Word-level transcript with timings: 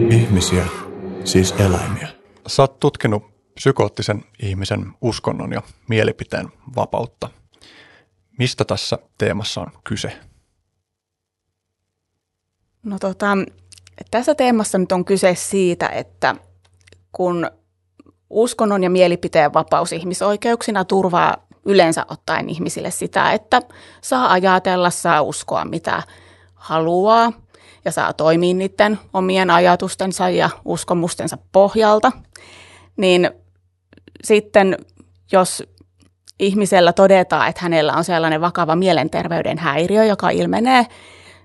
Ihmisiä, 0.00 0.66
siis 1.24 1.52
eläimiä. 1.52 2.08
Sä 2.46 2.62
oot 2.62 2.80
tutkinut 2.80 3.22
psykoottisen 3.54 4.24
ihmisen 4.42 4.92
uskonnon 5.00 5.52
ja 5.52 5.62
mielipiteen 5.88 6.48
vapautta. 6.76 7.28
Mistä 8.38 8.64
tässä 8.64 8.98
teemassa 9.18 9.60
on 9.60 9.72
kyse? 9.84 10.12
No 12.82 12.98
tota, 12.98 13.26
tässä 14.10 14.34
teemassa 14.34 14.78
nyt 14.78 14.92
on 14.92 15.04
kyse 15.04 15.34
siitä, 15.34 15.88
että 15.88 16.36
kun 17.12 17.50
uskonnon 18.30 18.82
ja 18.82 18.90
mielipiteen 18.90 19.54
vapaus 19.54 19.92
ihmisoikeuksina 19.92 20.84
turvaa 20.84 21.46
yleensä 21.64 22.06
ottaen 22.08 22.48
ihmisille 22.48 22.90
sitä, 22.90 23.32
että 23.32 23.62
saa 24.00 24.32
ajatella, 24.32 24.90
saa 24.90 25.22
uskoa 25.22 25.64
mitä 25.64 26.02
haluaa 26.54 27.32
ja 27.84 27.92
saa 27.92 28.12
toimia 28.12 28.54
niiden 28.54 28.98
omien 29.12 29.50
ajatustensa 29.50 30.28
ja 30.28 30.50
uskomustensa 30.64 31.38
pohjalta, 31.52 32.12
niin 32.96 33.30
sitten 34.24 34.76
jos 35.32 35.62
ihmisellä 36.40 36.92
todetaan, 36.92 37.48
että 37.48 37.62
hänellä 37.62 37.92
on 37.94 38.04
sellainen 38.04 38.40
vakava 38.40 38.76
mielenterveyden 38.76 39.58
häiriö, 39.58 40.04
joka 40.04 40.30
ilmenee 40.30 40.86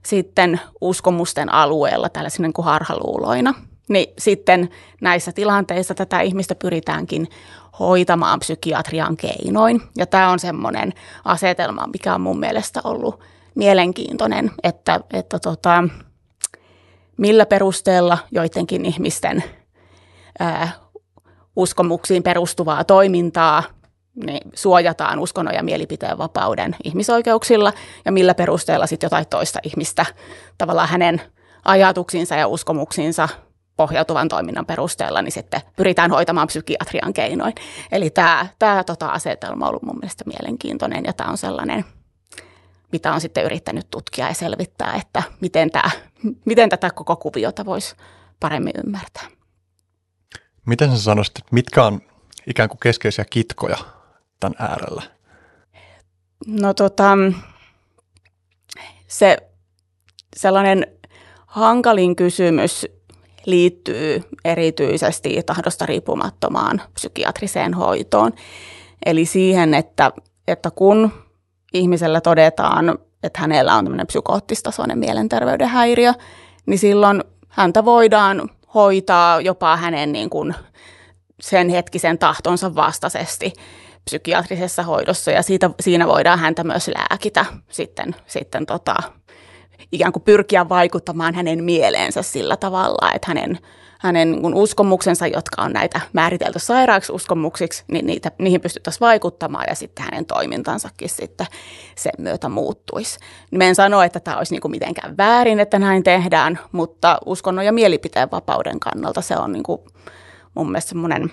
sitten 0.05 0.62
uskomusten 0.81 1.54
alueella 1.54 2.09
tällaisena 2.09 2.48
niin 2.48 2.54
kuin 2.54 2.66
harhaluuloina, 2.66 3.54
niin 3.90 4.14
sitten 4.17 4.70
näissä 5.02 5.31
tilanteissa 5.31 5.94
tätä 5.94 6.22
ihmistä 6.22 6.56
pyritäänkin 6.56 7.28
hoitamaan 7.80 8.40
psykiatrian 8.40 9.17
keinoin. 9.17 9.81
Ja 9.98 10.06
tämä 10.06 10.30
on 10.31 10.40
semmoinen 10.40 10.94
asetelma, 11.26 11.88
mikä 11.88 12.16
on 12.16 12.22
mun 12.22 12.40
mielestä 12.40 12.81
ollut 12.84 13.20
mielenkiintoinen, 13.56 14.52
että, 14.64 15.00
että 15.14 15.40
tota, 15.40 15.84
millä 17.18 17.46
perusteella 17.46 18.18
joidenkin 18.32 18.86
ihmisten 18.86 19.44
ää, 20.40 20.70
uskomuksiin 21.56 22.24
perustuvaa 22.24 22.84
toimintaa 22.84 23.64
niin 24.26 24.52
suojataan 24.54 25.20
uskonnon 25.20 25.56
ja 25.56 25.64
mielipiteen 25.64 26.18
vapauden 26.18 26.76
ihmisoikeuksilla 26.84 27.74
ja 28.06 28.12
millä 28.12 28.34
perusteella 28.34 28.88
sitten 28.88 29.06
jotain 29.06 29.28
toista 29.28 29.59
ihmistä 29.64 30.06
tavallaan 30.58 30.90
hänen 30.90 31.22
ajatuksiinsa 31.66 32.36
ja 32.36 32.48
uskomuksiinsa 32.48 33.30
pohjautuvan 33.78 34.28
toiminnan 34.28 34.66
perusteella, 34.66 35.22
niin 35.22 35.31
sitten 35.31 35.62
pyritään 35.76 36.12
hoitamaan 36.12 36.48
psykiatrian 36.48 37.14
keinoin. 37.14 37.54
Eli 37.92 38.09
tämä, 38.09 38.48
tämä 38.59 38.84
tota 38.84 39.08
asetelma 39.08 39.66
on 39.66 39.70
ollut 39.70 39.84
mun 39.84 40.00
mielestä 40.02 40.24
mielenkiintoinen 40.26 41.04
ja 41.06 41.14
tämä 41.14 41.30
on 41.30 41.38
sellainen, 41.38 41.86
mitä 42.92 43.14
on 43.14 43.22
sitten 43.22 43.46
yrittänyt 43.46 43.88
tutkia 43.92 44.28
ja 44.28 44.34
selvittää, 44.34 44.94
että 44.94 45.24
miten, 45.42 45.72
tämä, 45.72 45.90
miten 46.46 46.70
tätä 46.70 46.90
koko 46.90 47.16
kuviota 47.16 47.66
voisi 47.66 47.96
paremmin 48.40 48.74
ymmärtää. 48.86 49.28
Miten 50.66 50.92
sä 50.92 51.04
sanoisit, 51.04 51.38
että 51.38 51.50
mitkä 51.52 51.84
on 51.84 52.02
ikään 52.48 52.70
kuin 52.70 52.80
keskeisiä 52.80 53.26
kitkoja 53.30 53.78
tämän 54.40 54.56
äärellä? 54.60 55.04
No 56.48 56.74
tota, 56.74 57.18
se 59.08 59.38
sellainen 60.36 60.88
hankalin 61.48 62.16
kysymys 62.16 62.86
liittyy 63.46 64.24
erityisesti 64.46 65.44
tahdosta 65.46 65.86
riippumattomaan 65.86 66.82
psykiatriseen 66.94 67.74
hoitoon. 67.74 68.32
Eli 69.06 69.26
siihen, 69.26 69.74
että, 69.74 70.12
että 70.48 70.72
kun 70.72 71.12
ihmisellä 71.73 72.22
todetaan, 72.22 72.98
että 73.23 73.40
hänellä 73.40 73.76
on 73.76 73.86
tämmöinen 73.86 74.08
psykoottistasoinen 74.08 75.00
mielenterveyden 75.00 75.68
häiriö, 75.68 76.14
niin 76.66 76.80
silloin 76.80 77.24
häntä 77.50 77.86
voidaan 77.86 78.50
hoitaa 78.74 79.42
jopa 79.42 79.78
hänen 79.78 80.12
niin 80.12 80.30
kuin 80.30 80.56
sen 81.42 81.70
hetkisen 81.70 82.18
tahtonsa 82.18 82.76
vastaisesti 82.76 83.54
psykiatrisessa 84.06 84.84
hoidossa. 84.84 85.32
Ja 85.32 85.42
siitä, 85.42 85.70
siinä 85.80 86.08
voidaan 86.08 86.40
häntä 86.40 86.64
myös 86.64 86.88
lääkitä 86.88 87.46
sitten, 87.70 88.16
sitten 88.28 88.66
tota, 88.66 88.96
ikään 89.91 90.12
kuin 90.12 90.24
pyrkiä 90.24 90.70
vaikuttamaan 90.70 91.36
hänen 91.36 91.64
mieleensä 91.64 92.22
sillä 92.22 92.58
tavalla, 92.58 93.12
että 93.14 93.28
hänen, 93.28 93.59
hänen 94.00 94.31
niin 94.31 94.53
uskomuksensa, 94.53 95.28
jotka 95.28 95.62
on 95.62 95.74
näitä 95.74 96.02
määritelty 96.13 96.59
sairaaksi 96.59 97.12
uskomuksiksi, 97.12 97.84
niin 97.91 98.06
niitä, 98.06 98.31
niihin 98.38 98.62
pystyttäisiin 98.62 99.00
vaikuttamaan 99.00 99.66
ja 99.69 99.75
sitten 99.75 100.06
hänen 100.06 100.25
toimintansakin 100.25 101.09
sitten 101.09 101.47
sen 101.96 102.12
myötä 102.18 102.50
muuttuisi. 102.50 103.19
Mä 103.52 103.63
en 103.63 103.75
sano, 103.75 104.02
että 104.02 104.19
tämä 104.19 104.38
olisi 104.38 104.53
niin 104.53 104.62
kuin 104.62 104.72
mitenkään 104.72 105.18
väärin, 105.18 105.59
että 105.59 105.80
näin 105.80 106.03
tehdään, 106.03 106.59
mutta 106.72 107.18
uskonnon 107.25 107.66
ja 107.66 107.72
mielipiteen 107.72 108.31
vapauden 108.31 108.80
kannalta 108.80 109.22
se 109.22 109.38
on 109.38 109.52
niin 109.52 109.63
kuin 109.63 109.81
mun 110.56 110.72
mielestä 110.72 110.90
semmoinen 110.90 111.31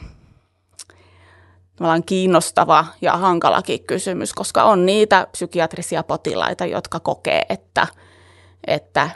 kiinnostava 2.07 2.87
ja 3.01 3.17
hankalakin 3.17 3.85
kysymys, 3.85 4.33
koska 4.33 4.65
on 4.65 4.87
niitä 4.87 5.27
psykiatrisia 5.33 6.03
potilaita, 6.03 6.67
jotka 6.67 7.01
kokee, 7.01 7.43
että– 7.49 7.87
että 8.67 9.11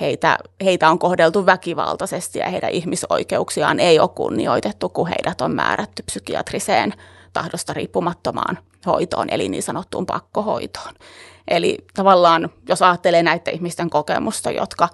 heitä, 0.00 0.38
heitä 0.64 0.90
on 0.90 0.98
kohdeltu 0.98 1.46
väkivaltaisesti 1.46 2.38
ja 2.38 2.50
heidän 2.50 2.70
ihmisoikeuksiaan 2.70 3.80
ei 3.80 3.98
ole 3.98 4.08
kunnioitettu, 4.08 4.88
kun 4.88 5.08
heidät 5.08 5.40
on 5.40 5.54
määrätty 5.54 6.02
psykiatriseen 6.02 6.92
tahdosta 7.32 7.72
riippumattomaan 7.72 8.58
hoitoon, 8.86 9.30
eli 9.30 9.48
niin 9.48 9.62
sanottuun 9.62 10.06
pakkohoitoon. 10.06 10.94
Eli 11.48 11.78
tavallaan, 11.94 12.50
jos 12.68 12.82
ajattelee 12.82 13.22
näiden 13.22 13.54
ihmisten 13.54 13.90
kokemusta, 13.90 14.50
jotka, 14.50 14.88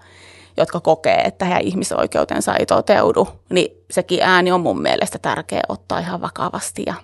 jotka 0.56 0.80
kokee, 0.80 1.20
että 1.20 1.44
heidän 1.44 1.62
ihmisoikeutensa 1.62 2.54
ei 2.54 2.66
toteudu, 2.66 3.28
niin 3.50 3.84
sekin 3.90 4.22
ääni 4.22 4.52
on 4.52 4.60
mun 4.60 4.82
mielestä 4.82 5.18
tärkeä 5.18 5.62
ottaa 5.68 5.98
ihan 5.98 6.20
vakavasti 6.20 6.82
ja 6.86 6.94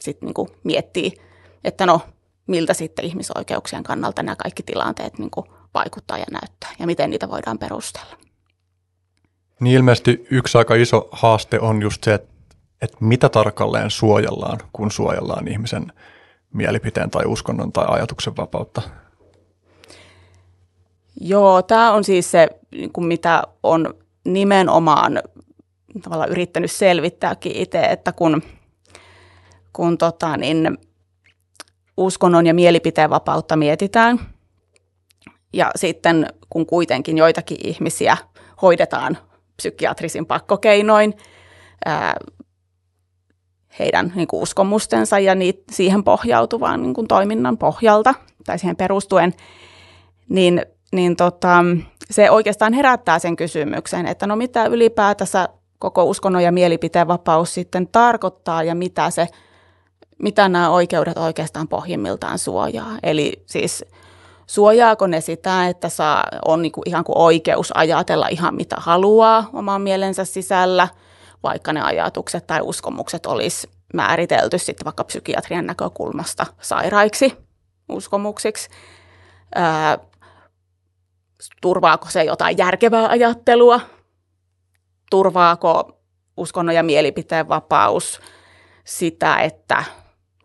sitten 0.00 0.32
niin 0.36 0.48
miettiä, 0.64 1.10
että 1.64 1.86
no, 1.86 2.00
miltä 2.46 2.74
sitten 2.74 3.04
ihmisoikeuksien 3.04 3.82
kannalta 3.82 4.22
nämä 4.22 4.36
kaikki 4.36 4.62
tilanteet 4.62 5.18
niin 5.18 5.30
vaikuttaa 5.74 6.18
ja 6.18 6.24
näyttää 6.30 6.70
ja 6.78 6.86
miten 6.86 7.10
niitä 7.10 7.28
voidaan 7.28 7.58
perustella. 7.58 8.16
Niin 9.60 9.76
ilmeisesti 9.76 10.26
yksi 10.30 10.58
aika 10.58 10.74
iso 10.74 11.08
haaste 11.12 11.60
on 11.60 11.82
just 11.82 12.04
se, 12.04 12.14
että, 12.14 12.32
että 12.82 12.96
mitä 13.00 13.28
tarkalleen 13.28 13.90
suojellaan, 13.90 14.58
kun 14.72 14.90
suojellaan 14.90 15.48
ihmisen 15.48 15.92
mielipiteen 16.52 17.10
tai 17.10 17.24
uskonnon 17.26 17.72
tai 17.72 17.84
ajatuksen 17.88 18.36
vapautta. 18.36 18.82
Joo, 21.20 21.62
tämä 21.62 21.92
on 21.92 22.04
siis 22.04 22.30
se, 22.30 22.48
niin 22.70 22.92
kuin 22.92 23.06
mitä 23.06 23.42
on 23.62 23.94
nimenomaan 24.24 25.22
tavallaan 26.02 26.30
yrittänyt 26.30 26.72
selvittääkin 26.72 27.56
itse, 27.56 27.80
että 27.80 28.12
kun, 28.12 28.42
kun 29.72 29.98
tota, 29.98 30.36
niin, 30.36 30.78
uskonnon 31.96 32.46
ja 32.46 32.54
mielipiteen 32.54 33.10
vapautta 33.10 33.56
mietitään– 33.56 34.20
ja 35.52 35.70
sitten 35.76 36.26
kun 36.50 36.66
kuitenkin 36.66 37.18
joitakin 37.18 37.58
ihmisiä 37.64 38.16
hoidetaan 38.62 39.18
psykiatrisin 39.56 40.26
pakkokeinoin 40.26 41.14
ää, 41.84 42.16
heidän 43.78 44.12
niin 44.14 44.28
kuin 44.28 44.42
uskomustensa 44.42 45.18
ja 45.18 45.34
niit, 45.34 45.62
siihen 45.70 46.04
pohjautuvaan 46.04 46.82
niin 46.82 46.94
kuin 46.94 47.08
toiminnan 47.08 47.58
pohjalta 47.58 48.14
tai 48.46 48.58
siihen 48.58 48.76
perustuen, 48.76 49.34
niin, 50.28 50.62
niin 50.92 51.16
tota, 51.16 51.64
se 52.10 52.30
oikeastaan 52.30 52.72
herättää 52.72 53.18
sen 53.18 53.36
kysymyksen, 53.36 54.06
että 54.06 54.26
no 54.26 54.36
mitä 54.36 54.66
ylipäätänsä 54.66 55.48
koko 55.78 56.04
uskonnon 56.04 56.42
ja 56.42 56.52
mielipiteen 56.52 57.08
vapaus 57.08 57.54
sitten 57.54 57.88
tarkoittaa 57.88 58.62
ja 58.62 58.74
mitä, 58.74 59.10
se, 59.10 59.26
mitä 60.22 60.48
nämä 60.48 60.70
oikeudet 60.70 61.18
oikeastaan 61.18 61.68
pohjimmiltaan 61.68 62.38
suojaa. 62.38 62.98
Eli 63.02 63.42
siis 63.46 63.84
Suojaako 64.52 65.06
ne 65.06 65.20
sitä, 65.20 65.68
että 65.68 65.88
saa, 65.88 66.24
on 66.44 66.62
niin 66.62 66.72
kuin 66.72 66.88
ihan 66.88 67.04
kuin 67.04 67.18
oikeus 67.18 67.72
ajatella 67.74 68.28
ihan 68.28 68.54
mitä 68.54 68.76
haluaa 68.78 69.50
oman 69.52 69.82
mielensä 69.82 70.24
sisällä, 70.24 70.88
vaikka 71.42 71.72
ne 71.72 71.80
ajatukset 71.80 72.46
tai 72.46 72.60
uskomukset 72.62 73.26
olisi 73.26 73.70
määritelty 73.94 74.58
sitten 74.58 74.84
vaikka 74.84 75.04
psykiatrian 75.04 75.66
näkökulmasta 75.66 76.46
sairaiksi 76.60 77.36
uskomuksiksi. 77.88 78.68
Ää, 79.54 79.98
turvaako 81.62 82.10
se 82.10 82.24
jotain 82.24 82.58
järkevää 82.58 83.08
ajattelua? 83.08 83.80
Turvaako 85.10 85.98
uskonnon 86.36 86.74
ja 86.74 86.82
mielipiteen 86.82 87.48
vapaus 87.48 88.20
sitä, 88.84 89.36
että 89.36 89.84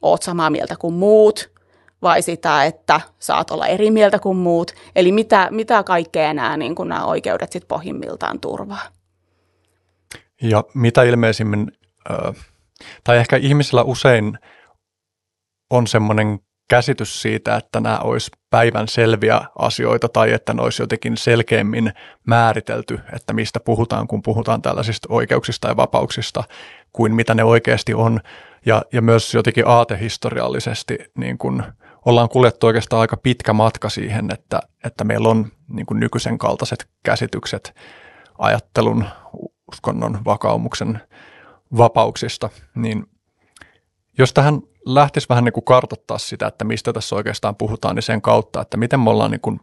oot 0.01 0.23
samaa 0.23 0.49
mieltä 0.49 0.75
kuin 0.75 0.93
muut? 0.93 1.56
Vai 2.01 2.21
sitä, 2.21 2.65
että 2.65 3.01
saat 3.19 3.51
olla 3.51 3.67
eri 3.67 3.91
mieltä 3.91 4.19
kuin 4.19 4.37
muut. 4.37 4.71
Eli 4.95 5.11
mitä, 5.11 5.47
mitä 5.51 5.83
kaikkea 5.83 6.33
nämä, 6.33 6.57
niin 6.57 6.75
kuin 6.75 6.89
nämä 6.89 7.05
oikeudet 7.05 7.51
sit 7.51 7.67
pohjimmiltaan 7.67 8.39
turvaa. 8.39 8.87
Ja 10.41 10.63
mitä 10.73 11.03
ilmeisimmin, 11.03 11.71
tai 13.03 13.17
ehkä 13.17 13.37
ihmisillä 13.37 13.83
usein 13.83 14.39
on 15.69 15.87
semmoinen 15.87 16.39
käsitys 16.69 17.21
siitä, 17.21 17.55
että 17.55 17.79
nämä 17.79 17.99
olisi 17.99 18.31
päivän 18.49 18.87
selviä 18.87 19.41
asioita 19.59 20.09
tai 20.09 20.33
että 20.33 20.53
ne 20.53 20.61
olisi 20.61 20.81
jotenkin 20.81 21.17
selkeämmin 21.17 21.93
määritelty, 22.27 22.99
että 23.13 23.33
mistä 23.33 23.59
puhutaan, 23.59 24.07
kun 24.07 24.21
puhutaan 24.21 24.61
tällaisista 24.61 25.07
oikeuksista 25.11 25.67
ja 25.67 25.77
vapauksista, 25.77 26.43
kuin 26.93 27.15
mitä 27.15 27.33
ne 27.33 27.43
oikeasti 27.43 27.93
on. 27.93 28.19
Ja, 28.65 28.81
ja 28.93 29.01
myös 29.01 29.33
jotenkin 29.33 29.67
aatehistoriallisesti 29.67 30.97
niin 31.17 31.37
kun 31.37 31.63
ollaan 32.07 32.29
kuljettu 32.29 32.67
oikeastaan 32.67 33.01
aika 33.01 33.17
pitkä 33.17 33.53
matka 33.53 33.89
siihen, 33.89 34.31
että, 34.33 34.59
että 34.83 35.03
meillä 35.03 35.29
on 35.29 35.51
niin 35.67 35.85
kuin 35.85 35.99
nykyisen 35.99 36.37
kaltaiset 36.37 36.87
käsitykset 37.03 37.75
ajattelun, 38.37 39.05
uskonnon, 39.71 40.19
vakaumuksen 40.25 41.01
vapauksista, 41.77 42.49
niin 42.75 43.05
jos 44.17 44.33
tähän 44.33 44.61
lähtisi 44.85 45.29
vähän 45.29 45.43
niin 45.43 45.53
kuin 45.53 45.63
kartoittaa 45.63 46.17
sitä, 46.17 46.47
että 46.47 46.65
mistä 46.65 46.93
tässä 46.93 47.15
oikeastaan 47.15 47.55
puhutaan, 47.55 47.95
niin 47.95 48.03
sen 48.03 48.21
kautta, 48.21 48.61
että 48.61 48.77
miten 48.77 48.99
me 48.99 49.09
ollaan 49.09 49.31
niin 49.31 49.41
kuin 49.41 49.59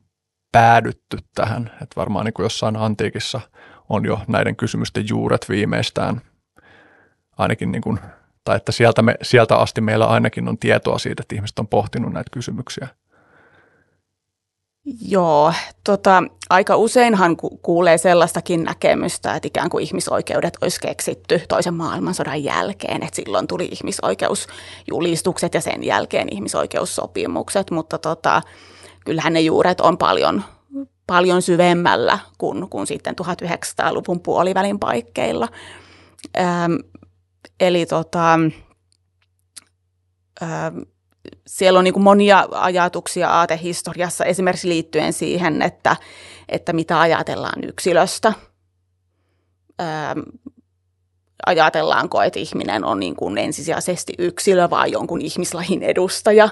päädytty 0.53 1.19
tähän, 1.35 1.71
että 1.83 1.97
varmaan 1.97 2.25
niin 2.25 2.35
kuin 2.35 2.45
jossain 2.45 2.77
antiikissa 2.77 3.41
on 3.89 4.05
jo 4.05 4.21
näiden 4.29 4.57
kysymysten 4.57 5.09
juuret 5.09 5.49
viimeistään, 5.49 6.21
ainakin 7.39 7.73
niin 7.73 7.83
kuin, 7.83 7.99
tai 8.45 8.57
että 8.57 8.73
sieltä, 8.73 9.03
me, 9.03 9.15
sieltä 9.23 9.57
asti 9.57 9.81
meillä 9.81 10.07
ainakin 10.07 10.49
on 10.49 10.59
tietoa 10.59 10.99
siitä, 10.99 11.23
että 11.23 11.35
ihmiset 11.35 11.59
on 11.59 11.69
pohtinut 11.69 12.13
näitä 12.13 12.31
kysymyksiä. 12.31 12.89
Joo, 15.09 15.53
tota, 15.85 16.23
aika 16.51 16.77
useinhan 16.77 17.37
kuulee 17.63 17.99
sellaistakin 17.99 18.65
näkemystä, 18.65 19.35
että 19.35 19.47
ikään 19.47 19.71
kuin 19.71 19.85
ihmisoikeudet 19.85 20.59
olisi 20.61 20.81
keksitty 20.81 21.41
toisen 21.49 21.75
maailmansodan 21.75 22.45
jälkeen, 22.45 23.03
että 23.03 23.17
silloin 23.17 23.47
tuli 23.47 23.69
ihmisoikeusjulistukset 23.73 25.55
ja 25.55 25.61
sen 25.61 25.85
jälkeen 25.85 26.29
ihmisoikeussopimukset, 26.31 27.71
mutta 27.71 27.99
tota, 27.99 28.43
kyllähän 29.05 29.33
ne 29.33 29.41
juuret 29.41 29.81
on 29.81 29.99
paljon, 29.99 30.45
paljon 31.07 31.43
syvemmällä 31.43 32.19
kuin, 32.39 32.71
kuin 32.71 32.87
sitten 32.87 33.15
1900-luvun 33.23 34.21
puolivälin 34.21 34.79
paikkeilla. 34.79 35.49
Ähm, 36.39 36.75
eli 37.61 37.87
tota, 37.87 38.35
ähm, 40.43 40.79
siellä 41.47 41.79
on 41.79 41.85
niin 41.85 42.03
monia 42.03 42.49
ajatuksia 42.51 43.31
aatehistoriassa 43.31 44.25
esimerkiksi 44.25 44.69
liittyen 44.69 45.13
siihen, 45.13 45.63
että, 45.63 45.97
että 46.49 46.73
mitä 46.73 47.01
ajatellaan 47.01 47.65
yksilöstä. 47.65 48.33
Ähm, 49.81 50.21
ajatellaanko, 51.47 52.23
että 52.23 52.39
ihminen 52.39 52.85
on 52.85 53.01
niin 53.01 53.17
kuin 53.17 53.39
ensisijaisesti 53.39 54.15
yksilö 54.19 54.71
vai 54.71 54.91
jonkun 54.91 55.21
ihmislajin 55.21 55.83
edustaja. 55.83 56.49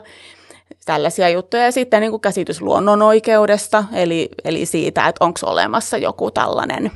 Tällaisia 0.84 1.28
juttuja. 1.28 1.64
Ja 1.64 1.72
sitten 1.72 2.00
niin 2.00 2.10
kuin 2.10 2.20
käsitys 2.20 2.60
luonnonoikeudesta, 2.60 3.84
eli, 3.92 4.28
eli 4.44 4.66
siitä, 4.66 5.08
että 5.08 5.24
onko 5.24 5.40
olemassa 5.42 5.96
joku 5.96 6.30
tällainen 6.30 6.90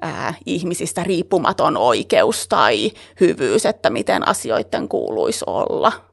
ää, 0.00 0.34
ihmisistä 0.46 1.04
riippumaton 1.04 1.76
oikeus 1.76 2.48
tai 2.48 2.90
hyvyys, 3.20 3.66
että 3.66 3.90
miten 3.90 4.28
asioiden 4.28 4.88
kuuluisi 4.88 5.44
olla– 5.46 5.92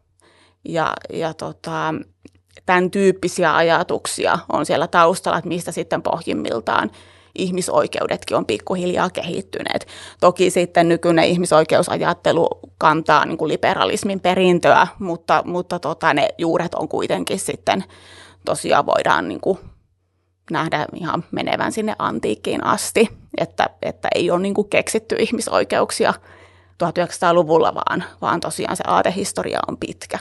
ja, 0.70 0.94
ja 1.14 1.34
tota, 1.34 1.94
tämän 2.66 2.92
tyyppisiä 2.92 3.56
ajatuksia 3.56 4.40
on 4.54 4.66
siellä 4.66 4.88
taustalla, 4.88 5.38
että 5.38 5.48
mistä 5.48 5.72
sitten 5.72 6.02
pohjimmiltaan 6.02 6.92
ihmisoikeudetkin 7.36 8.38
on 8.38 8.46
pikkuhiljaa 8.46 9.10
kehittyneet. 9.10 9.88
Toki 10.22 10.50
sitten 10.50 10.90
nykyinen 10.90 11.26
ihmisoikeusajattelu 11.26 12.48
kantaa 12.78 13.26
niin 13.26 13.38
kuin 13.38 13.50
liberalismin 13.50 14.20
perintöä, 14.20 14.88
mutta, 15.00 15.44
mutta 15.46 15.80
tota, 15.80 16.14
ne 16.14 16.30
juuret 16.38 16.76
on 16.76 16.88
kuitenkin 16.88 17.40
sitten 17.40 17.84
tosiaan 18.46 18.86
voidaan 18.86 19.28
niin 19.28 19.42
kuin 19.42 19.60
nähdä 20.52 20.86
ihan 20.96 21.24
menevän 21.32 21.72
sinne 21.72 21.96
antiikkiin 22.00 22.64
asti, 22.64 23.10
että, 23.38 23.70
että 23.82 24.08
ei 24.16 24.32
ole 24.32 24.42
niin 24.42 24.54
kuin 24.54 24.70
keksitty 24.70 25.16
ihmisoikeuksia 25.20 26.14
1900-luvulla, 26.84 27.76
vaan, 27.76 28.04
vaan 28.22 28.40
tosiaan 28.40 28.78
se 28.78 28.84
aatehistoria 28.88 29.60
on 29.68 29.78
pitkä. 29.78 30.20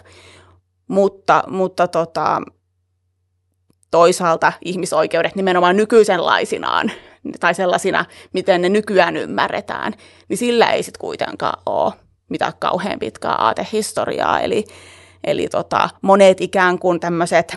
Mutta, 0.88 1.43
mutta 1.49 1.88
tota, 1.88 2.43
toisaalta 3.91 4.53
ihmisoikeudet 4.65 5.35
nimenomaan 5.35 5.76
nykyisenlaisinaan 5.76 6.91
tai 7.41 7.55
sellaisina, 7.55 8.05
miten 8.32 8.62
ne 8.62 8.69
nykyään 8.69 9.17
ymmärretään, 9.17 9.93
niin 10.29 10.37
sillä 10.37 10.67
ei 10.67 10.82
sitten 10.82 11.00
kuitenkaan 11.00 11.62
ole 11.67 11.93
mitään 12.29 12.53
kauhean 12.59 12.99
pitkää 12.99 13.32
aatehistoriaa. 13.32 14.41
Eli, 14.41 14.65
eli 15.25 15.49
tota, 15.49 15.88
monet 16.03 16.41
ikään 16.41 16.79
kuin 16.79 17.00
tämmöiset 17.00 17.56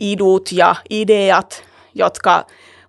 idut 0.00 0.52
ja 0.52 0.76
ideat, 0.90 1.64
jotka 1.94 2.46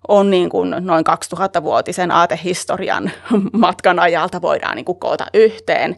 on 0.08 0.30
niin 0.30 0.50
kuin 0.50 0.74
noin 0.80 1.04
2000-vuotisen 1.36 2.10
aatehistorian 2.10 3.10
matkan 3.52 3.98
ajalta 3.98 4.42
voidaan 4.42 4.76
niin 4.76 4.84
kuin 4.84 4.98
koota 4.98 5.26
yhteen, 5.34 5.96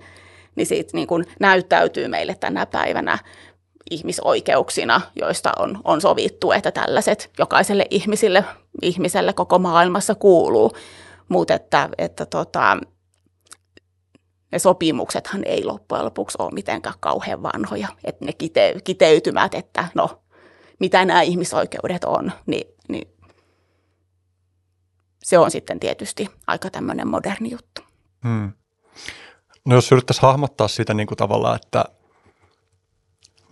niin 0.56 0.66
siitä 0.66 0.90
niin 0.92 1.06
kuin 1.06 1.24
näyttäytyy 1.40 2.08
meille 2.08 2.34
tänä 2.40 2.66
päivänä 2.66 3.18
ihmisoikeuksina, 3.90 5.00
joista 5.16 5.52
on, 5.58 5.80
on 5.84 6.00
sovittu, 6.00 6.52
että 6.52 6.70
tällaiset 6.70 7.30
jokaiselle 7.38 7.86
ihmisille, 7.90 8.44
ihmiselle 8.82 9.32
koko 9.32 9.58
maailmassa 9.58 10.14
kuuluu. 10.14 10.72
Mutta 11.28 11.54
että, 11.54 11.88
että 11.98 12.26
tota, 12.26 12.78
ne 14.52 14.58
sopimuksethan 14.58 15.42
ei 15.44 15.64
loppujen 15.64 16.04
lopuksi 16.04 16.36
ole 16.38 16.50
mitenkään 16.52 16.94
kauhean 17.00 17.42
vanhoja. 17.42 17.88
Että 18.04 18.24
ne 18.24 18.32
kite, 18.32 18.74
kiteytymät, 18.84 19.54
että 19.54 19.84
no, 19.94 20.23
mitä 20.80 21.04
nämä 21.04 21.22
ihmisoikeudet 21.22 22.04
on, 22.04 22.32
niin, 22.46 22.66
niin 22.88 23.08
se 25.22 25.38
on 25.38 25.50
sitten 25.50 25.80
tietysti 25.80 26.28
aika 26.46 26.70
tämmöinen 26.70 27.08
moderni 27.08 27.50
juttu. 27.50 27.82
Hmm. 28.24 28.52
No 29.64 29.74
jos 29.74 29.92
yrittäisiin 29.92 30.22
hahmottaa 30.22 30.68
sitä 30.68 30.94
niin 30.94 31.06
kuin 31.06 31.18
tavallaan, 31.18 31.56
että 31.56 31.84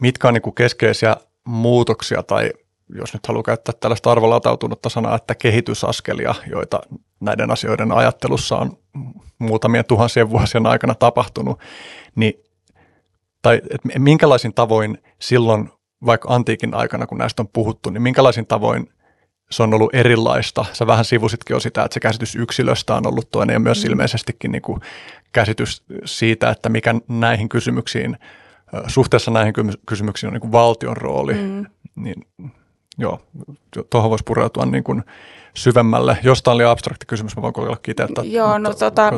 mitkä 0.01 0.29
on 0.29 0.35
niin 0.35 0.43
kuin 0.43 0.55
keskeisiä 0.55 1.17
muutoksia 1.45 2.23
tai 2.23 2.53
jos 2.95 3.15
nyt 3.15 3.27
haluaa 3.27 3.43
käyttää 3.43 3.75
tällaista 3.81 4.11
arvolatautunutta 4.11 4.89
sanaa, 4.89 5.17
että 5.17 5.35
kehitysaskelia, 5.35 6.35
joita 6.51 6.81
näiden 7.21 7.51
asioiden 7.51 7.93
ajattelussa 7.93 8.57
on 8.57 8.79
muutamien 9.39 9.85
tuhansien 9.85 10.31
vuosien 10.31 10.67
aikana 10.67 10.95
tapahtunut, 10.95 11.61
niin, 12.15 12.35
tai 13.43 13.61
minkälaisin 13.99 14.55
tavoin 14.55 14.99
silloin, 15.21 15.71
vaikka 16.06 16.34
antiikin 16.34 16.75
aikana, 16.75 17.06
kun 17.06 17.19
näistä 17.19 17.43
on 17.43 17.49
puhuttu, 17.49 17.90
niin 17.90 18.02
minkälaisin 18.02 18.46
tavoin 18.46 18.88
se 19.50 19.62
on 19.62 19.75
ollut 19.75 19.94
erilaista. 19.94 20.64
Sä 20.72 20.87
vähän 20.87 21.04
sivusitkin 21.04 21.54
jo 21.54 21.60
sitä, 21.60 21.82
että 21.84 21.94
se 21.94 22.00
käsitys 22.00 22.37
yksilöstä 22.37 22.94
on 22.94 23.06
ollut 23.06 23.31
toinen 23.31 23.54
ja 23.54 23.60
myös 23.60 23.84
mm. 23.84 23.90
ilmeisestikin 23.90 24.52
niin 24.52 24.62
kuin 24.62 24.80
käsitys 25.32 25.82
siitä, 26.04 26.50
että 26.50 26.68
mikä 26.68 26.94
näihin 27.09 27.49
kysymyksiin, 27.49 28.16
suhteessa 28.87 29.30
näihin 29.30 29.54
kysymyksiin 29.87 30.28
on 30.28 30.32
niin 30.32 30.40
kuin 30.40 30.52
valtion 30.52 30.97
rooli. 30.97 31.35
Mm. 31.35 31.66
Niin, 31.94 32.26
joo, 32.99 33.21
tuohon 33.90 34.11
voisi 34.11 34.25
pureutua 34.25 34.66
niin 34.66 34.85
kuin 34.85 35.02
syvemmälle. 35.54 36.18
Jostain 36.23 36.54
oli 36.54 36.64
abstrakti 36.64 37.06
kysymys, 37.06 37.37
mä 37.37 37.42
voin 37.42 37.54
kokeilla 37.54 37.78
kiteyttää. 37.82 38.25
Joo, 38.25 38.59
no, 38.59 38.75
tota, 38.75 39.12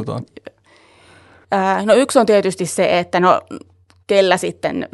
ää, 1.51 1.83
no 1.87 1.95
yksi 1.95 2.19
on 2.19 2.27
tietysti 2.27 2.67
se, 2.67 2.99
että 2.99 3.21
no 3.21 3.43
kellä 4.07 4.37
sitten 4.37 4.89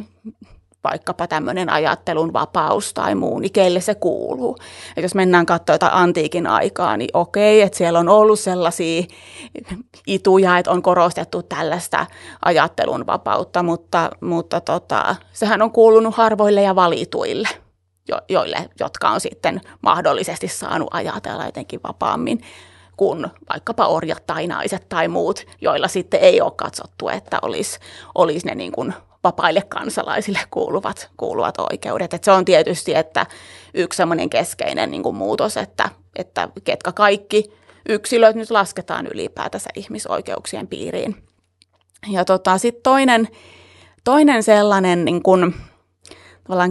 vaikkapa 0.84 1.26
tämmöinen 1.26 1.70
ajattelun 1.70 2.32
vapaus 2.32 2.94
tai 2.94 3.14
muu, 3.14 3.38
niin 3.38 3.52
kelle 3.52 3.80
se 3.80 3.94
kuuluu. 3.94 4.56
Et 4.96 5.02
jos 5.02 5.14
mennään 5.14 5.46
katsoa 5.46 5.74
jotain 5.74 5.92
antiikin 5.94 6.46
aikaa, 6.46 6.96
niin 6.96 7.10
okei, 7.12 7.62
että 7.62 7.78
siellä 7.78 7.98
on 7.98 8.08
ollut 8.08 8.40
sellaisia 8.40 9.02
ituja, 10.06 10.58
että 10.58 10.70
on 10.70 10.82
korostettu 10.82 11.42
tällaista 11.42 12.06
ajattelun 12.44 13.06
vapautta, 13.06 13.62
mutta, 13.62 14.10
mutta 14.20 14.60
tota, 14.60 15.16
sehän 15.32 15.62
on 15.62 15.72
kuulunut 15.72 16.14
harvoille 16.14 16.62
ja 16.62 16.74
valituille, 16.74 17.48
jo, 18.08 18.18
joille, 18.28 18.70
jotka 18.80 19.08
on 19.08 19.20
sitten 19.20 19.60
mahdollisesti 19.82 20.48
saanut 20.48 20.88
ajatella 20.90 21.44
jotenkin 21.44 21.80
vapaammin 21.88 22.40
kuin 22.96 23.26
vaikkapa 23.48 23.86
orjat 23.86 24.26
tai 24.26 24.46
naiset 24.46 24.88
tai 24.88 25.08
muut, 25.08 25.46
joilla 25.60 25.88
sitten 25.88 26.20
ei 26.20 26.40
ole 26.40 26.52
katsottu, 26.56 27.08
että 27.08 27.38
olisi, 27.42 27.78
olisi 28.14 28.46
ne 28.46 28.54
niin 28.54 28.72
kuin 28.72 28.94
vapaille 29.24 29.62
kansalaisille 29.68 30.38
kuuluvat, 30.50 31.10
kuuluvat 31.16 31.54
oikeudet. 31.58 32.14
Et 32.14 32.24
se 32.24 32.32
on 32.32 32.44
tietysti 32.44 32.94
että 32.94 33.26
yksi 33.74 33.96
semmoinen 33.96 34.30
keskeinen 34.30 34.90
niin 34.90 35.02
kuin 35.02 35.16
muutos, 35.16 35.56
että, 35.56 35.88
että 36.16 36.48
ketkä 36.64 36.92
kaikki 36.92 37.52
yksilöt 37.88 38.36
nyt 38.36 38.50
lasketaan 38.50 39.06
ylipäätänsä 39.06 39.70
ihmisoikeuksien 39.76 40.66
piiriin. 40.66 41.16
Ja 42.10 42.24
tota, 42.24 42.58
sitten 42.58 42.82
toinen, 42.82 43.28
toinen 44.04 44.42
sellainen 44.42 45.04
niin 45.04 45.22
kuin, 45.22 45.54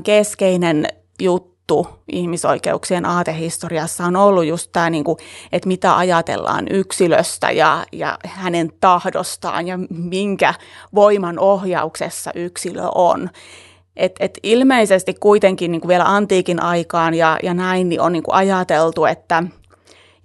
keskeinen 0.04 0.88
juttu, 1.22 1.59
juttu 1.70 1.88
ihmisoikeuksien 2.12 3.06
aatehistoriassa 3.06 4.06
on 4.06 4.16
ollut 4.16 4.46
just 4.46 4.70
tämä, 4.72 4.90
niin 4.90 5.04
kuin, 5.04 5.18
että 5.52 5.68
mitä 5.68 5.98
ajatellaan 5.98 6.66
yksilöstä 6.70 7.52
ja, 7.52 7.86
ja 7.92 8.18
hänen 8.26 8.72
tahdostaan 8.80 9.68
ja 9.68 9.80
minkä 9.90 10.54
voiman 10.96 11.40
ohjauksessa 11.40 12.32
yksilö 12.36 12.82
on. 12.96 13.30
Et, 13.96 14.16
et 14.20 14.40
ilmeisesti 14.44 15.14
kuitenkin 15.14 15.72
niin 15.72 15.82
kuin 15.82 15.90
vielä 15.90 16.06
antiikin 16.06 16.64
aikaan 16.64 17.14
ja, 17.14 17.40
ja 17.44 17.54
näin 17.54 17.90
niin 17.90 18.02
on 18.02 18.14
niin 18.14 18.24
kuin 18.24 18.36
ajateltu, 18.36 19.06
että 19.06 19.44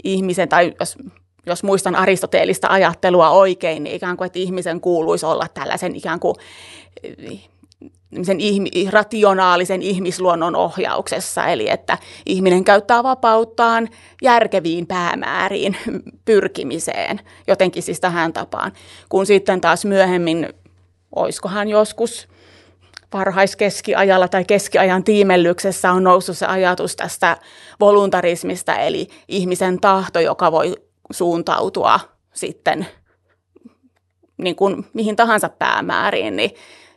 ihmisen, 0.05 0.49
tai 0.49 0.73
jos, 0.81 0.99
jos 1.47 1.63
muistan 1.63 1.97
aristoteellista 1.97 2.69
ajattelua 2.69 3.31
oikein, 3.31 3.85
niin 3.85 3.97
ikään 3.97 4.17
kuin, 4.17 4.27
että 4.27 4.39
ihmisen 4.39 4.81
kuuluisi 4.81 5.27
olla 5.27 5.47
tällaisen 5.55 5.97
ikään 5.97 6.21
kuin 6.21 6.35
sen 8.23 8.41
ihmi, 8.41 8.71
rationaalisen 8.91 9.83
ihmisluonnon 9.83 10.57
ohjauksessa, 10.57 11.47
eli 11.47 11.71
että 11.71 11.99
ihminen 12.27 12.65
käyttää 12.65 13.03
vapauttaan 13.03 13.89
järkeviin 14.23 14.87
päämääriin 14.87 15.77
pyrkimiseen, 16.25 17.21
jotenkin 17.47 17.83
siis 17.83 18.01
tähän 18.01 18.33
tapaan. 18.33 18.73
Kun 19.09 19.27
sitten 19.27 19.61
taas 19.61 19.85
myöhemmin, 19.85 20.49
oiskohan 21.17 21.69
joskus 21.69 22.29
varhaiskeskiajalla 23.13 24.29
tai 24.29 24.45
keskiajan 24.45 25.05
tiimellyksessä 25.05 25.93
on 25.93 26.05
noussut 26.05 26.39
se 26.39 26.47
ajatus 26.47 26.97
tästä 26.97 27.37
voluntarismista, 27.81 28.77
eli 28.77 29.09
ihmisen 29.29 29.81
tahto, 29.81 30.21
joka 30.21 30.53
voi 30.53 30.75
suuntautua 31.13 32.01
sitten 32.33 32.87
niin 34.37 34.57
kuin 34.57 34.87
mihin 34.93 35.17
tahansa 35.17 35.49
päämääriin, 35.49 36.37
niin 36.37 36.51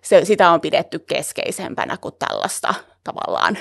se, 0.08 0.26
sitä 0.26 0.52
on 0.52 0.62
pidetty 0.62 1.00
keskeisempänä 1.00 1.98
kuin 1.98 2.16
tällaista 2.20 2.74
tavallaan 3.04 3.58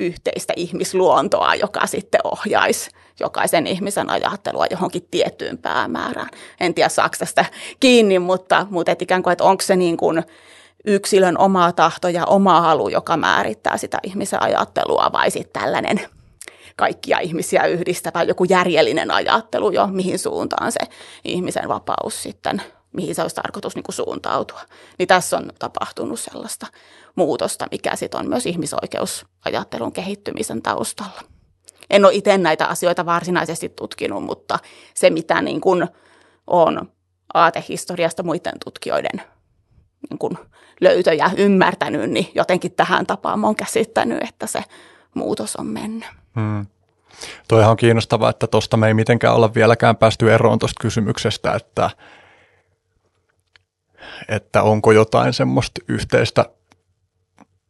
yhteistä 0.00 0.52
ihmisluontoa, 0.56 1.54
joka 1.54 1.86
sitten 1.86 2.20
ohjaisi 2.24 2.90
jokaisen 3.20 3.66
ihmisen 3.66 4.10
ajattelua 4.10 4.66
johonkin 4.70 5.08
tiettyyn 5.10 5.58
päämäärään. 5.58 6.28
En 6.60 6.74
tiedä, 6.74 6.88
saako 6.88 7.14
tästä 7.18 7.44
kiinni, 7.80 8.18
mutta, 8.18 8.66
mutta 8.70 8.92
et 8.92 9.02
ikään 9.02 9.22
kuin, 9.22 9.32
että 9.32 9.44
onko 9.44 9.62
se 9.62 9.76
niin 9.76 9.96
kuin 9.96 10.22
yksilön 10.84 11.38
oma 11.38 11.72
tahto 11.72 12.08
ja 12.08 12.26
oma 12.26 12.60
halu, 12.60 12.88
joka 12.88 13.16
määrittää 13.16 13.76
sitä 13.76 13.98
ihmisen 14.02 14.42
ajattelua, 14.42 15.10
vai 15.12 15.30
sitten 15.30 15.62
tällainen 15.62 16.00
kaikkia 16.76 17.18
ihmisiä 17.18 17.64
yhdistävä 17.64 18.22
joku 18.22 18.44
järjellinen 18.44 19.10
ajattelu 19.10 19.70
jo, 19.70 19.86
mihin 19.86 20.18
suuntaan 20.18 20.72
se 20.72 20.80
ihmisen 21.24 21.68
vapaus 21.68 22.22
sitten 22.22 22.62
mihin 22.94 23.14
se 23.14 23.22
olisi 23.22 23.36
tarkoitus 23.36 23.74
niin 23.74 23.82
kuin 23.82 23.94
suuntautua. 23.94 24.60
Niin 24.98 25.08
tässä 25.08 25.36
on 25.36 25.50
tapahtunut 25.58 26.20
sellaista 26.20 26.66
muutosta, 27.14 27.66
mikä 27.70 27.96
sitten 27.96 28.20
on 28.20 28.28
myös 28.28 28.46
ihmisoikeusajattelun 28.46 29.92
kehittymisen 29.92 30.62
taustalla. 30.62 31.22
En 31.90 32.04
ole 32.04 32.14
itse 32.14 32.38
näitä 32.38 32.66
asioita 32.66 33.06
varsinaisesti 33.06 33.68
tutkinut, 33.68 34.24
mutta 34.24 34.58
se 34.94 35.10
mitä 35.10 35.42
niin 35.42 35.60
kuin 35.60 35.88
on 36.46 36.92
aatehistoriasta 37.34 38.22
muiden 38.22 38.58
tutkijoiden 38.64 39.22
niin 40.10 40.18
kuin 40.18 40.38
löytöjä 40.80 41.30
ymmärtänyt, 41.36 42.10
niin 42.10 42.28
jotenkin 42.34 42.72
tähän 42.72 43.06
tapaan 43.06 43.44
olen 43.44 43.56
käsittänyt, 43.56 44.22
että 44.22 44.46
se 44.46 44.64
muutos 45.14 45.56
on 45.56 45.66
mennyt. 45.66 46.08
Hmm. 46.34 46.66
Toihan 47.48 47.70
on 47.70 47.76
kiinnostavaa, 47.76 48.30
että 48.30 48.46
tuosta 48.46 48.76
me 48.76 48.86
ei 48.86 48.94
mitenkään 48.94 49.34
olla 49.34 49.54
vieläkään 49.54 49.96
päästy 49.96 50.32
eroon 50.32 50.58
tuosta 50.58 50.80
kysymyksestä, 50.80 51.54
että– 51.54 51.90
että 54.28 54.62
onko 54.62 54.92
jotain 54.92 55.32
semmoista 55.32 55.80
yhteistä 55.88 56.44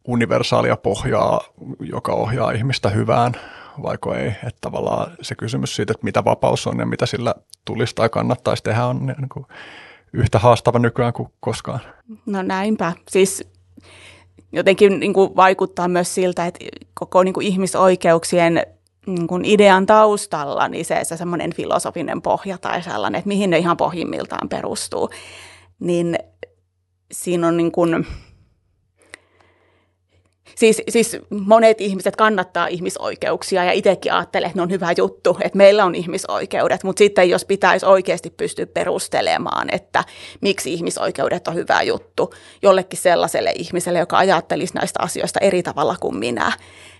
universaalia 0.07 0.77
pohjaa, 0.77 1.41
joka 1.79 2.13
ohjaa 2.13 2.51
ihmistä 2.51 2.89
hyvään, 2.89 3.33
vaiko 3.83 4.15
ei. 4.15 4.27
Että 4.27 4.61
tavallaan 4.61 5.11
se 5.21 5.35
kysymys 5.35 5.75
siitä, 5.75 5.91
että 5.91 6.05
mitä 6.05 6.25
vapaus 6.25 6.67
on 6.67 6.79
ja 6.79 6.85
mitä 6.85 7.05
sillä 7.05 7.35
tulisi 7.65 7.95
tai 7.95 8.09
kannattaisi 8.09 8.63
tehdä, 8.63 8.85
on 8.85 9.05
niin 9.05 9.29
kuin 9.29 9.45
yhtä 10.13 10.39
haastava 10.39 10.79
nykyään 10.79 11.13
kuin 11.13 11.29
koskaan. 11.39 11.79
No 12.25 12.41
näinpä. 12.41 12.93
Siis 13.09 13.47
jotenkin 14.51 14.99
niin 14.99 15.13
kuin 15.13 15.35
vaikuttaa 15.35 15.87
myös 15.87 16.15
siltä, 16.15 16.45
että 16.45 16.65
koko 16.93 17.23
niin 17.23 17.33
kuin 17.33 17.47
ihmisoikeuksien 17.47 18.63
niin 19.07 19.27
kuin 19.27 19.45
idean 19.45 19.85
taustalla, 19.85 20.67
niin 20.67 20.85
se, 20.85 20.99
se 21.03 21.17
semmoinen 21.17 21.53
filosofinen 21.53 22.21
pohja 22.21 22.57
tai 22.57 22.81
sellainen, 22.81 23.19
että 23.19 23.27
mihin 23.27 23.49
ne 23.49 23.57
ihan 23.57 23.77
pohjimmiltaan 23.77 24.49
perustuu, 24.49 25.09
niin 25.79 26.15
siinä 27.11 27.47
on 27.47 27.57
niin 27.57 27.71
kuin, 27.71 28.07
siis, 30.55 30.81
siis 30.89 31.17
monet 31.29 31.81
ihmiset 31.81 32.15
kannattaa 32.15 32.67
ihmisoikeuksia 32.67 33.63
ja 33.63 33.71
itsekin 33.71 34.13
ajattelee, 34.13 34.47
että 34.47 34.57
ne 34.57 34.63
on 34.63 34.69
hyvä 34.69 34.93
juttu, 34.97 35.37
että 35.41 35.57
meillä 35.57 35.85
on 35.85 35.95
ihmisoikeudet, 35.95 36.83
mutta 36.83 36.99
sitten 36.99 37.29
jos 37.29 37.45
pitäisi 37.45 37.85
oikeasti 37.85 38.29
pystyä 38.29 38.65
perustelemaan, 38.65 39.67
että 39.71 40.03
miksi 40.41 40.73
ihmisoikeudet 40.73 41.47
on 41.47 41.55
hyvä 41.55 41.81
juttu 41.81 42.33
jollekin 42.61 42.99
sellaiselle 42.99 43.53
ihmiselle, 43.55 43.99
joka 43.99 44.17
ajattelisi 44.17 44.73
näistä 44.73 44.99
asioista 45.03 45.39
eri 45.39 45.63
tavalla 45.63 45.95
kuin 45.99 46.17
minä, 46.17 46.51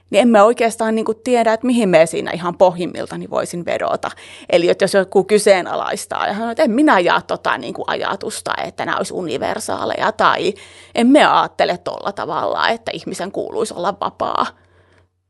niin 0.10 0.22
emme 0.22 0.42
oikeastaan 0.42 0.96
niin 0.96 1.06
kuin 1.06 1.18
tiedä, 1.24 1.54
että 1.54 1.68
mihin 1.68 1.90
me 1.90 2.06
siinä 2.06 2.32
ihan 2.32 2.58
pohjimmilta 2.58 3.18
niin 3.18 3.30
voisin 3.30 3.66
vedota. 3.66 4.12
Eli 4.50 4.70
että 4.70 4.84
jos 4.84 4.94
joku 4.94 5.24
kyseenalaistaa 5.24 6.28
ja 6.28 6.34
sanoo, 6.34 6.52
että 6.52 6.64
en 6.64 6.72
minä 6.72 7.00
jaa 7.00 7.22
tota 7.22 7.58
niin 7.58 7.74
kuin 7.74 7.86
ajatusta, 7.88 8.54
että 8.64 8.86
nämä 8.86 8.98
olisi 8.98 9.14
universaaleja, 9.14 10.12
tai 10.12 10.54
emme 10.96 11.26
ajattele 11.26 11.78
tuolla 11.78 12.12
tavalla, 12.12 12.70
että 12.70 12.92
ihmisen 12.94 13.32
kuuluisi 13.32 13.74
olla 13.74 13.98
vapaa, 14.02 14.48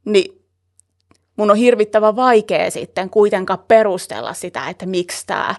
niin 0.05 0.41
mun 1.37 1.51
on 1.51 1.57
hirvittävän 1.57 2.15
vaikea 2.15 2.71
sitten 2.71 3.09
kuitenkaan 3.09 3.63
perustella 3.67 4.33
sitä, 4.33 4.69
että 4.69 4.85
miksi 4.85 5.27
tämä 5.27 5.55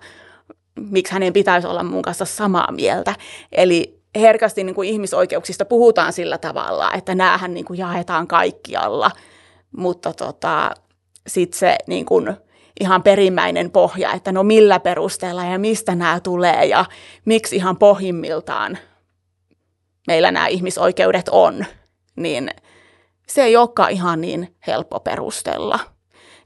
miksi 0.80 1.12
hänen 1.12 1.32
pitäisi 1.32 1.66
olla 1.66 1.82
mun 1.82 2.02
kanssa 2.02 2.25
samaa 2.25 2.73
mieltä. 2.73 3.14
Eli 3.52 3.96
herkästi 4.20 4.64
niin 4.64 4.75
kuin 4.75 4.88
ihmisoikeuksista 4.88 5.64
puhutaan 5.64 6.12
sillä 6.12 6.38
tavalla, 6.38 6.92
että 6.92 7.14
näähän 7.14 7.54
niin 7.54 7.64
kuin 7.64 7.78
jaetaan 7.78 8.26
kaikkialla, 8.26 9.11
mutta 9.76 10.12
tota, 10.12 10.70
sitten 11.26 11.58
se 11.58 11.76
niin 11.87 12.06
kuin 12.06 12.37
ihan 12.80 13.02
perimmäinen 13.02 13.70
pohja, 13.70 14.12
että 14.12 14.32
no 14.32 14.42
millä 14.42 14.80
perusteella 14.80 15.44
ja 15.44 15.58
mistä 15.58 15.94
nämä 15.94 16.20
tulee 16.20 16.64
ja 16.64 16.85
miksi 17.25 17.56
ihan 17.56 17.76
pohjimmiltaan 17.76 18.78
meillä 20.06 20.30
nämä 20.30 20.46
ihmisoikeudet 20.46 21.28
on, 21.28 21.64
niin 22.16 22.50
se 23.28 23.42
ei 23.42 23.56
olekaan 23.56 23.90
ihan 23.90 24.20
niin 24.20 24.56
helppo 24.66 25.00
perustella. 25.00 25.96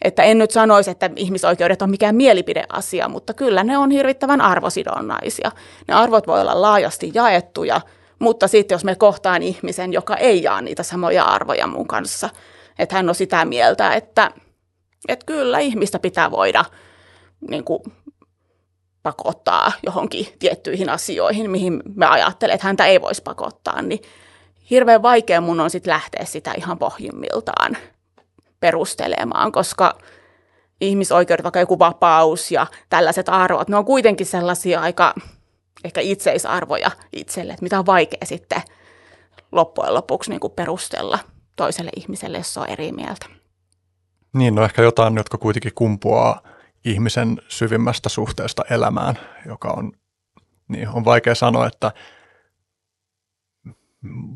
Että 0.04 0.22
en 0.22 0.38
nyt 0.38 0.50
sanoisi, 0.50 0.90
että 0.90 1.10
ihmisoikeudet 1.16 1.82
on 1.82 1.90
mikään 1.90 2.16
mielipideasia, 2.16 3.08
mutta 3.08 3.34
kyllä 3.34 3.64
ne 3.64 3.78
on 3.78 3.90
hirvittävän 3.90 4.40
arvosidonnaisia. 4.40 5.52
Ne 5.88 5.94
arvot 5.94 6.26
voi 6.26 6.40
olla 6.40 6.62
laajasti 6.62 7.10
jaettuja, 7.14 7.80
mutta 8.18 8.48
sitten 8.48 8.74
jos 8.74 8.84
me 8.84 8.94
kohtaan 8.94 9.42
ihmisen, 9.42 9.92
joka 9.92 10.16
ei 10.16 10.42
jaa 10.42 10.60
niitä 10.60 10.82
samoja 10.82 11.24
arvoja 11.24 11.66
mun 11.66 11.86
kanssa, 11.86 12.28
että 12.78 12.96
hän 12.96 13.08
on 13.08 13.14
sitä 13.14 13.44
mieltä, 13.44 13.94
että, 13.94 14.30
että 15.08 15.26
kyllä 15.26 15.58
ihmistä 15.58 15.98
pitää 15.98 16.30
voida 16.30 16.64
niin 17.50 17.64
kuin, 17.64 17.82
pakottaa 19.02 19.72
johonkin 19.86 20.26
tiettyihin 20.38 20.90
asioihin, 20.90 21.50
mihin 21.50 21.82
me 21.94 22.06
ajattelen, 22.06 22.54
että 22.54 22.66
häntä 22.66 22.86
ei 22.86 23.00
voisi 23.00 23.22
pakottaa, 23.22 23.82
niin 23.82 24.00
hirveän 24.70 25.02
vaikea 25.02 25.40
mun 25.40 25.60
on 25.60 25.70
sitten 25.70 25.90
lähteä 25.90 26.24
sitä 26.24 26.52
ihan 26.56 26.78
pohjimmiltaan 26.78 27.76
perustelemaan, 28.60 29.52
koska 29.52 29.98
ihmisoikeudet, 30.80 31.44
vaikka 31.44 31.60
joku 31.60 31.78
vapaus 31.78 32.52
ja 32.52 32.66
tällaiset 32.88 33.28
arvot, 33.28 33.68
ne 33.68 33.76
on 33.76 33.84
kuitenkin 33.84 34.26
sellaisia 34.26 34.80
aika 34.80 35.14
ehkä 35.84 36.00
itseisarvoja 36.00 36.90
itselle, 37.12 37.52
että 37.52 37.62
mitä 37.62 37.78
on 37.78 37.86
vaikea 37.86 38.20
sitten 38.24 38.62
loppujen 39.52 39.94
lopuksi 39.94 40.30
niin 40.30 40.40
kuin 40.40 40.52
perustella 40.52 41.18
toiselle 41.56 41.90
ihmiselle, 41.96 42.38
jos 42.38 42.58
on 42.58 42.68
eri 42.68 42.92
mieltä. 42.92 43.26
Niin, 44.32 44.54
no 44.54 44.64
ehkä 44.64 44.82
jotain, 44.82 45.16
jotka 45.16 45.38
kuitenkin 45.38 45.72
kumpuaa 45.74 46.40
ihmisen 46.84 47.42
syvimmästä 47.48 48.08
suhteesta 48.08 48.64
elämään, 48.70 49.14
joka 49.46 49.68
on, 49.68 49.92
niin 50.68 50.88
on 50.88 51.04
vaikea 51.04 51.34
sanoa, 51.34 51.66
että 51.66 51.92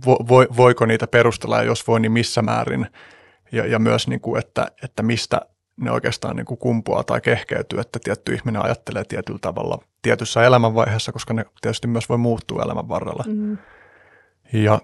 vo, 0.07 0.17
vo, 0.29 0.57
voiko 0.57 0.87
niitä 0.87 1.07
perustella 1.07 1.57
ja 1.57 1.63
jos 1.63 1.87
voi, 1.87 2.01
niin 2.01 2.13
missä 2.13 2.43
määrin 2.43 2.87
ja, 3.55 3.67
ja 3.67 3.79
myös, 3.79 4.09
niin 4.09 4.21
kuin, 4.21 4.39
että, 4.39 4.67
että 4.83 5.03
mistä 5.03 5.41
ne 5.77 5.91
oikeastaan 5.91 6.37
niin 6.37 6.47
kuin 6.47 6.59
kumpuaa 6.59 7.05
tai 7.05 7.21
kehkeytyy, 7.21 7.81
että 7.81 7.99
tietty 8.05 8.35
ihminen 8.35 8.63
ajattelee 8.63 9.05
tietyllä 9.05 9.39
tavalla 9.39 9.79
tietyssä 10.03 10.45
elämänvaiheessa, 10.45 11.13
koska 11.13 11.35
ne 11.35 11.45
tietysti 11.61 11.87
myös 11.87 12.09
voi 12.09 12.19
muuttua 12.19 12.63
elämän 12.63 12.89
varrella. 12.89 13.25
Mm. 13.27 13.59
Ja, 14.53 14.81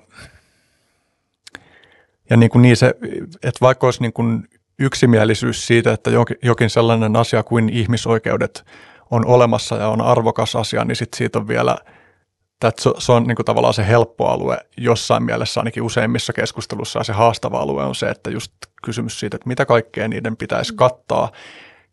ja 2.30 2.36
niin, 2.36 2.50
kuin 2.50 2.62
niin 2.62 2.76
se, 2.76 2.94
että 3.42 3.60
vaikka 3.60 3.86
olisi 3.86 4.02
niin 4.02 4.12
kuin 4.12 4.48
yksimielisyys 4.78 5.66
siitä, 5.66 5.92
että 5.92 6.10
jokin 6.42 6.70
sellainen 6.70 7.16
asia 7.16 7.42
kuin 7.42 7.68
ihmisoikeudet 7.68 8.64
on 9.10 9.26
olemassa 9.26 9.76
ja 9.76 9.88
on 9.88 10.00
arvokas 10.00 10.56
asia, 10.56 10.84
niin 10.84 10.96
sit 10.96 11.14
siitä 11.14 11.38
on 11.38 11.48
vielä– 11.48 11.76
että 12.68 12.82
se, 12.98 13.12
on 13.12 13.24
niin 13.24 13.36
kuin 13.36 13.46
tavallaan 13.46 13.74
se 13.74 13.86
helppo 13.86 14.26
alue 14.26 14.58
jossain 14.76 15.22
mielessä 15.22 15.60
ainakin 15.60 15.82
useimmissa 15.82 16.32
keskustelussa 16.32 17.00
ja 17.00 17.04
se 17.04 17.12
haastava 17.12 17.58
alue 17.58 17.84
on 17.84 17.94
se, 17.94 18.08
että 18.08 18.30
just 18.30 18.52
kysymys 18.82 19.20
siitä, 19.20 19.36
että 19.36 19.48
mitä 19.48 19.66
kaikkea 19.66 20.08
niiden 20.08 20.36
pitäisi 20.36 20.74
kattaa 20.74 21.32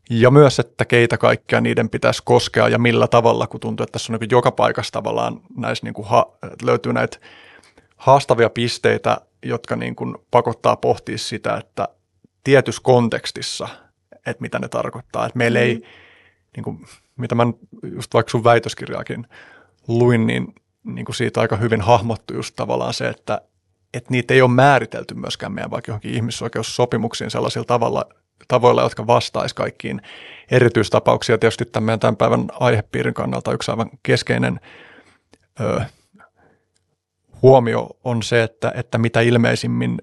ja 0.09 0.31
myös, 0.31 0.59
että 0.59 0.85
keitä 0.85 1.17
kaikkea 1.17 1.61
niiden 1.61 1.89
pitäisi 1.89 2.21
koskea 2.25 2.69
ja 2.69 2.79
millä 2.79 3.07
tavalla, 3.07 3.47
kun 3.47 3.59
tuntuu, 3.59 3.83
että 3.83 3.91
tässä 3.91 4.13
on 4.13 4.19
niin 4.19 4.29
joka 4.31 4.51
paikassa 4.51 4.91
tavallaan 4.91 5.41
näissä 5.57 5.85
niin 5.85 5.93
kuin 5.93 6.07
ha, 6.07 6.31
löytyy 6.63 6.93
näitä 6.93 7.17
haastavia 7.97 8.49
pisteitä 8.49 9.17
jotka 9.43 9.75
niin 9.75 9.95
kuin 9.95 10.15
pakottaa 10.31 10.75
pohtia 10.75 11.17
sitä, 11.17 11.57
että 11.57 11.87
tietyssä 12.43 12.81
kontekstissa, 12.83 13.67
että 14.15 14.41
mitä 14.41 14.59
ne 14.59 14.67
tarkoittaa. 14.67 15.25
Että 15.25 15.37
meillä 15.37 15.59
mm. 15.59 15.65
ei, 15.65 15.83
niin 16.55 16.63
kuin, 16.63 16.85
mitä 17.17 17.35
mä 17.35 17.43
just 17.95 18.13
vaikka 18.13 18.31
sun 18.31 18.43
väitöskirjaakin 18.43 19.27
luin, 19.87 20.27
niin, 20.27 20.55
niin 20.83 21.05
kuin 21.05 21.15
siitä 21.15 21.41
aika 21.41 21.55
hyvin 21.55 21.81
hahmottu 21.81 22.33
just 22.33 22.55
tavallaan 22.55 22.93
se, 22.93 23.07
että, 23.07 23.41
että 23.93 24.11
niitä 24.11 24.33
ei 24.33 24.41
ole 24.41 24.51
määritelty 24.51 25.13
myöskään 25.13 25.51
meidän 25.51 25.71
vaikka 25.71 25.89
johonkin 25.89 26.13
ihmisoikeussopimuksiin 26.13 27.31
sellaisilla 27.31 27.65
tavalla, 27.65 28.05
tavoilla, 28.47 28.81
jotka 28.81 29.07
vastaisi 29.07 29.55
kaikkiin 29.55 30.01
erityistapauksia. 30.51 31.37
Tietysti 31.37 31.65
tämän 31.65 31.85
meidän 31.85 31.99
tämän 31.99 32.17
päivän 32.17 32.47
aihepiirin 32.59 33.13
kannalta 33.13 33.53
yksi 33.53 33.71
aivan 33.71 33.89
keskeinen 34.03 34.59
ö, 35.59 35.81
huomio 37.41 37.89
on 38.03 38.23
se, 38.23 38.43
että, 38.43 38.71
että 38.75 38.97
mitä 38.97 39.21
ilmeisimmin 39.21 40.01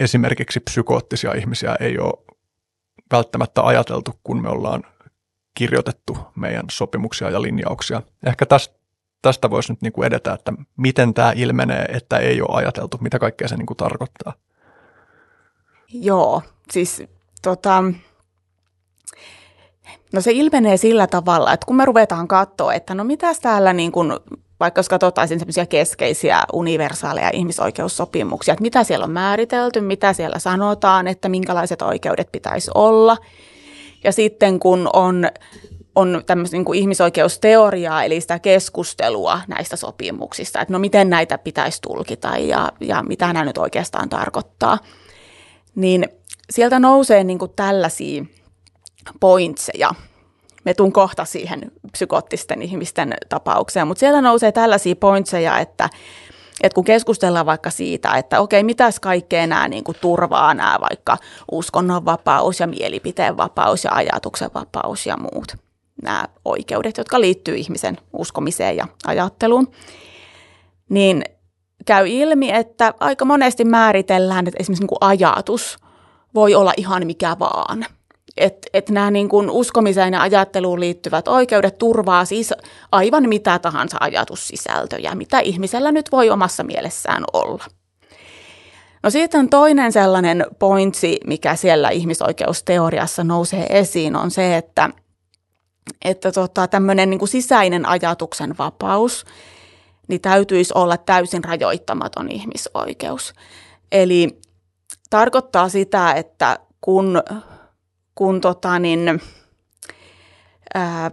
esimerkiksi 0.00 0.60
psykoottisia 0.60 1.34
ihmisiä 1.34 1.76
ei 1.80 1.98
ole 1.98 2.36
välttämättä 3.12 3.62
ajateltu, 3.62 4.20
kun 4.24 4.42
me 4.42 4.48
ollaan 4.48 4.82
kirjoitettu 5.54 6.18
meidän 6.36 6.64
sopimuksia 6.70 7.30
ja 7.30 7.42
linjauksia. 7.42 8.02
Ehkä 8.26 8.46
tästä, 8.46 8.83
tästä 9.24 9.50
voisi 9.50 9.72
nyt 9.72 9.82
niin 9.82 9.92
kuin 9.92 10.06
edetä, 10.06 10.32
että 10.32 10.52
miten 10.76 11.14
tämä 11.14 11.32
ilmenee, 11.36 11.84
että 11.84 12.18
ei 12.18 12.40
ole 12.40 12.56
ajateltu, 12.56 12.98
mitä 13.00 13.18
kaikkea 13.18 13.48
se 13.48 13.56
niin 13.56 13.66
kuin 13.66 13.76
tarkoittaa. 13.76 14.32
Joo, 15.92 16.42
siis 16.72 17.02
tota, 17.42 17.84
no 20.12 20.20
se 20.20 20.32
ilmenee 20.32 20.76
sillä 20.76 21.06
tavalla, 21.06 21.52
että 21.52 21.66
kun 21.66 21.76
me 21.76 21.84
ruvetaan 21.84 22.28
katsoa, 22.28 22.74
että 22.74 22.94
no 22.94 23.04
mitäs 23.04 23.40
täällä 23.40 23.72
niin 23.72 23.92
kuin 23.92 24.12
vaikka 24.60 24.78
jos 24.78 24.88
katsotaan 24.88 25.28
semmoisia 25.28 25.66
keskeisiä 25.66 26.42
universaaleja 26.52 27.30
ihmisoikeussopimuksia, 27.32 28.52
että 28.52 28.62
mitä 28.62 28.84
siellä 28.84 29.04
on 29.04 29.10
määritelty, 29.10 29.80
mitä 29.80 30.12
siellä 30.12 30.38
sanotaan, 30.38 31.08
että 31.08 31.28
minkälaiset 31.28 31.82
oikeudet 31.82 32.32
pitäisi 32.32 32.70
olla. 32.74 33.16
Ja 34.04 34.12
sitten 34.12 34.60
kun 34.60 34.90
on, 34.92 35.26
on 35.94 36.22
tämmöistä 36.26 36.56
niin 36.56 36.64
kuin 36.64 36.78
ihmisoikeusteoriaa, 36.78 38.04
eli 38.04 38.20
sitä 38.20 38.38
keskustelua 38.38 39.40
näistä 39.48 39.76
sopimuksista, 39.76 40.60
että 40.60 40.72
no 40.72 40.78
miten 40.78 41.10
näitä 41.10 41.38
pitäisi 41.38 41.82
tulkita 41.82 42.28
ja, 42.28 42.72
ja 42.80 43.02
mitä 43.02 43.32
nämä 43.32 43.44
nyt 43.44 43.58
oikeastaan 43.58 44.08
tarkoittaa, 44.08 44.78
niin 45.74 46.08
sieltä 46.50 46.78
nousee 46.78 47.24
niin 47.24 47.38
kuin 47.38 47.52
tällaisia 47.56 48.24
pointseja– 49.20 49.90
me 50.64 50.74
tuun 50.74 50.92
kohta 50.92 51.24
siihen 51.24 51.72
psykoottisten 51.92 52.62
ihmisten 52.62 53.14
tapaukseen, 53.28 53.86
mutta 53.86 54.00
siellä 54.00 54.20
nousee 54.20 54.52
tällaisia 54.52 54.96
pointseja, 54.96 55.58
että, 55.58 55.90
että 56.62 56.74
kun 56.74 56.84
keskustellaan 56.84 57.46
vaikka 57.46 57.70
siitä, 57.70 58.16
että 58.16 58.40
okei, 58.40 58.62
mitäs 58.62 59.00
kaikkea 59.00 59.46
nämä 59.46 59.68
niin 59.68 59.84
kuin 59.84 59.96
turvaa 60.00 60.54
nämä 60.54 60.78
vaikka 60.80 61.18
uskonnonvapaus 61.52 62.60
ja 62.60 62.66
mielipiteenvapaus 62.66 63.84
ja 63.84 63.90
ajatuksenvapaus 63.92 65.06
ja 65.06 65.16
muut 65.16 65.63
nämä 66.02 66.24
oikeudet, 66.44 66.98
jotka 66.98 67.20
liittyy 67.20 67.56
ihmisen 67.56 67.98
uskomiseen 68.12 68.76
ja 68.76 68.88
ajatteluun, 69.06 69.72
niin 70.88 71.24
käy 71.86 72.08
ilmi, 72.08 72.50
että 72.50 72.94
aika 73.00 73.24
monesti 73.24 73.64
määritellään, 73.64 74.46
että 74.46 74.60
esimerkiksi 74.60 74.84
niin 74.84 74.98
ajatus 75.00 75.78
voi 76.34 76.54
olla 76.54 76.72
ihan 76.76 77.06
mikä 77.06 77.36
vaan– 77.38 77.86
että 78.36 78.68
et 78.72 78.90
nämä 78.90 79.10
niin 79.10 79.28
kuin 79.28 79.50
uskomiseen 79.50 80.12
ja 80.12 80.22
ajatteluun 80.22 80.80
liittyvät 80.80 81.28
oikeudet 81.28 81.78
turvaa 81.78 82.24
siis 82.24 82.54
aivan 82.92 83.28
mitä 83.28 83.58
tahansa 83.58 83.96
ajatussisältöjä, 84.00 85.14
mitä 85.14 85.40
ihmisellä 85.40 85.92
nyt 85.92 86.12
voi 86.12 86.30
omassa 86.30 86.64
mielessään 86.64 87.24
olla. 87.32 87.64
No 89.02 89.10
sitten 89.10 89.48
toinen 89.48 89.92
sellainen 89.92 90.46
pointsi, 90.58 91.20
mikä 91.26 91.56
siellä 91.56 91.90
ihmisoikeusteoriassa 91.90 93.24
nousee 93.24 93.66
esiin, 93.68 94.16
on 94.16 94.30
se, 94.30 94.56
että, 94.56 94.90
että 96.04 96.32
tota, 96.32 96.68
tämmöinen 96.68 97.10
niin 97.10 97.28
sisäinen 97.28 97.86
ajatuksen 97.86 98.58
vapaus, 98.58 99.24
niin 100.08 100.20
täytyisi 100.20 100.72
olla 100.76 100.96
täysin 100.96 101.44
rajoittamaton 101.44 102.30
ihmisoikeus. 102.30 103.34
Eli 103.92 104.40
tarkoittaa 105.10 105.68
sitä, 105.68 106.12
että 106.12 106.58
kun 106.80 107.22
kun 108.14 108.40
tota 108.40 108.78
niin, 108.78 109.20
ää, 110.74 111.10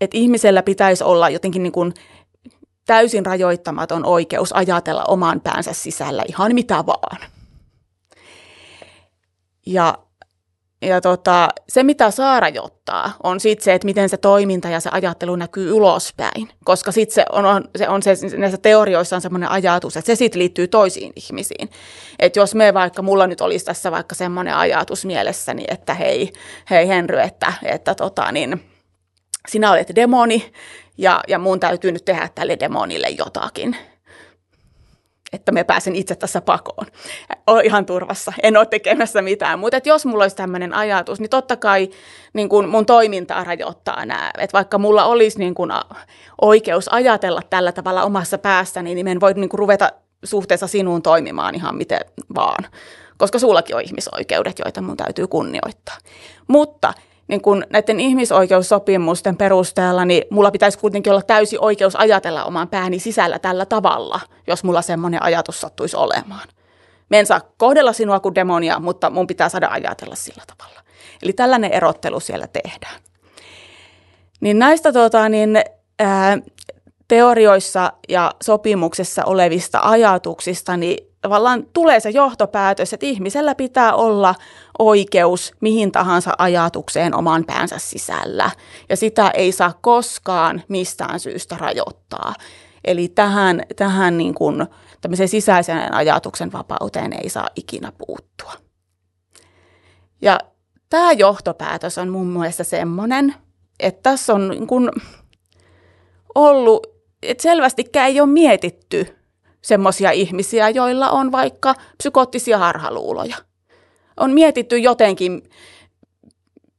että 0.00 0.16
ihmisellä 0.16 0.62
pitäisi 0.62 1.04
olla 1.04 1.30
jotenkin 1.30 1.62
niin 1.62 1.72
kuin 1.72 1.94
täysin 2.86 3.26
rajoittamaton 3.26 4.06
oikeus 4.06 4.52
ajatella 4.52 5.04
oman 5.08 5.40
päänsä 5.40 5.72
sisällä 5.72 6.22
ihan 6.28 6.54
mitä 6.54 6.86
vaan. 6.86 7.20
Ja 9.66 9.98
ja 10.82 11.00
tota, 11.00 11.48
se, 11.68 11.82
mitä 11.82 12.10
saa 12.10 12.40
rajoittaa, 12.40 13.12
on 13.22 13.40
sitten 13.40 13.64
se, 13.64 13.74
että 13.74 13.84
miten 13.84 14.08
se 14.08 14.16
toiminta 14.16 14.68
ja 14.68 14.80
se 14.80 14.90
ajattelu 14.92 15.36
näkyy 15.36 15.72
ulospäin. 15.72 16.48
Koska 16.64 16.92
sitten 16.92 17.14
se 17.14 17.24
on, 17.32 17.46
on, 17.46 17.64
se 17.76 17.88
on 17.88 18.02
se, 18.02 18.14
näissä 18.36 18.58
teorioissa 18.58 19.16
on 19.16 19.22
semmoinen 19.22 19.50
ajatus, 19.50 19.96
että 19.96 20.06
se 20.06 20.16
sitten 20.16 20.38
liittyy 20.38 20.68
toisiin 20.68 21.12
ihmisiin. 21.16 21.70
Että 22.18 22.38
jos 22.38 22.54
me 22.54 22.74
vaikka, 22.74 23.02
mulla 23.02 23.26
nyt 23.26 23.40
olisi 23.40 23.64
tässä 23.64 23.90
vaikka 23.90 24.14
semmoinen 24.14 24.56
ajatus 24.56 25.04
mielessäni, 25.04 25.64
että 25.68 25.94
hei, 25.94 26.32
hei 26.70 26.88
Henry, 26.88 27.20
että, 27.20 27.52
että 27.62 27.94
tota, 27.94 28.32
niin, 28.32 28.64
sinä 29.48 29.70
olet 29.70 29.92
demoni 29.94 30.52
ja, 30.98 31.20
ja 31.28 31.38
mun 31.38 31.60
täytyy 31.60 31.92
nyt 31.92 32.04
tehdä 32.04 32.28
tälle 32.34 32.56
demonille 32.60 33.08
jotakin– 33.08 33.76
että 35.34 35.52
me 35.52 35.64
pääsen 35.64 35.96
itse 35.96 36.14
tässä 36.14 36.40
pakoon. 36.40 36.86
Olen 37.46 37.66
ihan 37.66 37.86
turvassa, 37.86 38.32
en 38.42 38.56
ole 38.56 38.66
tekemässä 38.66 39.22
mitään. 39.22 39.58
Mutta 39.58 39.80
jos 39.84 40.06
mulla 40.06 40.24
olisi 40.24 40.36
tämmöinen 40.36 40.74
ajatus, 40.74 41.20
niin 41.20 41.30
totta 41.30 41.56
kai 41.56 41.90
niin 42.32 42.48
kun 42.48 42.68
mun 42.68 42.86
toimintaa 42.86 43.44
rajoittaa 43.44 44.06
nämä. 44.06 44.30
Että 44.38 44.52
vaikka 44.52 44.78
mulla 44.78 45.04
olisi 45.04 45.38
niin 45.38 45.54
kun 45.54 45.72
oikeus 46.40 46.88
ajatella 46.88 47.40
tällä 47.50 47.72
tavalla 47.72 48.02
omassa 48.02 48.38
päässäni, 48.38 48.94
niin 48.94 49.08
en 49.08 49.20
voi 49.20 49.34
niin 49.34 49.48
kun 49.48 49.58
ruveta 49.58 49.92
suhteessa 50.24 50.66
sinuun 50.66 51.02
toimimaan 51.02 51.54
ihan 51.54 51.76
miten 51.76 52.00
vaan. 52.34 52.64
Koska 53.16 53.38
sullakin 53.38 53.76
on 53.76 53.82
ihmisoikeudet, 53.82 54.58
joita 54.58 54.80
mun 54.80 54.96
täytyy 54.96 55.26
kunnioittaa. 55.26 55.96
Mutta 56.48 56.94
niin 57.28 57.40
kun 57.40 57.64
näiden 57.70 58.00
ihmisoikeussopimusten 58.00 59.36
perusteella, 59.36 60.04
niin 60.04 60.22
mulla 60.30 60.50
pitäisi 60.50 60.78
kuitenkin 60.78 61.12
olla 61.12 61.22
täysi 61.22 61.58
oikeus 61.60 61.96
ajatella 61.96 62.44
oman 62.44 62.68
pääni 62.68 62.98
sisällä 62.98 63.38
tällä 63.38 63.66
tavalla, 63.66 64.20
jos 64.46 64.64
mulla 64.64 64.82
semmoinen 64.82 65.22
ajatus 65.22 65.60
sattuisi 65.60 65.96
olemaan. 65.96 66.48
Me 67.08 67.18
en 67.18 67.26
saa 67.26 67.40
kohdella 67.56 67.92
sinua 67.92 68.20
kuin 68.20 68.34
demonia, 68.34 68.80
mutta 68.80 69.10
mun 69.10 69.26
pitää 69.26 69.48
saada 69.48 69.68
ajatella 69.70 70.14
sillä 70.14 70.42
tavalla. 70.56 70.80
Eli 71.22 71.32
tällainen 71.32 71.72
erottelu 71.72 72.20
siellä 72.20 72.46
tehdään. 72.46 73.00
Niin 74.40 74.58
näistä 74.58 74.92
tota, 74.92 75.28
niin, 75.28 75.62
ää, 75.98 76.38
teorioissa 77.08 77.92
ja 78.08 78.32
sopimuksessa 78.42 79.24
olevista 79.24 79.80
ajatuksista, 79.82 80.76
niin 80.76 81.13
tavallaan 81.24 81.66
tulee 81.72 82.00
se 82.00 82.10
johtopäätös, 82.10 82.92
että 82.92 83.06
ihmisellä 83.06 83.54
pitää 83.54 83.94
olla 83.94 84.34
oikeus 84.78 85.52
mihin 85.60 85.92
tahansa 85.92 86.34
ajatukseen 86.38 87.14
oman 87.14 87.44
päänsä 87.44 87.78
sisällä. 87.78 88.50
Ja 88.88 88.96
sitä 88.96 89.30
ei 89.30 89.52
saa 89.52 89.72
koskaan 89.80 90.62
mistään 90.68 91.20
syystä 91.20 91.56
rajoittaa. 91.58 92.34
Eli 92.84 93.08
tähän, 93.08 93.62
tähän 93.76 94.18
niin 94.18 94.34
kuin, 94.34 94.66
sisäisen 95.26 95.94
ajatuksen 95.94 96.52
vapauteen 96.52 97.12
ei 97.12 97.28
saa 97.28 97.48
ikinä 97.56 97.92
puuttua. 98.06 98.52
Ja 100.22 100.40
tämä 100.90 101.12
johtopäätös 101.12 101.98
on 101.98 102.08
mun 102.08 102.26
mielestä 102.26 102.64
semmoinen, 102.64 103.34
että 103.80 104.10
tässä 104.10 104.34
on 104.34 104.48
niin 104.48 104.66
kuin 104.66 104.90
ollut, 106.34 106.86
että 107.22 107.42
selvästikään 107.42 108.06
ei 108.06 108.20
ole 108.20 108.28
mietitty 108.30 109.23
semmoisia 109.64 110.10
ihmisiä, 110.10 110.68
joilla 110.68 111.10
on 111.10 111.32
vaikka 111.32 111.74
psykoottisia 111.98 112.58
harhaluuloja. 112.58 113.36
On 114.16 114.30
mietitty 114.30 114.78
jotenkin, 114.78 115.42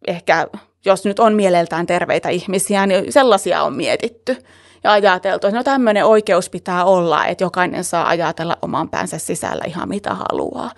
ehkä 0.08 0.48
jos 0.86 1.06
nyt 1.06 1.20
on 1.20 1.34
mieleltään 1.34 1.86
terveitä 1.86 2.30
ihmisiä, 2.30 2.88
niin 2.88 3.14
sellaisia 3.14 3.64
on 3.64 3.74
mietitty 3.74 4.38
ja 4.84 4.92
ajateltu, 4.92 5.48
että 5.48 5.58
no 5.58 5.64
tämmöinen 5.64 6.06
oikeus 6.06 6.50
pitää 6.50 6.86
olla, 6.86 7.26
että 7.26 7.44
jokainen 7.44 7.84
saa 7.84 8.08
ajatella 8.08 8.58
oman 8.62 8.90
päänsä 8.90 9.18
sisällä 9.18 9.64
ihan 9.68 9.90
mitä 9.90 10.14
haluaa. 10.14 10.72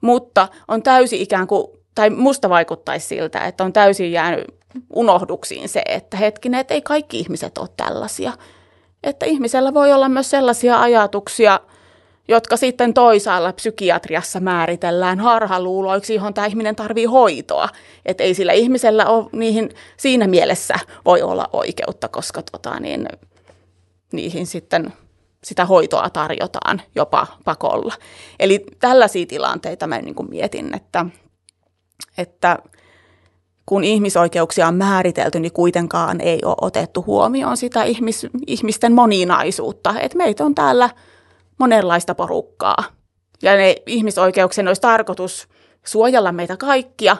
Mutta 0.00 0.48
on 0.68 0.82
täysin 0.82 1.20
ikään 1.20 1.46
kuin, 1.46 1.66
tai 1.94 2.10
musta 2.10 2.48
vaikuttaisi 2.48 3.06
siltä, 3.06 3.46
että 3.46 3.64
on 3.64 3.72
täysin 3.72 4.12
jäänyt 4.12 4.44
unohduksiin 4.94 5.68
se, 5.68 5.82
että 5.86 6.16
hetkinen, 6.16 6.60
että 6.60 6.74
ei 6.74 6.82
kaikki 6.82 7.18
ihmiset 7.18 7.58
ole 7.58 7.68
tällaisia– 7.76 8.32
että 9.08 9.26
ihmisellä 9.26 9.74
voi 9.74 9.92
olla 9.92 10.08
myös 10.08 10.30
sellaisia 10.30 10.80
ajatuksia, 10.80 11.60
jotka 12.28 12.56
sitten 12.56 12.94
toisaalla 12.94 13.52
psykiatriassa 13.52 14.40
määritellään 14.40 15.20
harhaluuloiksi, 15.20 16.14
johon 16.14 16.34
tämä 16.34 16.46
ihminen 16.46 16.76
tarvii 16.76 17.04
hoitoa. 17.04 17.68
Että 18.06 18.24
ei 18.24 18.34
sillä 18.34 18.52
ihmisellä 18.52 19.06
ole 19.06 19.26
niihin 19.32 19.70
siinä 19.96 20.26
mielessä 20.26 20.74
voi 21.04 21.22
olla 21.22 21.48
oikeutta, 21.52 22.08
koska 22.08 22.42
tota, 22.52 22.80
niin, 22.80 23.08
niihin 24.12 24.46
sitten 24.46 24.92
sitä 25.44 25.64
hoitoa 25.64 26.10
tarjotaan 26.10 26.82
jopa 26.94 27.26
pakolla. 27.44 27.94
Eli 28.40 28.66
tällaisia 28.78 29.26
tilanteita 29.26 29.86
mä 29.86 29.98
niin 29.98 30.14
kuin 30.14 30.30
mietin, 30.30 30.74
että, 30.74 31.06
että 32.18 32.58
kun 33.68 33.84
ihmisoikeuksia 33.84 34.68
on 34.68 34.74
määritelty, 34.74 35.40
niin 35.40 35.52
kuitenkaan 35.52 36.20
ei 36.20 36.38
ole 36.44 36.54
otettu 36.60 37.04
huomioon 37.06 37.56
sitä 37.56 37.82
ihmis, 37.82 38.26
ihmisten 38.46 38.92
moninaisuutta. 38.92 39.94
Että 40.00 40.18
meitä 40.18 40.44
on 40.44 40.54
täällä 40.54 40.90
monenlaista 41.58 42.14
porukkaa. 42.14 42.84
Ja 43.42 43.56
ne 43.56 43.76
ihmisoikeuksien 43.86 44.68
olisi 44.68 44.80
tarkoitus 44.80 45.48
suojella 45.86 46.32
meitä 46.32 46.56
kaikkia, 46.56 47.16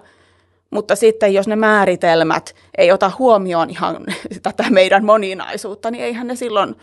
mutta 0.71 0.97
sitten 0.97 1.35
jos 1.35 1.49
ne 1.49 1.57
määritelmät 1.57 2.55
ei 2.79 2.93
ota 2.93 3.13
huomioon 3.19 3.71
ihan 3.71 3.97
tätä 4.43 4.71
meidän 4.71 5.05
moninaisuutta, 5.05 5.91
niin 5.91 6.05
eihän 6.05 6.27
ne 6.27 6.37
silloin 6.37 6.75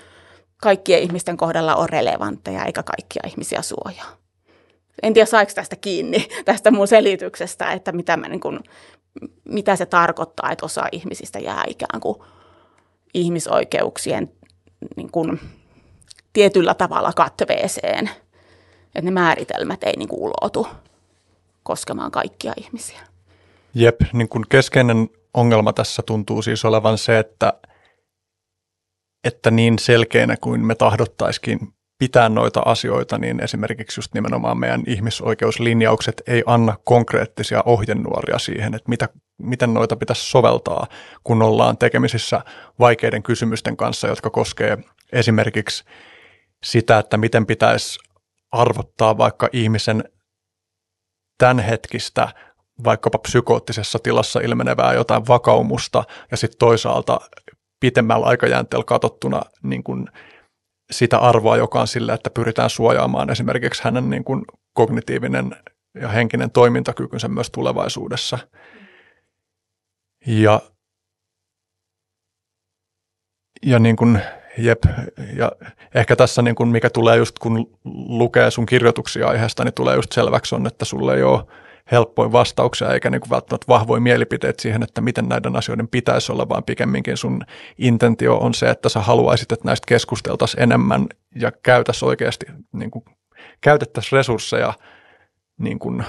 kaikkien 0.61 1.01
ihmisten 1.03 1.37
kohdalla 1.37 1.75
ole 1.75 1.87
relevantteja 1.89 2.65
eikä 2.65 2.83
kaikkia 2.83 3.21
ihmisiä 3.27 3.61
suojaa. 3.61 4.17
En 5.03 5.13
tiedä, 5.13 5.25
saiko 5.25 5.51
tästä 5.55 5.75
kiinni, 5.75 6.27
tästä 6.45 6.71
mun 6.71 6.87
selityksestä, 6.87 7.71
että 7.71 7.91
mitä, 7.91 8.17
mä 8.17 8.27
niin 8.27 8.39
kuin, 8.39 8.59
mitä 9.43 9.75
se 9.75 9.85
tarkoittaa, 9.85 10.51
että 10.51 10.65
osa 10.65 10.83
ihmisistä 10.91 11.39
jää 11.39 11.63
ikään 11.67 12.01
kuin 12.01 12.17
ihmisoikeuksien 13.13 14.31
niin 14.95 15.11
kuin, 15.11 15.39
tietyllä 16.33 16.73
tavalla 16.73 17.13
katveeseen. 17.13 18.09
Että 18.85 19.01
ne 19.01 19.11
määritelmät 19.11 19.83
ei 19.83 19.93
niin 19.97 20.09
kuin, 20.09 20.21
ulotu 20.21 20.67
koskemaan 21.63 22.11
kaikkia 22.11 22.53
ihmisiä. 22.57 22.99
Jep, 23.73 24.01
niin 24.13 24.29
kuin 24.29 24.45
keskeinen 24.49 25.09
ongelma 25.33 25.73
tässä 25.73 26.03
tuntuu 26.05 26.41
siis 26.41 26.65
olevan 26.65 26.97
se, 26.97 27.19
että, 27.19 27.53
että 29.23 29.51
niin 29.51 29.79
selkeänä 29.79 30.37
kuin 30.41 30.65
me 30.65 30.75
tahdottaisikin 30.75 31.59
pitää 31.97 32.29
noita 32.29 32.61
asioita, 32.65 33.17
niin 33.17 33.43
esimerkiksi 33.43 33.99
just 33.99 34.13
nimenomaan 34.13 34.57
meidän 34.57 34.83
ihmisoikeuslinjaukset 34.87 36.21
ei 36.27 36.43
anna 36.45 36.75
konkreettisia 36.83 37.63
ohjenuoria 37.65 38.39
siihen, 38.39 38.75
että 38.75 38.89
mitä, 38.89 39.09
miten 39.37 39.73
noita 39.73 39.95
pitäisi 39.95 40.29
soveltaa, 40.29 40.87
kun 41.23 41.41
ollaan 41.41 41.77
tekemisissä 41.77 42.41
vaikeiden 42.79 43.23
kysymysten 43.23 43.77
kanssa, 43.77 44.07
jotka 44.07 44.29
koskee 44.29 44.77
esimerkiksi 45.11 45.83
sitä, 46.63 46.97
että 46.99 47.17
miten 47.17 47.45
pitäisi 47.45 47.99
arvottaa 48.51 49.17
vaikka 49.17 49.49
ihmisen 49.53 50.03
tämänhetkistä 51.37 52.27
vaikkapa 52.83 53.17
psykoottisessa 53.17 53.99
tilassa 53.99 54.39
ilmenevää 54.39 54.93
jotain 54.93 55.27
vakaumusta 55.27 56.03
ja 56.31 56.37
sitten 56.37 56.59
toisaalta 56.59 57.19
pitemmällä 57.79 58.25
aikajänteellä 58.25 58.83
katsottuna 58.83 59.41
niin 59.63 59.83
kuin 59.83 60.07
sitä 60.91 61.17
arvoa, 61.17 61.57
joka 61.57 61.81
on 61.81 61.87
sillä, 61.87 62.13
että 62.13 62.29
pyritään 62.29 62.69
suojaamaan 62.69 63.29
esimerkiksi 63.29 63.83
hänen 63.83 64.09
niin 64.09 64.23
kuin 64.23 64.45
kognitiivinen 64.73 65.55
ja 66.01 66.09
henkinen 66.09 66.51
toimintakykynsä 66.51 67.27
myös 67.27 67.49
tulevaisuudessa. 67.49 68.39
Ja, 70.27 70.61
ja 73.65 73.79
niin 73.79 73.95
kuin, 73.95 74.21
jep, 74.57 74.83
ja 75.37 75.51
ehkä 75.95 76.15
tässä 76.15 76.41
niin 76.41 76.55
kuin 76.55 76.69
mikä 76.69 76.89
tulee 76.89 77.17
just 77.17 77.39
kun 77.39 77.77
lukee 78.07 78.51
sun 78.51 78.65
kirjoituksia 78.65 79.27
aiheesta, 79.27 79.63
niin 79.63 79.73
tulee 79.73 79.95
just 79.95 80.11
selväksi 80.11 80.55
on, 80.55 80.67
että 80.67 80.85
sulle 80.85 81.15
ei 81.15 81.23
ole 81.23 81.43
helppoin 81.91 82.31
vastauksia 82.31 82.93
eikä 82.93 83.09
niin 83.09 83.21
kuin 83.21 83.29
välttämättä 83.29 83.67
vahvoja 83.67 84.01
mielipiteitä 84.01 84.61
siihen, 84.61 84.83
että 84.83 85.01
miten 85.01 85.29
näiden 85.29 85.55
asioiden 85.55 85.87
pitäisi 85.87 86.31
olla, 86.31 86.49
vaan 86.49 86.63
pikemminkin 86.63 87.17
sun 87.17 87.41
intentio 87.77 88.37
on 88.37 88.53
se, 88.53 88.69
että 88.69 88.89
sä 88.89 88.99
haluaisit, 88.99 89.51
että 89.51 89.65
näistä 89.65 89.85
keskusteltaisiin 89.87 90.63
enemmän 90.63 91.07
ja 91.35 91.51
käytäisiin 91.51 92.09
oikeasti, 92.09 92.45
niin 92.71 92.91
kuin, 92.91 93.05
käytettäisiin 93.61 94.17
resursseja 94.17 94.73
niin 95.57 95.79
kuin, 95.79 96.03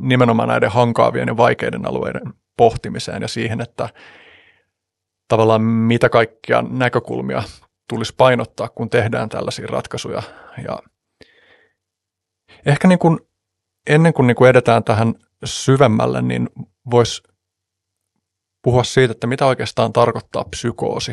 nimenomaan 0.00 0.48
näiden 0.48 0.70
hankaavien 0.70 1.28
ja 1.28 1.36
vaikeiden 1.36 1.86
alueiden 1.86 2.32
pohtimiseen 2.56 3.22
ja 3.22 3.28
siihen, 3.28 3.60
että 3.60 3.88
tavallaan 5.28 5.62
mitä 5.62 6.08
kaikkia 6.08 6.64
näkökulmia 6.70 7.42
tulisi 7.88 8.14
painottaa, 8.16 8.68
kun 8.68 8.90
tehdään 8.90 9.28
tällaisia 9.28 9.66
ratkaisuja. 9.66 10.22
Ja 10.68 10.78
ehkä 12.66 12.88
niin 12.88 12.98
kuin 12.98 13.18
ennen 13.86 14.12
kuin, 14.12 14.26
niin 14.26 14.46
edetään 14.48 14.84
tähän 14.84 15.14
syvemmälle, 15.44 16.22
niin 16.22 16.48
voisi 16.90 17.22
puhua 18.62 18.84
siitä, 18.84 19.12
että 19.12 19.26
mitä 19.26 19.46
oikeastaan 19.46 19.92
tarkoittaa 19.92 20.44
psykoosi. 20.44 21.12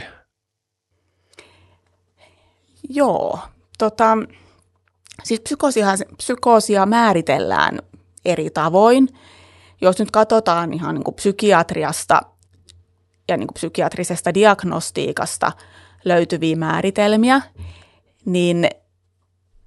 Joo, 2.89 3.39
tota, 3.77 4.17
siis 5.23 5.41
psykoosia 6.17 6.85
määritellään 6.85 7.79
eri 8.25 8.49
tavoin. 8.49 9.09
Jos 9.81 9.99
nyt 9.99 10.11
katsotaan 10.11 10.73
ihan 10.73 10.95
niin 10.95 11.03
kuin 11.03 11.15
psykiatriasta 11.15 12.21
ja 13.27 13.37
niin 13.37 13.47
kuin 13.47 13.53
psykiatrisesta 13.53 14.33
diagnostiikasta 14.33 15.51
löytyviä 16.05 16.55
määritelmiä, 16.55 17.41
niin 18.25 18.69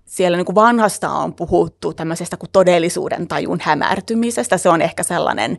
siellä 0.07 0.37
niin 0.37 0.47
kuin 0.47 0.55
vanhasta 0.55 1.11
on 1.11 1.35
puhuttu 1.35 1.95
tämmöisestä 1.95 2.37
kuin 2.37 2.51
todellisuuden 2.53 3.29
tajun 3.29 3.59
hämärtymisestä. 3.63 4.59
Se 4.59 4.69
on 4.69 4.83
ehkä 4.83 5.03
sellainen 5.03 5.59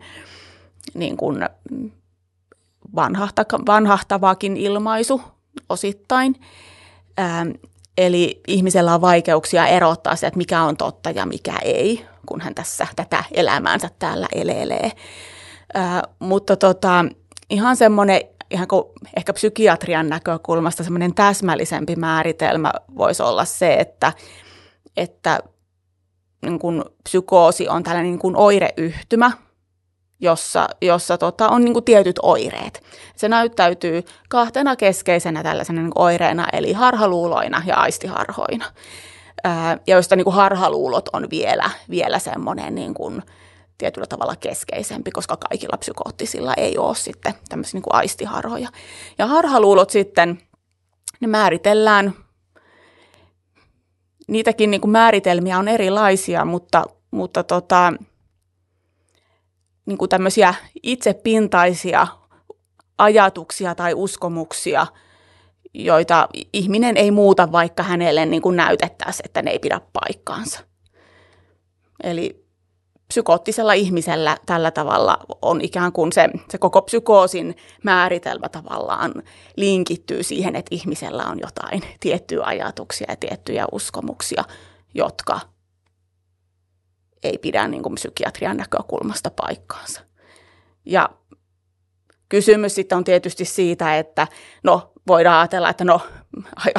niin 0.94 1.18
kuin 1.18 1.50
vanhahta, 2.96 3.46
vanhahtavakin 3.68 4.58
ilmaisu 4.58 5.22
osittain. 5.70 6.36
Ähm, 7.20 7.50
eli 7.98 8.42
ihmisellä 8.48 8.94
on 8.94 9.02
vaikeuksia 9.02 9.68
erottaa 9.68 10.16
se, 10.16 10.28
että 10.28 10.38
mikä 10.38 10.62
on 10.62 10.78
totta 10.78 11.10
ja 11.10 11.26
mikä 11.26 11.54
ei, 11.64 12.06
kun 12.26 12.42
hän 12.42 12.56
tässä 12.56 12.88
tätä 12.96 13.24
elämäänsä 13.32 13.90
täällä 14.00 14.28
elelee. 14.36 14.92
Äh, 15.78 16.02
mutta 16.20 16.56
tota, 16.56 17.06
ihan 17.50 17.76
semmoinen 17.78 18.22
ihan 18.52 18.68
kuin 18.68 18.84
ehkä 19.18 19.34
psykiatrian 19.34 20.10
näkökulmasta 20.10 20.84
semmoinen 20.84 21.14
täsmällisempi 21.14 21.96
määritelmä 21.96 22.72
voisi 22.98 23.24
olla 23.24 23.46
se, 23.46 23.74
että, 23.74 24.14
että 24.98 25.40
niin 26.42 26.60
kuin 26.60 26.84
psykoosi 27.04 27.68
on 27.68 27.84
tällainen 27.84 28.12
niin 28.12 28.20
kuin 28.20 28.36
oireyhtymä, 28.36 29.32
jossa, 30.20 30.68
jossa 30.82 31.18
tota, 31.18 31.50
on 31.50 31.66
niin 31.66 31.74
kuin 31.74 31.86
tietyt 31.86 32.20
oireet. 32.22 32.84
Se 33.16 33.30
näyttäytyy 33.30 34.04
kahtena 34.30 34.76
keskeisenä 34.76 35.44
tällaisena 35.44 35.82
niin 35.82 35.92
kuin 35.92 36.04
oireena, 36.04 36.48
eli 36.54 36.74
harhaluuloina 36.74 37.64
ja 37.66 37.76
aistiharhoina, 37.76 38.66
ää, 39.44 39.78
joista 39.88 40.16
niin 40.16 40.24
kuin 40.24 40.36
harhaluulot 40.36 41.10
on 41.14 41.28
vielä, 41.30 41.70
vielä 41.90 42.20
semmoinen 42.20 42.76
niin 42.76 42.94
kuin, 42.94 43.24
tietyllä 43.78 44.08
tavalla 44.08 44.36
keskeisempi, 44.36 45.12
koska 45.12 45.38
kaikilla 45.38 45.78
psykoottisilla 45.78 46.54
ei 46.58 46.78
ole 46.78 46.96
sitten 46.96 47.34
tämmöisiä 47.50 47.78
niin 47.78 47.84
kuin 47.84 47.96
aistiharhoja. 47.96 48.70
Ja 49.18 49.28
harhaluulot 49.28 49.90
sitten, 49.90 50.42
ne 51.20 51.28
määritellään, 51.28 52.14
niitäkin 54.28 54.72
niin 54.72 54.82
kuin 54.82 54.92
määritelmiä 54.92 55.60
on 55.60 55.68
erilaisia, 55.68 56.46
mutta, 56.46 56.84
mutta 57.12 57.44
tota, 57.44 57.94
niin 59.86 59.98
kuin 59.98 60.10
tämmöisiä 60.10 60.54
itsepintaisia 60.84 62.08
ajatuksia 62.98 63.76
tai 63.76 63.94
uskomuksia, 63.94 64.88
joita 65.74 66.28
ihminen 66.54 66.98
ei 66.98 67.12
muuta, 67.12 67.52
vaikka 67.52 67.84
hänelle 67.84 68.26
niin 68.26 68.42
kuin 68.42 68.56
näytettäisiin, 68.56 69.26
että 69.26 69.42
ne 69.42 69.52
ei 69.52 69.60
pidä 69.60 69.82
paikkaansa. 69.94 70.60
Eli 72.04 72.47
psykoottisella 73.08 73.74
ihmisellä 73.74 74.38
tällä 74.46 74.72
tavalla 74.72 75.18
on 75.42 75.62
ikään 75.62 75.92
kuin 75.92 76.12
se, 76.12 76.30
se 76.50 76.58
koko 76.58 76.82
psykoosin 76.82 77.56
määritelmä 77.84 78.50
tavallaan 78.50 79.14
linkittyy 79.56 80.24
siihen, 80.24 80.56
että 80.56 80.76
ihmisellä 80.76 81.26
on 81.26 81.40
jotain 81.40 81.82
tiettyjä 82.00 82.44
ajatuksia 82.44 83.08
ja 83.10 83.16
tiettyjä 83.16 83.66
uskomuksia, 83.72 84.44
jotka 84.94 85.40
ei 87.24 87.38
pidä 87.38 87.68
niin 87.68 87.84
kuin 87.84 87.96
psykiatrian 87.96 88.58
näkökulmasta 88.58 89.32
paikkaansa. 89.32 90.02
Ja 90.86 91.10
kysymys 92.30 92.76
sitten 92.76 92.98
on 92.98 93.04
tietysti 93.04 93.46
siitä, 93.46 93.98
että 93.98 94.28
no 94.64 94.92
voidaan 95.08 95.40
ajatella, 95.40 95.70
että 95.70 95.84
no 95.84 96.02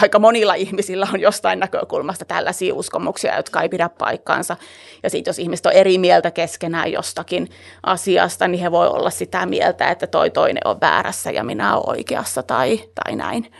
aika 0.03 0.18
monilla 0.18 0.55
ihmisillä 0.55 1.09
on 1.14 1.21
jostain 1.21 1.59
näkökulmasta 1.59 2.25
tällaisia 2.25 2.75
uskomuksia, 2.75 3.37
jotka 3.37 3.62
ei 3.62 3.68
pidä 3.68 3.88
paikkaansa. 3.88 4.57
Ja 5.03 5.11
sitten 5.11 5.31
jos 5.31 5.38
ihmiset 5.38 5.66
on 5.66 5.73
eri 5.73 5.99
mieltä 5.99 6.31
keskenään 6.31 6.92
jostakin 6.92 7.49
asiasta, 7.83 8.49
niin 8.49 8.61
he 8.61 8.71
voi 8.71 8.88
olla 8.88 9.11
sitä 9.11 9.47
mieltä, 9.47 9.90
että 9.90 10.07
toi 10.07 10.31
toinen 10.31 10.62
on 10.64 10.81
väärässä 10.81 11.31
ja 11.31 11.44
minä 11.44 11.77
olen 11.77 11.88
oikeassa 11.88 12.42
tai, 12.42 12.81
tai 13.05 13.16
näin. 13.16 13.53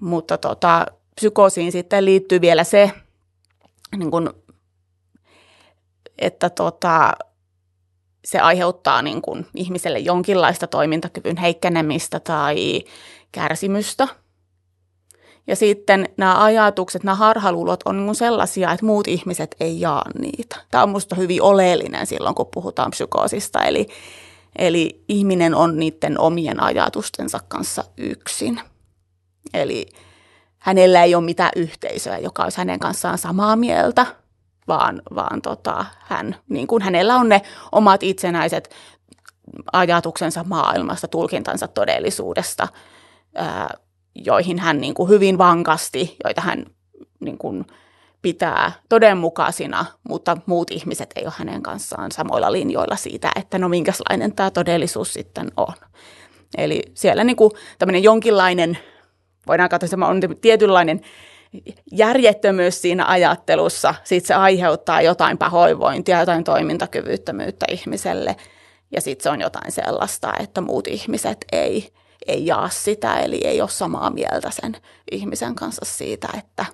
Mutta 0.00 0.38
tota, 0.38 0.86
psykoosiin 1.14 1.72
sitten 1.72 2.04
liittyy 2.04 2.40
vielä 2.40 2.64
se, 2.64 2.90
niin 3.96 4.10
kun, 4.10 4.34
että 6.18 6.50
tota, 6.50 7.12
se 8.24 8.38
aiheuttaa 8.38 9.02
niin 9.02 9.22
kun 9.22 9.46
ihmiselle 9.54 9.98
jonkinlaista 9.98 10.66
toimintakyvyn 10.66 11.36
heikkenemistä 11.36 12.20
tai 12.20 12.84
kärsimystä– 13.32 14.08
Ja 15.46 15.56
sitten 15.56 16.08
nämä 16.16 16.44
ajatukset, 16.44 17.04
nämä 17.04 17.14
harhaluulot 17.14 17.80
on 17.84 18.06
niin 18.06 18.14
sellaisia, 18.14 18.72
että 18.72 18.86
muut 18.86 19.08
ihmiset 19.08 19.56
ei 19.60 19.80
jaa 19.80 20.04
niitä. 20.18 20.56
Tämä 20.70 20.82
on 20.82 20.88
minusta 20.88 21.14
hyvin 21.14 21.42
oleellinen 21.42 22.06
silloin, 22.06 22.34
kun 22.34 22.48
puhutaan 22.54 22.90
psykoosista. 22.90 23.64
Eli, 23.64 23.86
eli 24.58 25.04
ihminen 25.08 25.54
on 25.54 25.78
niiden 25.78 26.20
omien 26.20 26.62
ajatustensa 26.62 27.40
kanssa 27.48 27.84
yksin. 27.96 28.60
Eli 29.54 29.86
hänellä 30.58 31.04
ei 31.04 31.14
ole 31.14 31.24
mitään 31.24 31.52
yhteisöä, 31.56 32.18
joka 32.18 32.42
olisi 32.42 32.58
hänen 32.58 32.80
kanssaan 32.80 33.18
samaa 33.18 33.56
mieltä, 33.56 34.06
vaan, 34.68 35.02
vaan 35.14 35.42
tota, 35.42 35.84
hän, 35.98 36.36
niin 36.48 36.66
kuin 36.66 36.82
hänellä 36.82 37.16
on 37.16 37.28
ne 37.28 37.42
omat 37.72 38.02
itsenäiset 38.02 38.70
ajatuksensa 39.72 40.44
maailmasta, 40.44 41.08
tulkintansa 41.08 41.68
todellisuudesta, 41.68 42.68
ää, 43.34 43.74
joihin 44.24 44.58
hän 44.58 44.80
niin 44.80 44.94
kuin 44.94 45.08
hyvin 45.08 45.38
vankasti, 45.38 46.16
joita 46.24 46.40
hän 46.40 46.66
niin 47.20 47.38
kuin 47.38 47.64
pitää 48.22 48.72
todenmukaisina, 48.88 49.84
mutta 50.08 50.36
muut 50.46 50.70
ihmiset 50.70 51.10
ei 51.16 51.24
ole 51.24 51.32
hänen 51.36 51.62
kanssaan 51.62 52.12
samoilla 52.12 52.52
linjoilla 52.52 52.96
siitä, 52.96 53.30
että 53.36 53.58
no 53.58 53.68
minkälainen 53.68 54.32
tämä 54.32 54.50
todellisuus 54.50 55.12
sitten 55.12 55.52
on. 55.56 55.74
Eli 56.58 56.82
siellä 56.94 57.24
niin 57.24 57.36
kuin 57.36 57.50
tämmöinen 57.78 58.02
jonkinlainen, 58.02 58.78
voidaan 59.46 59.68
katsoa, 59.68 59.86
että 59.86 60.06
on 60.06 60.20
tietynlainen 60.40 61.00
järjettömyys 61.92 62.82
siinä 62.82 63.06
ajattelussa, 63.06 63.94
sitten 64.04 64.26
se 64.26 64.34
aiheuttaa 64.34 65.02
jotain 65.02 65.38
pahoinvointia, 65.38 66.20
jotain 66.20 66.44
toimintakyvyttömyyttä 66.44 67.66
ihmiselle, 67.70 68.36
ja 68.92 69.00
sitten 69.00 69.22
se 69.22 69.30
on 69.30 69.40
jotain 69.40 69.72
sellaista, 69.72 70.32
että 70.40 70.60
muut 70.60 70.86
ihmiset 70.86 71.38
ei, 71.52 71.92
ei 72.28 72.46
jaa 72.46 72.68
sitä, 72.68 73.18
eli 73.18 73.40
ei 73.44 73.60
ole 73.60 73.70
samaa 73.70 74.10
mieltä 74.10 74.50
sen 74.50 74.76
ihmisen 75.10 75.54
kanssa 75.54 75.84
siitä, 75.84 76.28
että, 76.38 76.64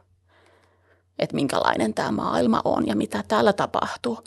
että 1.19 1.35
minkälainen 1.35 1.95
tämä 1.95 2.11
maailma 2.11 2.62
on 2.65 2.87
ja 2.87 2.97
mitä 2.97 3.25
täällä 3.29 3.53
tapahtuu. 3.53 4.19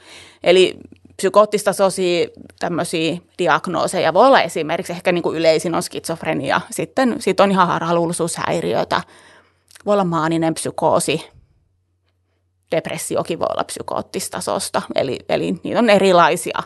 Eli 0.43 0.77
psykoottista 1.17 1.73
sosia 1.73 2.27
tämmöisiä 2.59 3.17
diagnooseja 3.39 4.13
voi 4.13 4.27
olla 4.27 4.41
esimerkiksi, 4.41 4.93
ehkä 4.93 5.11
niin 5.11 5.23
kuin 5.23 5.37
yleisin 5.37 5.75
on 5.75 5.83
skitsofrenia, 5.83 6.61
sitten 6.71 7.15
sit 7.19 7.39
on 7.39 7.51
ihan 7.51 7.67
harhaluullisuushäiriötä, 7.67 9.01
voi 9.85 9.93
olla 9.93 10.03
maaninen 10.03 10.53
psykoosi, 10.53 11.29
depressiokin 12.71 13.39
voi 13.39 13.47
olla 13.51 13.63
psykoottistasosta, 13.63 14.81
eli, 14.95 15.19
eli 15.29 15.55
niitä 15.63 15.79
on 15.79 15.89
erilaisia 15.89 16.59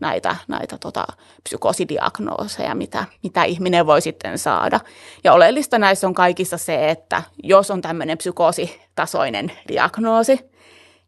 näitä, 0.00 0.36
näitä 0.48 0.78
tota, 0.78 1.06
psykosidiagnooseja, 1.42 2.74
mitä, 2.74 3.04
mitä 3.22 3.44
ihminen 3.44 3.86
voi 3.86 4.00
sitten 4.00 4.38
saada. 4.38 4.80
Ja 5.24 5.32
oleellista 5.32 5.78
näissä 5.78 6.06
on 6.06 6.14
kaikissa 6.14 6.58
se, 6.58 6.90
että 6.90 7.22
jos 7.42 7.70
on 7.70 7.82
tämmöinen 7.82 8.18
psykoositasoinen 8.18 9.52
diagnoosi, 9.68 10.50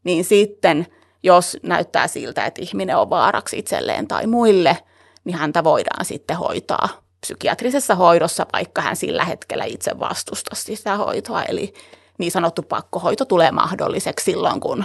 niin 0.04 0.24
sitten 0.24 0.86
jos 1.22 1.56
näyttää 1.62 2.08
siltä, 2.08 2.44
että 2.44 2.62
ihminen 2.62 2.96
on 2.96 3.10
vaaraksi 3.10 3.58
itselleen 3.58 4.08
tai 4.08 4.26
muille, 4.26 4.78
niin 5.24 5.36
häntä 5.36 5.64
voidaan 5.64 6.04
sitten 6.04 6.36
hoitaa 6.36 6.88
psykiatrisessa 7.20 7.94
hoidossa, 7.94 8.46
vaikka 8.52 8.82
hän 8.82 8.96
sillä 8.96 9.24
hetkellä 9.24 9.64
itse 9.64 9.98
vastustaa 9.98 10.54
sitä 10.54 10.96
hoitoa. 10.96 11.42
Eli 11.42 11.74
niin 12.18 12.32
sanottu 12.32 12.62
pakkohoito 12.62 13.24
tulee 13.24 13.50
mahdolliseksi 13.50 14.24
silloin, 14.24 14.60
kun 14.60 14.84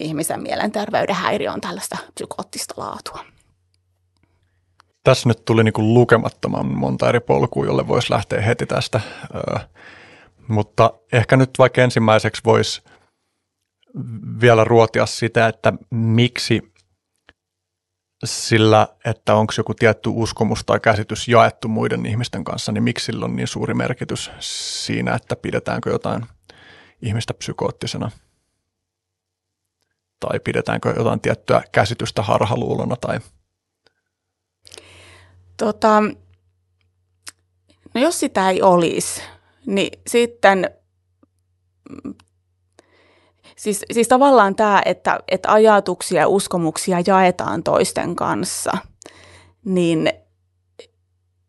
ihmisen 0.00 0.42
mielenterveyden 0.42 1.14
häiriö 1.14 1.52
on 1.52 1.60
tällaista 1.60 1.96
psykoottista 2.14 2.74
laatua. 2.76 3.24
Tässä 5.04 5.28
nyt 5.28 5.44
tuli 5.44 5.64
niin 5.64 5.72
kuin 5.72 5.94
lukemattoman 5.94 6.66
monta 6.66 7.08
eri 7.08 7.20
polkua, 7.20 7.66
jolle 7.66 7.88
voisi 7.88 8.10
lähteä 8.10 8.40
heti 8.40 8.66
tästä. 8.66 9.00
mutta 10.48 10.92
ehkä 11.12 11.36
nyt 11.36 11.50
vaikka 11.58 11.82
ensimmäiseksi 11.82 12.42
voisi 12.44 12.82
vielä 14.40 14.64
ruotia 14.64 15.06
sitä, 15.06 15.48
että 15.48 15.72
miksi 15.90 16.72
sillä, 18.24 18.88
että 19.04 19.34
onko 19.34 19.52
joku 19.56 19.74
tietty 19.74 20.10
uskomus 20.12 20.64
tai 20.64 20.80
käsitys 20.80 21.28
jaettu 21.28 21.68
muiden 21.68 22.06
ihmisten 22.06 22.44
kanssa, 22.44 22.72
niin 22.72 22.82
miksi 22.82 23.04
sillä 23.04 23.24
on 23.24 23.36
niin 23.36 23.48
suuri 23.48 23.74
merkitys 23.74 24.30
siinä, 24.40 25.14
että 25.14 25.36
pidetäänkö 25.36 25.90
jotain 25.90 26.26
ihmistä 27.02 27.34
psykoottisena 27.34 28.10
tai 30.20 30.40
pidetäänkö 30.40 30.94
jotain 30.96 31.20
tiettyä 31.20 31.62
käsitystä 31.72 32.22
harhaluulona 32.22 32.96
tai 32.96 33.18
Tota, 35.60 36.02
no 37.94 38.00
jos 38.00 38.20
sitä 38.20 38.50
ei 38.50 38.62
olisi, 38.62 39.22
niin 39.66 40.00
sitten 40.06 40.70
Siis, 43.56 43.84
siis 43.92 44.08
tavallaan 44.08 44.56
tämä, 44.56 44.82
että, 44.84 45.20
että 45.28 45.52
ajatuksia 45.52 46.20
ja 46.20 46.28
uskomuksia 46.28 46.98
jaetaan 47.06 47.62
toisten 47.62 48.16
kanssa, 48.16 48.72
niin, 49.64 50.12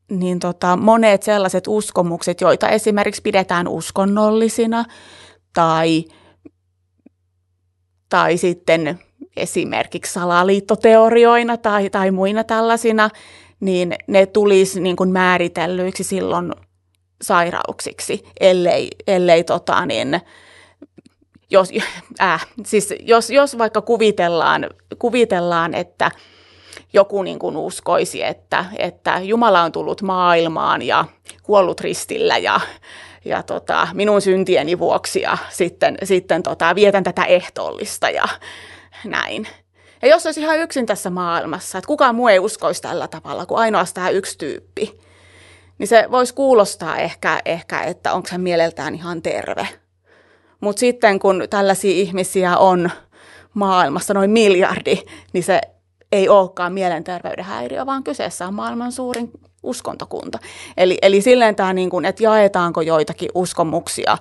niin 0.09 0.39
tota, 0.39 0.77
monet 0.77 1.23
sellaiset 1.23 1.67
uskomukset, 1.67 2.41
joita 2.41 2.69
esimerkiksi 2.69 3.21
pidetään 3.21 3.67
uskonnollisina 3.67 4.85
tai, 5.53 6.05
tai 8.09 8.37
sitten 8.37 8.99
esimerkiksi 9.37 10.13
salaliittoteorioina 10.13 11.57
tai, 11.57 11.89
tai 11.89 12.11
muina 12.11 12.43
tällaisina, 12.43 13.09
niin 13.61 13.95
ne 14.07 14.25
tulisi 14.25 14.79
niin 14.79 14.95
kuin 14.95 15.11
määritellyiksi 15.11 16.03
silloin 16.03 16.53
sairauksiksi, 17.21 18.23
ellei, 18.39 18.89
ellei 19.07 19.43
tota 19.43 19.85
niin, 19.85 20.21
jos, 21.49 21.69
äh, 22.21 22.47
siis 22.65 22.93
jos, 22.99 23.29
jos 23.29 23.57
vaikka 23.57 23.81
kuvitellaan, 23.81 24.67
kuvitellaan, 24.99 25.73
että 25.73 26.11
joku 26.93 27.23
niin 27.23 27.39
kuin 27.39 27.57
uskoisi, 27.57 28.23
että, 28.23 28.65
että 28.77 29.19
Jumala 29.23 29.61
on 29.61 29.71
tullut 29.71 30.01
maailmaan 30.01 30.81
ja 30.81 31.05
kuollut 31.43 31.81
ristillä 31.81 32.37
ja, 32.37 32.59
ja 33.25 33.43
tota, 33.43 33.87
minun 33.93 34.21
syntieni 34.21 34.79
vuoksi 34.79 35.21
ja 35.21 35.37
sitten, 35.49 35.97
sitten 36.03 36.43
tota, 36.43 36.75
vietän 36.75 37.03
tätä 37.03 37.23
ehtoollista 37.23 38.09
ja 38.09 38.27
näin. 39.05 39.47
Ja 40.01 40.07
jos 40.07 40.25
olisi 40.25 40.41
ihan 40.41 40.59
yksin 40.59 40.85
tässä 40.85 41.09
maailmassa, 41.09 41.77
että 41.77 41.87
kukaan 41.87 42.15
muu 42.15 42.27
ei 42.27 42.39
uskoisi 42.39 42.81
tällä 42.81 43.07
tavalla 43.07 43.45
kuin 43.45 43.59
ainoastaan 43.59 44.13
yksi 44.13 44.37
tyyppi, 44.37 44.99
niin 45.77 45.87
se 45.87 46.07
voisi 46.11 46.33
kuulostaa 46.33 46.97
ehkä, 46.97 47.41
ehkä 47.45 47.81
että 47.81 48.13
onko 48.13 48.27
hän 48.31 48.41
mieleltään 48.41 48.95
ihan 48.95 49.21
terve– 49.21 49.67
mutta 50.61 50.79
sitten 50.79 51.19
kun 51.19 51.43
tällaisia 51.49 51.91
ihmisiä 51.91 52.57
on 52.57 52.89
maailmassa 53.53 54.13
noin 54.13 54.31
miljardi, 54.31 54.97
niin 55.33 55.43
se 55.43 55.61
ei 56.11 56.29
olekaan 56.29 56.73
mielenterveyden 56.73 57.45
häiriö, 57.45 57.85
vaan 57.85 58.03
kyseessä 58.03 58.47
on 58.47 58.53
maailman 58.53 58.91
suurin 58.91 59.31
uskontokunta. 59.63 60.39
Eli, 60.77 60.97
eli 61.01 61.21
silleen 61.21 61.55
tämä, 61.55 61.73
niin 61.73 61.89
kuin, 61.89 62.05
että 62.05 62.23
jaetaanko 62.23 62.81
joitakin 62.81 63.29
uskomuksia 63.35 64.17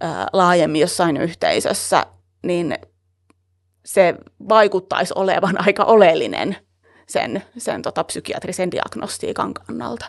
ää, 0.00 0.26
laajemmin 0.32 0.80
jossain 0.80 1.16
yhteisössä, 1.16 2.06
niin 2.42 2.78
se 3.92 4.14
vaikuttaisi 4.48 5.14
olevan 5.16 5.54
aika 5.66 5.84
oleellinen 5.84 6.56
sen, 7.06 7.42
sen 7.58 7.82
tota, 7.82 8.04
psykiatrisen 8.04 8.70
diagnostiikan 8.70 9.54
kannalta, 9.54 10.06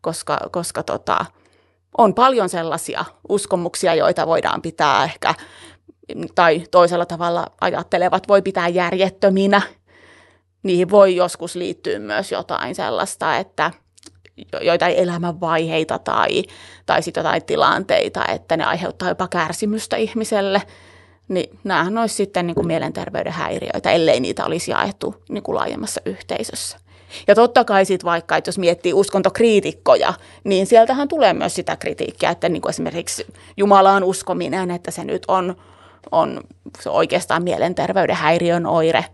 koska, 0.00 0.38
koska 0.52 0.82
tota, 0.82 1.26
on 1.98 2.14
paljon 2.14 2.48
sellaisia 2.48 3.04
uskomuksia, 3.28 3.94
joita 3.94 4.26
voidaan 4.26 4.62
pitää 4.62 5.04
ehkä, 5.04 5.34
tai 6.34 6.62
toisella 6.70 7.06
tavalla 7.06 7.46
ajattelevat 7.60 8.28
voi 8.28 8.42
pitää 8.42 8.68
järjettöminä. 8.68 9.62
Niihin 10.62 10.90
voi 10.90 11.16
joskus 11.16 11.54
liittyä 11.54 11.98
myös 11.98 12.32
jotain 12.32 12.74
sellaista, 12.74 13.36
että 13.36 13.70
joitain 14.60 14.96
elämänvaiheita 14.96 15.98
tai, 15.98 16.42
tai 16.86 17.02
sitten 17.02 17.20
jotain 17.20 17.44
tilanteita, 17.44 18.26
että 18.26 18.56
ne 18.56 18.64
aiheuttaa 18.64 19.08
jopa 19.08 19.28
kärsimystä 19.28 19.96
ihmiselle. 19.96 20.62
Niin 21.28 21.58
näähän 21.64 21.98
olisi 21.98 22.14
sitten 22.14 22.46
niin 22.46 22.54
kuin 22.54 22.66
mielenterveyden 22.66 23.32
häiriöitä, 23.32 23.90
ellei 23.90 24.20
niitä 24.20 24.44
olisi 24.44 24.70
jaettu 24.70 25.14
niin 25.28 25.42
kuin 25.42 25.56
laajemmassa 25.56 26.00
yhteisössä. 26.06 26.78
Ja 27.26 27.34
totta 27.34 27.64
kai 27.64 27.84
sitten 27.84 28.06
vaikka, 28.06 28.36
että 28.36 28.48
jos 28.48 28.58
miettii 28.58 28.94
uskontokriitikkoja, 28.94 30.14
niin 30.44 30.66
sieltähän 30.66 31.08
tulee 31.08 31.32
myös 31.32 31.54
sitä 31.54 31.76
kritiikkiä, 31.76 32.30
että 32.30 32.48
niin 32.48 32.62
kuin 32.62 32.70
esimerkiksi 32.70 33.26
Jumalaan 33.56 34.04
uskominen, 34.04 34.70
että 34.70 34.90
se 34.90 35.04
nyt 35.04 35.22
on, 35.28 35.56
on 36.12 36.40
se 36.80 36.90
oikeastaan 36.90 37.44
mielenterveyden 37.44 38.16
häiriön 38.16 38.66
oire. 38.66 39.04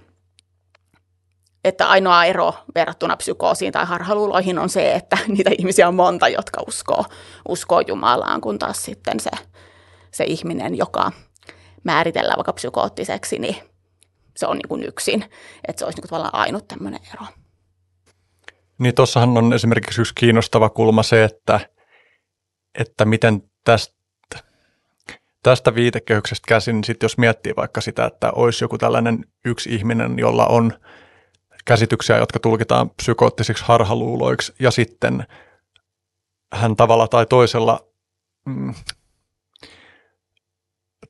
Että 1.64 1.88
ainoa 1.88 2.24
ero 2.24 2.54
verrattuna 2.74 3.16
psykoosiin 3.16 3.72
tai 3.72 3.86
harhaluuloihin 3.86 4.58
on 4.58 4.68
se, 4.68 4.94
että 4.94 5.18
niitä 5.28 5.50
ihmisiä 5.58 5.88
on 5.88 5.94
monta, 5.94 6.28
jotka 6.28 6.62
uskoo, 6.68 7.04
uskoo 7.48 7.80
Jumalaan, 7.80 8.40
kun 8.40 8.58
taas 8.58 8.84
sitten 8.84 9.20
se, 9.20 9.30
se 10.10 10.24
ihminen, 10.24 10.76
joka 10.76 11.12
määritellään 11.84 12.36
vaikka 12.36 12.52
psykoottiseksi, 12.52 13.38
niin 13.38 13.56
se 14.36 14.46
on 14.46 14.56
niin 14.56 14.68
kuin 14.68 14.82
yksin. 14.82 15.24
Että 15.68 15.78
se 15.78 15.84
olisi 15.84 15.96
niin 15.96 16.02
kuin 16.02 16.08
tavallaan 16.08 16.34
ainut 16.34 16.68
tämmöinen 16.68 17.00
ero. 17.14 17.26
Niin 18.78 18.94
tuossahan 18.94 19.38
on 19.38 19.52
esimerkiksi 19.52 20.00
yksi 20.00 20.14
kiinnostava 20.14 20.68
kulma 20.68 21.02
se, 21.02 21.24
että, 21.24 21.60
että 22.78 23.04
miten 23.04 23.42
tästä 23.64 24.00
tästä 25.42 25.74
viitekehyksestä 25.74 26.44
käsin, 26.48 26.84
sit 26.84 27.02
jos 27.02 27.18
miettii 27.18 27.52
vaikka 27.56 27.80
sitä, 27.80 28.04
että 28.04 28.32
olisi 28.32 28.64
joku 28.64 28.78
tällainen 28.78 29.24
yksi 29.44 29.74
ihminen, 29.74 30.18
jolla 30.18 30.46
on 30.46 30.72
käsityksiä, 31.64 32.16
jotka 32.16 32.38
tulkitaan 32.38 32.90
psykoottisiksi 32.90 33.64
harhaluuloiksi, 33.66 34.54
ja 34.58 34.70
sitten 34.70 35.26
hän 36.52 36.76
tavalla 36.76 37.08
tai 37.08 37.26
toisella, 37.26 37.86
mm, 38.46 38.74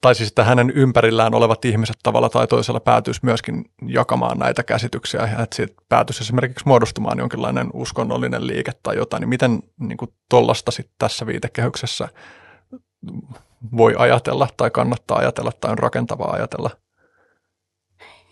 tai 0.01 0.15
siis 0.15 0.29
että 0.29 0.45
hänen 0.45 0.71
ympärillään 0.71 1.35
olevat 1.35 1.65
ihmiset 1.65 1.97
tavalla 2.03 2.29
tai 2.29 2.47
toisella 2.47 2.81
päätyisi 2.81 3.21
myöskin 3.23 3.65
jakamaan 3.87 4.39
näitä 4.39 4.63
käsityksiä, 4.63 5.23
että 5.43 5.57
siitä 5.57 5.83
päätyisi 5.89 6.23
esimerkiksi 6.23 6.67
muodostumaan 6.67 7.19
jonkinlainen 7.19 7.71
uskonnollinen 7.73 8.47
liike 8.47 8.73
tai 8.83 8.97
jotain, 8.97 9.21
niin 9.21 9.29
miten 9.29 9.63
niin 9.79 9.99
tuollaista 10.29 10.71
sitten 10.71 10.95
tässä 10.99 11.27
viitekehyksessä 11.27 12.09
voi 13.77 13.95
ajatella 13.99 14.49
tai 14.57 14.71
kannattaa 14.71 15.19
ajatella 15.19 15.53
tai 15.61 15.71
on 15.71 15.79
rakentavaa 15.79 16.33
ajatella? 16.33 16.71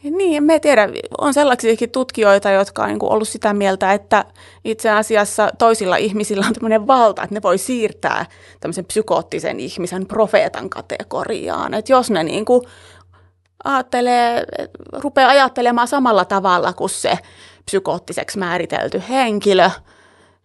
Niin, 0.03 0.51
en 0.51 0.61
tiedä. 0.61 0.89
On 1.19 1.35
sellaisiakin 1.35 1.91
tutkijoita, 1.91 2.51
jotka 2.51 2.83
on 2.83 2.89
niin 2.89 2.99
ollut 3.03 3.29
sitä 3.29 3.53
mieltä, 3.53 3.93
että 3.93 4.25
itse 4.65 4.91
asiassa 4.91 5.51
toisilla 5.59 5.97
ihmisillä 5.97 6.47
on 6.47 6.55
tämmöinen 6.55 6.87
valta, 6.87 7.23
että 7.23 7.35
ne 7.35 7.43
voi 7.43 7.59
siirtää 7.59 8.27
tämmöisen 8.61 8.85
psykoottisen 8.85 9.61
ihmisen 9.61 10.07
profeetan 10.07 10.71
kategoriaan. 10.71 11.75
Että 11.75 11.93
jos 11.93 12.11
ne 12.11 12.25
niin 12.25 12.45
kuin 12.45 12.63
ajattelee, 13.65 14.45
rupeaa 14.93 15.31
ajattelemaan 15.31 15.89
samalla 15.89 16.25
tavalla 16.25 16.73
kuin 16.73 16.91
se 16.91 17.19
psykoottiseksi 17.65 18.39
määritelty 18.39 19.03
henkilö, 19.09 19.71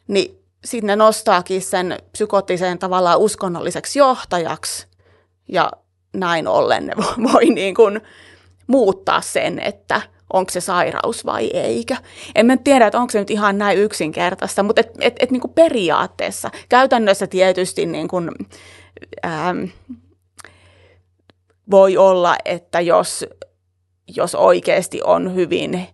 niin 0.07 0.39
sitten 0.65 0.87
ne 0.87 0.95
nostaakin 0.95 1.61
sen 1.61 1.97
psykoottisen 2.11 2.79
tavallaan 2.79 3.19
uskonnolliseksi 3.19 3.99
johtajaksi 3.99 4.87
ja 5.47 5.71
näin 6.13 6.47
ollen 6.47 6.85
ne 6.85 6.93
voi 7.33 7.45
niin 7.45 7.75
kuin 7.75 8.01
muuttaa 8.73 9.21
sen, 9.21 9.59
että 9.59 10.01
onko 10.33 10.51
se 10.51 10.61
sairaus 10.61 11.25
vai 11.25 11.47
eikö. 11.47 11.95
En 12.35 12.45
mä 12.45 12.57
tiedä, 12.57 12.87
että 12.87 12.99
onko 12.99 13.11
se 13.11 13.19
nyt 13.19 13.29
ihan 13.29 13.57
näin 13.57 13.77
yksinkertaista, 13.77 14.63
mutta 14.63 14.81
et, 14.81 14.91
et, 14.99 15.15
et 15.19 15.31
niin 15.31 15.41
kuin 15.41 15.53
periaatteessa. 15.53 16.51
Käytännössä 16.69 17.27
tietysti 17.27 17.85
niin 17.85 18.07
kuin, 18.07 18.31
ähm, 19.25 19.63
voi 21.71 21.97
olla, 21.97 22.35
että 22.45 22.81
jos, 22.81 23.25
jos 24.15 24.35
oikeasti 24.35 25.01
on 25.03 25.35
hyvin 25.35 25.87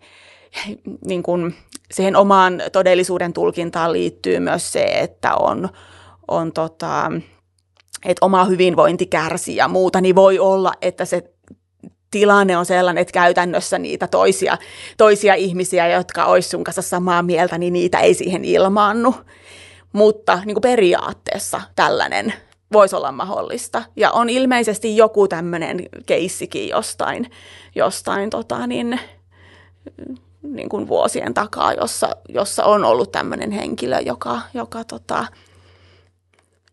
niin 1.06 1.24
kuin 1.24 1.56
siihen 1.92 2.16
omaan 2.16 2.62
todellisuuden 2.72 3.34
tulkintaan 3.34 3.94
liittyy 3.94 4.40
myös 4.40 4.72
se, 4.72 4.84
että 4.84 5.36
on, 5.36 5.70
on 6.28 6.52
tota, 6.52 7.12
että 8.06 8.26
oma 8.26 8.46
hyvinvointi 8.46 9.06
kärsii 9.06 9.56
ja 9.56 9.68
muuta, 9.68 10.02
niin 10.02 10.16
voi 10.16 10.40
olla, 10.40 10.74
että 10.82 11.06
se 11.06 11.24
tilanne 12.12 12.58
on 12.58 12.66
sellainen, 12.66 13.02
että 13.02 13.12
käytännössä 13.12 13.80
niitä 13.80 14.08
toisia, 14.08 14.58
toisia 14.98 15.34
ihmisiä, 15.34 15.88
jotka 15.88 16.26
olisi 16.26 16.50
sun 16.50 16.64
kanssa 16.64 16.82
samaa 16.82 17.24
mieltä, 17.24 17.58
niin 17.58 17.74
niitä 17.74 18.00
ei 18.00 18.14
siihen 18.14 18.46
ilmaannu. 18.46 19.16
Mutta 19.94 20.42
niin 20.46 20.56
kuin 20.56 20.62
periaatteessa 20.62 21.62
tällainen 21.76 22.34
voisi 22.74 22.96
olla 22.96 23.12
mahdollista. 23.12 23.84
Ja 23.96 24.12
on 24.12 24.30
ilmeisesti 24.30 24.98
joku 24.98 25.28
tämmöinen 25.28 25.90
keissikin 26.06 26.70
jostain, 26.70 27.32
jostain 27.76 28.30
tota 28.30 28.68
niin, 28.68 29.00
niin 30.42 30.70
kuin 30.70 30.88
vuosien 30.88 31.34
takaa, 31.34 31.74
jossa, 31.74 32.10
jossa 32.30 32.64
on 32.64 32.86
ollut 32.86 33.12
tämmöinen 33.12 33.52
henkilö, 33.52 34.00
joka, 34.00 34.42
joka 34.54 34.84
tota, 34.84 35.26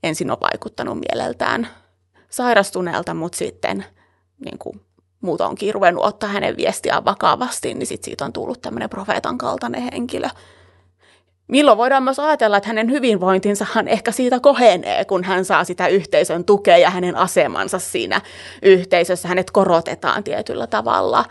ensin 0.02 0.30
on 0.30 0.38
vaikuttanut 0.40 0.98
mieleltään 0.98 1.68
sairastuneelta, 2.30 3.14
mutta 3.14 3.38
sitten 3.38 3.84
niin 4.44 4.58
kuin 4.58 4.85
muut 5.26 5.40
onkin 5.40 5.74
ruvennut 5.74 6.04
ottaa 6.04 6.28
hänen 6.28 6.56
viestiään 6.56 7.04
vakavasti, 7.04 7.74
niin 7.74 7.86
sit 7.86 8.04
siitä 8.04 8.24
on 8.24 8.32
tullut 8.32 8.62
tämmöinen 8.62 8.90
profeetan 8.90 9.38
kaltainen 9.38 9.82
henkilö. 9.92 10.28
Milloin 11.48 11.78
voidaan 11.78 12.02
myös 12.02 12.18
ajatella, 12.18 12.56
että 12.56 12.68
hänen 12.68 12.90
hyvinvointinsahan 12.90 13.88
ehkä 13.88 14.12
siitä 14.12 14.40
kohenee, 14.40 15.04
kun 15.04 15.24
hän 15.24 15.44
saa 15.44 15.64
sitä 15.64 15.86
yhteisön 15.88 16.44
tukea 16.44 16.76
ja 16.76 16.90
hänen 16.90 17.16
asemansa 17.16 17.78
siinä 17.78 18.20
yhteisössä. 18.62 19.28
Hänet 19.28 19.50
korotetaan 19.50 20.24
tietyllä 20.24 20.66
tavalla 20.66 21.24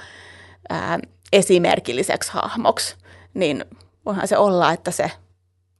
ää, 0.69 0.99
esimerkilliseksi 1.33 2.31
hahmoksi. 2.33 2.95
Niin 3.33 3.65
voihan 4.05 4.27
se 4.27 4.37
olla, 4.37 4.71
että 4.71 4.91
se 4.91 5.11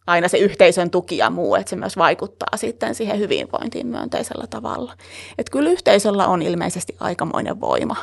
aina 0.08 0.28
se 0.28 0.38
yhteisön 0.38 0.90
tuki 0.90 1.18
ja 1.18 1.30
muu, 1.30 1.56
että 1.56 1.70
se 1.70 1.76
myös 1.76 1.98
vaikuttaa 1.98 2.58
sitten 2.58 2.96
siihen 2.96 3.20
hyvinvointiin 3.20 3.88
myönteisellä 3.88 4.48
tavalla. 4.48 4.94
Että 5.38 5.52
kyllä 5.52 5.70
yhteisöllä 5.70 6.28
on 6.28 6.42
ilmeisesti 6.42 6.96
aikamoinen 7.00 7.62
voima 7.62 7.96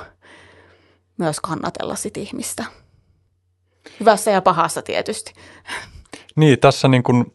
myös 1.19 1.41
kannatella 1.41 1.95
sit 1.95 2.17
ihmistä. 2.17 2.65
Hyvässä 4.01 4.31
ja 4.31 4.43
pahassa 4.43 4.83
tietysti. 4.83 5.33
Niin, 6.37 6.59
tässä 6.59 6.89
niin 6.89 7.03
kuin, 7.03 7.35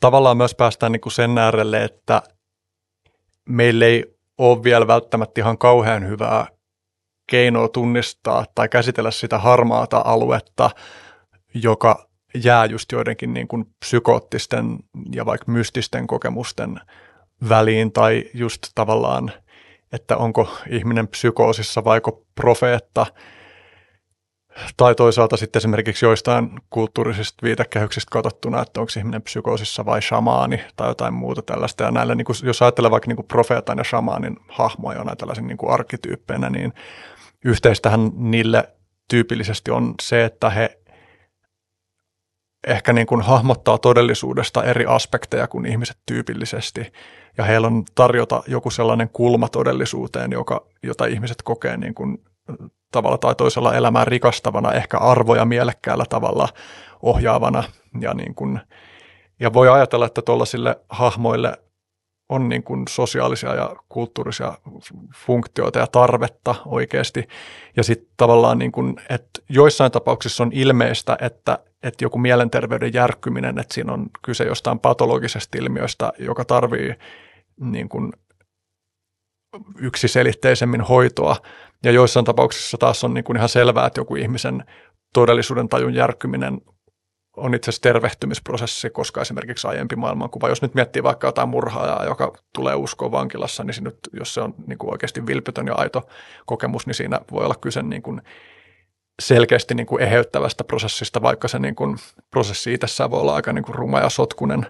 tavallaan 0.00 0.36
myös 0.36 0.54
päästään 0.54 0.92
niin 0.92 1.00
kuin 1.00 1.12
sen 1.12 1.38
äärelle, 1.38 1.84
että 1.84 2.22
meillä 3.48 3.86
ei 3.86 4.04
ole 4.38 4.62
vielä 4.62 4.86
välttämättä 4.86 5.40
ihan 5.40 5.58
kauhean 5.58 6.08
hyvää 6.08 6.46
keinoa 7.30 7.68
tunnistaa 7.68 8.44
tai 8.54 8.68
käsitellä 8.68 9.10
sitä 9.10 9.38
harmaata 9.38 10.02
aluetta, 10.04 10.70
joka 11.54 12.08
jää 12.34 12.64
just 12.64 12.92
joidenkin 12.92 13.34
niin 13.34 13.48
kuin 13.48 13.64
psykoottisten 13.80 14.78
ja 15.12 15.26
vaikka 15.26 15.52
mystisten 15.52 16.06
kokemusten 16.06 16.80
väliin 17.48 17.92
tai 17.92 18.24
just 18.34 18.68
tavallaan, 18.74 19.32
että 19.92 20.16
onko 20.16 20.48
ihminen 20.70 21.08
psykoosissa 21.08 21.84
vaiko 21.84 22.24
profeetta 22.34 23.06
tai 24.76 24.94
toisaalta 24.94 25.36
sitten 25.36 25.60
esimerkiksi 25.60 26.04
joistain 26.04 26.50
kulttuurisista 26.70 27.42
viitekehyksistä 27.42 28.10
katsottuna, 28.10 28.62
että 28.62 28.80
onko 28.80 28.92
ihminen 28.98 29.22
psykoosissa 29.22 29.84
vai 29.84 30.02
shamaani 30.02 30.60
tai 30.76 30.88
jotain 30.88 31.14
muuta 31.14 31.42
tällaista. 31.42 31.84
Ja 31.84 31.90
näillä, 31.90 32.14
niin 32.14 32.24
kuin, 32.24 32.36
jos 32.42 32.62
ajattelee 32.62 32.90
vaikka 32.90 33.08
niin 33.08 33.16
kuin 33.16 33.28
profeetan 33.28 33.78
ja 33.78 33.84
shamaanin 33.84 34.36
hahmoja 34.48 34.98
jonain 34.98 35.18
tällaisen 35.18 35.46
niin 35.46 35.58
arkkityyppeinä, 35.68 36.50
niin 36.50 36.72
yhteistähän 37.44 38.10
niille 38.14 38.68
tyypillisesti 39.08 39.70
on 39.70 39.94
se, 40.02 40.24
että 40.24 40.50
he 40.50 40.78
ehkä 42.66 42.92
niin 42.92 43.06
kuin 43.06 43.20
hahmottaa 43.20 43.78
todellisuudesta 43.78 44.64
eri 44.64 44.86
aspekteja 44.86 45.48
kuin 45.48 45.66
ihmiset 45.66 45.96
tyypillisesti. 46.06 46.92
Ja 47.38 47.44
heillä 47.44 47.66
on 47.66 47.84
tarjota 47.94 48.42
joku 48.46 48.70
sellainen 48.70 49.08
kulma 49.08 49.48
todellisuuteen, 49.48 50.32
joka, 50.32 50.66
jota 50.82 51.06
ihmiset 51.06 51.42
kokee 51.42 51.76
niin 51.76 51.94
kuin 51.94 52.18
tavalla 52.90 53.18
tai 53.18 53.34
toisella 53.34 53.74
elämään 53.74 54.06
rikastavana, 54.06 54.72
ehkä 54.72 54.98
arvoja 54.98 55.44
mielekkäällä 55.44 56.04
tavalla 56.08 56.48
ohjaavana. 57.02 57.64
Ja, 58.00 58.14
niin 58.14 58.34
kuin, 58.34 58.60
ja 59.40 59.52
voi 59.52 59.68
ajatella, 59.68 60.06
että 60.06 60.22
tuollaisille 60.22 60.76
hahmoille 60.88 61.58
on 62.28 62.48
niin 62.48 62.62
kuin 62.62 62.84
sosiaalisia 62.88 63.54
ja 63.54 63.76
kulttuurisia 63.88 64.58
funktioita 65.14 65.78
ja 65.78 65.86
tarvetta 65.86 66.54
oikeasti. 66.66 67.28
Ja 67.76 67.82
sitten 67.82 68.08
tavallaan, 68.16 68.58
niin 68.58 68.72
kuin, 68.72 68.96
että 69.10 69.40
joissain 69.48 69.92
tapauksissa 69.92 70.42
on 70.42 70.52
ilmeistä, 70.52 71.16
että, 71.20 71.58
että 71.82 72.04
joku 72.04 72.18
mielenterveyden 72.18 72.92
järkkyminen, 72.92 73.58
että 73.58 73.74
siinä 73.74 73.92
on 73.92 74.06
kyse 74.22 74.44
jostain 74.44 74.78
patologisesta 74.78 75.58
ilmiöstä, 75.58 76.12
joka 76.18 76.44
tarvii 76.44 76.94
niin 77.60 77.88
kuin 77.88 78.12
yksiselitteisemmin 79.78 80.80
hoitoa. 80.80 81.36
Ja 81.84 81.90
joissain 81.90 82.24
tapauksissa 82.24 82.78
taas 82.78 83.04
on 83.04 83.14
niin 83.14 83.24
kuin 83.24 83.36
ihan 83.36 83.48
selvää, 83.48 83.86
että 83.86 84.00
joku 84.00 84.16
ihmisen 84.16 84.64
todellisuuden 85.12 85.68
tajun 85.68 85.94
järkkyminen 85.94 86.60
on 87.36 87.54
itse 87.54 87.70
asiassa 87.70 87.82
tervehtymisprosessi, 87.82 88.90
koska 88.90 89.20
esimerkiksi 89.20 89.66
aiempi 89.66 89.96
maailmankuva, 89.96 90.48
jos 90.48 90.62
nyt 90.62 90.74
miettii 90.74 91.02
vaikka 91.02 91.28
jotain 91.28 91.48
murhaajaa, 91.48 92.04
joka 92.04 92.32
tulee 92.54 92.74
uskoon 92.74 93.12
vankilassa, 93.12 93.64
niin 93.64 93.84
nyt, 93.84 93.98
jos 94.12 94.34
se 94.34 94.40
on 94.40 94.54
niin 94.66 94.78
kuin 94.78 94.90
oikeasti 94.90 95.26
vilpitön 95.26 95.66
ja 95.66 95.74
aito 95.74 96.08
kokemus, 96.46 96.86
niin 96.86 96.94
siinä 96.94 97.20
voi 97.32 97.44
olla 97.44 97.54
kyse 97.54 97.82
niin 97.82 98.02
kuin 98.02 98.22
selkeästi 99.22 99.74
niin 99.74 99.86
kuin 99.86 100.02
eheyttävästä 100.02 100.64
prosessista, 100.64 101.22
vaikka 101.22 101.48
se 101.48 101.58
niin 101.58 101.74
kuin 101.74 101.96
prosessi 102.30 102.74
itsessään 102.74 103.10
voi 103.10 103.20
olla 103.20 103.34
aika 103.34 103.52
niin 103.52 103.64
kuin 103.64 103.74
ruma 103.74 104.00
ja 104.00 104.08
sotkunen. 104.08 104.66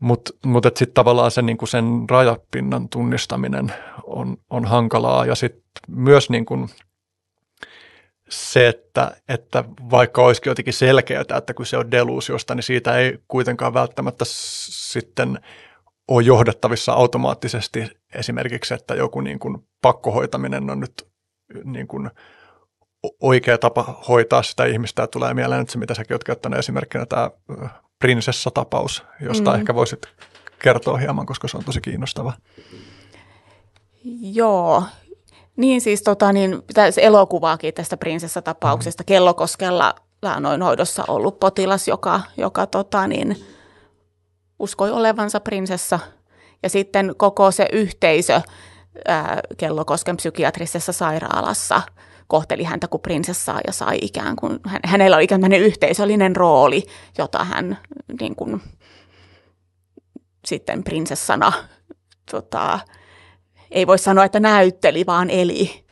Mutta 0.00 0.32
mut, 0.44 0.64
sitten 0.64 0.94
tavallaan 0.94 1.30
se, 1.30 1.42
niin 1.42 1.56
kuin 1.56 1.68
sen 1.68 2.04
rajapinnan 2.10 2.88
tunnistaminen 2.88 3.72
on, 4.02 4.36
on 4.50 4.64
hankalaa 4.64 5.26
ja 5.26 5.34
sitten 5.34 5.62
myös 5.88 6.30
niin 6.30 6.44
kuin 6.44 6.68
se, 8.34 8.68
että, 8.68 9.16
että 9.28 9.64
vaikka 9.90 10.22
olisikin 10.22 10.50
jotenkin 10.50 10.74
selkeää, 10.74 11.24
että 11.38 11.54
kun 11.54 11.66
se 11.66 11.76
on 11.76 11.90
deluusiosta, 11.90 12.54
niin 12.54 12.62
siitä 12.62 12.98
ei 12.98 13.18
kuitenkaan 13.28 13.74
välttämättä 13.74 14.24
sitten 14.28 15.38
ole 16.08 16.22
johdettavissa 16.22 16.92
automaattisesti 16.92 17.90
esimerkiksi, 18.14 18.74
että 18.74 18.94
joku 18.94 19.20
niin 19.20 19.38
kuin 19.38 19.58
pakkohoitaminen 19.82 20.70
on 20.70 20.80
nyt 20.80 21.08
niin 21.64 21.88
kuin 21.88 22.10
oikea 23.20 23.58
tapa 23.58 24.02
hoitaa 24.08 24.42
sitä 24.42 24.64
ihmistä. 24.64 25.02
Ja 25.02 25.06
tulee 25.06 25.34
mieleen 25.34 25.60
nyt 25.60 25.70
se, 25.70 25.78
mitä 25.78 25.94
säkin 25.94 26.14
olet 26.14 26.24
käyttänyt 26.24 26.58
esimerkkinä, 26.58 27.06
tämä 27.06 27.30
prinsessatapaus, 27.98 29.04
josta 29.20 29.50
mm. 29.50 29.56
ehkä 29.56 29.74
voisit 29.74 30.06
kertoa 30.58 30.98
hieman, 30.98 31.26
koska 31.26 31.48
se 31.48 31.56
on 31.56 31.64
tosi 31.64 31.80
kiinnostava. 31.80 32.32
Joo, 34.20 34.82
niin 35.56 35.80
siis 35.80 36.02
tota, 36.02 36.32
niin, 36.32 36.62
elokuvaakin 37.00 37.74
tästä 37.74 37.96
prinsessatapauksesta. 37.96 39.02
Mm. 39.02 39.06
Kellokoskella 39.06 39.94
noin 40.40 40.62
hoidossa 40.62 41.04
ollut 41.08 41.40
potilas, 41.40 41.88
joka, 41.88 42.20
joka 42.36 42.66
tota, 42.66 43.06
niin, 43.06 43.36
uskoi 44.58 44.90
olevansa 44.90 45.40
prinsessa. 45.40 45.98
Ja 46.62 46.68
sitten 46.68 47.14
koko 47.16 47.50
se 47.50 47.68
yhteisö 47.72 48.40
ää, 49.08 49.40
Kellokosken 49.56 50.16
psykiatrisessa 50.16 50.92
sairaalassa 50.92 51.82
kohteli 52.26 52.64
häntä 52.64 52.88
kuin 52.88 53.00
prinsessaa 53.00 53.60
ja 53.66 53.72
sai 53.72 53.98
ikään 54.02 54.36
kuin, 54.36 54.60
hänellä 54.84 55.16
oli 55.16 55.24
ikään 55.24 55.40
kuin 55.40 55.52
yhteisöllinen 55.52 56.36
rooli, 56.36 56.82
jota 57.18 57.44
hän 57.44 57.78
niin 58.20 58.36
kuin, 58.36 58.62
sitten 60.46 60.84
prinsessana 60.84 61.52
tota, 62.30 62.78
ei 63.70 63.86
voi 63.86 63.98
sanoa, 63.98 64.24
että 64.24 64.40
näytteli, 64.40 65.06
vaan 65.06 65.30
eli. 65.30 65.84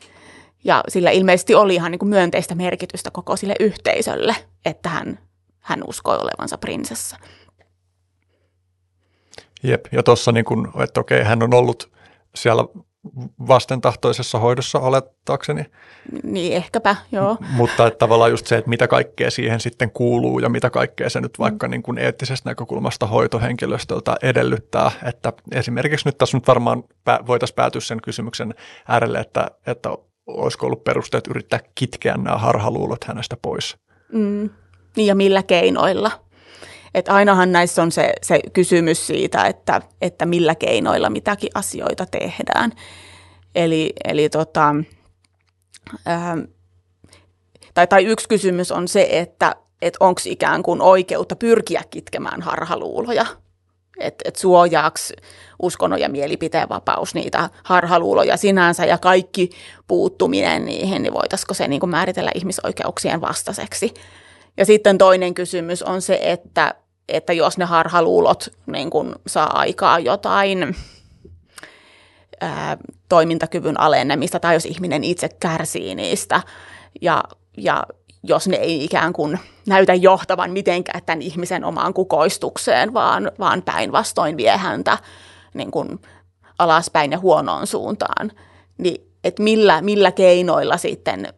Ja 0.63 0.83
sillä 0.87 1.11
ilmeisesti 1.11 1.55
oli 1.55 1.75
ihan 1.75 1.91
niin 1.91 1.99
kuin 1.99 2.09
myönteistä 2.09 2.55
merkitystä 2.55 3.11
koko 3.11 3.35
sille 3.35 3.55
yhteisölle, 3.59 4.35
että 4.65 4.89
hän, 4.89 5.19
hän 5.59 5.83
uskoi 5.87 6.17
olevansa 6.17 6.57
prinsessa. 6.57 7.17
Jep, 9.63 9.85
ja 9.91 10.03
tuossa 10.03 10.31
niin 10.31 10.45
että 10.83 10.99
okei, 10.99 11.23
hän 11.23 11.43
on 11.43 11.53
ollut 11.53 11.91
siellä 12.35 12.65
vastentahtoisessa 13.47 14.39
hoidossa 14.39 14.79
olettaakseni. 14.79 15.65
Niin, 16.23 16.53
ehkäpä, 16.53 16.95
joo. 17.11 17.37
M- 17.39 17.45
mutta 17.45 17.87
että 17.87 17.97
tavallaan 17.97 18.31
just 18.31 18.47
se, 18.47 18.57
että 18.57 18.69
mitä 18.69 18.87
kaikkea 18.87 19.31
siihen 19.31 19.59
sitten 19.59 19.91
kuuluu 19.91 20.39
ja 20.39 20.49
mitä 20.49 20.69
kaikkea 20.69 21.09
se 21.09 21.21
nyt 21.21 21.39
vaikka 21.39 21.67
mm. 21.67 21.71
niin 21.71 21.83
kuin 21.83 21.97
eettisestä 21.97 22.49
näkökulmasta 22.49 23.07
hoitohenkilöstöltä 23.07 24.15
edellyttää. 24.23 24.91
Että 25.03 25.33
esimerkiksi 25.51 26.07
nyt 26.07 26.17
tässä 26.17 26.37
nyt 26.37 26.47
varmaan 26.47 26.83
voitaisiin 27.27 27.55
päätyä 27.55 27.81
sen 27.81 28.01
kysymyksen 28.01 28.53
äärelle, 28.87 29.19
että, 29.19 29.51
että 29.67 29.89
olisiko 30.27 30.65
ollut 30.65 30.83
perusteet 30.83 31.27
yrittää 31.27 31.59
kitkeä 31.75 32.17
nämä 32.17 32.37
harhaluulot 32.37 33.03
hänestä 33.03 33.37
pois. 33.41 33.77
Mm. 34.11 34.49
Niin 34.95 35.07
ja 35.07 35.15
millä 35.15 35.43
keinoilla? 35.43 36.11
Että 36.93 37.13
ainahan 37.13 37.51
näissä 37.51 37.81
on 37.81 37.91
se, 37.91 38.13
se 38.21 38.39
kysymys 38.53 39.07
siitä, 39.07 39.45
että, 39.45 39.81
että 40.01 40.25
millä 40.25 40.55
keinoilla 40.55 41.09
mitäkin 41.09 41.49
asioita 41.55 42.05
tehdään. 42.05 42.71
Eli, 43.55 43.93
eli 44.03 44.29
tota, 44.29 44.75
ää, 46.05 46.37
tai, 47.73 47.87
tai 47.87 48.05
yksi 48.05 48.29
kysymys 48.29 48.71
on 48.71 48.87
se, 48.87 49.07
että 49.11 49.55
et 49.81 49.97
onko 49.99 50.21
ikään 50.25 50.63
kuin 50.63 50.81
oikeutta 50.81 51.35
pyrkiä 51.35 51.81
kitkemään 51.89 52.41
harhaluuloja. 52.41 53.25
Että 53.99 54.23
et 54.27 54.35
suojaako 54.35 54.99
uskonnon 55.61 55.99
ja 55.99 56.09
mielipiteen 56.09 56.69
vapaus 56.69 57.15
niitä 57.15 57.49
harhaluuloja 57.63 58.37
sinänsä 58.37 58.85
ja 58.85 58.97
kaikki 58.97 59.49
puuttuminen 59.87 60.65
niihin, 60.65 61.03
niin 61.03 61.13
voitaisiko 61.13 61.53
se 61.53 61.67
niin 61.67 61.89
määritellä 61.89 62.31
ihmisoikeuksien 62.35 63.21
vastaiseksi. 63.21 63.93
Ja 64.57 64.65
sitten 64.65 64.97
toinen 64.97 65.33
kysymys 65.33 65.83
on 65.83 66.01
se, 66.01 66.19
että 66.21 66.75
että 67.09 67.33
jos 67.33 67.57
ne 67.57 67.65
harhaluulot 67.65 68.49
niin 68.65 68.89
kun 68.89 69.15
saa 69.27 69.59
aikaa 69.59 69.99
jotain 69.99 70.75
ää, 72.41 72.77
toimintakyvyn 73.09 73.79
alenemista 73.79 74.39
tai 74.39 74.53
jos 74.53 74.65
ihminen 74.65 75.03
itse 75.03 75.29
kärsii 75.29 75.95
niistä 75.95 76.41
ja, 77.01 77.23
ja 77.57 77.83
jos 78.23 78.47
ne 78.47 78.57
ei 78.57 78.83
ikään 78.83 79.13
kuin 79.13 79.39
näytä 79.67 79.93
johtavan 79.93 80.51
mitenkään 80.51 81.01
tämän 81.05 81.21
ihmisen 81.21 81.63
omaan 81.63 81.93
kukoistukseen, 81.93 82.93
vaan, 82.93 83.31
vaan 83.39 83.61
päinvastoin 83.61 84.37
vie 84.37 84.57
häntä 84.57 84.97
niin 85.53 85.71
kuin 85.71 85.99
alaspäin 86.59 87.11
ja 87.11 87.19
huonoon 87.19 87.67
suuntaan, 87.67 88.31
niin 88.77 89.11
että 89.23 89.43
millä, 89.43 89.81
millä 89.81 90.11
keinoilla 90.11 90.77
sitten, 90.77 91.33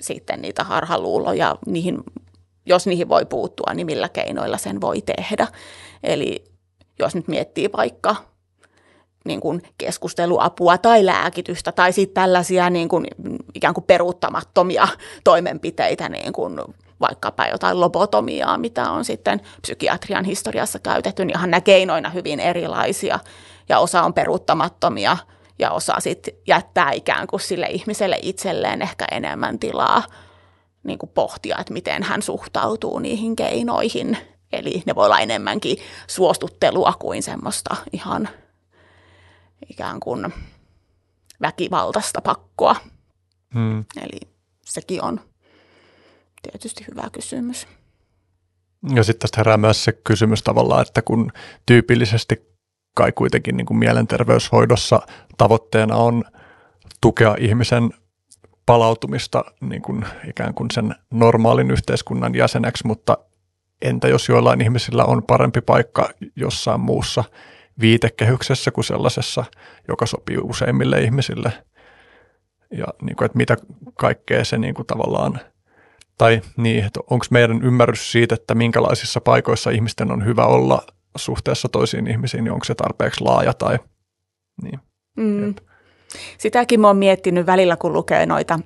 sitten 0.00 0.42
niitä 0.42 0.64
harhaluuloja, 0.64 1.56
niihin 1.66 1.98
jos 2.66 2.86
niihin 2.86 3.08
voi 3.08 3.24
puuttua, 3.24 3.74
niin 3.74 3.86
millä 3.86 4.08
keinoilla 4.08 4.58
sen 4.58 4.80
voi 4.80 5.02
tehdä. 5.02 5.46
Eli 6.02 6.44
jos 6.98 7.14
nyt 7.14 7.28
miettii 7.28 7.70
vaikka 7.76 8.16
niin 9.24 9.40
kuin 9.40 9.62
keskusteluapua 9.78 10.78
tai 10.78 11.06
lääkitystä 11.06 11.72
tai 11.72 11.92
sitten 11.92 12.22
tällaisia 12.22 12.70
niin 12.70 12.88
kuin, 12.88 13.06
ikään 13.54 13.74
kuin 13.74 13.84
peruuttamattomia 13.84 14.88
toimenpiteitä, 15.24 16.08
niin 16.08 16.32
kuin 16.32 16.60
vaikkapa 17.00 17.46
jotain 17.46 17.80
lobotomiaa, 17.80 18.58
mitä 18.58 18.90
on 18.90 19.04
sitten 19.04 19.40
psykiatrian 19.62 20.24
historiassa 20.24 20.78
käytetty, 20.78 21.24
niin 21.24 21.36
ihan 21.36 21.50
nämä 21.50 21.60
keinoina 21.60 22.10
hyvin 22.10 22.40
erilaisia 22.40 23.18
ja 23.68 23.78
osa 23.78 24.02
on 24.02 24.14
peruuttamattomia 24.14 25.16
ja 25.58 25.70
osa 25.70 25.94
sitten 25.98 26.34
jättää 26.46 26.92
ikään 26.92 27.26
kuin 27.26 27.40
sille 27.40 27.66
ihmiselle 27.66 28.18
itselleen 28.22 28.82
ehkä 28.82 29.04
enemmän 29.10 29.58
tilaa 29.58 30.02
niin 30.84 30.98
kuin 30.98 31.10
pohtia, 31.14 31.58
että 31.58 31.72
miten 31.72 32.02
hän 32.02 32.22
suhtautuu 32.22 32.98
niihin 32.98 33.36
keinoihin. 33.36 34.16
Eli 34.52 34.82
ne 34.86 34.94
voi 34.94 35.04
olla 35.04 35.20
enemmänkin 35.20 35.76
suostuttelua 36.06 36.92
kuin 36.98 37.22
semmoista 37.22 37.76
ihan 37.92 38.28
ikään 39.70 40.00
kuin 40.00 40.32
väkivaltaista 41.40 42.20
pakkoa. 42.20 42.76
Hmm. 43.54 43.84
Eli 43.96 44.20
sekin 44.64 45.02
on 45.02 45.20
tietysti 46.42 46.84
hyvä 46.90 47.10
kysymys. 47.12 47.66
Ja 48.94 49.04
sitten 49.04 49.20
tästä 49.20 49.40
herää 49.40 49.56
myös 49.56 49.84
se 49.84 49.92
kysymys 49.92 50.42
tavallaan, 50.42 50.82
että 50.82 51.02
kun 51.02 51.30
tyypillisesti 51.66 52.52
kai 52.94 53.12
kuitenkin 53.12 53.56
niin 53.56 53.66
kuin 53.66 53.78
mielenterveyshoidossa 53.78 55.00
tavoitteena 55.38 55.96
on 55.96 56.24
tukea 57.00 57.36
ihmisen 57.38 57.90
palautumista 58.72 59.44
niin 59.60 59.82
kuin 59.82 60.04
ikään 60.28 60.54
kuin 60.54 60.70
sen 60.70 60.94
normaalin 61.10 61.70
yhteiskunnan 61.70 62.34
jäseneksi, 62.34 62.86
mutta 62.86 63.18
entä 63.82 64.08
jos 64.08 64.28
joillain 64.28 64.60
ihmisillä 64.60 65.04
on 65.04 65.22
parempi 65.22 65.60
paikka 65.60 66.10
jossain 66.36 66.80
muussa 66.80 67.24
viitekehyksessä 67.80 68.70
kuin 68.70 68.84
sellaisessa, 68.84 69.44
joka 69.88 70.06
sopii 70.06 70.38
useimmille 70.38 71.00
ihmisille. 71.00 71.52
Ja 72.70 72.86
niin 73.02 73.16
kuin, 73.16 73.26
että 73.26 73.38
mitä 73.38 73.56
kaikkea 73.94 74.44
se 74.44 74.58
niin 74.58 74.74
kuin 74.74 74.86
tavallaan, 74.86 75.40
tai 76.18 76.40
niin, 76.56 76.84
että 76.84 77.00
onko 77.10 77.26
meidän 77.30 77.62
ymmärrys 77.62 78.12
siitä, 78.12 78.34
että 78.34 78.54
minkälaisissa 78.54 79.20
paikoissa 79.20 79.70
ihmisten 79.70 80.12
on 80.12 80.24
hyvä 80.24 80.46
olla 80.46 80.82
suhteessa 81.16 81.68
toisiin 81.68 82.06
ihmisiin, 82.06 82.44
niin 82.44 82.52
onko 82.52 82.64
se 82.64 82.74
tarpeeksi 82.74 83.24
laaja 83.24 83.54
tai 83.54 83.78
niin. 84.62 84.80
Mm. 85.16 85.54
Sitäkin 86.38 86.80
mä 86.80 86.86
oon 86.86 86.96
miettinyt 86.96 87.46
välillä, 87.46 87.76
kun 87.76 87.92
lukee 87.92 88.26
noita 88.26 88.58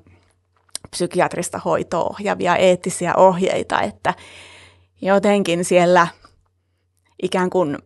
psykiatrista 0.90 1.60
hoitoa 1.64 2.04
ohjaavia 2.04 2.56
eettisiä 2.56 3.14
ohjeita, 3.14 3.80
että 3.80 4.14
jotenkin 5.02 5.64
siellä 5.64 6.06
ikään 7.22 7.50
kuin 7.50 7.78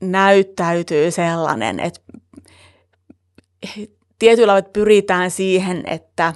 näyttäytyy 0.00 1.10
sellainen, 1.10 1.80
että 1.80 2.00
tietyllä 4.18 4.52
tavalla 4.52 4.68
pyritään 4.72 5.30
siihen, 5.30 5.82
että, 5.86 6.34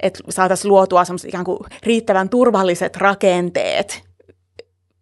että 0.00 0.22
saataisiin 0.28 0.68
luotua 0.68 1.02
ikään 1.26 1.44
kuin 1.44 1.58
riittävän 1.82 2.28
turvalliset 2.28 2.96
rakenteet 2.96 4.02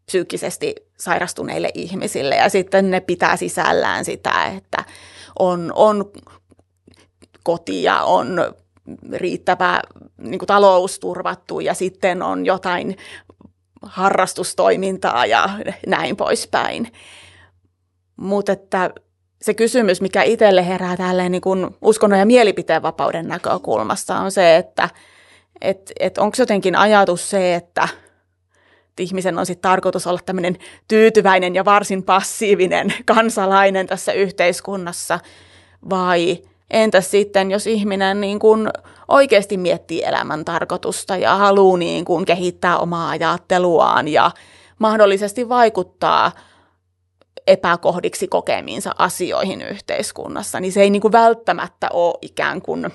psyykkisesti 0.07 0.75
sairastuneille 0.99 1.71
ihmisille 1.75 2.35
ja 2.37 2.49
sitten 2.49 2.91
ne 2.91 3.01
pitää 3.01 3.37
sisällään 3.37 4.05
sitä, 4.05 4.47
että 4.47 4.85
on, 5.39 5.73
on 5.75 6.11
koti 7.45 7.83
ja 7.83 8.03
on 8.03 8.55
riittävä 9.13 9.81
niin 10.19 10.39
kuin 10.39 10.47
talous 10.47 10.99
turvattu 10.99 11.61
ja 11.61 11.75
sitten 11.75 12.23
on 12.23 12.47
jotain 12.47 12.97
harrastustoimintaa 13.83 15.27
ja 15.27 15.49
näin 15.87 16.17
poispäin. 16.17 16.93
Mutta 18.17 18.53
että 18.53 18.91
se 19.43 19.55
kysymys, 19.55 20.01
mikä 20.01 20.23
itselle 20.23 20.67
herää 20.67 20.97
tälleen 20.97 21.33
niin 21.33 21.43
kuin 21.43 21.77
uskonnon 21.83 22.19
ja 22.19 22.27
mielipiteen 22.27 22.83
vapauden 22.83 23.29
näkökulmasta 23.29 24.19
on 24.19 24.31
se, 24.31 24.57
että 24.57 24.89
et, 25.61 25.93
et 26.01 26.19
onko 26.19 26.37
jotenkin 26.39 26.77
ajatus 26.77 27.31
se, 27.31 27.55
että 27.55 27.89
ihmisen 29.01 29.39
on 29.39 29.47
sitten 29.47 29.71
tarkoitus 29.71 30.07
olla 30.07 30.21
tämmöinen 30.27 30.57
tyytyväinen 30.89 31.55
ja 31.55 31.65
varsin 31.65 32.03
passiivinen 32.03 32.95
kansalainen 33.15 33.87
tässä 33.87 34.13
yhteiskunnassa, 34.13 35.21
vai 35.91 36.39
entäs 36.71 37.11
sitten, 37.11 37.51
jos 37.51 37.67
ihminen 37.67 38.21
niin 38.21 38.39
kuin 38.39 38.69
oikeasti 39.09 39.57
miettii 39.57 40.03
elämän 40.05 40.45
tarkoitusta 40.45 41.17
ja 41.17 41.37
haluaa 41.37 41.79
niin 41.79 42.05
kuin 42.05 42.25
kehittää 42.25 42.79
omaa 42.79 43.11
ajatteluaan 43.11 44.09
ja 44.09 44.31
mahdollisesti 44.79 45.49
vaikuttaa 45.49 46.33
epäkohdiksi 47.47 48.29
kokemiinsa 48.29 48.91
asioihin 48.99 49.63
yhteiskunnassa, 49.63 50.61
niin 50.61 50.73
se 50.73 50.83
ei 50.83 50.91
niin 50.91 51.03
kuin 51.03 51.13
välttämättä 51.13 51.89
ole 51.93 52.19
ikään 52.23 52.63
kuin, 52.63 52.91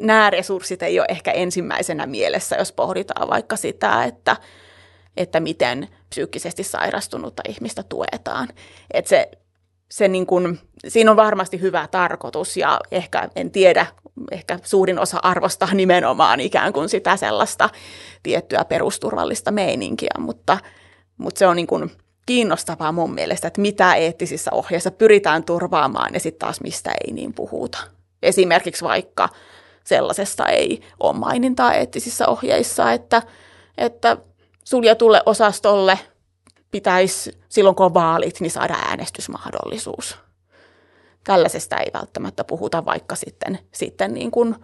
nämä 0.00 0.30
resurssit 0.30 0.82
ei 0.82 1.00
ole 1.00 1.06
ehkä 1.10 1.30
ensimmäisenä 1.30 2.06
mielessä, 2.06 2.56
jos 2.56 2.72
pohditaan 2.72 3.28
vaikka 3.28 3.56
sitä, 3.56 4.04
että 4.04 4.36
että 5.16 5.40
miten 5.40 5.88
psyykkisesti 6.08 6.62
sairastunutta 6.62 7.42
ihmistä 7.48 7.82
tuetaan. 7.82 8.48
Että 8.94 9.08
se, 9.08 9.30
se 9.90 10.08
niin 10.08 10.26
kuin, 10.26 10.58
siinä 10.88 11.10
on 11.10 11.16
varmasti 11.16 11.60
hyvä 11.60 11.88
tarkoitus 11.90 12.56
ja 12.56 12.80
ehkä, 12.90 13.28
en 13.36 13.50
tiedä, 13.50 13.86
ehkä 14.32 14.58
suurin 14.62 14.98
osa 14.98 15.18
arvostaa 15.22 15.74
nimenomaan 15.74 16.40
ikään 16.40 16.72
kuin 16.72 16.88
sitä 16.88 17.16
sellaista 17.16 17.70
tiettyä 18.22 18.64
perusturvallista 18.64 19.50
meininkiä, 19.50 20.14
mutta, 20.18 20.58
mutta 21.16 21.38
se 21.38 21.46
on 21.46 21.56
niin 21.56 21.66
kuin 21.66 21.90
kiinnostavaa 22.26 22.92
mun 22.92 23.14
mielestä, 23.14 23.48
että 23.48 23.60
mitä 23.60 23.94
eettisissä 23.94 24.50
ohjeissa 24.54 24.90
pyritään 24.90 25.44
turvaamaan 25.44 26.14
ja 26.14 26.20
sitten 26.20 26.38
taas 26.46 26.60
mistä 26.60 26.90
ei 26.90 27.12
niin 27.12 27.34
puhuta. 27.34 27.78
Esimerkiksi 28.22 28.84
vaikka 28.84 29.28
sellaisesta 29.84 30.48
ei 30.48 30.80
ole 31.00 31.12
mainintaa 31.18 31.74
eettisissä 31.74 32.28
ohjeissa, 32.28 32.92
että, 32.92 33.22
että 33.78 34.16
suljetulle 34.64 35.22
osastolle 35.26 35.98
pitäisi 36.70 37.38
silloin 37.48 37.76
kun 37.76 37.86
on 37.86 37.94
vaalit, 37.94 38.40
niin 38.40 38.50
saada 38.50 38.74
äänestysmahdollisuus. 38.74 40.18
Tällaisesta 41.24 41.76
ei 41.76 41.90
välttämättä 41.94 42.44
puhuta, 42.44 42.84
vaikka 42.84 43.14
sitten, 43.14 43.58
sitten 43.72 44.14
niin 44.14 44.30
kuin, 44.30 44.56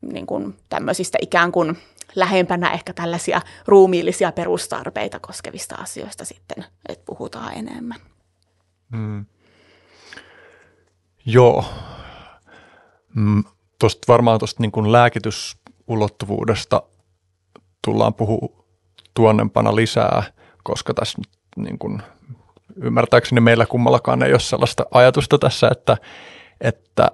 niin 0.00 0.26
kuin 0.26 0.56
tämmöisistä 0.68 1.18
ikään 1.22 1.52
kuin 1.52 1.78
lähempänä 2.14 2.72
ehkä 2.72 2.92
tällaisia 2.92 3.40
ruumiillisia 3.66 4.32
perustarpeita 4.32 5.20
koskevista 5.20 5.74
asioista 5.74 6.24
sitten, 6.24 6.64
että 6.88 7.04
puhutaan 7.04 7.54
enemmän. 7.58 7.98
Hmm. 8.96 9.26
Joo. 11.26 11.64
Mm, 13.14 13.44
tosta, 13.78 14.12
varmaan 14.12 14.38
tuosta 14.38 14.62
niin 14.62 14.92
lääkitysulottuvuudesta 14.92 16.82
tullaan 17.84 18.14
puhua 18.14 18.64
tuonnempana 19.14 19.76
lisää, 19.76 20.22
koska 20.62 20.94
tässä 20.94 21.18
niin 21.56 21.78
kuin, 21.78 22.02
ymmärtääkseni 22.76 23.40
meillä 23.40 23.66
kummallakaan 23.66 24.22
ei 24.22 24.32
ole 24.32 24.40
sellaista 24.40 24.86
ajatusta 24.90 25.38
tässä, 25.38 25.68
että, 25.72 25.96
että 26.60 27.08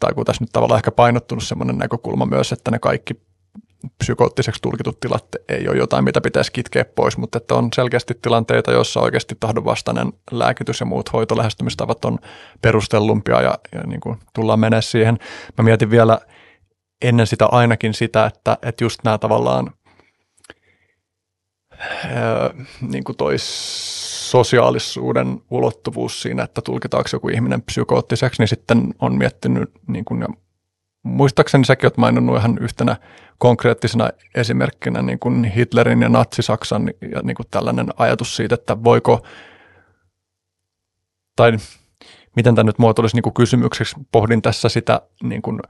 tai 0.00 0.14
kun 0.14 0.24
tässä 0.24 0.44
nyt 0.44 0.50
tavallaan 0.52 0.78
ehkä 0.78 0.90
painottunut 0.90 1.44
sellainen 1.44 1.78
näkökulma 1.78 2.26
myös, 2.26 2.52
että 2.52 2.70
ne 2.70 2.78
kaikki 2.78 3.14
psykoottiseksi 3.98 4.62
tulkitut 4.62 5.00
tilat 5.00 5.26
ei 5.48 5.68
ole 5.68 5.76
jotain, 5.76 6.04
mitä 6.04 6.20
pitäisi 6.20 6.52
kitkeä 6.52 6.84
pois, 6.84 7.18
mutta 7.18 7.38
että 7.38 7.54
on 7.54 7.68
selkeästi 7.74 8.14
tilanteita, 8.22 8.72
joissa 8.72 9.00
oikeasti 9.00 9.36
tahdonvastainen 9.40 10.12
lääkitys 10.30 10.80
ja 10.80 10.86
muut 10.86 11.12
hoitolähestymistavat 11.12 12.04
on 12.04 12.18
perustellumpia 12.62 13.42
ja, 13.42 13.58
ja 13.74 13.80
niin 13.86 14.00
kuin 14.00 14.18
tullaan 14.34 14.60
menee 14.60 14.82
siihen. 14.82 15.18
Mä 15.58 15.64
mietin 15.64 15.90
vielä 15.90 16.18
ennen 17.02 17.26
sitä 17.26 17.46
ainakin 17.46 17.94
sitä, 17.94 18.26
että, 18.26 18.58
että 18.62 18.84
just 18.84 19.00
nämä 19.04 19.18
tavallaan 19.18 19.70
ää, 22.04 22.50
niin 22.80 23.04
kuin 23.04 23.16
toi 23.16 23.34
sosiaalisuuden 24.30 25.40
ulottuvuus 25.50 26.22
siinä, 26.22 26.42
että 26.42 26.62
tulkitaanko 26.62 27.08
joku 27.12 27.28
ihminen 27.28 27.62
psykoottiseksi, 27.62 28.42
niin 28.42 28.48
sitten 28.48 28.94
on 28.98 29.18
miettinyt 29.18 29.70
niin 29.86 30.04
kuin, 30.04 30.20
ja 30.20 30.28
muistaakseni 31.02 31.64
säkin 31.64 31.86
olet 31.86 31.96
maininnut 31.96 32.36
ihan 32.36 32.58
yhtenä 32.60 32.96
konkreettisena 33.38 34.10
esimerkkinä 34.34 35.02
niin 35.02 35.18
kuin 35.18 35.44
Hitlerin 35.44 36.02
ja 36.02 36.08
Natsi-Saksan 36.08 36.90
ja 37.12 37.22
niin 37.22 37.34
kuin 37.34 37.46
tällainen 37.50 37.86
ajatus 37.96 38.36
siitä, 38.36 38.54
että 38.54 38.84
voiko, 38.84 39.26
tai 41.36 41.52
miten 42.36 42.54
tämä 42.54 42.66
nyt 42.66 42.78
muotoilisi 42.78 43.16
niin 43.16 43.22
kuin 43.22 43.34
kysymykseksi, 43.34 43.96
pohdin 44.12 44.42
tässä 44.42 44.68
sitä 44.68 45.00
niin 45.22 45.42
kuin 45.42 45.60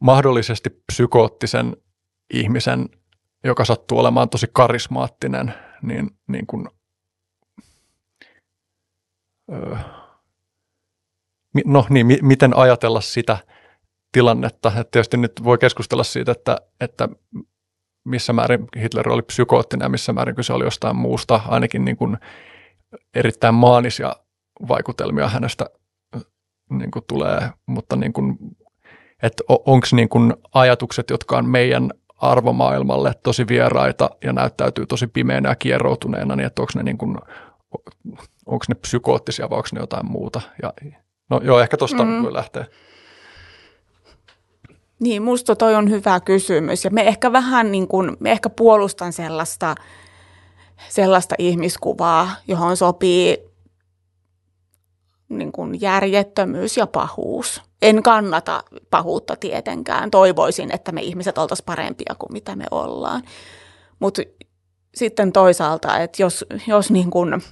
mahdollisesti 0.00 0.70
psykoottisen 0.92 1.76
ihmisen, 2.34 2.88
joka 3.44 3.64
sattuu 3.64 3.98
olemaan 3.98 4.28
tosi 4.28 4.46
karismaattinen, 4.52 5.54
niin, 5.82 6.10
niin 6.26 6.46
kuin, 6.46 6.68
öö, 9.52 9.76
no 11.64 11.86
niin, 11.90 12.06
miten 12.22 12.56
ajatella 12.56 13.00
sitä– 13.00 13.38
tilannetta. 14.14 14.68
että 14.68 14.90
tietysti 14.90 15.16
nyt 15.16 15.32
voi 15.44 15.58
keskustella 15.58 16.04
siitä, 16.04 16.32
että, 16.32 16.58
että 16.80 17.08
missä 18.04 18.32
määrin 18.32 18.68
Hitler 18.76 19.08
oli 19.08 19.22
psykoottinen 19.22 19.84
ja 19.84 19.88
missä 19.88 20.12
määrin 20.12 20.34
kyse 20.34 20.52
oli 20.52 20.64
jostain 20.64 20.96
muusta, 20.96 21.40
ainakin 21.48 21.84
niin 21.84 21.96
kuin 21.96 22.18
erittäin 23.14 23.54
maanisia 23.54 24.16
vaikutelmia 24.68 25.28
hänestä 25.28 25.66
niin 26.70 26.90
kuin 26.90 27.04
tulee, 27.08 27.50
mutta 27.66 27.96
niin 27.96 28.12
kuin, 28.12 28.38
että 29.24 29.44
onko 29.48 29.86
niin 29.92 30.08
kuin 30.08 30.34
ajatukset, 30.54 31.10
jotka 31.10 31.38
on 31.38 31.48
meidän 31.48 31.90
arvomaailmalle 32.16 33.12
tosi 33.22 33.48
vieraita 33.48 34.10
ja 34.24 34.32
näyttäytyy 34.32 34.86
tosi 34.86 35.06
pimeänä 35.06 35.48
ja 35.48 35.56
kieroutuneena, 35.56 36.36
niin 36.36 36.46
että 36.46 36.62
onko 36.62 36.72
ne, 36.76 36.82
niin 36.82 36.98
kuin, 36.98 37.18
onko 38.46 38.64
ne 38.68 38.74
psykoottisia 38.74 39.50
vai 39.50 39.56
onko 39.56 39.68
ne 39.72 39.80
jotain 39.80 40.06
muuta. 40.06 40.40
Ja, 40.62 40.72
no 41.30 41.40
joo, 41.44 41.60
ehkä 41.60 41.76
tuosta 41.76 42.04
mm. 42.04 42.22
voi 42.22 42.32
lähteä. 42.32 42.66
Niin, 45.00 45.22
musta 45.22 45.56
toi 45.56 45.74
on 45.74 45.90
hyvä 45.90 46.20
kysymys 46.20 46.84
ja 46.84 46.90
me 46.90 47.08
ehkä 47.08 47.32
vähän 47.32 47.72
niin 47.72 47.88
kuin, 47.88 48.16
me 48.20 48.32
ehkä 48.32 48.50
puolustan 48.50 49.12
sellaista, 49.12 49.74
sellaista 50.88 51.34
ihmiskuvaa, 51.38 52.30
johon 52.48 52.76
sopii 52.76 53.53
niin 55.28 55.52
kuin 55.52 55.80
järjettömyys 55.80 56.76
ja 56.76 56.86
pahuus. 56.86 57.62
En 57.82 58.02
kannata 58.02 58.64
pahuutta 58.90 59.36
tietenkään. 59.36 60.10
Toivoisin, 60.10 60.74
että 60.74 60.92
me 60.92 61.02
ihmiset 61.02 61.38
oltaisiin 61.38 61.66
parempia 61.66 62.14
kuin 62.18 62.32
mitä 62.32 62.56
me 62.56 62.64
ollaan. 62.70 63.22
Mutta 63.98 64.22
sitten 64.94 65.32
toisaalta, 65.32 65.98
että 65.98 66.22
jos, 66.22 66.44
jos 66.66 66.90
niin 66.90 67.10
kuin 67.10 67.42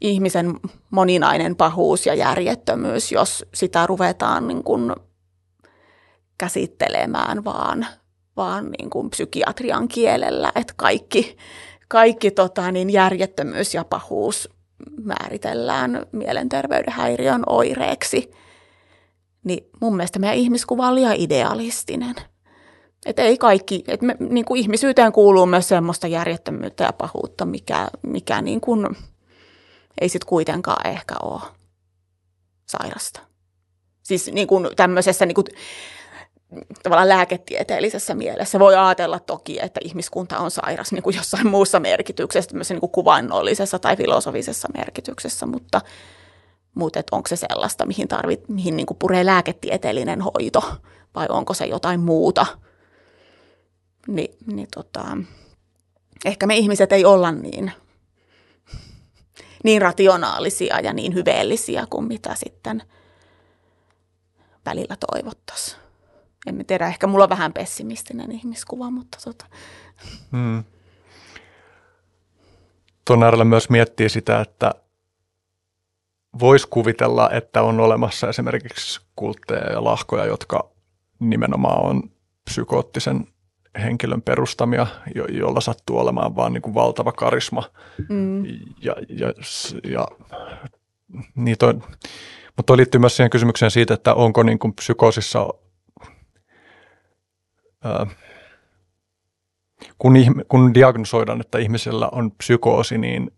ihmisen 0.00 0.60
moninainen 0.90 1.56
pahuus 1.56 2.06
ja 2.06 2.14
järjettömyys, 2.14 3.12
jos 3.12 3.44
sitä 3.54 3.86
ruvetaan 3.86 4.48
niin 4.48 4.64
kuin 4.64 4.92
käsittelemään 6.38 7.44
vaan, 7.44 7.86
vaan 8.36 8.70
niin 8.78 8.90
kuin 8.90 9.10
psykiatrian 9.10 9.88
kielellä, 9.88 10.52
että 10.54 10.74
kaikki, 10.76 11.36
kaikki 11.88 12.30
tota, 12.30 12.72
niin 12.72 12.90
järjettömyys 12.90 13.74
ja 13.74 13.84
pahuus 13.84 14.48
määritellään 15.04 16.06
mielenterveyden 16.12 16.92
häiriön 16.92 17.42
oireeksi, 17.46 18.30
niin 19.44 19.66
mun 19.80 19.96
mielestä 19.96 20.18
meidän 20.18 20.36
ihmiskuva 20.38 20.88
on 20.88 20.94
liian 20.94 21.16
idealistinen. 21.16 22.14
Että 23.06 23.22
ei 23.22 23.38
kaikki, 23.38 23.84
että 23.88 24.06
me, 24.06 24.16
niin 24.20 24.44
kuin 24.44 24.60
ihmisyyteen 24.60 25.12
kuuluu 25.12 25.46
myös 25.46 25.68
semmoista 25.68 26.06
järjettömyyttä 26.06 26.84
ja 26.84 26.92
pahuutta, 26.92 27.44
mikä, 27.44 27.88
mikä 28.02 28.42
niin 28.42 28.60
kuin, 28.60 28.86
ei 30.00 30.08
sitten 30.08 30.28
kuitenkaan 30.28 30.86
ehkä 30.86 31.14
ole 31.22 31.40
sairasta. 32.66 33.20
Siis 34.02 34.32
niin 34.32 34.46
kuin 34.46 34.68
tämmöisessä 34.76 35.26
niin 35.26 35.34
kuin 35.34 35.46
tavallaan 36.82 37.08
lääketieteellisessä 37.08 38.14
mielessä. 38.14 38.58
Voi 38.58 38.76
ajatella 38.76 39.18
toki, 39.18 39.58
että 39.62 39.80
ihmiskunta 39.84 40.38
on 40.38 40.50
sairas 40.50 40.92
niin 40.92 41.02
kuin 41.02 41.16
jossain 41.16 41.46
muussa 41.46 41.80
merkityksessä, 41.80 42.48
tämmöisessä 42.48 42.74
niin 42.74 42.80
kuin 42.80 42.90
kuvainnollisessa 42.90 43.78
tai 43.78 43.96
filosofisessa 43.96 44.68
merkityksessä, 44.76 45.46
mutta, 45.46 45.80
mutta 46.74 47.00
et 47.00 47.06
onko 47.12 47.28
se 47.28 47.36
sellaista, 47.36 47.86
mihin, 47.86 48.08
tarvit, 48.08 48.48
mihin 48.48 48.76
niin 48.76 48.86
kuin 48.86 48.98
puree 48.98 49.26
lääketieteellinen 49.26 50.20
hoito 50.20 50.62
vai 51.14 51.26
onko 51.28 51.54
se 51.54 51.66
jotain 51.66 52.00
muuta. 52.00 52.46
Ni, 54.06 54.30
niin 54.46 54.68
tota, 54.74 55.16
ehkä 56.24 56.46
me 56.46 56.56
ihmiset 56.56 56.92
ei 56.92 57.04
olla 57.04 57.32
niin, 57.32 57.72
niin 59.64 59.82
rationaalisia 59.82 60.80
ja 60.80 60.92
niin 60.92 61.14
hyveellisiä 61.14 61.86
kuin 61.90 62.04
mitä 62.04 62.34
sitten 62.34 62.82
välillä 64.66 64.96
toivottaisiin 65.10 65.81
en 66.46 66.64
tiedä, 66.66 66.86
ehkä 66.86 67.06
mulla 67.06 67.24
on 67.24 67.30
vähän 67.30 67.52
pessimistinen 67.52 68.32
ihmiskuva, 68.32 68.90
mutta 68.90 69.18
tota. 69.24 69.46
Hmm. 70.32 70.64
Tuon 73.04 73.22
äärellä 73.22 73.44
myös 73.44 73.70
miettii 73.70 74.08
sitä, 74.08 74.40
että 74.40 74.74
voisi 76.40 76.66
kuvitella, 76.70 77.30
että 77.30 77.62
on 77.62 77.80
olemassa 77.80 78.28
esimerkiksi 78.28 79.00
kultteja 79.16 79.72
ja 79.72 79.84
lahkoja, 79.84 80.26
jotka 80.26 80.70
nimenomaan 81.18 81.84
on 81.84 82.02
psykoottisen 82.44 83.26
henkilön 83.82 84.22
perustamia, 84.22 84.86
jo- 85.14 85.26
jolla 85.26 85.60
sattuu 85.60 85.98
olemaan 85.98 86.36
vaan 86.36 86.52
niin 86.52 86.62
kuin 86.62 86.74
valtava 86.74 87.12
karisma. 87.12 87.62
Mm. 88.08 88.44
Ja, 88.82 88.96
ja, 89.08 89.32
ja 89.84 90.08
niin 91.34 91.58
toi, 91.58 91.74
mutta 92.56 92.62
toi 92.66 92.76
liittyy 92.76 92.98
myös 92.98 93.16
siihen 93.16 93.30
kysymykseen 93.30 93.70
siitä, 93.70 93.94
että 93.94 94.14
onko 94.14 94.42
niin 94.42 94.58
kuin 94.58 94.74
psykoosissa 94.74 95.48
kun, 99.98 100.14
kun 100.48 100.74
diagnosoidaan, 100.74 101.40
että 101.40 101.58
ihmisellä 101.58 102.08
on 102.12 102.30
psykoosi, 102.30 102.98
niin 102.98 103.30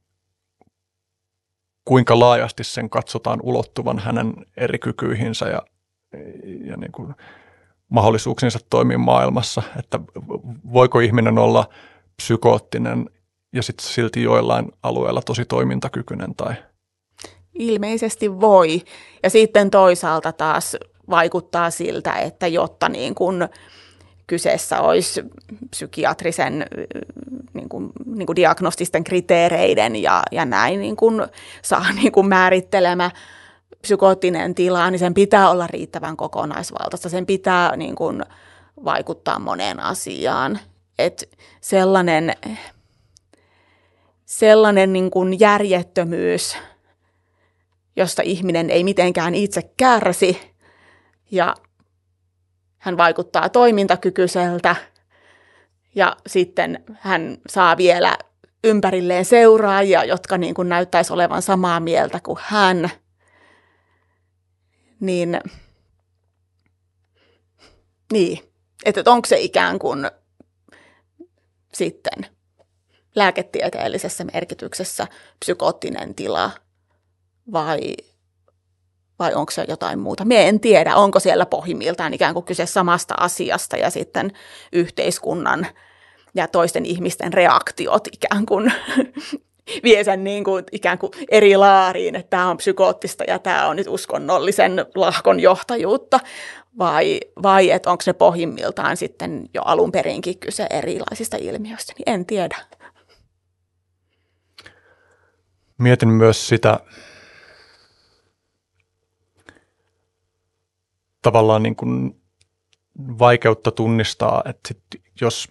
kuinka 1.84 2.18
laajasti 2.18 2.64
sen 2.64 2.90
katsotaan 2.90 3.40
ulottuvan 3.42 3.98
hänen 3.98 4.34
eri 4.56 4.78
kykyihinsä 4.78 5.48
ja, 5.48 5.62
ja 6.64 6.76
niin 6.76 6.92
kuin 6.92 7.14
mahdollisuuksiinsa 7.88 8.58
toimia 8.70 8.98
maailmassa. 8.98 9.62
Että 9.78 10.00
voiko 10.72 11.00
ihminen 11.00 11.38
olla 11.38 11.68
psykoottinen 12.16 13.10
ja 13.52 13.62
sitten 13.62 13.86
silti 13.86 14.22
joillain 14.22 14.72
alueilla 14.82 15.22
tosi 15.22 15.44
toimintakykyinen 15.44 16.34
tai 16.34 16.54
Ilmeisesti 17.54 18.40
voi. 18.40 18.82
Ja 19.22 19.30
sitten 19.30 19.70
toisaalta 19.70 20.32
taas 20.32 20.76
vaikuttaa 21.10 21.70
siltä, 21.70 22.12
että 22.12 22.46
jotta 22.46 22.88
niin 22.88 23.14
kuin 23.14 23.48
kyseessä 24.26 24.80
olisi 24.80 25.24
psykiatrisen 25.70 26.66
niin 27.52 27.68
kuin, 27.68 27.92
niin 28.06 28.26
kuin 28.26 28.36
diagnostisten 28.36 29.04
kriteereiden 29.04 29.96
ja, 29.96 30.22
ja 30.32 30.44
näin 30.44 30.80
niin 30.80 30.96
kuin 30.96 31.26
saa 31.62 31.92
niin 31.92 32.12
kuin 32.12 32.28
määrittelemä 32.28 33.10
psykoottinen 33.82 34.54
tila, 34.54 34.90
niin 34.90 34.98
sen 34.98 35.14
pitää 35.14 35.50
olla 35.50 35.66
riittävän 35.66 36.16
kokonaisvaltaista. 36.16 37.08
Sen 37.08 37.26
pitää 37.26 37.76
niin 37.76 37.94
kuin, 37.94 38.22
vaikuttaa 38.84 39.38
moneen 39.38 39.80
asiaan. 39.80 40.58
Et 40.98 41.28
sellainen 41.60 42.34
sellainen 44.24 44.92
niin 44.92 45.10
kuin 45.10 45.40
järjettömyys, 45.40 46.56
josta 47.96 48.22
ihminen 48.22 48.70
ei 48.70 48.84
mitenkään 48.84 49.34
itse 49.34 49.62
kärsi 49.76 50.40
ja 51.30 51.54
hän 52.84 52.96
vaikuttaa 52.96 53.48
toimintakykyiseltä 53.48 54.76
ja 55.94 56.16
sitten 56.26 56.84
hän 57.00 57.38
saa 57.48 57.76
vielä 57.76 58.18
ympärilleen 58.64 59.24
seuraajia, 59.24 60.04
jotka 60.04 60.38
niin 60.38 60.54
kuin 60.54 60.68
näyttäisi 60.68 61.12
olevan 61.12 61.42
samaa 61.42 61.80
mieltä 61.80 62.20
kuin 62.20 62.38
hän, 62.42 62.90
niin, 65.00 65.40
niin 68.12 68.38
että 68.84 69.02
onko 69.06 69.26
se 69.26 69.40
ikään 69.40 69.78
kuin 69.78 70.10
sitten 71.74 72.26
lääketieteellisessä 73.14 74.24
merkityksessä 74.24 75.06
psykoottinen 75.40 76.14
tila 76.14 76.50
vai, 77.52 77.96
vai 79.18 79.34
onko 79.34 79.52
se 79.52 79.64
jotain 79.68 79.98
muuta. 79.98 80.24
Me 80.24 80.48
en 80.48 80.60
tiedä, 80.60 80.96
onko 80.96 81.20
siellä 81.20 81.46
pohjimmiltaan 81.46 82.14
ikään 82.14 82.34
kuin 82.34 82.44
kyse 82.44 82.66
samasta 82.66 83.14
asiasta 83.18 83.76
ja 83.76 83.90
sitten 83.90 84.32
yhteiskunnan 84.72 85.66
ja 86.34 86.48
toisten 86.48 86.86
ihmisten 86.86 87.32
reaktiot 87.32 88.08
ikään 88.12 88.46
kuin 88.46 88.72
vie 89.84 90.04
sen 90.04 90.24
niin 90.24 90.44
kuin, 90.44 90.64
ikään 90.72 90.98
kuin 90.98 91.12
eri 91.28 91.56
laariin, 91.56 92.16
että 92.16 92.30
tämä 92.30 92.50
on 92.50 92.56
psykoottista 92.56 93.24
ja 93.28 93.38
tämä 93.38 93.68
on 93.68 93.76
nyt 93.76 93.86
uskonnollisen 93.88 94.86
lahkon 94.94 95.40
johtajuutta, 95.40 96.20
vai, 96.78 97.20
vai 97.42 97.70
että 97.70 97.90
onko 97.90 98.02
ne 98.06 98.12
pohjimmiltaan 98.12 98.96
sitten 98.96 99.44
jo 99.54 99.62
alun 99.62 99.92
perinkin 99.92 100.38
kyse 100.38 100.66
erilaisista 100.70 101.36
ilmiöistä, 101.40 101.92
niin 101.98 102.14
en 102.14 102.26
tiedä. 102.26 102.56
Mietin 105.78 106.08
myös 106.08 106.48
sitä 106.48 106.80
tavallaan 111.24 111.62
niin 111.62 111.76
kuin 111.76 112.20
vaikeutta 112.98 113.70
tunnistaa, 113.70 114.42
että 114.44 114.68
sit 114.68 115.02
jos 115.20 115.48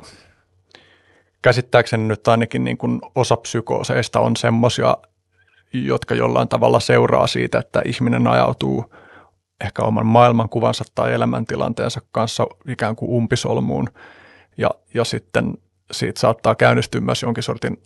käsittääkseni 1.41 2.03
nyt 2.03 2.27
ainakin 2.27 2.63
niin 2.63 2.77
kuin 2.77 3.01
osa 3.15 3.37
psykooseista 3.37 4.19
on 4.19 4.35
semmoisia, 4.35 4.97
jotka 5.73 6.15
jollain 6.15 6.47
tavalla 6.47 6.79
seuraa 6.79 7.27
siitä, 7.27 7.59
että 7.59 7.81
ihminen 7.85 8.27
ajautuu 8.27 8.93
ehkä 9.63 9.81
oman 9.81 10.05
maailmankuvansa 10.05 10.83
tai 10.95 11.13
elämäntilanteensa 11.13 12.01
kanssa 12.11 12.47
ikään 12.67 12.95
kuin 12.95 13.11
umpisolmuun. 13.11 13.87
Ja, 14.57 14.69
ja 14.93 15.03
sitten 15.03 15.57
siitä 15.91 16.19
saattaa 16.19 16.55
käynnistyä 16.55 17.01
myös 17.01 17.21
jonkin 17.21 17.43
sortin 17.43 17.77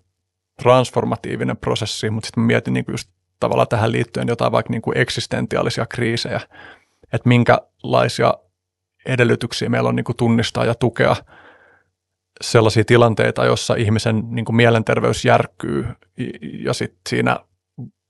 transformatiivinen 0.61 1.57
prosessi, 1.57 2.09
mutta 2.09 2.27
sitten 2.27 2.43
mietin 2.43 2.73
niin 2.73 2.85
kuin 2.85 2.93
just 2.93 3.09
tavallaan 3.39 3.67
tähän 3.67 3.91
liittyen 3.91 4.27
jotain 4.27 4.51
vaikka 4.51 4.71
niin 4.71 4.81
kuin 4.81 4.97
eksistentiaalisia 4.97 5.85
kriisejä, 5.85 6.41
että 7.13 7.29
minkälaisia 7.84 8.34
edellytyksiä. 9.05 9.69
Meillä 9.69 9.89
on 9.89 9.95
niin 9.95 10.03
kuin 10.03 10.17
tunnistaa 10.17 10.65
ja 10.65 10.75
tukea 10.75 11.15
sellaisia 12.41 12.84
tilanteita, 12.86 13.45
jossa 13.45 13.75
ihmisen 13.75 14.23
niin 14.30 14.45
kuin 14.45 14.55
mielenterveys 14.55 15.25
järkkyy. 15.25 15.86
Ja 16.63 16.73
sitten 16.73 17.01
siinä 17.09 17.39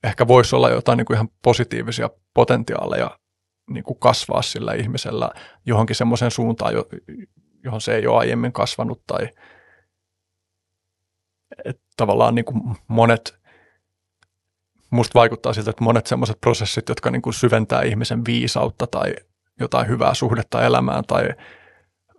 ehkä 0.04 0.28
voisi 0.28 0.56
olla 0.56 0.70
jotain 0.70 0.96
niin 0.96 1.06
kuin 1.06 1.14
ihan 1.14 1.28
positiivisia 1.42 2.10
potentiaaleja 2.34 3.18
niin 3.70 3.84
kuin 3.84 3.98
kasvaa 3.98 4.42
sillä 4.42 4.72
ihmisellä 4.72 5.30
johonkin 5.66 5.96
semmoiseen 5.96 6.30
suuntaan, 6.30 6.74
johon 7.64 7.80
se 7.80 7.94
ei 7.94 8.06
ole 8.06 8.18
aiemmin 8.18 8.52
kasvanut 8.52 9.02
tai 9.06 9.28
että 11.64 11.82
tavallaan 11.96 12.34
niin 12.34 12.44
kuin 12.44 12.60
monet, 12.88 13.38
musta 14.90 15.18
vaikuttaa 15.18 15.52
siltä, 15.52 15.70
että 15.70 15.84
monet 15.84 16.06
semmoiset 16.06 16.40
prosessit, 16.40 16.88
jotka 16.88 17.10
niin 17.10 17.22
kuin 17.22 17.34
syventää 17.34 17.82
ihmisen 17.82 18.24
viisautta 18.24 18.86
tai 18.86 19.14
jotain 19.60 19.88
hyvää 19.88 20.14
suhdetta 20.14 20.64
elämään 20.64 21.04
tai 21.04 21.28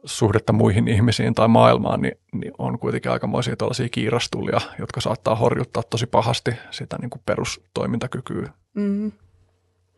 suhdetta 0.06 0.54
muihin 0.54 0.88
ihmisiin 0.88 1.34
tai 1.34 1.48
maailmaan, 1.48 2.02
niin, 2.02 2.20
niin 2.34 2.52
on 2.58 2.80
kuitenkin 2.80 3.12
aikamoisia 3.12 3.56
tällaisia 3.56 3.90
kiirastulia, 3.90 4.62
jotka 4.80 5.02
saattaa 5.02 5.36
horjuttaa 5.36 5.84
tosi 5.84 6.06
pahasti 6.06 6.52
sitä 6.72 6.98
niin 7.02 7.10
kuin 7.10 7.22
perustoimintakykyä 7.26 8.54
mm. 8.74 9.12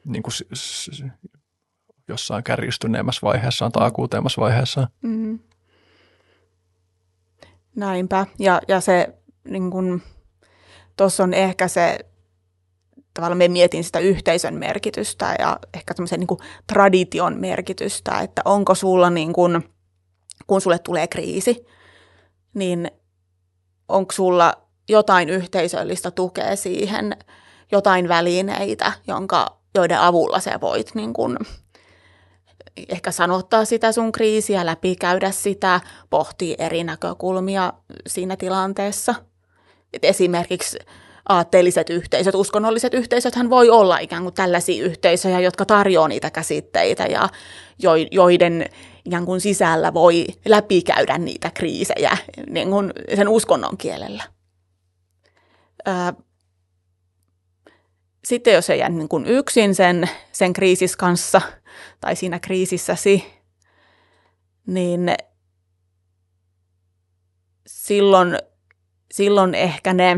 niin 0.06 0.24
kuin 0.24 0.34
jossain 2.08 2.44
kärjistyneemmässä 2.44 3.22
vaiheessaan 3.24 3.72
tai 3.72 3.88
akuuteemmassa 3.88 4.42
vaiheessaan. 4.42 4.88
Mm. 5.02 5.40
Näinpä. 7.76 8.26
Ja, 8.40 8.62
ja 8.68 8.82
se 8.82 9.14
niin 9.44 9.72
kun, 9.72 10.02
tuossa 10.98 11.24
on 11.24 11.34
ehkä 11.34 11.68
se, 11.68 12.00
tavallaan 13.14 13.38
me 13.38 13.48
mietin 13.48 13.84
sitä 13.84 14.00
yhteisön 14.00 14.54
merkitystä 14.54 15.36
ja 15.40 15.60
ehkä 15.74 15.94
semmoisen 15.94 16.20
niin 16.20 16.40
tradition 16.68 17.40
merkitystä, 17.40 18.20
että 18.20 18.42
onko 18.46 18.76
sulla 18.76 19.10
niin 19.10 19.34
kun, 19.34 19.64
kun 20.48 20.62
sulle 20.62 20.80
tulee 20.80 21.08
kriisi, 21.08 21.66
niin 22.54 22.92
onko 23.88 24.12
sulla 24.12 24.54
jotain 24.90 25.30
yhteisöllistä 25.30 26.12
tukea 26.12 26.56
siihen, 26.56 27.18
jotain 27.72 28.08
välineitä, 28.08 28.94
jonka, 29.08 29.58
joiden 29.76 30.00
avulla 30.00 30.40
sä 30.40 30.62
voit 30.62 30.96
niin 30.96 31.14
kun, 31.14 31.38
ehkä 32.90 33.12
sanottaa 33.12 33.66
sitä 33.66 33.92
sun 33.92 34.12
kriisiä, 34.12 34.66
läpikäydä 34.66 35.32
sitä, 35.32 35.82
pohtii 36.10 36.56
eri 36.58 36.84
näkökulmia 36.84 37.74
siinä 38.08 38.36
tilanteessa– 38.38 39.16
et 39.94 40.06
esimerkiksi 40.06 40.80
aatteelliset 41.30 41.90
yhteisöt, 41.90 42.36
uskonnolliset 42.36 42.94
yhteisöt 42.94 43.36
hän 43.36 43.50
voi 43.50 43.70
olla 43.70 43.98
ikään 43.98 44.24
kuin 44.24 44.34
tällaisia 44.34 44.84
yhteisöjä, 44.84 45.40
jotka 45.40 45.66
tarjoaa 45.66 46.08
niitä 46.08 46.30
käsitteitä 46.30 47.04
ja 47.04 47.30
joiden 48.12 48.66
ikään 49.06 49.26
kuin 49.26 49.42
sisällä 49.42 49.94
voi 49.94 50.28
läpikäydä 50.46 51.18
niitä 51.18 51.52
kriisejä 51.54 52.18
niin 52.50 52.70
kuin 52.70 52.94
sen 53.16 53.28
uskonnon 53.28 53.78
kielellä. 53.78 54.24
Sitten 58.26 58.54
jos 58.54 58.70
ei 58.70 58.80
jää 58.80 58.90
niin 58.90 59.10
kuin 59.10 59.26
yksin 59.26 59.76
sen, 59.76 60.10
sen 60.32 60.54
kriisis 60.54 60.98
kanssa 60.98 61.42
tai 62.00 62.16
siinä 62.16 62.40
kriisissäsi, 62.40 63.26
niin 64.68 65.14
silloin 67.68 68.38
silloin 69.12 69.56
ehkä 69.56 69.94
ne 69.94 70.18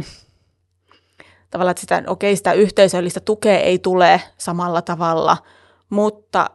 tavallaan, 1.53 1.71
että 1.71 1.81
sitä, 1.81 2.03
okei, 2.07 2.35
sitä 2.35 2.53
yhteisöllistä 2.53 3.19
tukea 3.19 3.59
ei 3.59 3.79
tule 3.79 4.21
samalla 4.37 4.81
tavalla, 4.81 5.37
mutta 5.89 6.49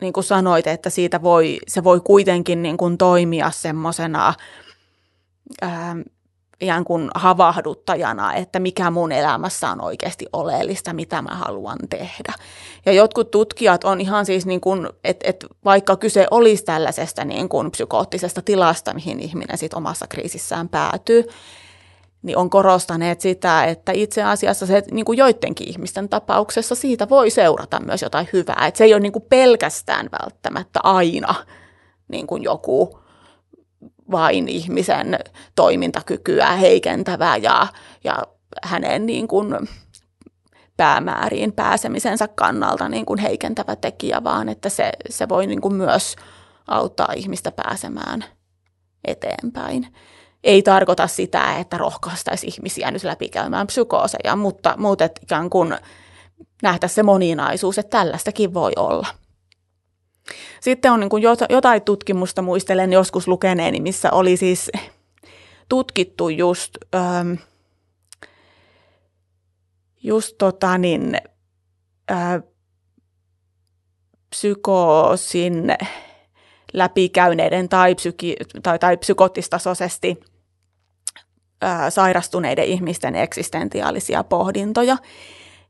niin 0.00 0.12
kuin 0.12 0.24
sanoit, 0.24 0.66
että 0.66 0.90
siitä 0.90 1.22
voi, 1.22 1.58
se 1.68 1.84
voi 1.84 2.00
kuitenkin 2.00 2.62
niin 2.62 2.76
kuin 2.76 2.98
toimia 2.98 3.50
semmoisena 3.50 4.34
ihan 6.60 6.84
kuin 6.84 7.10
havahduttajana, 7.14 8.34
että 8.34 8.58
mikä 8.58 8.90
mun 8.90 9.12
elämässä 9.12 9.70
on 9.70 9.84
oikeasti 9.84 10.26
oleellista, 10.32 10.92
mitä 10.92 11.22
mä 11.22 11.34
haluan 11.34 11.78
tehdä. 11.90 12.34
Ja 12.86 12.92
jotkut 12.92 13.30
tutkijat 13.30 13.84
on 13.84 14.00
ihan 14.00 14.26
siis, 14.26 14.46
niin 14.46 14.60
kuin, 14.60 14.88
että, 15.04 15.28
että 15.28 15.46
vaikka 15.64 15.96
kyse 15.96 16.26
olisi 16.30 16.64
tällaisesta 16.64 17.24
niin 17.24 17.48
kuin 17.48 17.70
psykoottisesta 17.70 18.42
tilasta, 18.42 18.94
mihin 18.94 19.20
ihminen 19.20 19.58
sit 19.58 19.74
omassa 19.74 20.06
kriisissään 20.06 20.68
päätyy, 20.68 21.24
niin 22.22 22.38
on 22.38 22.50
korostaneet 22.50 23.20
sitä, 23.20 23.64
että 23.64 23.92
itse 23.92 24.22
asiassa 24.22 24.66
se 24.66 24.82
niin 24.90 25.04
kuin 25.04 25.18
joidenkin 25.18 25.68
ihmisten 25.68 26.08
tapauksessa 26.08 26.74
siitä 26.74 27.08
voi 27.08 27.30
seurata 27.30 27.80
myös 27.80 28.02
jotain 28.02 28.28
hyvää. 28.32 28.66
Että 28.66 28.78
se 28.78 28.84
ei 28.84 28.94
ole 28.94 29.00
niin 29.00 29.12
kuin 29.12 29.24
pelkästään 29.28 30.08
välttämättä 30.22 30.80
aina 30.82 31.34
niin 32.08 32.26
kuin 32.26 32.42
joku 32.42 33.00
vain 34.10 34.48
ihmisen 34.48 35.18
toimintakykyä 35.54 36.46
heikentävä 36.46 37.36
ja, 37.36 37.66
ja 38.04 38.22
hänen 38.62 39.06
niin 39.06 39.28
kuin 39.28 39.68
päämääriin 40.76 41.52
pääsemisensä 41.52 42.28
kannalta 42.28 42.88
niin 42.88 43.06
kuin 43.06 43.18
heikentävä 43.18 43.76
tekijä, 43.76 44.24
vaan 44.24 44.48
että 44.48 44.68
se, 44.68 44.92
se 45.08 45.28
voi 45.28 45.46
niin 45.46 45.60
kuin 45.60 45.74
myös 45.74 46.16
auttaa 46.68 47.12
ihmistä 47.16 47.52
pääsemään 47.52 48.24
eteenpäin. 49.04 49.86
Ei 50.44 50.62
tarkoita 50.62 51.06
sitä, 51.06 51.56
että 51.58 51.78
rohkaistaisi 51.78 52.46
ihmisiä 52.46 52.90
nyt 52.90 53.04
läpikäymään 53.04 53.66
psykooseja, 53.66 54.36
mutta, 54.36 54.76
että 55.04 55.20
ikään 55.22 55.50
kuin 55.50 55.76
nähtäisiin 56.62 56.94
se 56.94 57.02
moninaisuus, 57.02 57.78
että 57.78 57.98
tällaistakin 57.98 58.54
voi 58.54 58.72
olla. 58.76 59.06
Sitten 60.60 60.92
on 60.92 61.00
niin 61.00 61.10
kuin 61.10 61.22
jotain 61.50 61.82
tutkimusta, 61.82 62.42
muistelen 62.42 62.92
joskus 62.92 63.28
lukeneeni, 63.28 63.80
missä 63.80 64.10
oli 64.10 64.36
siis 64.36 64.70
tutkittu 65.68 66.28
just, 66.28 66.74
ähm, 66.94 67.34
just 70.02 70.34
tota 70.38 70.78
niin, 70.78 71.16
äh, 72.10 72.42
psykoosin 74.30 75.74
läpikäyneiden 76.72 77.68
tai, 77.68 77.94
psyki, 77.94 78.36
tai, 78.62 78.78
tai 78.78 78.96
psykoottistasoisesti 78.96 80.20
ää, 81.62 81.90
sairastuneiden 81.90 82.64
ihmisten 82.64 83.16
eksistentiaalisia 83.16 84.24
pohdintoja. 84.24 84.96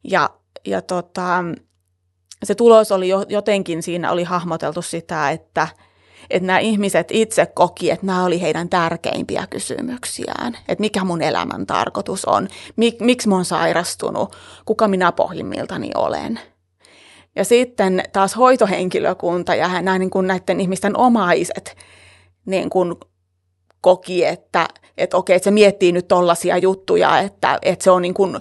Ja, 0.04 0.30
ja 0.66 0.82
tota, 0.82 1.44
se 2.44 2.54
tulos 2.54 2.92
oli 2.92 3.08
jo, 3.08 3.24
jotenkin, 3.28 3.82
siinä 3.82 4.12
oli 4.12 4.24
hahmoteltu 4.24 4.82
sitä, 4.82 5.30
että, 5.30 5.68
että 6.30 6.46
nämä 6.46 6.58
ihmiset 6.58 7.08
itse 7.10 7.46
koki, 7.46 7.90
että 7.90 8.06
nämä 8.06 8.24
oli 8.24 8.40
heidän 8.40 8.68
tärkeimpiä 8.68 9.46
kysymyksiään. 9.50 10.58
Että 10.68 10.82
mikä 10.82 11.04
mun 11.04 11.22
elämän 11.22 11.66
tarkoitus 11.66 12.24
on, 12.24 12.48
mik, 12.76 13.00
miksi 13.00 13.28
mä 13.28 13.34
oon 13.34 13.44
sairastunut, 13.44 14.36
kuka 14.64 14.88
minä 14.88 15.12
pohjimmiltani 15.12 15.90
olen– 15.94 16.40
ja 17.38 17.44
sitten 17.44 18.02
taas 18.12 18.36
hoitohenkilökunta 18.36 19.54
ja 19.54 19.82
näin 19.82 20.00
niin 20.00 20.10
kuin 20.10 20.26
näiden 20.26 20.60
ihmisten 20.60 20.96
omaiset 20.96 21.76
niin 22.46 22.70
kuin 22.70 22.94
koki, 23.80 24.24
että, 24.24 24.68
että 24.98 25.16
okei, 25.16 25.36
että 25.36 25.44
se 25.44 25.50
miettii 25.50 25.92
nyt 25.92 26.08
tollaisia 26.08 26.58
juttuja, 26.58 27.18
että, 27.18 27.58
että 27.62 27.84
se 27.84 27.90
on 27.90 28.02
niin 28.02 28.14
kuin 28.14 28.36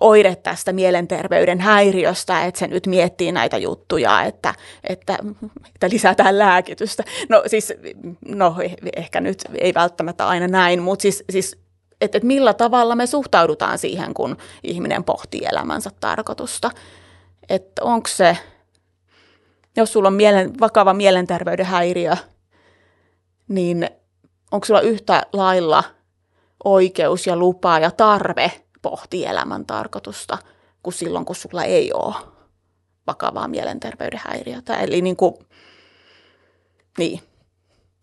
oire 0.00 0.36
tästä 0.36 0.72
mielenterveyden 0.72 1.60
häiriöstä, 1.60 2.44
että 2.44 2.58
se 2.58 2.66
nyt 2.66 2.86
miettii 2.86 3.32
näitä 3.32 3.58
juttuja, 3.58 4.22
että, 4.22 4.54
että, 4.84 5.18
että 5.74 5.88
lisätään 5.90 6.38
lääkitystä. 6.38 7.04
No 7.28 7.42
siis, 7.46 7.72
no 8.28 8.56
ehkä 8.96 9.20
nyt 9.20 9.44
ei 9.54 9.74
välttämättä 9.74 10.28
aina 10.28 10.48
näin, 10.48 10.82
mutta 10.82 11.02
siis, 11.02 11.24
siis 11.30 11.58
että, 12.00 12.18
että 12.18 12.26
millä 12.26 12.54
tavalla 12.54 12.94
me 12.94 13.06
suhtaudutaan 13.06 13.78
siihen, 13.78 14.14
kun 14.14 14.36
ihminen 14.62 15.04
pohtii 15.04 15.44
elämänsä 15.52 15.90
tarkoitusta 16.00 16.70
että 17.50 17.84
onko 17.84 18.08
se, 18.08 18.36
jos 19.76 19.92
sulla 19.92 20.08
on 20.08 20.14
mielen, 20.14 20.60
vakava 20.60 20.94
mielenterveyden 20.94 21.66
häiriö, 21.66 22.16
niin 23.48 23.90
onko 24.52 24.66
sulla 24.66 24.80
yhtä 24.80 25.22
lailla 25.32 25.84
oikeus 26.64 27.26
ja 27.26 27.36
lupa 27.36 27.78
ja 27.78 27.90
tarve 27.90 28.52
pohtia 28.82 29.30
elämän 29.30 29.66
tarkoitusta 29.66 30.38
kuin 30.82 30.94
silloin, 30.94 31.24
kun 31.24 31.36
sulla 31.36 31.64
ei 31.64 31.92
ole 31.92 32.14
vakavaa 33.06 33.48
mielenterveyden 33.48 34.20
häiriötä. 34.24 34.76
Eli 34.76 35.02
niin 35.02 35.16
kuin, 35.16 35.34
niin. 36.98 37.20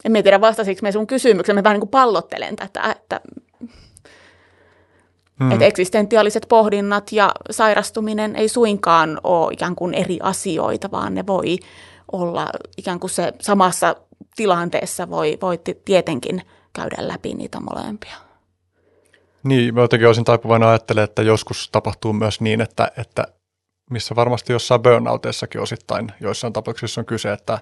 En 0.06 0.24
tiedä 0.24 0.42
vastasiko 0.42 0.80
me 0.84 0.92
sun 0.92 1.08
kysymykseen, 1.08 1.56
mä 1.56 1.64
vähän 1.64 1.76
niin 1.76 1.82
kuin 1.82 1.90
pallottelen 1.90 2.56
tätä, 2.56 2.92
että 2.92 3.22
Mm. 5.40 5.52
Että 5.52 5.66
eksistentiaaliset 5.66 6.46
pohdinnat 6.50 7.12
ja 7.12 7.32
sairastuminen 7.52 8.36
ei 8.36 8.50
suinkaan 8.50 9.20
ole 9.24 9.54
ikään 9.54 9.76
kuin 9.76 9.94
eri 9.94 10.20
asioita, 10.22 10.92
vaan 10.92 11.16
ne 11.16 11.28
voi 11.28 11.58
olla 12.12 12.50
ikään 12.78 13.00
kuin 13.00 13.12
se 13.12 13.34
samassa 13.42 13.96
tilanteessa 14.36 15.10
voi, 15.10 15.38
voi 15.42 15.60
tietenkin 15.86 16.42
käydä 16.74 16.96
läpi 17.00 17.34
niitä 17.34 17.60
molempia. 17.60 18.16
Niin, 19.44 19.74
mä 19.74 19.82
jotenkin 19.82 20.08
olisin 20.08 20.26
taipuvainen 20.26 20.70
ajattelemaan, 20.70 21.10
että 21.10 21.22
joskus 21.22 21.70
tapahtuu 21.72 22.14
myös 22.14 22.42
niin, 22.42 22.62
että, 22.62 22.92
että 22.98 23.28
missä 23.90 24.16
varmasti 24.16 24.54
jossain 24.54 24.82
burnouteissakin 24.82 25.62
osittain 25.62 26.12
joissain 26.22 26.54
tapauksissa 26.54 27.02
on 27.02 27.06
kyse, 27.06 27.32
että, 27.32 27.60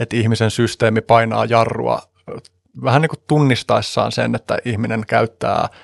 että 0.00 0.16
ihmisen 0.16 0.50
systeemi 0.50 1.00
painaa 1.00 1.44
jarrua 1.44 2.02
vähän 2.84 3.02
niin 3.02 3.10
kuin 3.10 3.22
tunnistaessaan 3.26 4.12
sen, 4.12 4.34
että 4.34 4.58
ihminen 4.64 5.04
käyttää– 5.06 5.68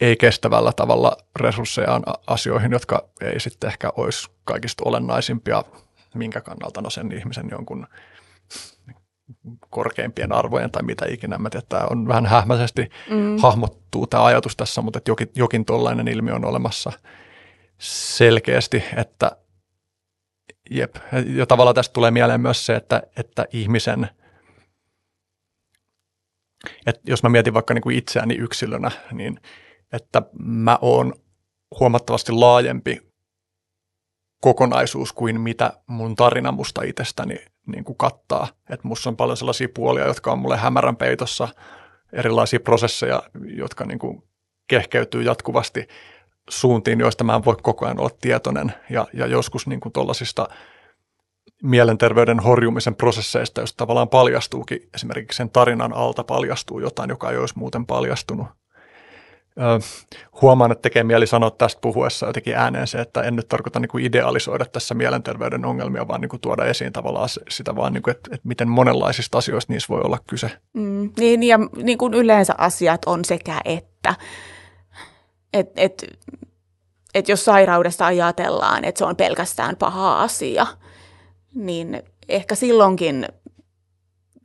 ei 0.00 0.16
kestävällä 0.16 0.72
tavalla 0.72 1.16
resurssejaan 1.40 2.02
asioihin, 2.26 2.72
jotka 2.72 3.08
ei 3.20 3.40
sitten 3.40 3.68
ehkä 3.68 3.92
olisi 3.96 4.30
kaikista 4.44 4.82
olennaisimpia, 4.86 5.64
minkä 6.14 6.40
kannalta 6.40 6.80
no 6.80 6.90
sen 6.90 7.12
ihmisen 7.12 7.48
jonkun 7.50 7.86
korkeimpien 9.70 10.32
arvojen 10.32 10.70
tai 10.70 10.82
mitä 10.82 11.06
ikinä. 11.08 11.38
Mä 11.38 11.50
tiedän, 11.50 11.68
tämä 11.68 11.86
on 11.90 12.08
vähän 12.08 12.26
hähmäisesti 12.26 12.90
mm. 13.10 13.38
hahmottuu 13.42 14.06
tämä 14.06 14.24
ajatus 14.24 14.56
tässä, 14.56 14.82
mutta 14.82 14.98
että 14.98 15.10
jokin, 15.10 15.30
jokin 15.34 15.64
tuollainen 15.64 16.08
ilmiö 16.08 16.34
on 16.34 16.44
olemassa 16.44 16.92
selkeästi, 17.78 18.84
että 18.96 19.36
jep. 20.70 20.96
Ja 21.26 21.46
tavallaan 21.46 21.74
tästä 21.74 21.92
tulee 21.92 22.10
mieleen 22.10 22.40
myös 22.40 22.66
se, 22.66 22.74
että, 22.74 23.02
että 23.16 23.46
ihmisen, 23.52 24.08
että 26.86 27.02
jos 27.04 27.22
mä 27.22 27.28
mietin 27.28 27.54
vaikka 27.54 27.74
niin 27.74 27.82
kuin 27.82 27.96
itseäni 27.96 28.34
yksilönä, 28.34 28.90
niin– 29.12 29.40
että 29.92 30.22
mä 30.38 30.78
oon 30.80 31.14
huomattavasti 31.80 32.32
laajempi 32.32 33.00
kokonaisuus 34.40 35.12
kuin 35.12 35.40
mitä 35.40 35.72
mun 35.86 36.16
tarina 36.16 36.52
musta 36.52 36.82
itsestäni 36.82 37.36
niin 37.66 37.84
kuin 37.84 37.96
kattaa. 37.96 38.48
Että 38.70 38.88
musta 38.88 39.10
on 39.10 39.16
paljon 39.16 39.36
sellaisia 39.36 39.68
puolia, 39.74 40.06
jotka 40.06 40.32
on 40.32 40.38
mulle 40.38 40.56
hämärän 40.56 40.96
peitossa, 40.96 41.48
erilaisia 42.12 42.60
prosesseja, 42.60 43.22
jotka 43.44 43.84
niin 43.84 43.98
kuin 43.98 44.22
kehkeytyy 44.66 45.22
jatkuvasti 45.22 45.86
suuntiin, 46.50 47.00
joista 47.00 47.24
mä 47.24 47.34
en 47.34 47.44
voi 47.44 47.56
koko 47.62 47.86
ajan 47.86 48.00
olla 48.00 48.10
tietoinen. 48.20 48.74
Ja, 48.90 49.06
ja 49.12 49.26
joskus 49.26 49.66
niin 49.66 49.80
kuin 49.80 49.92
mielenterveyden 51.62 52.40
horjumisen 52.40 52.94
prosesseista, 52.96 53.60
jos 53.60 53.74
tavallaan 53.74 54.08
paljastuukin, 54.08 54.88
esimerkiksi 54.94 55.36
sen 55.36 55.50
tarinan 55.50 55.92
alta 55.92 56.24
paljastuu 56.24 56.80
jotain, 56.80 57.10
joka 57.10 57.30
ei 57.30 57.38
olisi 57.38 57.58
muuten 57.58 57.86
paljastunut 57.86 58.46
huomaan, 60.42 60.72
että 60.72 60.82
tekee 60.82 61.04
mieli 61.04 61.26
sanoa 61.26 61.50
tästä 61.50 61.80
puhuessa 61.80 62.26
jotenkin 62.26 62.54
ääneen 62.54 62.86
se, 62.86 63.00
että 63.00 63.22
en 63.22 63.36
nyt 63.36 63.48
tarkoita 63.48 63.80
niin 63.80 63.88
kuin 63.88 64.04
idealisoida 64.04 64.64
tässä 64.64 64.94
mielenterveyden 64.94 65.64
ongelmia, 65.64 66.08
vaan 66.08 66.20
niin 66.20 66.28
kuin 66.28 66.40
tuoda 66.40 66.64
esiin 66.64 66.92
tavallaan 66.92 67.28
sitä 67.48 67.76
vaan, 67.76 67.92
niin 67.92 68.02
kuin, 68.02 68.16
että, 68.16 68.30
että 68.34 68.48
miten 68.48 68.68
monenlaisista 68.68 69.38
asioista 69.38 69.72
niissä 69.72 69.88
voi 69.88 70.00
olla 70.00 70.18
kyse. 70.26 70.50
Mm, 70.72 71.10
niin, 71.18 71.42
ja 71.42 71.58
niin 71.76 71.98
kuin 71.98 72.14
yleensä 72.14 72.54
asiat 72.58 73.04
on 73.06 73.24
sekä 73.24 73.60
että. 73.64 74.14
Et, 75.52 75.70
et, 75.76 76.04
et 77.14 77.28
jos 77.28 77.44
sairaudesta 77.44 78.06
ajatellaan, 78.06 78.84
että 78.84 78.98
se 78.98 79.04
on 79.04 79.16
pelkästään 79.16 79.76
paha 79.76 80.22
asia, 80.22 80.66
niin 81.54 82.02
ehkä 82.28 82.54
silloinkin 82.54 83.26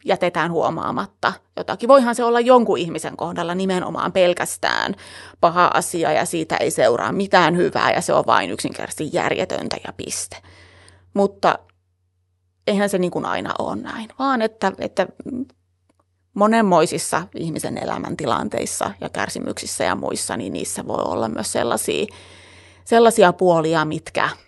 jätetään 0.06 0.52
huomaamatta 0.52 1.34
jotakin. 1.58 1.88
Voihan 1.88 2.16
se 2.16 2.24
olla 2.24 2.40
jonkun 2.40 2.78
ihmisen 2.78 3.18
kohdalla 3.18 3.56
nimenomaan 3.56 4.12
pelkästään 4.12 4.96
paha 5.42 5.72
asia 5.74 6.12
ja 6.12 6.26
siitä 6.26 6.58
ei 6.58 6.72
seuraa 6.72 7.12
mitään 7.12 7.58
hyvää 7.58 7.92
ja 7.92 8.02
se 8.02 8.14
on 8.14 8.24
vain 8.28 8.52
yksinkertaisesti 8.52 9.10
järjetöntä 9.14 9.78
ja 9.88 9.94
piste. 9.94 10.38
Mutta 11.14 11.60
eihän 12.68 12.90
se 12.90 12.98
niin 12.98 13.12
kuin 13.12 13.26
aina 13.26 13.54
ole 13.60 13.76
näin, 13.76 14.10
vaan 14.20 14.42
että, 14.42 14.72
että 14.78 15.08
monenmoisissa 16.34 17.28
ihmisen 17.36 17.78
elämäntilanteissa 17.78 18.92
ja 19.02 19.10
kärsimyksissä 19.10 19.84
ja 19.84 19.96
muissa, 19.96 20.38
niin 20.38 20.54
niissä 20.54 20.88
voi 20.88 21.04
olla 21.06 21.30
myös 21.30 21.52
sellaisia, 21.52 22.06
sellaisia 22.86 23.34
puolia, 23.34 23.86
mitkä– 23.86 24.30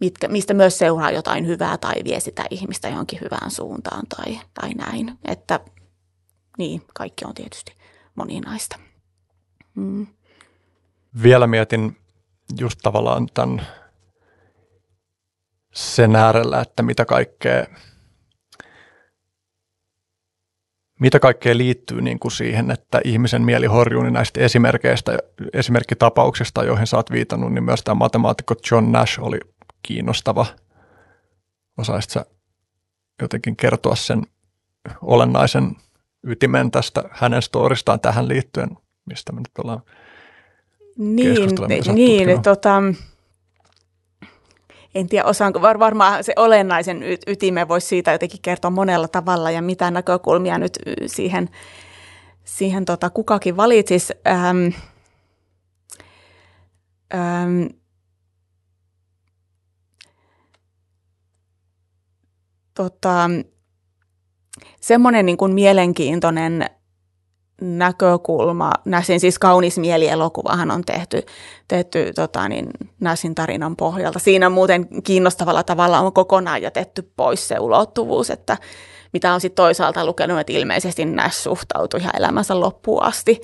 mitkä, 0.00 0.28
mistä 0.28 0.54
myös 0.54 0.78
seuraa 0.78 1.10
jotain 1.10 1.46
hyvää 1.46 1.78
tai 1.78 1.94
vie 2.04 2.20
sitä 2.20 2.44
ihmistä 2.50 2.88
johonkin 2.88 3.20
hyvään 3.20 3.50
suuntaan 3.50 4.06
tai, 4.16 4.40
tai 4.54 4.74
näin. 4.74 5.18
Että 5.24 5.60
niin, 6.58 6.82
kaikki 6.94 7.24
on 7.24 7.34
tietysti 7.34 7.72
moninaista. 8.14 8.78
Mm. 9.74 10.06
Vielä 11.22 11.46
mietin 11.46 11.96
just 12.58 12.78
tavallaan 12.82 13.28
tämän 13.34 13.66
sen 15.74 16.16
äärellä, 16.16 16.60
että 16.60 16.82
mitä 16.82 17.04
kaikkea, 17.04 17.66
mitä 21.00 21.20
kaikkea 21.20 21.56
liittyy 21.56 22.02
niin 22.02 22.18
kuin 22.18 22.32
siihen, 22.32 22.70
että 22.70 23.00
ihmisen 23.04 23.42
mieli 23.42 23.66
horjuu, 23.66 24.02
niin 24.02 24.12
näistä 24.12 24.40
esimerkkeistä, 24.40 25.18
esimerkkitapauksista, 25.52 26.64
joihin 26.64 26.86
sä 26.86 26.96
oot 26.96 27.10
viitannut, 27.10 27.52
niin 27.52 27.64
myös 27.64 27.82
tämä 27.82 27.94
matemaatikko 27.94 28.54
John 28.70 28.92
Nash 28.92 29.20
oli 29.20 29.40
kiinnostava. 29.82 30.46
Osaisitko 31.78 32.12
sä 32.12 32.26
jotenkin 33.22 33.56
kertoa 33.56 33.94
sen 33.94 34.22
olennaisen 35.02 35.76
ytimen 36.26 36.70
tästä 36.70 37.04
hänen 37.10 37.42
storistaan 37.42 38.00
tähän 38.00 38.28
liittyen, 38.28 38.70
mistä 39.06 39.32
me 39.32 39.40
nyt 39.40 39.58
ollaan 39.64 39.82
niin, 40.96 42.26
niin 42.26 42.42
tota, 42.42 42.82
en 44.94 45.08
tiedä 45.08 45.24
osaanko, 45.24 45.62
var, 45.62 45.78
varmaan 45.78 46.24
se 46.24 46.32
olennaisen 46.36 47.02
y- 47.02 47.18
ytimen 47.26 47.68
voisi 47.68 47.86
siitä 47.86 48.12
jotenkin 48.12 48.42
kertoa 48.42 48.70
monella 48.70 49.08
tavalla 49.08 49.50
ja 49.50 49.62
mitä 49.62 49.90
näkökulmia 49.90 50.58
nyt 50.58 50.78
siihen 51.06 51.48
siihen 52.44 52.84
tota, 52.84 53.10
kukakin 53.10 53.56
valitsisi. 53.56 54.14
Ähm, 54.26 54.66
ähm, 57.14 57.66
tota, 62.82 63.30
semmoinen 64.80 65.26
niin 65.26 65.36
kuin 65.36 65.54
mielenkiintoinen 65.54 66.66
näkökulma. 67.60 68.72
Näsin 68.84 69.20
siis 69.20 69.38
kaunis 69.38 69.78
mielielokuvahan 69.78 70.70
on 70.70 70.84
tehty, 70.84 71.22
tehty 71.68 72.12
tota 72.14 72.48
niin, 72.48 72.66
Näsin 73.00 73.34
tarinan 73.34 73.76
pohjalta. 73.76 74.18
Siinä 74.18 74.48
muuten 74.48 75.02
kiinnostavalla 75.02 75.62
tavalla 75.62 76.00
on 76.00 76.12
kokonaan 76.12 76.62
jätetty 76.62 77.12
pois 77.16 77.48
se 77.48 77.58
ulottuvuus, 77.58 78.30
että 78.30 78.56
mitä 79.12 79.34
on 79.34 79.40
sitten 79.40 79.64
toisaalta 79.64 80.06
lukenut, 80.06 80.38
että 80.38 80.52
ilmeisesti 80.52 81.04
Näs 81.04 81.42
suhtautui 81.42 82.00
ihan 82.00 82.16
elämänsä 82.16 82.60
loppuun 82.60 83.02
asti 83.02 83.40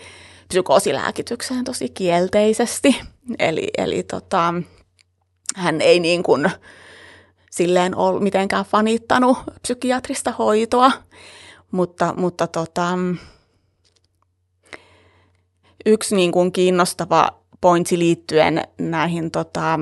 psykoosilääkitykseen 0.48 1.64
tosi 1.64 1.88
kielteisesti. 1.88 3.00
Eli, 3.38 3.68
eli 3.78 4.02
tota, 4.02 4.54
hän 5.56 5.80
ei 5.80 6.00
niin 6.00 6.22
kuin 6.22 6.50
silleen 7.56 7.96
ole 7.96 8.20
mitenkään 8.20 8.64
fanittanut 8.64 9.38
psykiatrista 9.62 10.32
hoitoa, 10.38 10.92
mutta, 11.70 12.14
mutta 12.16 12.46
tota, 12.46 12.98
yksi 15.86 16.16
niin 16.16 16.32
kuin 16.32 16.52
kiinnostava 16.52 17.28
pointsi 17.60 17.98
liittyen 17.98 18.62
näihin 18.78 19.30
tota, 19.30 19.78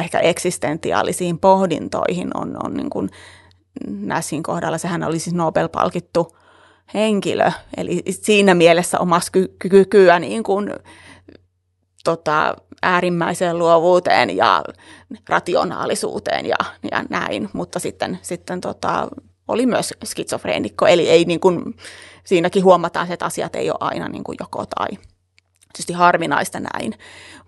ehkä 0.00 0.18
eksistentiaalisiin 0.18 1.38
pohdintoihin 1.38 2.30
on, 2.36 2.56
on 2.64 2.74
niin 2.74 2.90
kuin 2.90 3.08
Näsin 3.88 4.42
kohdalla. 4.42 4.78
Sehän 4.78 5.04
oli 5.04 5.18
siis 5.18 5.34
Nobel-palkittu 5.34 6.36
henkilö, 6.94 7.52
eli 7.76 8.02
siinä 8.10 8.54
mielessä 8.54 8.98
omassa 8.98 9.32
ky- 9.32 9.54
kykyä 9.58 10.18
niin 10.18 10.42
kuin, 10.42 10.70
tota, 12.04 12.56
äärimmäiseen 12.82 13.58
luovuuteen 13.58 14.36
ja 14.36 14.62
rationaalisuuteen 15.28 16.46
ja, 16.46 16.56
ja 16.92 17.04
näin, 17.10 17.48
mutta 17.52 17.78
sitten, 17.78 18.18
sitten 18.22 18.60
tota, 18.60 19.08
oli 19.48 19.66
myös 19.66 19.94
skitsofreenikko, 20.04 20.86
eli 20.86 21.08
ei 21.08 21.24
niin 21.24 21.40
kuin, 21.40 21.76
siinäkin 22.24 22.64
huomataan, 22.64 23.12
että 23.12 23.24
asiat 23.24 23.56
ei 23.56 23.70
ole 23.70 23.78
aina 23.80 24.08
niin 24.08 24.24
kuin 24.24 24.36
joko 24.40 24.66
tai. 24.66 24.88
Tietysti 25.72 25.92
harvinaista 25.92 26.60
näin, 26.60 26.94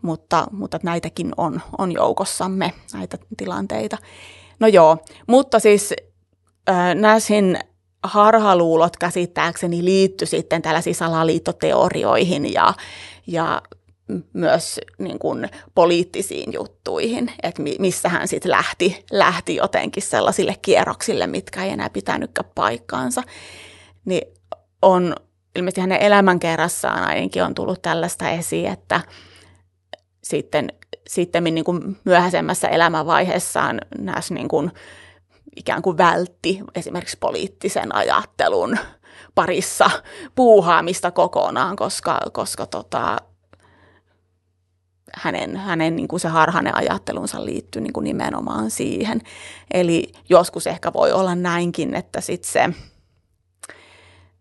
mutta, 0.02 0.46
mutta 0.50 0.78
näitäkin 0.82 1.32
on, 1.36 1.60
on 1.78 1.92
joukossamme, 1.92 2.72
näitä 2.94 3.18
tilanteita. 3.36 3.98
No 4.60 4.66
joo, 4.66 4.98
mutta 5.26 5.58
siis 5.58 5.94
äh, 6.70 6.94
Näsin 6.94 7.58
harhaluulot 8.02 8.96
käsittääkseni 8.96 9.84
liittyi 9.84 10.26
sitten 10.26 10.62
tällaisiin 10.62 10.94
salaliittoteorioihin 10.94 12.52
ja, 12.52 12.74
ja 13.26 13.62
myös 14.32 14.80
niin 14.98 15.18
kuin 15.18 15.48
poliittisiin 15.74 16.52
juttuihin, 16.52 17.32
että 17.42 17.62
missä 17.78 18.08
hän 18.08 18.28
sitten 18.28 18.50
lähti, 18.50 19.04
lähti 19.12 19.56
jotenkin 19.56 20.02
sellaisille 20.02 20.54
kierroksille, 20.62 21.26
mitkä 21.26 21.64
ei 21.64 21.70
enää 21.70 21.90
pitänytkään 21.90 22.50
paikkaansa. 22.54 23.22
Niin 24.04 24.22
on 24.82 25.14
ilmeisesti 25.56 25.80
hänen 25.80 26.00
elämänkerrassaan 26.00 27.04
ainakin 27.04 27.44
on 27.44 27.54
tullut 27.54 27.82
tällaista 27.82 28.30
esiin, 28.30 28.66
että 28.66 29.00
sitten, 30.24 30.68
sitten 31.08 31.44
niin 31.44 31.64
kuin 31.64 31.96
myöhäisemmässä 32.04 32.68
elämänvaiheessaan 32.68 33.80
näissä 33.98 34.34
niin 34.34 34.48
kuin 34.48 34.70
ikään 35.56 35.82
kuin 35.82 35.98
vältti 35.98 36.60
esimerkiksi 36.74 37.16
poliittisen 37.20 37.94
ajattelun 37.94 38.78
parissa 39.34 39.90
puuhaamista 40.34 41.10
kokonaan, 41.10 41.76
koska, 41.76 42.20
koska 42.32 42.66
tota, 42.66 43.16
hänen, 45.14 45.56
hänen 45.56 45.96
niin 45.96 46.08
kuin 46.08 46.20
se 46.20 46.28
harhainen 46.28 46.76
ajattelunsa 46.76 47.44
liittyy 47.44 47.82
niin 47.82 47.92
kuin 47.92 48.04
nimenomaan 48.04 48.70
siihen. 48.70 49.20
Eli 49.70 50.12
joskus 50.28 50.66
ehkä 50.66 50.92
voi 50.92 51.12
olla 51.12 51.34
näinkin, 51.34 51.94
että 51.94 52.20
sitten 52.20 52.52
se, 52.52 52.68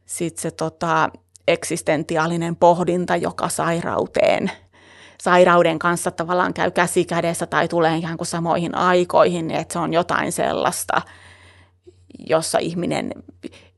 sit 0.06 0.38
se 0.38 0.52
tota, 0.52 1.10
eksistentiaalinen 1.48 2.56
pohdinta, 2.56 3.16
joka 3.16 3.50
sairauteen, 3.50 4.52
sairauden 5.22 5.80
kanssa 5.80 6.12
tavallaan 6.12 6.54
käy 6.54 6.72
käsi 6.72 7.06
kädessä 7.06 7.46
tai 7.48 7.68
tulee 7.68 7.98
ihan 7.98 8.18
kuin 8.18 8.28
samoihin 8.28 8.76
aikoihin, 8.76 9.48
niin 9.48 9.60
että 9.60 9.74
se 9.74 9.80
on 9.80 9.94
jotain 9.94 10.32
sellaista, 10.32 11.02
jossa 12.20 12.58
ihminen 12.60 13.12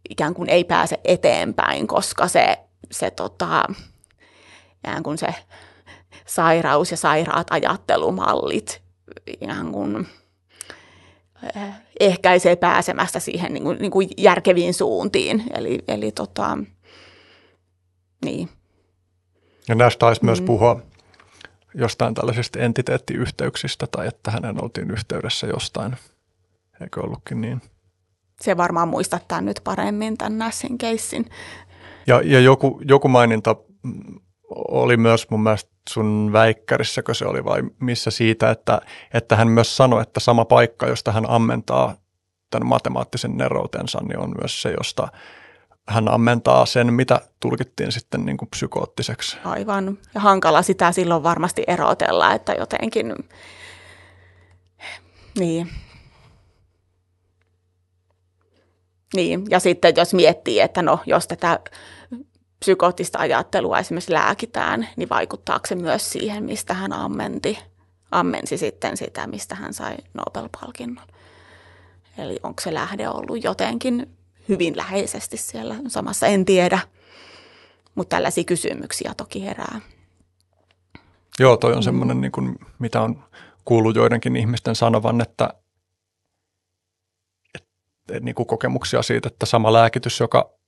ikään 0.10 0.34
kuin 0.34 0.50
ei 0.50 0.64
pääse 0.64 1.00
eteenpäin, 1.04 1.88
koska 1.88 2.28
se, 2.28 2.60
se 2.92 3.12
tota, 3.12 3.66
ikään 4.84 5.04
kuin 5.04 5.18
se 5.18 5.28
sairaus 6.26 6.92
ja 6.92 6.98
sairaat 6.98 7.48
ajattelumallit 7.50 8.82
ihan 9.42 9.72
kuin 9.72 10.08
eh, 11.56 11.74
ehkäisee 12.00 12.56
pääsemästä 12.56 13.20
siihen 13.20 13.54
niin 13.54 13.64
kuin, 13.64 13.78
niin 13.80 13.92
kuin 13.92 14.10
järkeviin 14.18 14.74
suuntiin. 14.74 15.44
Eli, 15.54 15.80
eli 15.88 16.12
tota, 16.12 16.58
niin. 18.26 18.50
Ja 19.68 19.76
näistä 19.76 20.00
taisi 20.00 20.22
mm. 20.22 20.26
myös 20.26 20.42
puhua 20.42 20.82
jostain 21.76 22.14
tällaisista 22.14 22.60
entiteettiyhteyksistä 22.60 23.88
tai 23.88 24.08
että 24.08 24.32
hänen 24.32 24.64
oltiin 24.64 24.92
yhteydessä 24.92 25.48
jostain. 25.48 25.96
Eikö 26.82 27.02
ollutkin 27.02 27.42
niin? 27.42 27.62
Se 28.42 28.58
varmaan 28.58 28.88
muistattaa 28.88 29.42
nyt 29.42 29.62
paremmin 29.64 30.18
tämän 30.18 30.38
Nassin 30.38 30.78
keissin. 30.78 31.30
Ja, 32.08 32.22
ja 32.22 32.40
joku, 32.40 32.82
joku 32.86 33.08
maininta 33.08 33.56
oli 34.56 34.98
myös 34.98 35.30
mun 35.30 35.44
mielestä 35.44 35.72
sun 35.90 36.30
väikkärissäkö 36.34 37.14
se 37.14 37.26
oli 37.26 37.46
vai 37.46 37.64
missä 37.80 38.12
siitä, 38.12 38.52
että, 38.52 38.82
että 39.14 39.36
hän 39.36 39.48
myös 39.48 39.78
sanoi, 39.78 40.02
että 40.02 40.20
sama 40.20 40.46
paikka, 40.46 40.88
josta 40.88 41.12
hän 41.12 41.30
ammentaa 41.30 41.96
tämän 42.50 42.68
matemaattisen 42.68 43.38
neroutensa, 43.38 44.00
niin 44.04 44.20
on 44.20 44.34
myös 44.42 44.62
se, 44.62 44.74
josta 44.78 45.08
hän 45.88 46.12
ammentaa 46.12 46.66
sen, 46.66 46.94
mitä 46.94 47.22
tulkittiin 47.40 47.92
sitten 47.92 48.26
niin 48.26 48.38
kuin 48.38 48.50
psykoottiseksi. 48.50 49.38
Aivan. 49.46 49.98
Ja 50.16 50.22
hankala 50.22 50.62
sitä 50.62 50.92
silloin 50.92 51.24
varmasti 51.24 51.64
erotella, 51.68 52.34
että 52.34 52.54
jotenkin, 52.54 53.16
niin. 55.40 55.70
Niin, 59.16 59.44
ja 59.50 59.60
sitten 59.60 59.94
jos 59.98 60.14
miettii, 60.14 60.60
että 60.60 60.82
no, 60.82 61.00
jos 61.06 61.28
tätä 61.28 61.60
psykoottista 62.64 63.20
ajattelua 63.20 63.80
esimerkiksi 63.80 64.14
lääkitään, 64.14 64.88
niin 64.96 65.10
vaikuttaako 65.10 65.68
se 65.68 65.76
myös 65.76 66.12
siihen, 66.12 66.44
mistä 66.44 66.74
hän 66.74 66.94
ammenti, 66.94 67.60
ammensi 68.12 68.58
sitten 68.58 68.98
sitä, 68.98 69.28
mistä 69.28 69.56
hän 69.56 69.74
sai 69.74 69.98
Nobel-palkinnon. 70.14 71.08
Eli 72.18 72.40
onko 72.44 72.62
se 72.62 72.74
lähde 72.74 73.10
ollut 73.10 73.44
jotenkin 73.44 74.18
hyvin 74.50 74.78
läheisesti 74.78 75.38
siellä 75.38 75.76
samassa, 75.88 76.28
en 76.28 76.46
tiedä. 76.46 76.80
Mutta 77.96 78.16
tällaisia 78.16 78.44
kysymyksiä 78.44 79.14
toki 79.18 79.46
herää. 79.46 79.82
Joo, 81.40 81.58
toi 81.58 81.72
on 81.72 81.78
mm. 81.78 81.84
semmoinen, 81.84 82.22
niin 82.22 82.32
kuin, 82.32 82.56
mitä 82.80 83.02
on 83.02 83.24
kuullut 83.66 83.96
joidenkin 83.96 84.36
ihmisten 84.36 84.76
sanovan, 84.76 85.22
että, 85.22 85.54
että 87.56 88.20
niin 88.20 88.36
kuin 88.36 88.48
kokemuksia 88.48 89.02
siitä, 89.02 89.28
että 89.28 89.46
sama 89.46 89.74
lääkitys, 89.74 90.20
joka 90.20 90.63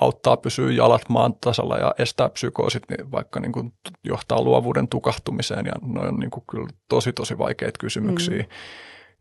auttaa 0.00 0.36
pysyä 0.36 0.72
jalat 0.72 1.08
maan 1.08 1.34
tasalla 1.40 1.78
ja 1.78 1.94
estää 1.98 2.28
psykoosit, 2.28 2.82
niin 2.90 3.10
vaikka 3.10 3.40
niin 3.40 3.52
kuin 3.52 3.72
johtaa 4.04 4.42
luovuuden 4.42 4.88
tukahtumiseen 4.88 5.66
ja 5.66 5.72
ne 5.82 6.00
on 6.00 6.16
niin 6.16 6.30
kuin 6.30 6.44
kyllä 6.50 6.68
tosi 6.88 7.12
tosi 7.12 7.38
vaikeita 7.38 7.78
kysymyksiä. 7.78 8.42
Mm. 8.42 8.48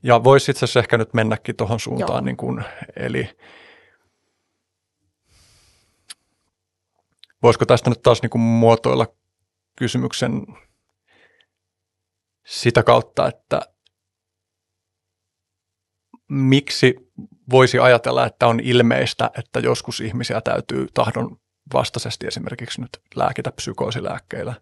Ja 0.04 0.24
voisi 0.24 0.52
itse 0.52 0.66
asiassa 0.66 0.80
ehkä 0.80 0.98
nyt 0.98 1.14
mennäkin 1.14 1.56
tuohon 1.56 1.80
suuntaan, 1.80 2.26
niin 2.26 2.38
kuin, 2.38 2.64
eli 2.96 3.30
voisiko 7.44 7.66
tästä 7.66 7.90
nyt 7.90 8.02
taas 8.02 8.22
niin 8.22 8.30
kuin 8.30 8.42
muotoilla 8.42 9.08
kysymyksen 9.76 10.48
sitä 12.46 12.84
kautta, 12.84 13.28
että 13.28 13.62
miksi 16.30 17.09
voisi 17.52 17.80
ajatella, 17.80 18.26
että 18.26 18.48
on 18.48 18.60
ilmeistä, 18.60 19.32
että 19.38 19.60
joskus 19.60 20.02
ihmisiä 20.02 20.42
täytyy 20.42 20.88
tahdon 20.94 21.38
vastaisesti 21.74 22.28
esimerkiksi 22.28 22.82
nyt 22.82 22.90
lääkitä 23.16 23.52
psykoosilääkkeillä. 23.52 24.54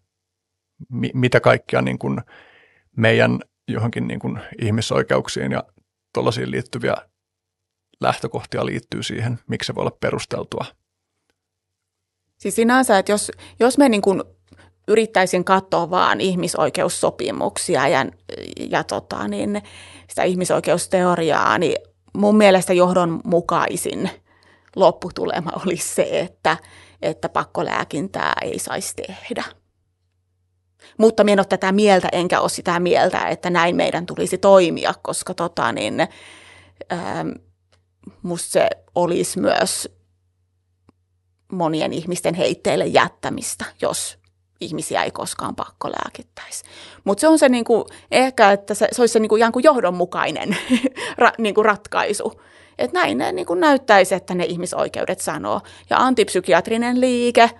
M- 0.90 1.14
mitä 1.14 1.40
kaikkia 1.40 1.82
niin 1.82 2.00
kuin 2.00 2.22
meidän 2.96 3.40
johonkin 3.68 4.08
niin 4.08 4.20
kuin 4.20 4.40
ihmisoikeuksiin 4.62 5.52
ja 5.52 5.64
tuollaisiin 6.14 6.52
liittyviä 6.52 6.96
lähtökohtia 8.02 8.66
liittyy 8.66 9.04
siihen, 9.04 9.40
miksi 9.48 9.68
se 9.68 9.76
voi 9.76 9.82
olla 9.82 9.98
perusteltua. 10.00 10.66
Siis 12.38 12.56
sinänsä, 12.56 13.00
että 13.00 13.12
jos, 13.12 13.32
jos 13.60 13.78
me 13.78 13.90
niin 13.90 14.02
kuin 14.02 14.24
yrittäisin 14.88 15.44
katsoa 15.44 15.90
vaan 15.90 16.22
ihmisoikeussopimuksia 16.22 17.88
ja, 17.88 18.06
ja 18.70 18.84
tota, 18.84 19.28
niin 19.28 19.62
sitä 20.10 20.24
ihmisoikeusteoriaa, 20.24 21.58
niin 21.58 21.76
mun 22.18 22.38
mielestä 22.38 22.74
johdonmukaisin 22.74 24.10
lopputulema 24.76 25.52
olisi 25.66 25.96
se, 25.96 26.20
että, 26.20 26.58
että 27.02 27.30
pakkolääkintää 27.30 28.34
ei 28.42 28.60
saisi 28.60 28.94
tehdä. 28.96 29.44
Mutta 30.98 31.24
minä 31.24 31.34
en 31.34 31.40
ole 31.40 31.46
tätä 31.46 31.72
mieltä, 31.72 32.10
enkä 32.12 32.42
ole 32.42 32.50
sitä 32.50 32.80
mieltä, 32.80 33.28
että 33.28 33.50
näin 33.50 33.76
meidän 33.76 34.06
tulisi 34.06 34.38
toimia, 34.38 34.94
koska 35.02 35.34
tota, 35.34 35.72
niin, 35.72 36.08
ähm, 36.92 37.30
musta 38.22 38.52
se 38.52 38.70
olisi 38.96 39.40
myös 39.40 39.90
monien 41.52 41.94
ihmisten 41.94 42.36
heitteille 42.36 42.86
jättämistä, 42.86 43.66
jos 43.82 44.17
ihmisiä 44.62 45.04
ei 45.04 45.12
koskaan 45.12 45.56
pakkolääkittäisi. 45.56 46.64
Mutta 47.04 47.22
se 47.22 47.28
on 47.28 47.40
se 47.40 47.50
niinku, 47.50 47.88
ehkä, 48.12 48.52
että 48.52 48.74
se, 48.74 48.88
se 48.92 49.02
olisi 49.02 49.14
se 49.14 49.20
niinku, 49.20 49.38
kuin 49.54 49.64
johdonmukainen 49.64 50.58
ra, 51.18 51.32
niinku 51.38 51.64
ratkaisu. 51.64 52.42
Että 52.78 53.00
näin 53.00 53.18
ne 53.18 53.32
niinku 53.32 53.56
näyttäisi, 53.56 54.16
että 54.16 54.36
ne 54.36 54.46
ihmisoikeudet 54.46 55.20
sanoo. 55.20 55.62
Ja 55.90 55.98
antipsykiatrinen 55.98 57.02
liike, 57.02 57.52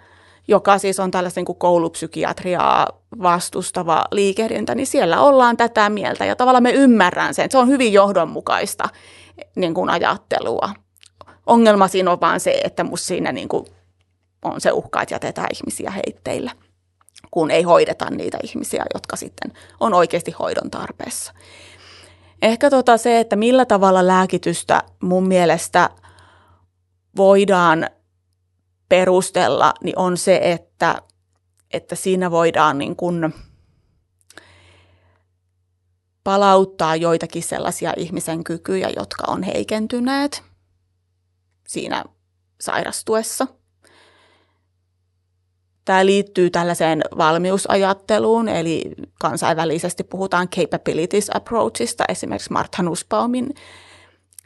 joka 0.48 0.78
siis 0.78 1.00
on 1.00 1.12
tällaista 1.12 1.40
niinku 1.40 1.54
koulupsykiatriaa 1.54 2.88
vastustava 3.22 4.06
liikehdintä, 4.12 4.76
niin 4.76 4.88
siellä 4.88 5.22
ollaan 5.22 5.58
tätä 5.58 5.90
mieltä. 5.90 6.26
Ja 6.26 6.36
tavallaan 6.36 6.64
me 6.64 6.72
ymmärrän 6.72 7.34
sen, 7.34 7.46
että 7.46 7.52
se 7.52 7.58
on 7.58 7.68
hyvin 7.68 7.94
johdonmukaista 7.94 8.90
niin 9.56 9.74
kuin 9.74 9.90
ajattelua. 9.90 10.70
Ongelma 11.46 11.88
siinä 11.88 12.12
on 12.12 12.22
vaan 12.22 12.40
se, 12.40 12.62
että 12.64 12.84
musta 12.84 13.08
siinä 13.08 13.32
niin 13.32 13.48
kuin 13.48 13.66
on 14.44 14.62
se 14.62 14.72
uhka, 14.72 15.02
että 15.02 15.16
jätetään 15.16 15.48
ihmisiä 15.54 15.92
heitteille 15.92 16.52
kun 17.32 17.52
ei 17.52 17.64
hoideta 17.64 18.10
niitä 18.10 18.38
ihmisiä, 18.44 18.86
jotka 18.94 19.16
sitten 19.16 19.54
on 19.80 19.94
oikeasti 19.94 20.32
hoidon 20.32 20.72
tarpeessa. 20.72 21.34
Ehkä 22.42 22.70
tota 22.70 22.98
se, 22.98 23.20
että 23.20 23.36
millä 23.36 23.66
tavalla 23.66 24.08
lääkitystä 24.08 24.84
mun 25.02 25.28
mielestä 25.28 25.90
voidaan 27.18 27.90
perustella, 28.90 29.74
niin 29.84 30.00
on 30.00 30.18
se, 30.18 30.40
että, 30.44 31.02
että 31.74 31.96
siinä 31.96 32.32
voidaan 32.32 32.78
niin 32.78 32.96
kuin 32.96 33.34
palauttaa 36.24 36.96
joitakin 36.96 37.44
sellaisia 37.44 37.94
ihmisen 37.98 38.44
kykyjä, 38.44 38.90
jotka 38.96 39.24
on 39.28 39.44
heikentyneet 39.44 40.44
siinä 41.68 42.04
sairastuessa– 42.62 43.48
Tämä 45.88 46.06
liittyy 46.06 46.50
tällaiseen 46.50 47.02
valmiusajatteluun, 47.18 48.50
eli 48.50 48.92
kansainvälisesti 49.20 50.04
puhutaan 50.04 50.50
capabilities 50.50 51.32
approachista, 51.34 52.04
esimerkiksi 52.10 52.52
Martha 52.52 52.84
Nussbaumin 52.84 53.54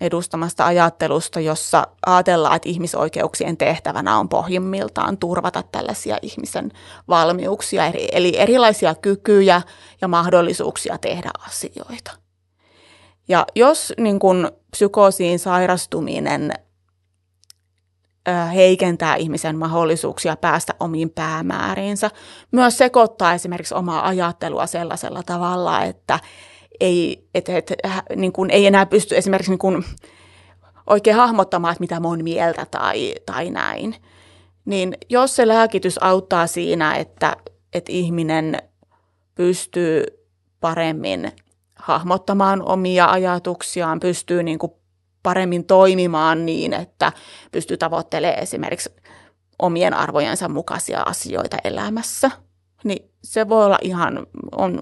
edustamasta 0.02 0.66
ajattelusta, 0.66 1.40
jossa 1.40 1.88
ajatellaan, 2.06 2.56
että 2.56 2.70
ihmisoikeuksien 2.70 3.58
tehtävänä 3.58 4.18
on 4.18 4.30
pohjimmiltaan 4.30 5.18
turvata 5.18 5.64
tällaisia 5.72 6.18
ihmisen 6.22 6.72
valmiuksia, 7.08 7.86
eli 8.12 8.38
erilaisia 8.38 8.96
kykyjä 8.96 9.62
ja 10.02 10.08
mahdollisuuksia 10.08 10.98
tehdä 10.98 11.32
asioita. 11.48 12.12
Ja 13.28 13.46
jos 13.56 13.94
niin 13.98 14.20
kun, 14.20 14.52
psykoosiin 14.72 15.40
sairastuminen 15.40 16.54
heikentää 18.54 19.16
ihmisen 19.16 19.58
mahdollisuuksia 19.58 20.36
päästä 20.36 20.74
omiin 20.80 21.10
päämääriinsä. 21.10 22.12
Myös 22.52 22.78
sekoittaa 22.78 23.34
esimerkiksi 23.34 23.76
omaa 23.76 24.08
ajattelua 24.08 24.68
sellaisella 24.68 25.24
tavalla, 25.24 25.84
että 25.84 26.20
ei, 26.80 27.28
et, 27.36 27.50
et, 27.50 27.74
niin 28.16 28.32
kuin 28.32 28.50
ei 28.50 28.68
enää 28.68 28.86
pysty 28.86 29.18
esimerkiksi 29.18 29.52
niin 29.52 29.60
kuin 29.60 29.84
oikein 30.88 31.16
hahmottamaan, 31.16 31.72
että 31.72 31.82
mitä 31.82 32.00
mun 32.00 32.24
mieltä 32.24 32.66
tai, 32.72 33.16
tai 33.26 33.50
näin. 33.50 33.96
Niin 34.66 34.98
jos 35.10 35.36
se 35.36 35.48
lääkitys 35.48 36.04
auttaa 36.04 36.48
siinä, 36.48 36.96
että, 36.96 37.38
että 37.74 37.92
ihminen 37.92 38.58
pystyy 39.36 40.04
paremmin 40.60 41.32
hahmottamaan 41.76 42.62
omia 42.62 43.12
ajatuksiaan, 43.12 44.00
pystyy 44.00 44.44
niin 44.44 44.60
kuin 44.60 44.72
paremmin 45.24 45.66
toimimaan 45.66 46.46
niin, 46.46 46.74
että 46.74 47.12
pystyy 47.52 47.78
tavoittelemaan 47.78 48.40
esimerkiksi 48.40 48.90
omien 49.60 49.94
arvojensa 49.94 50.50
mukaisia 50.50 51.02
asioita 51.02 51.58
elämässä. 51.64 52.32
Niin 52.84 53.12
se 53.24 53.50
voi 53.50 53.66
olla 53.66 53.78
ihan, 53.82 54.28
on 54.52 54.82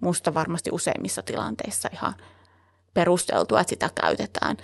musta 0.00 0.34
varmasti 0.34 0.70
useimmissa 0.72 1.22
tilanteissa 1.22 1.88
ihan 1.92 2.14
perusteltua, 2.94 3.60
että 3.60 3.70
sitä 3.70 3.90
käytetään. 4.00 4.56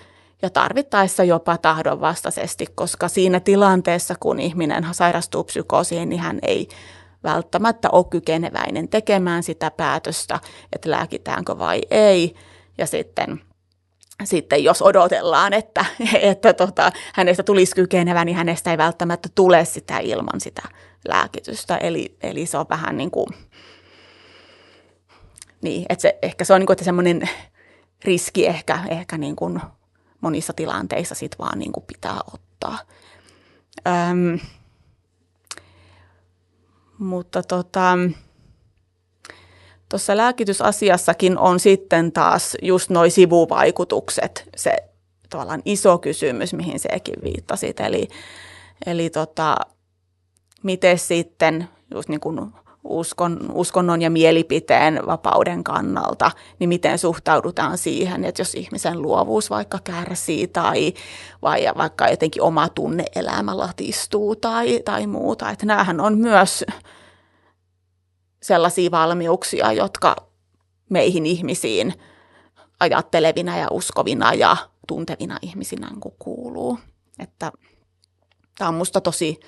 Ja 0.43 0.51
tarvittaessa 0.51 1.25
jopa 1.25 1.59
tahdonvastaisesti, 1.59 2.66
koska 2.75 3.09
siinä 3.09 3.41
tilanteessa, 3.41 4.14
kun 4.20 4.41
ihminen 4.41 4.87
sairastuu 4.93 5.45
psykoosiin, 5.45 6.09
niin 6.09 6.20
hän 6.20 6.39
ei 6.43 6.68
välttämättä 7.25 7.89
ole 7.93 8.05
kykeneväinen 8.11 8.89
tekemään 8.89 9.43
sitä 9.43 9.70
päätöstä, 9.70 10.41
että 10.72 10.91
lääkitäänkö 10.91 11.59
vai 11.59 11.81
ei. 11.91 12.35
Ja 12.79 12.87
sitten 12.87 13.41
sitten 14.25 14.65
jos 14.65 14.83
odotellaan, 14.83 15.53
että, 15.53 15.85
että 16.21 16.53
tota, 16.53 16.93
hänestä 17.15 17.43
tulisi 17.43 17.75
kykenevä, 17.75 18.25
niin 18.25 18.37
hänestä 18.37 18.71
ei 18.71 18.79
välttämättä 18.79 19.29
tule 19.35 19.65
sitä 19.65 19.99
ilman 19.99 20.41
sitä 20.41 20.62
lääkitystä. 21.09 21.77
Eli, 21.77 22.17
eli 22.23 22.47
se 22.47 22.59
on 22.59 22.67
vähän 22.71 22.97
niin 22.97 23.11
kuin, 23.11 23.27
niin, 25.61 25.87
että 25.89 26.03
se, 26.03 26.19
ehkä 26.23 26.45
se 26.45 26.55
on 26.55 26.61
niin 26.61 26.67
kuin, 26.67 26.75
että 26.75 26.85
semmoinen 26.85 27.29
riski 28.05 28.47
ehkä, 28.47 28.81
ehkä 28.89 29.19
niin 29.19 29.37
kuin 29.37 29.61
monissa 30.21 30.53
tilanteissa 30.53 31.15
sit 31.15 31.39
vaan 31.39 31.59
niin 31.59 31.73
kuin 31.73 31.85
pitää 31.87 32.21
ottaa. 32.35 32.79
Öm, 33.87 34.39
mutta 36.99 37.43
tota, 37.43 37.99
Tuossa 39.95 40.17
lääkitysasiassakin 40.17 41.39
on 41.39 41.61
sitten 41.61 42.13
taas 42.13 42.57
just 42.63 42.91
nuo 42.91 43.11
sivuvaikutukset, 43.11 44.49
se 44.57 44.77
tavallaan 45.31 45.63
iso 45.65 45.99
kysymys, 45.99 46.55
mihin 46.55 46.79
sekin 46.79 47.15
viittasit. 47.25 47.81
Eli, 47.81 48.09
eli 48.87 49.11
tota, 49.11 49.57
miten 50.63 50.99
sitten 50.99 51.69
just 51.95 52.09
niin 52.09 52.21
kuin 52.21 52.41
uskon, 52.85 53.51
uskonnon 53.53 54.03
ja 54.03 54.11
mielipiteen 54.11 55.01
vapauden 55.07 55.65
kannalta, 55.65 56.31
niin 56.59 56.69
miten 56.69 56.99
suhtaudutaan 56.99 57.79
siihen, 57.79 58.25
että 58.25 58.41
jos 58.41 58.55
ihmisen 58.55 59.03
luovuus 59.03 59.51
vaikka 59.51 59.79
kärsii 59.85 60.49
tai 60.49 60.95
vai 61.43 61.67
vaikka 61.77 62.09
jotenkin 62.09 62.43
oma 62.43 62.69
tunne-elämä 62.69 63.59
latistuu 63.59 64.37
tai, 64.37 64.81
tai 64.85 65.07
muuta. 65.07 65.51
Että 65.51 65.67
näähän 65.67 66.01
on 66.01 66.19
myös 66.19 66.65
sellaisia 68.45 68.91
valmiuksia, 68.91 69.73
jotka 69.73 70.17
meihin 70.89 71.27
ihmisiin 71.27 71.95
ajattelevina 72.81 73.59
ja 73.59 73.67
uskovina 73.71 74.35
ja 74.35 74.57
tuntevina 74.89 75.39
ihmisinä 75.43 75.91
niin 75.91 76.15
kuuluu. 76.19 76.79
Että 77.19 77.53
tämä 78.59 78.69
on 78.69 78.75
minusta 78.75 79.01
tosi 79.01 79.41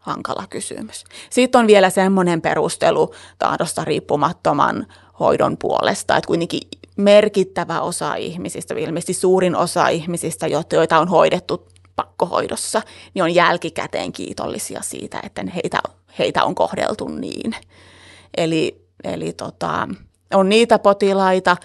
hankala 0.00 0.46
kysymys. 0.50 1.04
Sitten 1.30 1.58
on 1.58 1.66
vielä 1.66 1.90
semmoinen 1.90 2.42
perustelu 2.42 3.14
tahdosta 3.38 3.84
riippumattoman 3.84 4.86
hoidon 5.20 5.56
puolesta, 5.58 6.16
että 6.16 6.26
kuitenkin 6.26 6.60
merkittävä 6.96 7.80
osa 7.80 8.14
ihmisistä, 8.14 8.74
ilmeisesti 8.74 9.14
suurin 9.14 9.56
osa 9.56 9.88
ihmisistä, 9.88 10.46
joita 10.46 10.98
on 10.98 11.08
hoidettu 11.08 11.68
pakkohoidossa, 11.96 12.82
niin 13.14 13.22
on 13.22 13.34
jälkikäteen 13.34 14.12
kiitollisia 14.12 14.82
siitä, 14.82 15.20
että 15.22 15.44
heitä, 15.54 15.78
heitä 16.18 16.44
on 16.44 16.54
kohdeltu 16.54 17.08
niin. 17.08 17.54
Eli, 18.36 18.86
eli 19.04 19.32
tota, 19.32 19.88
on 20.34 20.48
niitä 20.48 20.78
potilaita, 20.78 21.56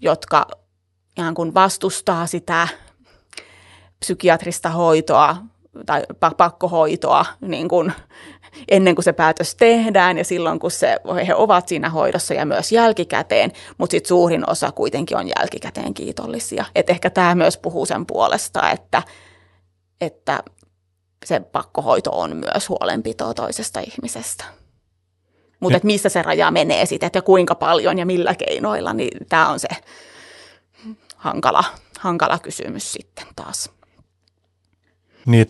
jotka 0.00 0.46
ihan 1.18 1.34
kun 1.34 1.54
vastustaa 1.54 2.26
sitä 2.26 2.68
psykiatrista 4.00 4.70
hoitoa 4.70 5.36
tai 5.86 6.02
pakkohoitoa 6.36 7.26
niin 7.40 7.68
kuin 7.68 7.92
ennen 8.68 8.94
kuin 8.94 9.04
se 9.04 9.12
päätös 9.12 9.54
tehdään 9.54 10.18
ja 10.18 10.24
silloin 10.24 10.58
kun 10.58 10.70
se, 10.70 10.96
he 11.26 11.34
ovat 11.34 11.68
siinä 11.68 11.90
hoidossa 11.90 12.34
ja 12.34 12.46
myös 12.46 12.72
jälkikäteen, 12.72 13.52
mutta 13.78 13.90
sitten 13.90 14.08
suurin 14.08 14.50
osa 14.50 14.72
kuitenkin 14.72 15.16
on 15.16 15.28
jälkikäteen 15.38 15.94
kiitollisia. 15.94 16.64
Et 16.74 16.90
ehkä 16.90 17.10
tämä 17.10 17.34
myös 17.34 17.58
puhuu 17.58 17.86
sen 17.86 18.06
puolesta, 18.06 18.70
että, 18.70 19.02
että 20.00 20.42
se 21.24 21.40
pakkohoito 21.40 22.10
on 22.10 22.36
myös 22.36 22.68
huolenpitoa 22.68 23.34
toisesta 23.34 23.80
ihmisestä. 23.80 24.44
Mutta 25.64 25.76
että 25.76 25.86
missä 25.86 26.08
se 26.08 26.22
raja 26.22 26.50
menee 26.50 26.86
sitten, 26.86 27.10
ja 27.14 27.22
kuinka 27.22 27.54
paljon 27.54 27.98
ja 27.98 28.06
millä 28.06 28.34
keinoilla, 28.34 28.92
niin 28.92 29.26
tämä 29.28 29.48
on 29.48 29.60
se 29.60 29.68
hankala, 31.16 31.64
hankala 32.00 32.38
kysymys 32.38 32.92
sitten 32.92 33.26
taas. 33.36 33.70
Niin, 35.26 35.46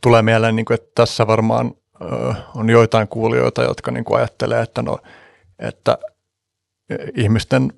tulee 0.00 0.22
mieleen, 0.22 0.56
niin 0.56 0.66
kuin, 0.66 0.74
että 0.74 0.90
tässä 0.94 1.26
varmaan 1.26 1.74
on 2.54 2.70
joitain 2.70 3.08
kuulijoita, 3.08 3.62
jotka 3.62 3.90
niin 3.90 4.04
kuin 4.04 4.18
ajattelee, 4.18 4.62
että, 4.62 4.82
no, 4.82 4.98
että 5.58 5.98
ihmisten 7.16 7.72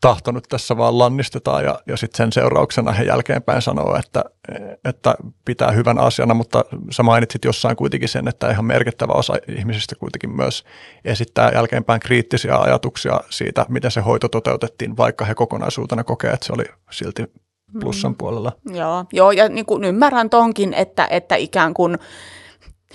tahtonut 0.00 0.44
tässä 0.48 0.76
vaan 0.76 0.98
lannistetaan 0.98 1.64
ja, 1.64 1.78
ja 1.86 1.96
sitten 1.96 2.16
sen 2.16 2.32
seurauksena 2.32 2.92
he 2.92 3.04
jälkeenpäin 3.04 3.62
sanoo, 3.62 3.96
että, 3.96 4.24
että 4.84 5.14
pitää 5.44 5.70
hyvän 5.70 5.98
asiana, 5.98 6.34
mutta 6.34 6.64
sä 6.90 7.02
mainitsit 7.02 7.44
jossain 7.44 7.76
kuitenkin 7.76 8.08
sen, 8.08 8.28
että 8.28 8.50
ihan 8.50 8.64
merkittävä 8.64 9.12
osa 9.12 9.34
ihmisistä 9.48 9.96
kuitenkin 9.96 10.36
myös 10.36 10.64
esittää 11.04 11.50
jälkeenpäin 11.54 12.00
kriittisiä 12.00 12.56
ajatuksia 12.58 13.20
siitä, 13.30 13.66
miten 13.68 13.90
se 13.90 14.00
hoito 14.00 14.28
toteutettiin, 14.28 14.96
vaikka 14.96 15.24
he 15.24 15.34
kokonaisuutena 15.34 16.04
kokee, 16.04 16.30
että 16.30 16.46
se 16.46 16.52
oli 16.52 16.64
silti 16.90 17.24
plussan 17.80 18.12
mm. 18.12 18.16
puolella. 18.16 18.52
Joo, 18.72 19.04
joo 19.12 19.30
ja 19.30 19.48
niin 19.48 19.66
kuin 19.66 19.84
ymmärrän 19.84 20.30
tonkin, 20.30 20.74
että, 20.74 21.06
että 21.10 21.36
ikään 21.36 21.74
kuin 21.74 21.98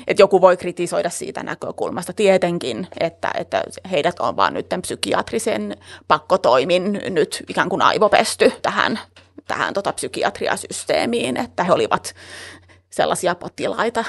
että 0.08 0.24
joku 0.24 0.42
voi 0.42 0.58
kritisoida 0.58 1.10
siitä 1.10 1.44
näkökulmasta. 1.44 2.14
Tietenkin, 2.14 2.88
että, 3.00 3.32
että 3.38 3.64
heidät 3.92 4.20
on 4.20 4.36
vaan 4.36 4.54
nyt 4.54 4.68
psykiatrisen 4.82 5.78
pakkotoimin 6.08 7.02
nyt 7.10 7.44
ikään 7.50 7.70
kuin 7.70 7.82
aivopesty 7.82 8.52
tähän, 8.62 9.00
tähän 9.48 9.74
tota 9.74 9.94
psykiatriasysteemiin, 9.94 11.38
että 11.38 11.64
he 11.64 11.74
olivat 11.74 12.16
sellaisia 12.90 13.36
potilaita, 13.36 14.06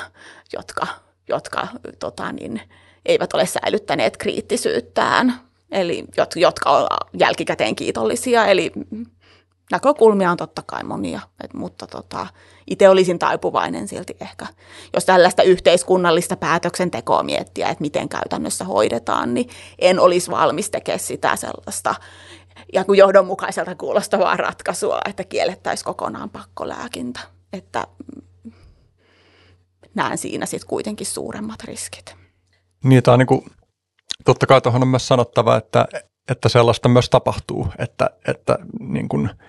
jotka, 0.53 0.87
jotka 1.29 1.69
tota 1.99 2.33
niin, 2.33 2.61
eivät 3.07 3.35
ole 3.35 3.47
säilyttäneet 3.47 4.17
kriittisyyttään, 4.17 5.35
eli 5.71 6.05
jotka 6.37 6.71
ovat 6.71 6.89
jälkikäteen 7.19 7.77
kiitollisia, 7.77 8.47
eli 8.47 8.73
näkökulmia 9.73 10.31
on 10.31 10.37
totta 10.37 10.63
kai 10.67 10.85
monia, 10.85 11.21
et, 11.45 11.55
mutta 11.55 11.87
tota, 11.87 12.27
itse 12.71 12.89
olisin 12.89 13.19
taipuvainen 13.19 13.89
silti 13.89 14.17
ehkä, 14.21 14.47
jos 14.95 15.05
tällaista 15.05 15.43
yhteiskunnallista 15.43 16.37
päätöksentekoa 16.37 17.23
miettiä, 17.23 17.69
että 17.69 17.83
miten 17.83 18.09
käytännössä 18.09 18.65
hoidetaan, 18.65 19.35
niin 19.35 19.49
en 19.79 20.01
olisi 20.01 20.31
valmis 20.31 20.71
tekemään 20.71 21.01
sitä 21.01 21.37
sellaista 21.37 21.95
ja 22.73 22.85
kuin 22.85 22.99
johdonmukaiselta 22.99 23.75
kuulostavaa 23.75 24.37
ratkaisua, 24.37 25.01
että 25.09 25.25
kiellettäisiin 25.25 25.85
kokonaan 25.85 26.31
pakkolääkintä. 26.31 27.21
Että 27.53 27.87
näen 29.95 30.19
siinä 30.19 30.47
sitten 30.47 30.69
kuitenkin 30.69 31.07
suuremmat 31.07 31.65
riskit. 31.65 32.17
Niin, 32.85 33.03
tämä 33.03 33.13
on 33.13 33.19
niin 33.19 33.27
kuin, 33.27 33.45
totta 34.25 34.47
kai 34.47 34.61
tuohon 34.61 34.83
on 34.83 34.89
myös 34.89 35.09
sanottava, 35.09 35.57
että, 35.57 35.89
että 36.31 36.49
sellaista 36.49 36.89
myös 36.89 37.11
tapahtuu, 37.11 37.69
että, 37.79 38.11
että 38.27 38.59
niin 38.81 39.09
kuin– 39.09 39.31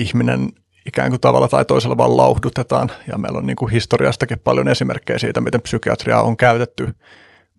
ihminen 0.00 0.48
ikään 0.86 1.10
kuin 1.10 1.20
tavalla 1.20 1.48
tai 1.48 1.64
toisella 1.64 1.96
vaan 1.96 2.16
lauhdutetaan. 2.16 2.90
Ja 3.08 3.18
meillä 3.18 3.38
on 3.38 3.46
niin 3.46 3.56
kuin 3.56 3.72
historiastakin 3.72 4.38
paljon 4.38 4.68
esimerkkejä 4.68 5.18
siitä, 5.18 5.40
miten 5.40 5.62
psykiatria 5.62 6.20
on 6.20 6.36
käytetty 6.36 6.94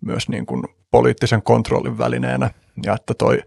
myös 0.00 0.28
niin 0.28 0.46
kuin 0.46 0.64
poliittisen 0.90 1.42
kontrollin 1.42 1.98
välineenä. 1.98 2.50
Ja 2.84 2.94
että 2.94 3.14
toi 3.14 3.42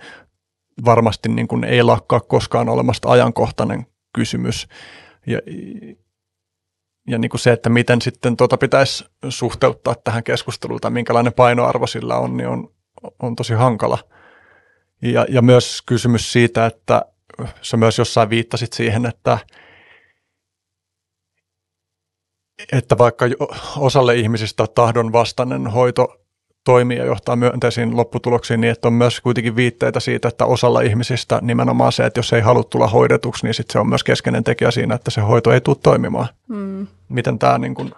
varmasti 0.86 1.30
niin 1.30 1.48
kuin 1.48 1.64
ei 1.64 1.84
lakkaa 1.84 2.20
koskaan 2.20 2.70
olemasta 2.70 3.12
ajankohtainen 3.12 3.86
kysymys. 4.14 4.68
Ja, 5.28 5.40
ja 7.08 7.18
niin 7.18 7.30
kuin 7.30 7.42
se, 7.42 7.52
että 7.52 7.70
miten 7.70 8.02
sitten 8.02 8.38
tuota 8.38 8.58
pitäisi 8.58 9.06
suhteuttaa 9.30 9.96
tähän 10.04 10.24
keskusteluun 10.24 10.82
tai 10.82 10.92
minkälainen 10.92 11.34
painoarvo 11.34 11.88
sillä 11.88 12.18
on, 12.18 12.38
niin 12.38 12.50
on, 12.50 12.70
on 13.20 13.36
tosi 13.36 13.54
hankala. 13.54 13.98
Ja, 15.02 15.26
ja 15.30 15.42
myös 15.42 15.82
kysymys 15.86 16.32
siitä, 16.32 16.66
että 16.66 17.02
sä 17.62 17.78
myös 17.78 17.98
jossain 17.98 18.30
viittasit 18.30 18.74
siihen, 18.74 19.06
että, 19.06 19.38
että 22.72 22.98
vaikka 22.98 23.26
osalle 23.78 24.16
ihmisistä 24.16 24.68
tahdon 24.76 25.14
vastainen 25.14 25.68
hoito 25.68 26.26
toimii 26.66 26.98
ja 26.98 27.06
johtaa 27.06 27.36
myönteisiin 27.36 27.98
lopputuloksiin, 27.98 28.62
niin 28.62 28.72
että 28.72 28.88
on 28.88 28.94
myös 28.94 29.22
kuitenkin 29.22 29.56
viitteitä 29.56 30.00
siitä, 30.00 30.28
että 30.28 30.46
osalla 30.46 30.82
ihmisistä 30.82 31.40
nimenomaan 31.42 31.92
se, 31.92 32.06
että 32.06 32.20
jos 32.20 32.34
ei 32.34 32.42
halua 32.42 32.64
tulla 32.64 32.88
hoidetuksi, 32.88 33.46
niin 33.46 33.54
sit 33.54 33.70
se 33.70 33.80
on 33.80 33.90
myös 33.90 34.04
keskeinen 34.04 34.44
tekijä 34.44 34.72
siinä, 34.72 34.96
että 34.96 35.12
se 35.12 35.22
hoito 35.22 35.52
ei 35.52 35.62
tule 35.62 35.78
toimimaan. 35.84 36.28
Mm. 36.48 36.88
Miten, 37.10 37.40
tämä, 37.40 37.58
niin 37.58 37.76
kuin, 37.76 37.92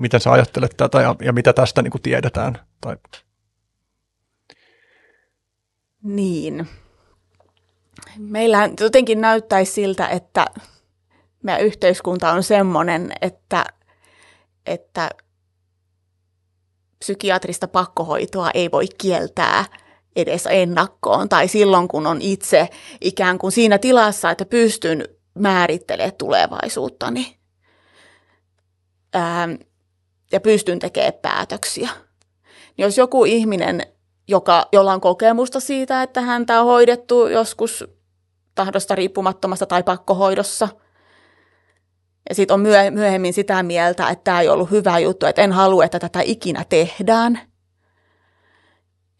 miten 0.00 0.20
sä 0.20 0.32
ajattelet 0.32 0.74
tätä 0.76 1.00
ja, 1.00 1.16
ja 1.22 1.32
mitä 1.32 1.52
tästä 1.52 1.82
niin 1.82 1.90
kuin 1.90 2.02
tiedetään? 2.02 2.58
Tai... 2.80 2.96
Niin, 6.02 6.68
meillähän 8.18 8.72
jotenkin 8.80 9.20
näyttäisi 9.20 9.72
siltä, 9.72 10.08
että 10.08 10.46
meidän 11.42 11.64
yhteiskunta 11.64 12.32
on 12.32 12.42
semmoinen, 12.42 13.12
että, 13.22 13.64
että 14.66 15.10
psykiatrista 16.98 17.68
pakkohoitoa 17.68 18.50
ei 18.54 18.70
voi 18.70 18.86
kieltää 18.98 19.64
edes 20.16 20.48
ennakkoon 20.50 21.28
tai 21.28 21.48
silloin, 21.48 21.88
kun 21.88 22.06
on 22.06 22.22
itse 22.22 22.68
ikään 23.00 23.38
kuin 23.38 23.52
siinä 23.52 23.78
tilassa, 23.78 24.30
että 24.30 24.44
pystyn 24.44 25.04
määrittelemään 25.34 26.16
tulevaisuuttani 26.18 27.38
ää, 29.14 29.48
ja 30.32 30.40
pystyn 30.40 30.78
tekemään 30.78 31.12
päätöksiä. 31.22 31.90
Jos 32.78 32.98
joku 32.98 33.24
ihminen, 33.24 33.82
joka, 34.28 34.68
jolla 34.72 34.92
on 34.92 35.00
kokemusta 35.00 35.60
siitä, 35.60 36.02
että 36.02 36.20
häntä 36.20 36.60
on 36.60 36.66
hoidettu 36.66 37.26
joskus 37.26 37.84
tahdosta 38.54 38.94
riippumattomassa 38.94 39.66
tai 39.66 39.82
pakkohoidossa. 39.82 40.68
Ja 42.28 42.34
sitten 42.34 42.54
on 42.54 42.60
myöhemmin 42.90 43.32
sitä 43.32 43.62
mieltä, 43.62 44.08
että 44.08 44.24
tämä 44.24 44.40
ei 44.40 44.48
ollut 44.48 44.70
hyvä 44.70 44.98
juttu, 44.98 45.26
että 45.26 45.42
en 45.42 45.52
halua, 45.52 45.84
että 45.84 45.98
tätä 45.98 46.20
ikinä 46.24 46.64
tehdään. 46.68 47.40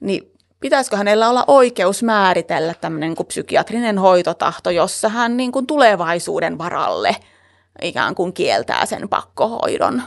Niin 0.00 0.32
pitäisikö 0.60 0.96
hänellä 0.96 1.28
olla 1.28 1.44
oikeus 1.46 2.02
määritellä 2.02 2.74
tämmöinen 2.74 3.14
kuin 3.14 3.26
psykiatrinen 3.26 3.98
hoitotahto, 3.98 4.70
jossa 4.70 5.08
hän 5.08 5.36
niin 5.36 5.52
kuin 5.52 5.66
tulevaisuuden 5.66 6.58
varalle 6.58 7.16
ikään 7.82 8.14
kuin 8.14 8.32
kieltää 8.32 8.86
sen 8.86 9.08
pakkohoidon. 9.08 10.02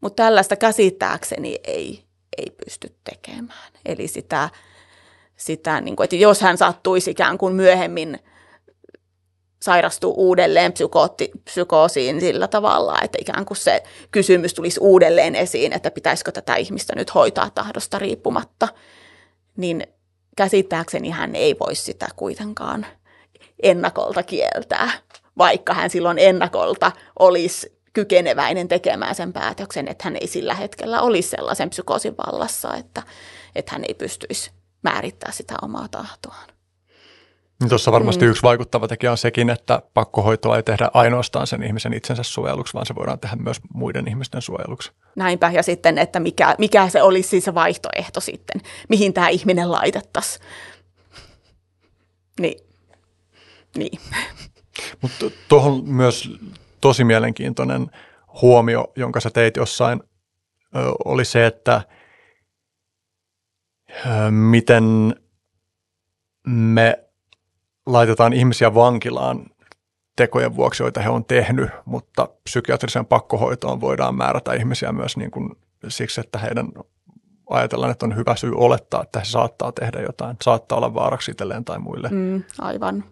Mutta 0.00 0.22
tällaista 0.22 0.56
käsittääkseni 0.56 1.58
ei, 1.64 2.04
ei 2.38 2.50
pysty 2.64 2.96
tekemään. 3.04 3.72
Eli 3.84 4.08
sitä 4.08 4.50
sitä, 5.36 5.80
niin 5.80 5.96
kuin, 5.96 6.04
että 6.04 6.16
jos 6.16 6.40
hän 6.40 6.58
sattuisi 6.58 7.10
ikään 7.10 7.38
kuin 7.38 7.54
myöhemmin 7.54 8.18
sairastuu 9.62 10.14
uudelleen 10.16 10.72
psykootti, 10.72 11.30
psykoosiin 11.44 12.20
sillä 12.20 12.48
tavalla, 12.48 12.98
että 13.02 13.18
ikään 13.20 13.44
kuin 13.44 13.56
se 13.56 13.82
kysymys 14.10 14.54
tulisi 14.54 14.80
uudelleen 14.80 15.34
esiin, 15.34 15.72
että 15.72 15.90
pitäisikö 15.90 16.32
tätä 16.32 16.56
ihmistä 16.56 16.92
nyt 16.96 17.14
hoitaa 17.14 17.50
tahdosta 17.50 17.98
riippumatta, 17.98 18.68
niin 19.56 19.86
käsittääkseni 20.36 21.10
hän 21.10 21.34
ei 21.34 21.56
voi 21.60 21.74
sitä 21.74 22.06
kuitenkaan 22.16 22.86
ennakolta 23.62 24.22
kieltää, 24.22 24.90
vaikka 25.38 25.74
hän 25.74 25.90
silloin 25.90 26.18
ennakolta 26.18 26.92
olisi 27.18 27.78
kykeneväinen 27.92 28.68
tekemään 28.68 29.14
sen 29.14 29.32
päätöksen, 29.32 29.88
että 29.88 30.04
hän 30.04 30.16
ei 30.20 30.26
sillä 30.26 30.54
hetkellä 30.54 31.02
olisi 31.02 31.28
sellaisen 31.28 31.70
psykoosin 31.70 32.14
vallassa, 32.26 32.74
että, 32.74 33.02
että 33.54 33.72
hän 33.72 33.84
ei 33.88 33.94
pystyisi 33.94 34.50
määrittää 34.84 35.32
sitä 35.32 35.54
omaa 35.62 35.88
tahtoaan. 35.88 36.48
Niin 37.60 37.68
tuossa 37.68 37.92
varmasti 37.92 38.24
mm. 38.24 38.30
yksi 38.30 38.42
vaikuttava 38.42 38.88
tekijä 38.88 39.10
on 39.10 39.18
sekin, 39.18 39.50
että 39.50 39.82
pakkohoitoa 39.94 40.56
ei 40.56 40.62
tehdä 40.62 40.90
ainoastaan 40.94 41.46
sen 41.46 41.62
ihmisen 41.62 41.94
itsensä 41.94 42.22
suojeluksi, 42.22 42.74
vaan 42.74 42.86
se 42.86 42.94
voidaan 42.94 43.18
tehdä 43.18 43.36
myös 43.36 43.60
muiden 43.74 44.08
ihmisten 44.08 44.42
suojeluksi. 44.42 44.92
Näinpä, 45.16 45.50
ja 45.50 45.62
sitten, 45.62 45.98
että 45.98 46.20
mikä, 46.20 46.54
mikä 46.58 46.88
se 46.88 47.02
olisi 47.02 47.28
siis 47.28 47.44
se 47.44 47.54
vaihtoehto 47.54 48.20
sitten, 48.20 48.60
mihin 48.88 49.12
tämä 49.12 49.28
ihminen 49.28 49.72
laitettaisiin. 49.72 50.44
Niin. 52.40 52.58
niin. 53.76 54.00
Mutta 55.00 55.24
tuohon 55.48 55.88
myös 55.88 56.30
tosi 56.80 57.04
mielenkiintoinen 57.04 57.90
huomio, 58.42 58.92
jonka 58.96 59.20
sä 59.20 59.30
teit 59.30 59.56
jossain, 59.56 60.02
oli 61.04 61.24
se, 61.24 61.46
että– 61.46 61.82
miten 64.30 65.14
me 66.46 67.04
laitetaan 67.86 68.32
ihmisiä 68.32 68.74
vankilaan 68.74 69.46
tekojen 70.16 70.56
vuoksi, 70.56 70.82
joita 70.82 71.00
he 71.00 71.08
on 71.08 71.24
tehnyt, 71.24 71.70
mutta 71.84 72.28
psykiatriseen 72.44 73.06
pakkohoitoon 73.06 73.80
voidaan 73.80 74.14
määrätä 74.14 74.52
ihmisiä 74.52 74.92
myös 74.92 75.16
niin 75.16 75.30
kuin 75.30 75.50
siksi, 75.88 76.20
että 76.20 76.38
heidän 76.38 76.68
ajatellaan, 77.50 77.92
että 77.92 78.06
on 78.06 78.16
hyvä 78.16 78.36
syy 78.36 78.52
olettaa, 78.56 79.02
että 79.02 79.18
he 79.18 79.24
saattaa 79.24 79.72
tehdä 79.72 80.00
jotain, 80.00 80.36
saattaa 80.42 80.78
olla 80.78 80.94
vaaraksi 80.94 81.30
itselleen 81.30 81.64
tai 81.64 81.78
muille. 81.78 82.08
Mm, 82.08 82.42
aivan. 82.58 83.04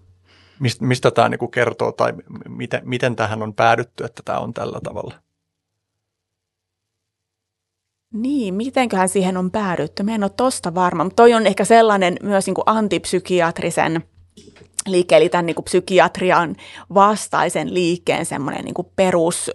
Mistä, 0.61 0.85
mistä 0.85 1.11
tämä 1.11 1.29
niin 1.29 1.51
kertoo 1.51 1.93
tai 1.93 2.13
miten, 2.49 2.81
miten 2.85 3.17
tähän 3.17 3.43
on 3.43 3.55
päädytty, 3.55 4.05
että 4.05 4.23
tämä 4.25 4.39
on 4.39 4.55
tällä 4.55 4.81
tavalla? 4.85 5.15
Niin, 8.13 8.55
mitenköhän 8.55 9.09
siihen 9.09 9.37
on 9.37 9.51
päädytty? 9.51 10.03
Mä 10.03 10.15
en 10.15 10.25
ole 10.25 10.31
tosta 10.37 10.75
varma, 10.75 11.05
mutta 11.05 11.17
toi 11.17 11.35
on 11.35 11.47
ehkä 11.47 11.65
sellainen 11.65 12.17
myös 12.23 12.47
niin 12.47 12.55
kuin 12.55 12.65
antipsykiatrisen 12.67 14.05
liikkeen, 14.87 15.23
eli 15.23 15.29
tämän 15.29 15.47
niin 15.47 15.55
kuin 15.55 15.65
psykiatrian 15.65 16.57
vastaisen 16.95 17.75
liikkeen 17.75 18.27
semmoinen 18.27 18.65
niin 18.65 18.75
kuin 18.75 18.89
perus, 18.97 19.51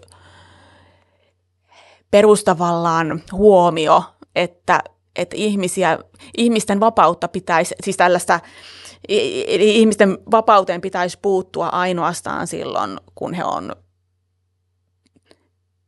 perustavallaan 2.11 3.23
huomio, 3.31 4.03
että, 4.35 4.79
että 5.15 5.35
ihmisiä, 5.35 5.99
ihmisten 6.37 6.79
vapautta 6.79 7.27
pitäisi, 7.27 7.75
siis 7.83 7.97
tällaista 7.97 8.39
ihmisten 9.59 10.17
vapauteen 10.31 10.81
pitäisi 10.81 11.19
puuttua 11.21 11.67
ainoastaan 11.67 12.47
silloin, 12.47 12.99
kun 13.15 13.33
he 13.33 13.43
on 13.43 13.75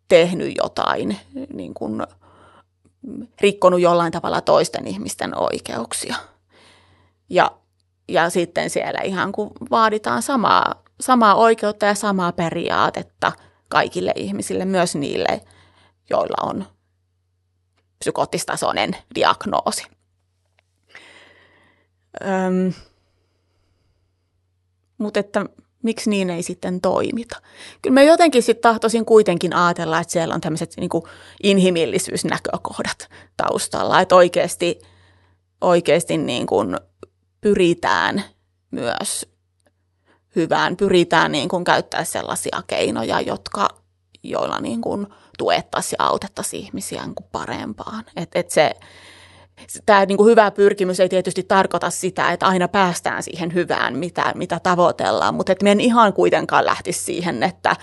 tehnyt 0.08 0.54
jotain, 0.58 1.18
niin 1.54 1.74
kuin 1.74 2.04
rikkonut 3.42 3.82
jollain 3.82 4.12
tavalla 4.12 4.42
toisten 4.42 4.88
ihmisten 4.88 5.42
oikeuksia. 5.42 6.16
Ja, 7.30 7.52
ja 8.08 8.30
sitten 8.30 8.70
siellä 8.70 9.02
ihan 9.04 9.32
kun 9.32 9.52
vaaditaan 9.72 10.22
samaa, 10.22 10.84
samaa 11.02 11.36
oikeutta 11.36 11.86
ja 11.86 11.96
samaa 11.96 12.32
periaatetta 12.32 13.32
kaikille 13.70 14.14
ihmisille, 14.16 14.66
myös 14.66 14.96
niille, 14.96 15.42
joilla 16.10 16.50
on 16.50 16.66
psykoottistasoinen 18.00 18.98
diagnoosi. 19.16 19.86
Öm, 22.22 22.74
mutta 24.98 25.20
että 25.20 25.46
miksi 25.84 26.10
niin 26.10 26.30
ei 26.30 26.43
sitten 26.43 26.81
toimita. 26.81 27.41
Kyllä 27.81 27.93
mä 27.93 28.03
jotenkin 28.03 28.43
sitten 28.43 28.61
tahtoisin 28.61 29.06
kuitenkin 29.06 29.56
ajatella, 29.56 29.99
että 29.99 30.14
siellä 30.14 30.35
on 30.35 30.41
tämmöiset 30.41 30.73
niin 30.77 30.89
inhimillisyysnäkökohdat 31.43 33.10
taustalla, 33.38 34.01
että 34.01 34.15
oikeasti, 34.15 34.80
oikeasti 35.61 36.18
niin 36.18 36.47
kuin 36.47 36.77
pyritään 37.41 38.23
myös 38.72 39.26
hyvään, 40.35 40.77
pyritään 40.77 41.31
niin 41.31 41.49
kuin 41.49 41.64
käyttää 41.64 42.03
sellaisia 42.03 42.64
keinoja, 42.68 43.22
jotka, 43.22 43.68
joilla 44.23 44.60
niin 44.60 44.81
kuin 44.81 45.07
tuettaisiin 45.38 45.97
ja 45.99 46.06
autettaisiin 46.06 46.64
ihmisiä 46.64 47.06
niin 47.06 47.15
kuin 47.15 47.30
parempaan. 47.31 48.03
Et, 48.15 48.30
et 48.35 48.51
se, 48.51 48.72
tämä 49.86 50.06
niin 50.06 50.18
kuin 50.18 50.30
hyvä 50.30 50.52
pyrkimys 50.52 50.99
ei 50.99 51.10
tietysti 51.10 51.44
tarkoita 51.44 51.90
sitä, 51.90 52.31
että 52.31 52.45
aina 52.48 52.68
päästään 52.68 53.23
siihen 53.23 53.53
hyvään, 53.53 53.98
mitä, 53.98 54.31
mitä 54.36 54.60
tavoitellaan, 54.64 55.36
mutta 55.36 55.52
että 55.52 55.64
me 55.64 55.72
en 55.72 55.80
ihan 55.80 56.14
kuitenkaan 56.14 56.65
lähtisi 56.65 57.03
siihen, 57.03 57.44
että, 57.44 57.76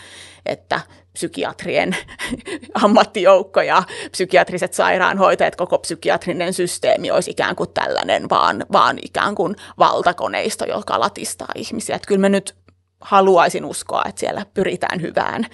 että 0.46 0.80
psykiatrien 1.12 1.96
ammattijoukko 2.82 3.60
ja 3.60 3.82
psykiatriset 4.10 4.74
sairaanhoitajat, 4.74 5.56
koko 5.56 5.78
psykiatrinen 5.78 6.52
systeemi 6.52 7.10
olisi 7.10 7.30
ikään 7.30 7.56
kuin 7.56 7.70
tällainen, 7.74 8.28
vaan, 8.28 8.66
vaan 8.72 8.98
ikään 9.02 9.34
kuin 9.34 9.56
valtakoneisto, 9.78 10.64
joka 10.64 11.00
latistaa 11.00 11.52
ihmisiä. 11.54 11.96
Että 11.96 12.08
kyllä 12.08 12.20
mä 12.20 12.28
nyt 12.28 12.54
haluaisin 13.00 13.64
uskoa, 13.64 14.02
että 14.08 14.20
siellä 14.20 14.46
pyritään 14.54 15.02
hyvään 15.02 15.46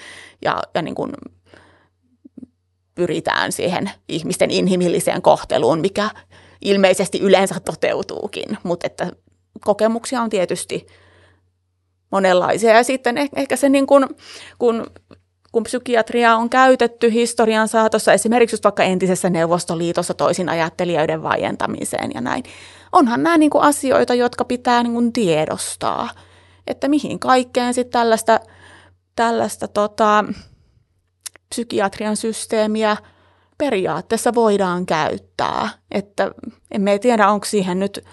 ja, 0.43 0.63
ja 0.75 0.83
niin 0.83 0.95
kuin 0.95 1.13
pyritään 2.95 3.53
siihen 3.53 3.91
ihmisten 4.09 4.51
inhimilliseen 4.51 5.23
kohteluun, 5.23 5.81
mikä 5.81 6.11
ilmeisesti 6.61 7.21
yleensä 7.21 7.61
toteutuukin, 7.61 8.59
mutta 8.63 8.87
että 8.87 9.13
kokemuksia 9.65 10.21
on 10.23 10.31
tietysti 10.31 10.87
monenlaisia. 12.13 12.77
Ja 12.77 12.83
sitten 12.83 13.19
ehkä 13.37 13.57
se 13.57 13.69
niin 13.69 13.87
kuin, 13.87 14.07
kun, 14.59 14.87
kun 15.53 15.63
psykiatria 15.63 16.37
on 16.37 16.51
käytetty 16.51 17.13
historian 17.13 17.69
saatossa, 17.69 18.13
esimerkiksi 18.13 18.55
just 18.55 18.65
vaikka 18.65 18.83
entisessä 18.83 19.31
Neuvostoliitossa 19.31 20.15
toisin 20.15 20.49
ajattelijoiden 20.49 21.23
vaientamiseen 21.23 22.11
ja 22.15 22.21
näin, 22.21 22.43
onhan 22.93 23.23
nämä 23.23 23.39
niin 23.39 23.51
kuin 23.51 23.65
asioita, 23.65 24.15
jotka 24.15 24.45
pitää 24.45 24.83
niin 24.83 24.93
kuin 24.93 25.13
tiedostaa, 25.13 26.09
että 26.67 26.89
mihin 26.89 27.19
kaikkeen 27.19 27.75
sitten 27.75 27.93
tällaista, 27.93 28.41
tällaista 29.17 29.69
tota, 29.69 30.25
psykiatrian 31.53 32.17
systeemiä 32.17 32.97
periaatteessa 33.59 34.35
voidaan 34.35 34.87
käyttää. 34.87 35.69
Että 35.91 36.31
emme 36.71 36.99
tiedä, 36.99 37.29
onko 37.29 37.47
siihen 37.47 37.79
nyt, 37.79 38.05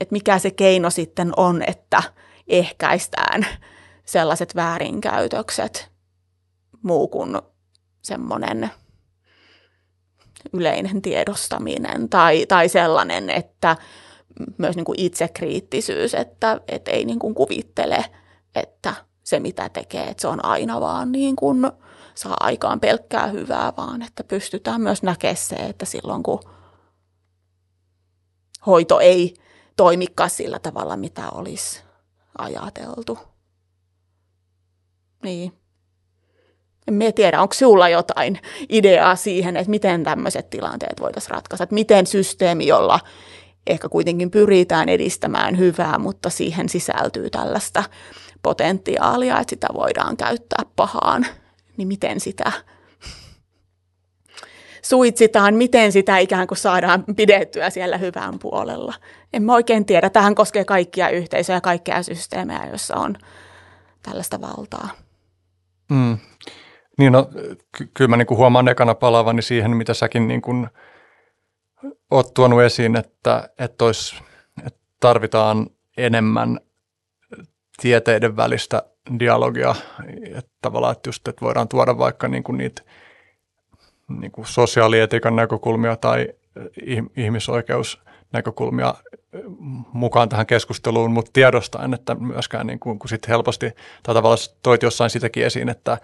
että 0.00 0.12
mikä 0.12 0.38
se 0.38 0.50
keino 0.50 0.90
sitten 0.90 1.32
on, 1.36 1.62
että 1.66 2.02
ehkäistään 2.48 3.46
sellaiset 4.04 4.56
väärinkäytökset 4.56 5.90
muu 6.82 7.08
kuin 7.08 7.38
semmoinen 8.02 8.70
yleinen 10.52 11.02
tiedostaminen 11.02 12.08
tai, 12.08 12.46
tai 12.46 12.68
sellainen, 12.68 13.30
että 13.30 13.76
myös 14.58 14.76
niin 14.76 14.84
kuin 14.84 15.00
itsekriittisyys, 15.00 16.14
että, 16.14 16.60
että 16.68 16.90
ei 16.90 17.04
niin 17.04 17.18
kuin 17.18 17.34
kuvittele, 17.34 18.04
että 18.54 18.94
se 19.24 19.40
mitä 19.40 19.68
tekee, 19.68 20.04
että 20.04 20.20
se 20.20 20.28
on 20.28 20.44
aina 20.44 20.80
vaan 20.80 21.12
niin 21.12 21.36
kuin 21.36 21.70
saa 22.14 22.36
aikaan 22.40 22.80
pelkkää 22.80 23.26
hyvää, 23.26 23.72
vaan 23.76 24.02
että 24.02 24.24
pystytään 24.24 24.80
myös 24.80 25.02
näkemään 25.02 25.36
se, 25.36 25.54
että 25.54 25.84
silloin 25.84 26.22
kun 26.22 26.40
hoito 28.66 29.00
ei 29.00 29.34
toimikaan 29.76 30.30
sillä 30.30 30.58
tavalla, 30.58 30.96
mitä 30.96 31.30
olisi 31.30 31.82
ajateltu. 32.38 33.18
Niin. 35.22 35.52
En 36.88 37.14
tiedä, 37.14 37.42
onko 37.42 37.54
sinulla 37.54 37.88
jotain 37.88 38.40
ideaa 38.68 39.16
siihen, 39.16 39.56
että 39.56 39.70
miten 39.70 40.04
tämmöiset 40.04 40.50
tilanteet 40.50 41.00
voitaisiin 41.00 41.30
ratkaista, 41.30 41.64
että 41.64 41.74
miten 41.74 42.06
systeemi, 42.06 42.66
jolla 42.66 43.00
ehkä 43.66 43.88
kuitenkin 43.88 44.30
pyritään 44.30 44.88
edistämään 44.88 45.58
hyvää, 45.58 45.98
mutta 45.98 46.30
siihen 46.30 46.68
sisältyy 46.68 47.30
tällaista 47.30 47.84
potentiaalia, 48.42 49.40
että 49.40 49.50
sitä 49.50 49.66
voidaan 49.74 50.16
käyttää 50.16 50.62
pahaan 50.76 51.26
niin 51.76 51.88
miten 51.88 52.20
sitä 52.20 52.52
suitsitaan, 54.84 55.54
miten 55.54 55.92
sitä 55.92 56.18
ikään 56.18 56.46
kuin 56.46 56.58
saadaan 56.58 57.04
pidettyä 57.16 57.70
siellä 57.70 57.98
hyvän 57.98 58.38
puolella. 58.38 58.94
En 59.32 59.42
mä 59.42 59.54
oikein 59.54 59.86
tiedä. 59.86 60.10
Tähän 60.10 60.34
koskee 60.34 60.64
kaikkia 60.64 61.08
yhteisöjä, 61.08 61.60
kaikkia 61.60 62.02
systeemejä, 62.02 62.66
joissa 62.66 62.96
on 62.96 63.16
tällaista 64.02 64.40
valtaa. 64.40 64.88
Mm. 65.90 66.18
Niin 66.98 67.12
no, 67.12 67.30
ky- 67.76 67.90
kyllä 67.94 68.08
mä 68.08 68.16
niin 68.16 68.26
kuin 68.26 68.38
huomaan 68.38 68.68
ekana 68.68 68.94
palaavani 68.94 69.42
siihen, 69.42 69.76
mitä 69.76 69.94
säkin 69.94 70.28
niin 70.28 70.42
oot 72.10 72.34
tuonut 72.34 72.62
esiin, 72.62 72.96
että, 72.96 73.48
että, 73.58 73.84
olisi, 73.84 74.16
että 74.66 74.80
tarvitaan 75.00 75.66
enemmän 75.96 76.60
tieteiden 77.82 78.36
välistä 78.36 78.82
dialogia, 79.18 79.74
että 80.34 80.50
tavallaan, 80.62 80.92
että 80.92 81.08
just, 81.08 81.28
että 81.28 81.44
voidaan 81.44 81.68
tuoda 81.68 81.98
vaikka 81.98 82.28
niin 82.28 82.42
kuin 82.42 82.58
niitä 82.58 82.82
niin 84.08 84.32
kuin 84.32 84.46
sosiaalietiikan 84.46 85.36
näkökulmia 85.36 85.96
tai 85.96 86.28
ihmisoikeusnäkökulmia 87.16 88.94
mukaan 89.92 90.28
tähän 90.28 90.46
keskusteluun, 90.46 91.12
mutta 91.12 91.30
tiedostaen, 91.32 91.94
että 91.94 92.14
myöskään 92.14 92.66
niin 92.66 92.80
kuin, 92.80 92.98
kun 92.98 93.08
sit 93.08 93.28
helposti, 93.28 93.70
tai 94.02 94.14
tavallaan 94.14 94.38
toit 94.62 94.82
jossain 94.82 95.10
sitäkin 95.10 95.46
esiin, 95.46 95.68
että 95.68 95.98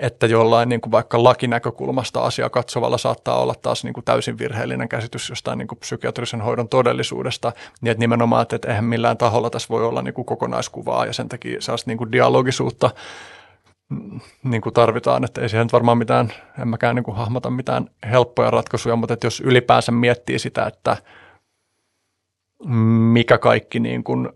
että 0.00 0.26
jollain 0.26 0.68
niin 0.68 0.80
kuin 0.80 0.92
vaikka 0.92 1.24
lakinäkökulmasta 1.24 2.20
asia 2.20 2.50
katsovalla 2.50 2.98
saattaa 2.98 3.40
olla 3.40 3.54
taas 3.54 3.84
niin 3.84 3.94
kuin 3.94 4.04
täysin 4.04 4.38
virheellinen 4.38 4.88
käsitys 4.88 5.28
jostain 5.28 5.58
niin 5.58 5.68
kuin 5.68 5.78
psykiatrisen 5.78 6.40
hoidon 6.40 6.68
todellisuudesta, 6.68 7.52
niin 7.80 7.90
että 7.90 8.00
nimenomaan, 8.00 8.42
että 8.42 8.68
eihän 8.68 8.84
millään 8.84 9.16
taholla 9.16 9.50
tässä 9.50 9.68
voi 9.68 9.84
olla 9.84 10.02
niin 10.02 10.14
kuin 10.14 10.24
kokonaiskuvaa 10.24 11.06
ja 11.06 11.12
sen 11.12 11.28
takia 11.28 11.60
sellaista 11.60 11.90
niin 11.90 11.98
kuin 11.98 12.12
dialogisuutta 12.12 12.90
mm, 13.88 14.20
niin 14.44 14.62
kuin 14.62 14.72
tarvitaan, 14.72 15.24
että 15.24 15.40
ei 15.40 15.48
siihen 15.48 15.64
nyt 15.64 15.72
varmaan 15.72 15.98
mitään, 15.98 16.32
en 16.62 16.68
mäkään 16.68 16.96
niin 16.96 17.04
kuin 17.04 17.16
hahmota 17.16 17.50
mitään 17.50 17.90
helppoja 18.10 18.50
ratkaisuja, 18.50 18.96
mutta 18.96 19.14
että 19.14 19.26
jos 19.26 19.40
ylipäänsä 19.40 19.92
miettii 19.92 20.38
sitä, 20.38 20.66
että 20.66 20.96
mikä 23.12 23.38
kaikki 23.38 23.80
niin 23.80 24.04
kuin 24.04 24.28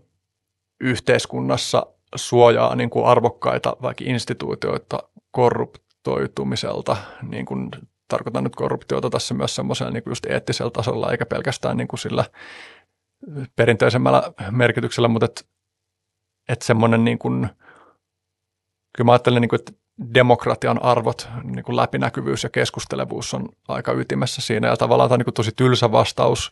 yhteiskunnassa 0.81 1.87
suojaa 2.15 2.75
niin 2.75 2.89
kuin 2.89 3.05
arvokkaita 3.05 3.77
vaikka 3.81 4.03
instituutioita 4.07 4.99
korruptoitumiselta, 5.35 6.97
niin 7.21 7.45
kuin 7.45 7.69
tarkoitan 8.07 8.43
nyt 8.43 8.55
korruptiota 8.55 9.09
tässä 9.09 9.33
myös 9.33 9.55
semmoisella 9.55 9.91
niin 9.91 10.03
just 10.05 10.25
eettisellä 10.25 10.71
tasolla, 10.71 11.11
eikä 11.11 11.25
pelkästään 11.25 11.77
niin 11.77 11.87
kuin 11.87 11.99
sillä 11.99 12.25
perinteisemmällä 13.55 14.23
merkityksellä, 14.51 15.07
mutta 15.07 15.25
että 15.25 15.41
et 16.49 16.61
semmoinen 16.61 17.03
niin 17.03 17.19
kuin, 17.19 17.49
kyllä 18.95 19.05
mä 19.05 19.11
ajattelen, 19.11 19.41
niin 19.41 19.49
kuin, 19.49 19.59
että 19.59 19.71
demokratian 20.13 20.83
arvot, 20.83 21.29
niin 21.43 21.63
kuin 21.63 21.75
läpinäkyvyys 21.75 22.43
ja 22.43 22.49
keskustelevuus 22.49 23.33
on 23.33 23.49
aika 23.67 23.91
ytimessä 23.91 24.41
siinä 24.41 24.67
ja 24.67 24.77
tavallaan 24.77 25.09
tämä 25.09 25.15
on 25.15 25.19
niin 25.19 25.25
kuin 25.25 25.33
tosi 25.33 25.51
tylsä 25.55 25.91
vastaus 25.91 26.51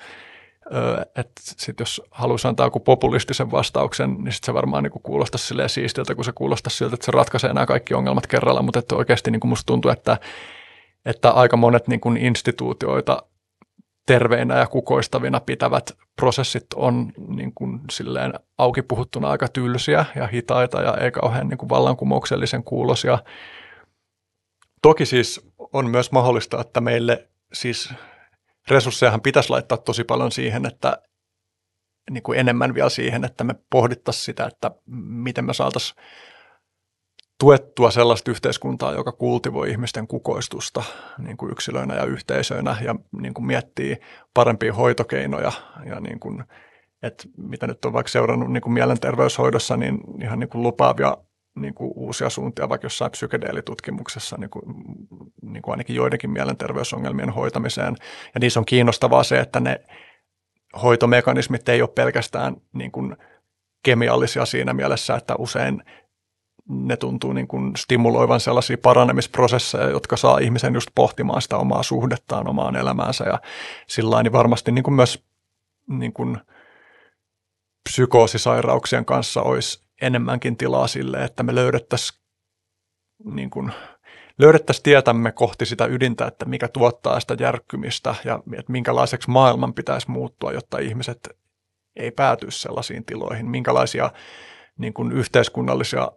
että 1.16 1.42
sit 1.42 1.80
jos 1.80 2.02
haluaisi 2.12 2.48
antaa 2.48 2.66
joku 2.66 2.80
populistisen 2.80 3.52
vastauksen, 3.52 4.14
niin 4.14 4.32
sit 4.32 4.44
se 4.44 4.54
varmaan 4.54 4.84
niin 4.84 4.92
kuulostaa 5.04 5.38
silleen 5.38 5.70
siistiltä, 5.70 6.16
kun 6.16 6.26
se 6.26 6.32
kuulostaa 6.32 6.70
siltä, 6.70 6.94
että 6.94 7.06
se 7.06 7.12
ratkaisee 7.12 7.54
nämä 7.54 7.66
kaikki 7.66 7.94
ongelmat 7.94 8.28
kerralla, 8.28 8.62
mutta 8.62 8.80
että 8.80 8.96
oikeasti 8.96 9.32
niin 9.32 9.40
kuin 9.40 9.50
musta 9.50 9.66
tuntuu, 9.66 9.92
että, 9.92 10.18
että 11.06 11.32
aika 11.32 11.58
monet 11.58 11.88
niin 11.88 12.00
kuin 12.00 12.18
instituutioita 12.18 13.24
terveinä 14.06 14.58
ja 14.58 14.68
kukoistavina 14.68 15.40
pitävät 15.40 15.92
prosessit 16.16 16.66
on 16.76 17.12
niin 17.28 17.52
kuin 17.56 17.80
silleen 17.92 18.34
auki 18.58 18.82
puhuttuna 18.82 19.30
aika 19.30 19.48
tylsiä 19.48 20.06
ja 20.16 20.28
hitaita 20.28 20.82
ja 20.82 20.98
ei 20.98 21.12
kauhean 21.12 21.48
niin 21.48 21.58
kuin 21.58 21.70
vallankumouksellisen 21.70 22.64
kuulosia. 22.64 23.20
Toki 24.82 25.06
siis 25.06 25.42
on 25.74 25.90
myös 25.90 26.12
mahdollista, 26.12 26.62
että 26.62 26.82
meille 26.82 27.28
siis 27.54 27.94
resurssejahan 28.70 29.22
pitäisi 29.22 29.50
laittaa 29.50 29.78
tosi 29.78 30.04
paljon 30.04 30.32
siihen, 30.32 30.66
että 30.66 30.98
niin 32.10 32.24
kuin 32.24 32.40
enemmän 32.40 32.74
vielä 32.74 32.90
siihen, 32.90 33.26
että 33.26 33.44
me 33.44 33.56
pohdittaisiin 33.70 34.24
sitä, 34.24 34.46
että 34.46 34.72
miten 34.86 35.46
me 35.46 35.54
saataisiin 35.54 35.98
tuettua 37.40 37.92
sellaista 37.92 38.32
yhteiskuntaa, 38.32 38.94
joka 38.94 39.12
kultivoi 39.12 39.70
ihmisten 39.70 40.08
kukoistusta 40.08 40.84
niin 41.18 41.38
kuin 41.38 41.52
yksilöinä 41.52 41.96
ja 41.96 42.06
yhteisöinä 42.06 42.78
ja 42.82 42.96
niin 43.22 43.34
kuin 43.34 43.46
miettii 43.46 43.98
parempia 44.34 44.74
hoitokeinoja 44.74 45.52
ja 45.86 46.00
niin 46.00 46.20
kuin, 46.20 46.44
että 47.04 47.24
mitä 47.38 47.68
nyt 47.68 47.86
on 47.86 47.94
vaikka 47.94 48.10
seurannut 48.12 48.52
niin 48.52 48.62
kuin 48.62 48.74
mielenterveyshoidossa, 48.74 49.78
niin 49.78 50.00
ihan 50.22 50.40
niin 50.40 50.50
kuin 50.50 50.64
lupaavia 50.64 51.18
niin 51.56 51.74
kuin 51.74 51.92
uusia 51.96 52.30
suuntia 52.30 52.70
vaikka 52.70 52.86
jossain 52.86 53.12
psykedeelitutkimuksessa 53.12 54.38
niin 54.40 54.50
kuin, 54.50 54.64
niin 55.42 55.62
kuin 55.62 55.74
ainakin 55.74 55.96
joidenkin 55.96 56.30
mielenterveysongelmien 56.30 57.30
hoitamiseen. 57.30 57.96
Ja 58.34 58.40
niissä 58.40 58.60
on 58.60 58.66
kiinnostavaa 58.66 59.24
se, 59.24 59.40
että 59.40 59.60
ne 59.60 59.80
hoitomekanismit 60.82 61.70
ei 61.70 61.82
ole 61.82 61.90
pelkästään 61.90 62.56
niin 62.74 62.92
kuin 62.92 63.18
kemiallisia 63.84 64.46
siinä 64.46 64.74
mielessä, 64.74 65.16
että 65.16 65.36
usein 65.36 65.84
ne 66.70 66.98
tuntuu 66.98 67.34
niin 67.34 67.48
kuin 67.48 67.76
stimuloivan 67.76 68.40
sellaisia 68.40 68.78
paranemisprosesseja, 68.78 69.90
jotka 69.90 70.18
saa 70.18 70.38
ihmisen 70.38 70.74
just 70.74 70.90
pohtimaan 70.96 71.42
sitä 71.42 71.58
omaa 71.58 71.84
suhdettaan 71.84 72.48
omaan 72.48 72.76
elämäänsä 72.76 73.24
ja 73.24 73.42
sillä 73.88 74.24
niin 74.24 74.34
varmasti 74.34 74.72
niin 74.72 74.84
kuin 74.84 74.94
myös 74.94 75.26
niin 75.88 76.14
kuin 76.14 76.38
psykoosisairauksien 77.90 79.06
kanssa 79.06 79.42
olisi 79.42 79.83
enemmänkin 80.04 80.58
tilaa 80.58 80.88
sille, 80.88 81.24
että 81.24 81.44
me 81.44 81.56
löydettäisiin 81.56 82.20
niin 83.24 83.50
kuin, 83.50 83.72
löydettäisiin 84.38 84.84
tietämme 84.84 85.32
kohti 85.32 85.66
sitä 85.66 85.86
ydintä, 85.86 86.28
että 86.28 86.46
mikä 86.46 86.68
tuottaa 86.68 87.20
sitä 87.20 87.36
järkkymistä 87.40 88.16
ja 88.26 88.40
että 88.60 88.72
minkälaiseksi 88.72 89.30
maailman 89.30 89.74
pitäisi 89.74 90.12
muuttua, 90.12 90.52
jotta 90.52 90.78
ihmiset 90.80 91.30
ei 91.96 92.12
pääty 92.12 92.52
sellaisiin 92.52 93.06
tiloihin, 93.06 93.50
minkälaisia 93.50 94.12
niin 94.78 94.94
kuin 94.94 95.12
yhteiskunnallisia 95.12 96.12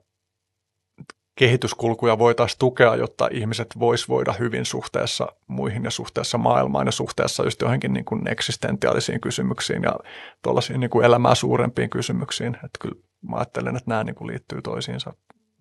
kehityskulkuja 1.38 2.18
voitaisiin 2.18 2.58
tukea, 2.58 2.96
jotta 2.96 3.28
ihmiset 3.32 3.68
vois 3.78 4.08
voida 4.08 4.32
hyvin 4.32 4.64
suhteessa 4.64 5.26
muihin 5.46 5.84
ja 5.84 5.90
suhteessa 5.90 6.38
maailmaan 6.38 6.86
ja 6.86 6.92
suhteessa 6.92 7.44
just 7.44 7.60
johonkin 7.60 7.92
niin 7.92 8.04
kuin 8.04 8.28
eksistentiaalisiin 8.28 9.20
kysymyksiin 9.20 9.82
ja 9.82 9.96
tuollaisiin 10.42 10.80
niin 10.80 10.90
kuin 10.90 11.04
elämää 11.04 11.34
suurempiin 11.34 11.90
kysymyksiin. 11.90 12.54
Että 12.54 12.78
kyllä 12.80 13.05
mä 13.22 13.36
ajattelen, 13.36 13.76
että 13.76 13.90
nämä 13.90 14.04
niin 14.04 14.14
kuin 14.14 14.28
liittyy 14.28 14.62
toisiinsa 14.62 15.12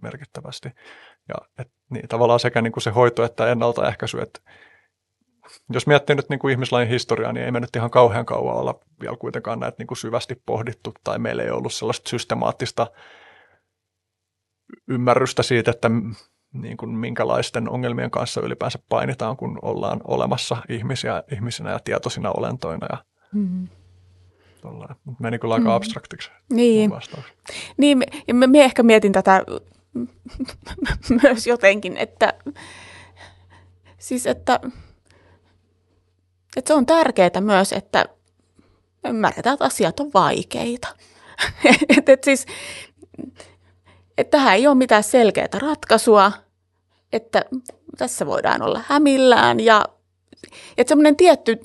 merkittävästi. 0.01 0.69
Ja 1.29 1.35
et, 1.59 1.71
niin, 1.89 2.07
tavallaan 2.07 2.39
sekä 2.39 2.61
niin 2.61 2.73
kuin 2.73 2.83
se 2.83 2.89
hoito 2.89 3.23
että 3.23 3.51
ennaltaehkäisy, 3.51 4.21
että 4.21 4.39
jos 5.73 5.87
miettii 5.87 6.15
nyt 6.15 6.29
niin 6.29 6.39
kuin 6.39 6.51
ihmislain 6.51 6.87
historiaa, 6.87 7.33
niin 7.33 7.45
ei 7.45 7.51
me 7.51 7.59
nyt 7.59 7.75
ihan 7.75 7.91
kauhean 7.91 8.25
kauan 8.25 8.57
olla 8.57 8.79
vielä 9.01 9.17
kuitenkaan 9.17 9.59
näitä 9.59 9.75
niin 9.79 9.87
kuin 9.87 9.97
syvästi 9.97 10.41
pohdittu 10.45 10.93
tai 11.03 11.19
meillä 11.19 11.43
ei 11.43 11.49
ollut 11.49 11.73
sellaista 11.73 12.09
systemaattista 12.09 12.87
ymmärrystä 14.87 15.43
siitä, 15.43 15.71
että 15.71 15.89
niin 16.53 16.77
kuin 16.77 16.91
minkälaisten 16.91 17.69
ongelmien 17.69 18.11
kanssa 18.11 18.41
ylipäänsä 18.41 18.79
painitaan, 18.89 19.37
kun 19.37 19.59
ollaan 19.61 20.01
olemassa 20.03 20.57
ihmisiä, 20.69 21.23
ihmisinä 21.31 21.71
ja 21.71 21.79
tietoisina 21.79 22.31
olentoina. 22.31 22.87
Ja 22.91 23.05
mm-hmm. 23.33 23.67
Meni 25.19 25.39
kyllä 25.39 25.53
aika 25.53 25.69
mm. 25.69 25.75
abstraktiksi 25.75 26.29
niin. 26.49 26.91
Niin, 27.77 28.03
ja 28.27 28.33
mä, 28.33 28.47
mä 28.47 28.57
ehkä 28.57 28.83
mietin 28.83 29.11
tätä 29.11 29.43
myös 31.23 31.47
jotenkin, 31.47 31.97
että 31.97 32.33
siis 33.97 34.27
että, 34.27 34.59
että 36.57 36.67
se 36.67 36.73
on 36.73 36.85
tärkeää 36.85 37.41
myös, 37.41 37.73
että 37.73 38.05
ymmärretään, 39.05 39.53
että 39.53 39.65
asiat 39.65 39.99
on 39.99 40.11
vaikeita. 40.13 40.87
että 41.97 42.11
et 42.11 42.23
siis 42.23 42.45
että 44.17 44.37
tähän 44.37 44.55
ei 44.55 44.67
ole 44.67 44.75
mitään 44.75 45.03
selkeää 45.03 45.47
ratkaisua, 45.53 46.31
että 47.13 47.45
tässä 47.97 48.25
voidaan 48.25 48.61
olla 48.61 48.81
hämillään 48.87 49.59
ja 49.59 49.85
että 50.77 50.89
semmoinen 50.89 51.15
tietty, 51.15 51.59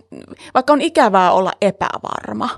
vaikka 0.55 0.73
on 0.73 0.81
ikävää 0.81 1.33
olla 1.33 1.53
epävarma, 1.61 2.49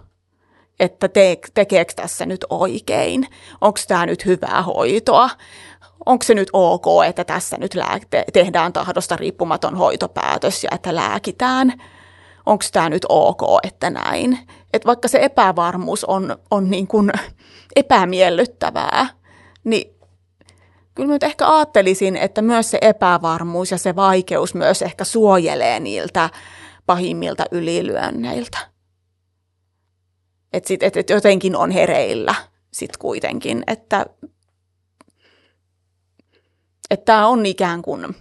että 0.83 1.09
te, 1.09 1.39
tekeekö 1.55 1.93
tässä 1.97 2.27
nyt 2.27 2.45
oikein, 2.51 3.27
onko 3.61 3.79
tämä 3.89 4.07
nyt 4.07 4.27
hyvää 4.27 4.63
hoitoa, 4.63 5.31
onko 6.07 6.23
se 6.23 6.35
nyt 6.35 6.49
ok, 6.53 6.87
että 7.09 7.25
tässä 7.25 7.57
nyt 7.61 7.75
lääke- 7.75 8.25
tehdään 8.33 8.73
tahdosta 8.73 9.17
riippumaton 9.17 9.77
hoitopäätös 9.77 10.65
ja 10.65 10.71
että 10.73 10.95
lääkitään, 10.95 11.73
onko 12.47 12.65
tämä 12.73 12.89
nyt 12.89 13.07
ok, 13.09 13.43
että 13.63 13.91
näin. 13.91 14.39
Että 14.73 14.87
vaikka 14.87 15.09
se 15.09 15.19
epävarmuus 15.23 16.05
on, 16.05 16.37
on 16.51 16.71
niin 16.71 16.87
kuin 16.87 17.13
epämiellyttävää, 17.77 19.07
niin 19.65 19.95
kyllä 20.95 21.13
nyt 21.13 21.23
ehkä 21.23 21.49
ajattelisin, 21.49 22.17
että 22.17 22.43
myös 22.43 22.71
se 22.71 22.79
epävarmuus 22.81 23.71
ja 23.71 23.79
se 23.79 23.97
vaikeus 23.97 24.55
myös 24.55 24.83
ehkä 24.83 25.05
suojelee 25.05 25.81
niiltä 25.81 26.31
pahimmilta 26.87 27.45
ylilyönneiltä. 27.51 28.72
Että 30.53 30.75
et, 30.81 30.97
et 30.97 31.11
jotenkin 31.11 31.57
on 31.57 31.71
hereillä 31.71 32.35
sitten 32.73 32.99
kuitenkin, 32.99 33.65
että 33.67 34.07
tämä 37.05 37.27
on 37.27 37.47
ikään 37.47 37.83
kuin, 37.83 38.17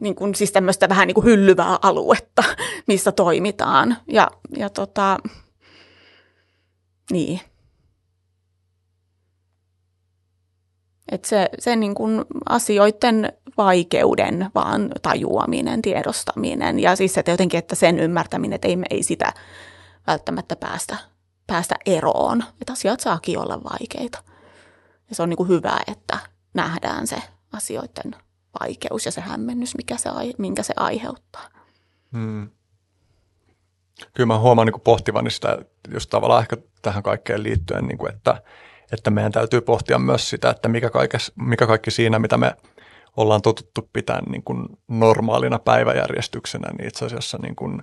niin 0.00 0.14
kuin 0.14 0.34
siis 0.34 0.52
tämmöistä 0.52 0.88
vähän 0.88 1.06
niin 1.06 1.14
kuin 1.14 1.24
hyllyvää 1.24 1.78
aluetta, 1.82 2.44
missä 2.86 3.12
toimitaan. 3.12 3.96
Ja, 4.08 4.30
ja 4.56 4.70
tota, 4.70 5.18
niin. 7.10 7.40
Että 11.12 11.28
se, 11.28 11.48
se 11.58 11.76
niin 11.76 11.94
kuin 11.94 12.24
asioiden 12.48 13.32
vaikeuden 13.56 14.50
vaan 14.54 14.90
tajuaminen, 15.02 15.82
tiedostaminen 15.82 16.80
ja 16.80 16.96
siis 16.96 17.18
että 17.18 17.30
jotenkin, 17.30 17.58
että 17.58 17.74
sen 17.74 17.98
ymmärtäminen, 17.98 18.54
että 18.54 18.68
ei, 18.68 18.76
me 18.76 18.86
ei 18.90 19.02
sitä 19.02 19.32
välttämättä 20.06 20.56
päästä, 20.56 20.96
päästä 21.46 21.74
eroon. 21.86 22.44
Että 22.60 22.72
asiat 22.72 23.00
saakin 23.00 23.38
olla 23.38 23.60
vaikeita. 23.64 24.18
Ja 25.08 25.14
se 25.14 25.22
on 25.22 25.28
niin 25.28 25.48
hyvä, 25.48 25.78
että 25.86 26.18
nähdään 26.54 27.06
se 27.06 27.16
asioiden 27.52 28.16
vaikeus 28.60 29.06
ja 29.06 29.12
se 29.12 29.20
hämmennys, 29.20 29.76
mikä 29.76 29.96
se, 29.96 30.10
minkä 30.38 30.62
se 30.62 30.74
aiheuttaa. 30.76 31.48
Hmm. 32.12 32.50
Kyllä 34.14 34.26
mä 34.26 34.38
huomaan 34.38 34.66
niin 34.66 34.80
pohtivani 34.80 35.30
sitä 35.30 35.58
just 35.94 36.10
tavallaan 36.10 36.42
ehkä 36.42 36.56
tähän 36.82 37.02
kaikkeen 37.02 37.42
liittyen, 37.42 37.84
niin 37.84 37.98
kuin, 37.98 38.14
että– 38.14 38.42
että 38.92 39.10
meidän 39.10 39.32
täytyy 39.32 39.60
pohtia 39.60 39.98
myös 39.98 40.30
sitä, 40.30 40.50
että 40.50 40.68
mikä, 40.68 40.90
kaikes, 40.90 41.32
mikä 41.36 41.66
kaikki 41.66 41.90
siinä, 41.90 42.18
mitä 42.18 42.36
me 42.36 42.56
ollaan 43.16 43.42
totuttu 43.42 43.90
pitämään 43.92 44.24
niin 44.24 44.42
kuin 44.42 44.66
normaalina 44.88 45.58
päiväjärjestyksenä, 45.58 46.68
niin 46.78 46.88
itse 46.88 47.04
asiassa 47.04 47.38
niin 47.42 47.56
kuin 47.56 47.82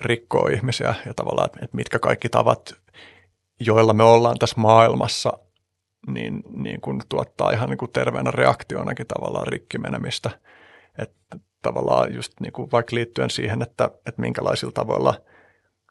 rikkoo 0.00 0.46
ihmisiä 0.46 0.94
ja 1.06 1.14
tavallaan, 1.14 1.50
että, 1.62 1.76
mitkä 1.76 1.98
kaikki 1.98 2.28
tavat, 2.28 2.74
joilla 3.60 3.92
me 3.92 4.02
ollaan 4.02 4.38
tässä 4.38 4.60
maailmassa, 4.60 5.38
niin, 6.06 6.42
niin 6.56 6.80
kuin 6.80 7.02
tuottaa 7.08 7.50
ihan 7.50 7.68
niin 7.68 7.78
kuin 7.78 7.92
terveenä 7.92 8.30
reaktionakin 8.30 9.06
tavallaan 9.06 9.46
rikkimenemistä. 9.46 10.30
Että 10.98 11.36
tavallaan 11.62 12.14
just 12.14 12.32
niin 12.40 12.52
kuin 12.52 12.70
vaikka 12.72 12.96
liittyen 12.96 13.30
siihen, 13.30 13.62
että, 13.62 13.84
että 13.84 14.20
minkälaisilla 14.20 14.72
tavoilla 14.72 15.14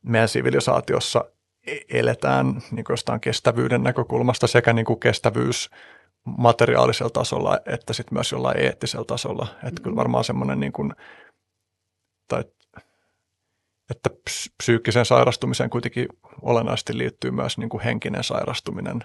meidän 0.04 0.30
sivilisaatiossa 0.30 1.26
E- 1.68 2.00
eletään 2.00 2.62
niin 2.72 2.86
jostain 2.90 3.20
kestävyyden 3.20 3.84
näkökulmasta 3.84 4.48
sekä 4.48 4.74
niin 4.74 4.86
kuin 4.86 5.00
kestävyys 5.00 5.70
materiaalisella 6.38 7.10
tasolla 7.10 7.58
että 7.66 7.94
sitten 7.94 8.14
myös 8.14 8.32
jollain 8.32 8.60
eettisellä 8.60 9.06
tasolla. 9.06 9.48
Että 9.52 9.66
mm-hmm. 9.66 9.84
kyllä 9.84 9.96
varmaan 9.96 10.24
semmoinen 10.24 10.60
niin 10.60 10.72
kuin, 10.72 10.94
tai 12.28 12.44
että 13.90 14.10
psyykkiseen 14.58 15.06
sairastumiseen 15.06 15.70
kuitenkin 15.70 16.08
olennaisesti 16.42 16.98
liittyy 16.98 17.32
myös 17.32 17.58
niin 17.58 17.70
kuin 17.70 17.84
henkinen 17.84 18.24
sairastuminen. 18.24 19.04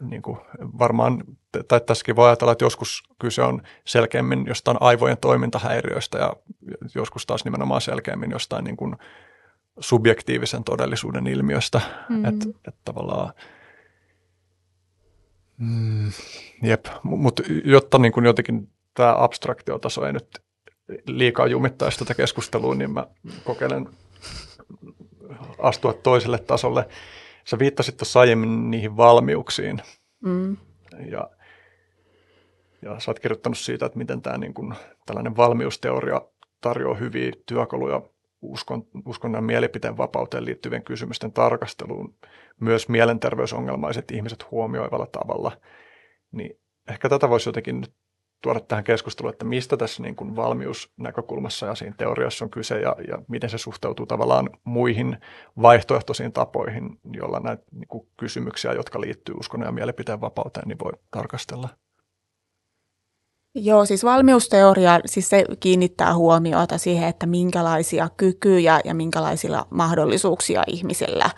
Niin 0.00 0.22
kuin 0.22 0.38
varmaan, 0.78 1.24
tai 1.68 1.80
tässäkin 1.80 2.16
voi 2.16 2.26
ajatella, 2.26 2.52
että 2.52 2.64
joskus 2.64 3.02
kyse 3.18 3.42
on 3.42 3.62
selkeämmin 3.86 4.44
jostain 4.46 4.76
aivojen 4.80 5.18
toimintahäiriöistä 5.18 6.18
ja 6.18 6.32
joskus 6.94 7.26
taas 7.26 7.44
nimenomaan 7.44 7.80
selkeämmin 7.80 8.30
jostain 8.30 8.64
niin 8.64 8.76
kuin 8.76 8.96
subjektiivisen 9.80 10.64
todellisuuden 10.64 11.26
ilmiöstä. 11.26 11.80
Mm. 12.08 12.24
Että 12.24 12.46
et 12.68 12.74
tavallaan, 12.84 13.32
mm, 15.62 16.12
jep, 16.62 16.86
mutta 17.02 17.42
jotta 17.64 17.98
niin 17.98 18.12
kun 18.12 18.24
jotenkin 18.24 18.68
tämä 18.94 19.14
abstraktiotaso 19.18 20.06
ei 20.06 20.12
nyt 20.12 20.42
liikaa 21.06 21.46
jumittaisi 21.46 21.98
tätä 21.98 22.14
keskustelua, 22.14 22.74
niin 22.74 22.90
mä 22.90 23.06
kokeilen 23.44 23.88
astua 25.58 25.92
toiselle 25.92 26.38
tasolle. 26.38 26.88
Sä 27.44 27.58
viittasit 27.58 27.96
tuossa 27.96 28.20
aiemmin 28.20 28.70
niihin 28.70 28.96
valmiuksiin. 28.96 29.82
Mm. 30.24 30.56
Ja, 31.10 31.30
ja 32.82 33.00
sä 33.00 33.10
oot 33.10 33.20
kirjoittanut 33.20 33.58
siitä, 33.58 33.86
että 33.86 33.98
miten 33.98 34.22
tämä 34.22 34.38
niin 34.38 34.54
kun, 34.54 34.74
tällainen 35.06 35.36
valmiusteoria 35.36 36.20
tarjoaa 36.60 36.96
hyviä 36.96 37.32
työkaluja 37.46 38.02
uskon, 38.42 38.86
uskonnon 39.06 39.44
mielipiteen 39.44 39.96
vapauteen 39.96 40.44
liittyvien 40.44 40.84
kysymysten 40.84 41.32
tarkasteluun 41.32 42.14
myös 42.60 42.88
mielenterveysongelmaiset 42.88 44.10
ihmiset 44.10 44.50
huomioivalla 44.50 45.06
tavalla, 45.06 45.52
niin 46.32 46.60
ehkä 46.88 47.08
tätä 47.08 47.28
voisi 47.28 47.48
jotenkin 47.48 47.80
nyt 47.80 47.94
tuoda 48.42 48.60
tähän 48.60 48.84
keskusteluun, 48.84 49.32
että 49.32 49.44
mistä 49.44 49.76
tässä 49.76 50.02
niin 50.02 50.16
kuin 50.16 50.36
valmiusnäkökulmassa 50.36 51.66
ja 51.66 51.74
siinä 51.74 51.94
teoriassa 51.98 52.44
on 52.44 52.50
kyse 52.50 52.80
ja, 52.80 52.96
ja 53.08 53.18
miten 53.28 53.50
se 53.50 53.58
suhteutuu 53.58 54.06
tavallaan 54.06 54.50
muihin 54.64 55.16
vaihtoehtoisiin 55.62 56.32
tapoihin, 56.32 56.98
joilla 57.12 57.40
näitä 57.40 57.64
niin 57.72 57.88
kuin 57.88 58.08
kysymyksiä, 58.16 58.72
jotka 58.72 59.00
liittyy 59.00 59.34
uskonnon 59.40 59.68
ja 59.68 59.72
mielipiteen 59.72 60.20
vapauteen, 60.20 60.68
niin 60.68 60.78
voi 60.84 60.92
tarkastella. 61.10 61.68
Joo, 63.54 63.84
siis 63.84 64.04
valmiusteoria, 64.04 65.00
siis 65.06 65.28
se 65.28 65.44
kiinnittää 65.60 66.14
huomiota 66.14 66.78
siihen, 66.78 67.08
että 67.08 67.26
minkälaisia 67.26 68.08
kykyjä 68.16 68.80
ja 68.84 68.94
minkälaisilla 68.94 69.66
mahdollisuuksia 69.70 70.62
ihmisillä 70.66 71.30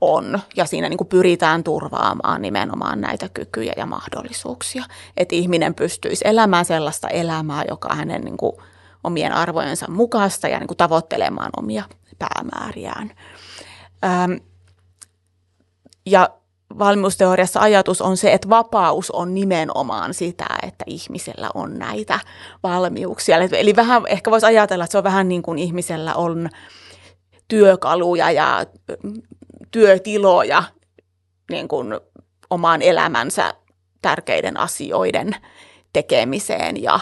on. 0.00 0.38
Ja 0.56 0.64
siinä 0.64 0.88
niin 0.88 0.98
kuin 0.98 1.08
pyritään 1.08 1.64
turvaamaan 1.64 2.42
nimenomaan 2.42 3.00
näitä 3.00 3.28
kykyjä 3.28 3.72
ja 3.76 3.86
mahdollisuuksia. 3.86 4.84
Että 5.16 5.34
ihminen 5.34 5.74
pystyisi 5.74 6.24
elämään 6.28 6.64
sellaista 6.64 7.08
elämää, 7.08 7.64
joka 7.68 7.94
hänen 7.94 8.22
niin 8.22 8.36
kuin 8.36 8.52
omien 9.04 9.32
arvojensa 9.32 9.90
mukaista 9.90 10.48
ja 10.48 10.58
niin 10.58 10.68
kuin 10.68 10.78
tavoittelemaan 10.78 11.50
omia 11.56 11.84
päämääriään. 12.18 13.12
Ähm, 14.04 14.32
ja 16.06 16.39
valmiusteoriassa 16.78 17.60
ajatus 17.60 18.02
on 18.02 18.16
se, 18.16 18.32
että 18.32 18.48
vapaus 18.48 19.10
on 19.10 19.34
nimenomaan 19.34 20.14
sitä, 20.14 20.46
että 20.62 20.84
ihmisellä 20.86 21.50
on 21.54 21.78
näitä 21.78 22.20
valmiuksia. 22.62 23.36
Eli 23.36 23.76
vähän 23.76 24.02
ehkä 24.06 24.30
voisi 24.30 24.46
ajatella, 24.46 24.84
että 24.84 24.92
se 24.92 24.98
on 24.98 25.04
vähän 25.04 25.28
niin 25.28 25.42
kuin 25.42 25.58
ihmisellä 25.58 26.14
on 26.14 26.50
työkaluja 27.48 28.30
ja 28.30 28.66
työtiloja 29.70 30.62
niin 31.50 31.68
kuin 31.68 32.00
omaan 32.50 32.82
elämänsä 32.82 33.54
tärkeiden 34.02 34.56
asioiden 34.56 35.36
tekemiseen 35.92 36.82
ja 36.82 37.00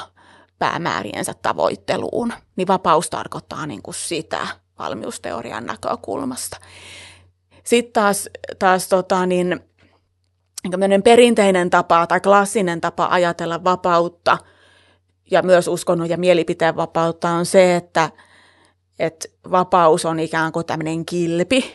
päämääriensä 0.58 1.34
tavoitteluun, 1.42 2.32
niin 2.56 2.68
vapaus 2.68 3.10
tarkoittaa 3.10 3.66
niin 3.66 3.82
kuin 3.82 3.94
sitä 3.94 4.46
valmiusteorian 4.78 5.66
näkökulmasta. 5.66 6.56
Sitten 7.64 7.92
taas, 7.92 8.28
taas 8.58 8.88
tota, 8.88 9.26
niin, 9.26 9.60
perinteinen 11.04 11.70
tapa 11.70 12.06
tai 12.06 12.20
klassinen 12.20 12.80
tapa 12.80 13.08
ajatella 13.10 13.64
vapautta 13.64 14.38
ja 15.30 15.42
myös 15.42 15.68
uskonnon 15.68 16.08
ja 16.08 16.18
mielipiteen 16.18 16.76
vapautta 16.76 17.28
on 17.30 17.46
se, 17.46 17.76
että, 17.76 18.10
että 18.98 19.28
vapaus 19.50 20.04
on 20.04 20.20
ikään 20.20 20.52
kuin 20.52 20.66
tämmöinen 20.66 21.06
kilpi, 21.06 21.74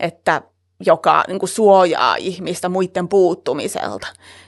että 0.00 0.42
joka 0.86 1.24
niin 1.28 1.38
kuin 1.38 1.48
suojaa 1.48 2.16
ihmistä 2.16 2.68
muiden 2.68 3.08
puuttumiselta. 3.08 4.06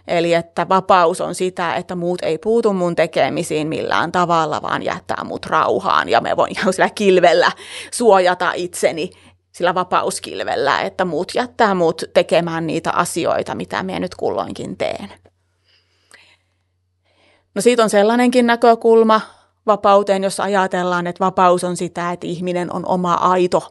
Eli 0.08 0.34
että 0.34 0.68
vapaus 0.68 1.20
on 1.20 1.34
sitä, 1.34 1.74
että 1.74 1.94
muut 1.94 2.22
ei 2.22 2.38
puutu 2.38 2.72
mun 2.72 2.96
tekemisiin 2.96 3.68
millään 3.68 4.12
tavalla, 4.12 4.62
vaan 4.62 4.82
jättää 4.82 5.24
mut 5.24 5.46
rauhaan 5.46 6.08
ja 6.08 6.20
me 6.20 6.36
voin 6.36 6.52
ihan 6.58 6.72
sillä 6.72 6.90
kilvellä 6.90 7.52
suojata 7.92 8.52
itseni 8.52 9.10
sillä 9.52 9.74
vapauskilvellä, 9.74 10.80
että 10.80 11.04
muut 11.04 11.32
jättää 11.34 11.74
muut 11.74 12.02
tekemään 12.14 12.66
niitä 12.66 12.90
asioita, 12.92 13.54
mitä 13.54 13.82
minä 13.82 14.00
nyt 14.00 14.14
kulloinkin 14.14 14.76
teen. 14.76 15.12
No 17.54 17.62
siitä 17.62 17.82
on 17.82 17.90
sellainenkin 17.90 18.46
näkökulma 18.46 19.20
vapauteen, 19.66 20.24
jos 20.24 20.40
ajatellaan, 20.40 21.06
että 21.06 21.24
vapaus 21.24 21.64
on 21.64 21.76
sitä, 21.76 22.12
että 22.12 22.26
ihminen 22.26 22.72
on 22.72 22.88
oma 22.88 23.14
aito 23.14 23.70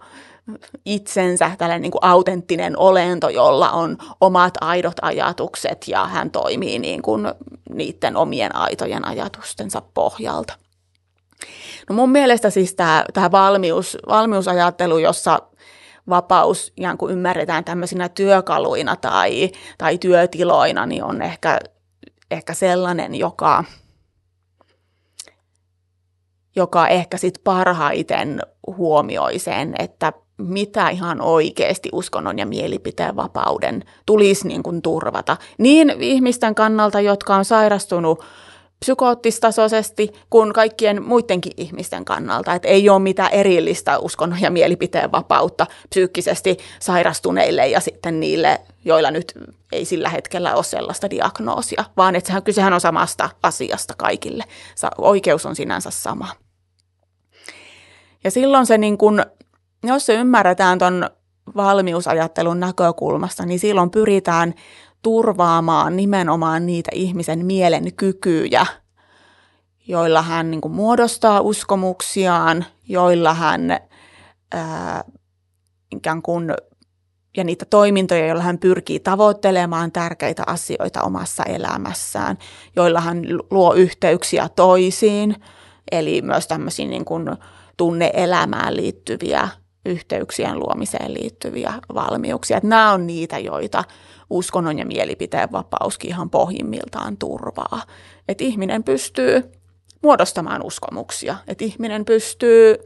itsensä, 0.85 1.51
tällainen 1.57 1.81
niin 1.81 1.91
kuin 1.91 2.03
autenttinen 2.03 2.79
olento, 2.79 3.29
jolla 3.29 3.71
on 3.71 3.97
omat 4.21 4.53
aidot 4.61 4.95
ajatukset 5.01 5.87
ja 5.87 6.05
hän 6.05 6.31
toimii 6.31 6.79
niin 6.79 7.01
kuin 7.01 7.27
niiden 7.69 8.15
omien 8.15 8.55
aitojen 8.55 9.07
ajatustensa 9.07 9.81
pohjalta. 9.93 10.53
No 11.89 11.95
mun 11.95 12.09
mielestä 12.09 12.49
siis 12.49 12.75
tämä, 12.75 13.05
tämä 13.13 13.31
valmius, 13.31 13.97
valmiusajattelu, 14.07 14.97
jossa 14.97 15.39
vapaus 16.09 16.73
ikään 16.77 16.97
ymmärretään 17.09 17.63
tämmöisinä 17.63 18.09
työkaluina 18.09 18.95
tai, 18.95 19.51
tai 19.77 19.97
työtiloina, 19.97 20.85
niin 20.85 21.03
on 21.03 21.21
ehkä, 21.21 21.59
ehkä 22.31 22.53
sellainen, 22.53 23.15
joka, 23.15 23.63
joka 26.55 26.87
ehkä 26.87 27.17
sit 27.17 27.41
parhaiten 27.43 28.41
huomioi 28.67 29.39
sen, 29.39 29.75
että 29.79 30.13
mitä 30.37 30.89
ihan 30.89 31.21
oikeasti 31.21 31.89
uskonnon 31.93 32.39
ja 32.39 32.45
mielipiteen 32.45 33.15
vapauden 33.15 33.83
tulisi 34.05 34.47
niin 34.47 34.63
kuin 34.63 34.81
turvata. 34.81 35.37
Niin 35.57 35.89
ihmisten 35.99 36.55
kannalta, 36.55 37.01
jotka 37.01 37.35
on 37.35 37.45
sairastunut 37.45 38.23
psykoottistasoisesti 38.79 40.13
kuin 40.29 40.53
kaikkien 40.53 41.03
muidenkin 41.03 41.51
ihmisten 41.57 42.05
kannalta. 42.05 42.53
Että 42.53 42.67
ei 42.67 42.89
ole 42.89 42.99
mitään 42.99 43.31
erillistä 43.31 43.97
uskonnon 43.99 44.41
ja 44.41 44.51
mielipiteen 44.51 45.11
vapautta 45.11 45.67
psyykkisesti 45.89 46.57
sairastuneille 46.79 47.67
ja 47.67 47.79
sitten 47.79 48.19
niille, 48.19 48.61
joilla 48.85 49.11
nyt 49.11 49.33
ei 49.71 49.85
sillä 49.85 50.09
hetkellä 50.09 50.55
ole 50.55 50.63
sellaista 50.63 51.09
diagnoosia, 51.09 51.85
vaan 51.97 52.15
että 52.15 52.27
sehän, 52.27 52.43
kysehän 52.43 52.73
on 52.73 52.81
samasta 52.81 53.29
asiasta 53.43 53.93
kaikille. 53.97 54.43
Oikeus 54.97 55.45
on 55.45 55.55
sinänsä 55.55 55.91
sama. 55.91 56.27
Ja 58.23 58.31
silloin 58.31 58.65
se, 58.65 58.77
niin 58.77 58.97
kun, 58.97 59.23
jos 59.83 60.05
se 60.05 60.13
ymmärretään 60.13 60.79
tuon 60.79 61.09
valmiusajattelun 61.55 62.59
näkökulmasta, 62.59 63.45
niin 63.45 63.59
silloin 63.59 63.89
pyritään 63.89 64.53
turvaamaan 65.01 65.95
nimenomaan 65.97 66.65
niitä 66.65 66.91
ihmisen 66.93 67.45
mielen 67.45 67.93
kykyjä, 67.93 68.65
joilla 69.87 70.21
hän 70.21 70.51
niin 70.51 70.61
kuin, 70.61 70.73
muodostaa 70.73 71.41
uskomuksiaan, 71.41 72.65
joilla 72.87 73.33
hän 73.33 73.71
ää, 74.51 75.03
ikään 75.91 76.21
kuin, 76.21 76.53
ja 77.37 77.43
niitä 77.43 77.65
toimintoja, 77.65 78.27
joilla 78.27 78.43
hän 78.43 78.57
pyrkii 78.57 78.99
tavoittelemaan 78.99 79.91
tärkeitä 79.91 80.43
asioita 80.47 81.01
omassa 81.03 81.43
elämässään, 81.43 82.37
joilla 82.75 83.01
hän 83.01 83.21
luo 83.51 83.73
yhteyksiä 83.73 84.49
toisiin, 84.55 85.35
eli 85.91 86.21
myös 86.21 86.47
tämmöisiin 86.47 86.89
niin 86.89 87.05
kuin, 87.05 87.29
tunne-elämään 87.77 88.75
liittyviä 88.75 89.49
yhteyksien 89.85 90.59
luomiseen 90.59 91.13
liittyviä 91.13 91.73
valmiuksia. 91.93 92.57
Että 92.57 92.67
nämä 92.69 92.91
on 92.91 93.07
niitä, 93.07 93.37
joita 93.39 93.83
uskonnon 94.29 94.79
ja 94.79 94.85
mielipiteen 94.85 95.51
vapauskin 95.51 96.09
ihan 96.09 96.29
pohjimmiltaan 96.29 97.17
turvaa. 97.17 97.81
Että 98.27 98.43
ihminen 98.43 98.83
pystyy 98.83 99.43
muodostamaan 100.03 100.65
uskomuksia, 100.65 101.37
että 101.47 101.65
ihminen 101.65 102.05
pystyy 102.05 102.77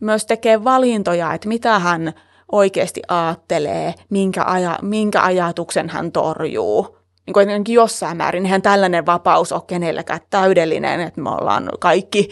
myös 0.00 0.26
tekemään 0.26 0.64
valintoja, 0.64 1.32
että 1.32 1.48
mitä 1.48 1.78
hän 1.78 2.12
oikeasti 2.52 3.02
ajattelee, 3.08 3.94
minkä, 4.10 4.44
aja, 4.44 4.78
minkä 4.82 5.22
ajatuksen 5.22 5.88
hän 5.88 6.12
torjuu. 6.12 6.98
Niin 7.26 7.34
kuin 7.34 7.74
jossain 7.74 8.16
määrin, 8.16 8.44
eihän 8.44 8.62
tällainen 8.62 9.06
vapaus 9.06 9.52
ole 9.52 9.62
kenellekään 9.66 10.20
täydellinen, 10.30 11.00
että 11.00 11.20
me 11.20 11.30
ollaan 11.30 11.68
kaikki, 11.80 12.28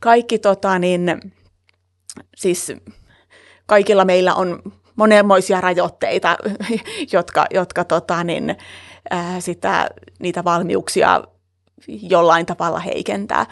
kaikki 0.00 0.38
tota 0.38 0.78
niin, 0.78 1.32
siis 2.36 2.72
kaikilla 3.66 4.04
meillä 4.04 4.34
on 4.34 4.62
monenmoisia 4.96 5.60
rajoitteita, 5.60 6.36
jotka, 7.12 7.46
jotka 7.50 7.84
tota, 7.84 8.24
niin, 8.24 8.56
ää, 9.10 9.40
sitä, 9.40 9.88
niitä 10.18 10.44
valmiuksia 10.44 11.22
jollain 11.88 12.46
tavalla 12.46 12.78
heikentää. 12.78 13.46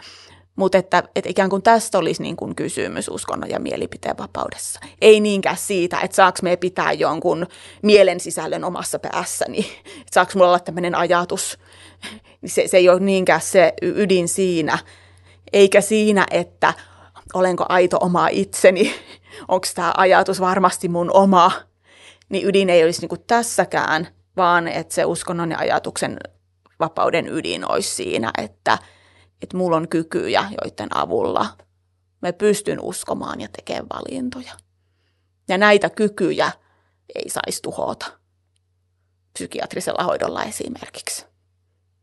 Mutta 0.56 0.78
että, 0.78 1.02
että 1.16 1.30
ikään 1.30 1.50
kuin 1.50 1.62
tästä 1.62 1.98
olisi 1.98 2.22
niin 2.22 2.36
kuin 2.36 2.54
kysymys 2.54 3.08
uskonnon 3.08 3.50
ja 3.50 3.60
mielipiteen 3.60 4.18
vapaudessa. 4.18 4.80
Ei 5.00 5.20
niinkään 5.20 5.56
siitä, 5.56 6.00
että 6.00 6.14
saako 6.14 6.38
me 6.42 6.56
pitää 6.56 6.92
jonkun 6.92 7.46
mielen 7.82 8.20
sisällön 8.20 8.64
omassa 8.64 8.98
päässäni, 8.98 9.58
että 10.00 10.14
saako 10.14 10.32
mulla 10.34 10.48
olla 10.48 10.60
tämmöinen 10.60 10.94
ajatus. 10.94 11.58
Se, 12.46 12.68
se 12.68 12.76
ei 12.76 12.88
ole 12.88 13.00
niinkään 13.00 13.40
se 13.40 13.72
ydin 13.82 14.28
siinä, 14.28 14.78
eikä 15.52 15.80
siinä, 15.80 16.26
että 16.30 16.74
olenko 17.34 17.66
aito 17.68 17.96
oma 18.00 18.28
itseni, 18.28 18.94
onko 19.48 19.66
tämä 19.74 19.94
ajatus 19.96 20.40
varmasti 20.40 20.88
mun 20.88 21.10
oma, 21.14 21.52
niin 22.28 22.46
ydin 22.46 22.70
ei 22.70 22.84
olisi 22.84 23.00
niinku 23.00 23.16
tässäkään, 23.16 24.08
vaan 24.36 24.68
että 24.68 24.94
se 24.94 25.04
uskonnon 25.04 25.50
ja 25.50 25.58
ajatuksen 25.58 26.18
vapauden 26.80 27.28
ydin 27.28 27.70
olisi 27.70 27.94
siinä, 27.94 28.30
että, 28.38 28.78
että 29.42 29.56
mulla 29.56 29.76
on 29.76 29.88
kykyjä, 29.88 30.44
joiden 30.64 30.96
avulla 30.96 31.46
mä 32.22 32.32
pystyn 32.32 32.80
uskomaan 32.80 33.40
ja 33.40 33.48
tekemään 33.56 33.86
valintoja. 33.94 34.52
Ja 35.48 35.58
näitä 35.58 35.90
kykyjä 35.90 36.52
ei 37.14 37.30
saisi 37.30 37.62
tuhota 37.62 38.06
psykiatrisella 39.32 40.04
hoidolla 40.04 40.42
esimerkiksi. 40.42 41.26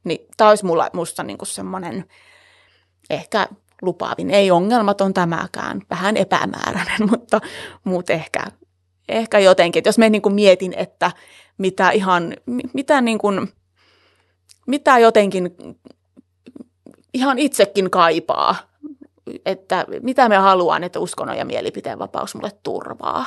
Niin 0.03 0.27
tämä 0.37 0.49
olisi 0.49 0.65
mulla, 0.65 0.89
musta 0.93 1.23
niinku 1.23 1.45
semmoinen 1.45 2.05
ehkä 3.09 3.47
lupaavin. 3.81 4.31
Ei 4.31 4.51
ongelmaton 4.51 5.13
tämäkään, 5.13 5.81
vähän 5.89 6.17
epämääräinen, 6.17 7.09
mutta, 7.11 7.41
mutta 7.83 8.13
ehkä, 8.13 8.43
ehkä 9.09 9.39
jotenkin. 9.39 9.79
Että 9.79 9.87
jos 9.87 9.97
me 9.97 10.09
niin 10.09 10.33
mietin, 10.33 10.73
että 10.73 11.11
mitä 11.57 11.91
ihan, 11.91 12.33
mitä 12.73 13.01
niin 13.01 13.17
kuin, 13.17 13.53
mitä 14.67 14.97
jotenkin 14.97 15.55
ihan 17.13 17.39
itsekin 17.39 17.91
kaipaa, 17.91 18.55
että 19.45 19.85
mitä 20.01 20.29
me 20.29 20.37
haluan, 20.37 20.83
että 20.83 20.99
uskonnon 20.99 21.37
ja 21.37 21.45
mielipiteen 21.45 21.99
vapaus 21.99 22.35
mulle 22.35 22.51
turvaa. 22.63 23.25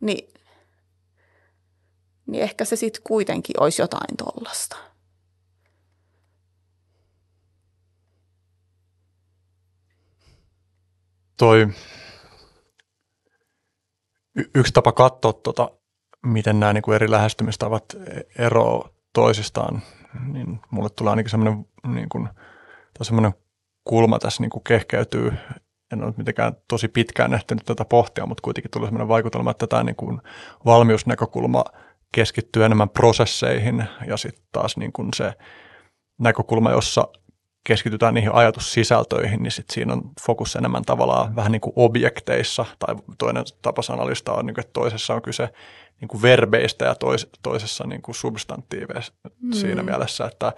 Niin, 0.00 0.34
niin 2.26 2.42
ehkä 2.42 2.64
se 2.64 2.76
sitten 2.76 3.02
kuitenkin 3.04 3.60
olisi 3.60 3.82
jotain 3.82 4.16
tollasta. 4.16 4.76
Toi 11.36 11.68
y- 14.36 14.50
yksi 14.54 14.72
tapa 14.72 14.92
katsoa, 14.92 15.32
tota, 15.32 15.70
miten 16.26 16.60
nämä 16.60 16.72
niin 16.72 16.92
eri 16.94 17.10
lähestymistavat 17.10 17.84
eroavat 18.38 18.92
toisistaan, 19.12 19.82
niin 20.32 20.60
mulle 20.70 20.88
tulee 20.90 21.10
ainakin 21.10 21.30
semmoinen, 21.30 21.66
niin 21.86 22.08
kuin, 22.08 22.28
semmoinen 23.02 23.34
kulma 23.84 24.18
tässä 24.18 24.42
niin 24.42 24.50
kuin 24.50 24.64
kehkeytyy. 24.64 25.32
En 25.92 26.04
ole 26.04 26.14
mitenkään 26.16 26.56
tosi 26.68 26.88
pitkään 26.88 27.34
ehtinyt 27.34 27.64
tätä 27.64 27.84
pohtia, 27.84 28.26
mutta 28.26 28.42
kuitenkin 28.42 28.70
tulee 28.70 28.86
semmoinen 28.86 29.08
vaikutelma, 29.08 29.50
että 29.50 29.66
tämä 29.66 29.84
niin 29.84 29.96
kuin 29.96 30.20
valmiusnäkökulma 30.64 31.64
keskittyy 32.12 32.64
enemmän 32.64 32.88
prosesseihin 32.88 33.84
ja 34.06 34.16
sitten 34.16 34.44
taas 34.52 34.76
niin 34.76 34.92
kuin 34.92 35.08
se 35.14 35.32
näkökulma, 36.18 36.70
jossa 36.70 37.08
keskitytään 37.64 38.14
niihin 38.14 38.34
ajatussisältöihin, 38.34 39.42
niin 39.42 39.50
sit 39.50 39.70
siinä 39.70 39.92
on 39.92 40.10
fokus 40.26 40.56
enemmän 40.56 40.82
tavallaan 40.82 41.36
vähän 41.36 41.52
niin 41.52 41.60
kuin 41.60 41.72
objekteissa, 41.76 42.64
tai 42.78 42.94
toinen 43.18 43.44
tapa 43.62 43.82
sanallista 43.82 44.32
on, 44.32 44.46
niin 44.46 44.54
kuin, 44.54 44.64
että 44.64 44.72
toisessa 44.72 45.14
on 45.14 45.22
kyse 45.22 45.48
niin 46.00 46.08
kuin 46.08 46.22
verbeistä 46.22 46.84
ja 46.84 46.94
tois, 46.94 47.28
toisessa 47.42 47.86
niin 47.86 48.02
kuin 48.02 48.14
substantiiveista 48.14 49.16
mm. 49.40 49.52
siinä 49.52 49.82
mielessä, 49.82 50.24
että, 50.24 50.52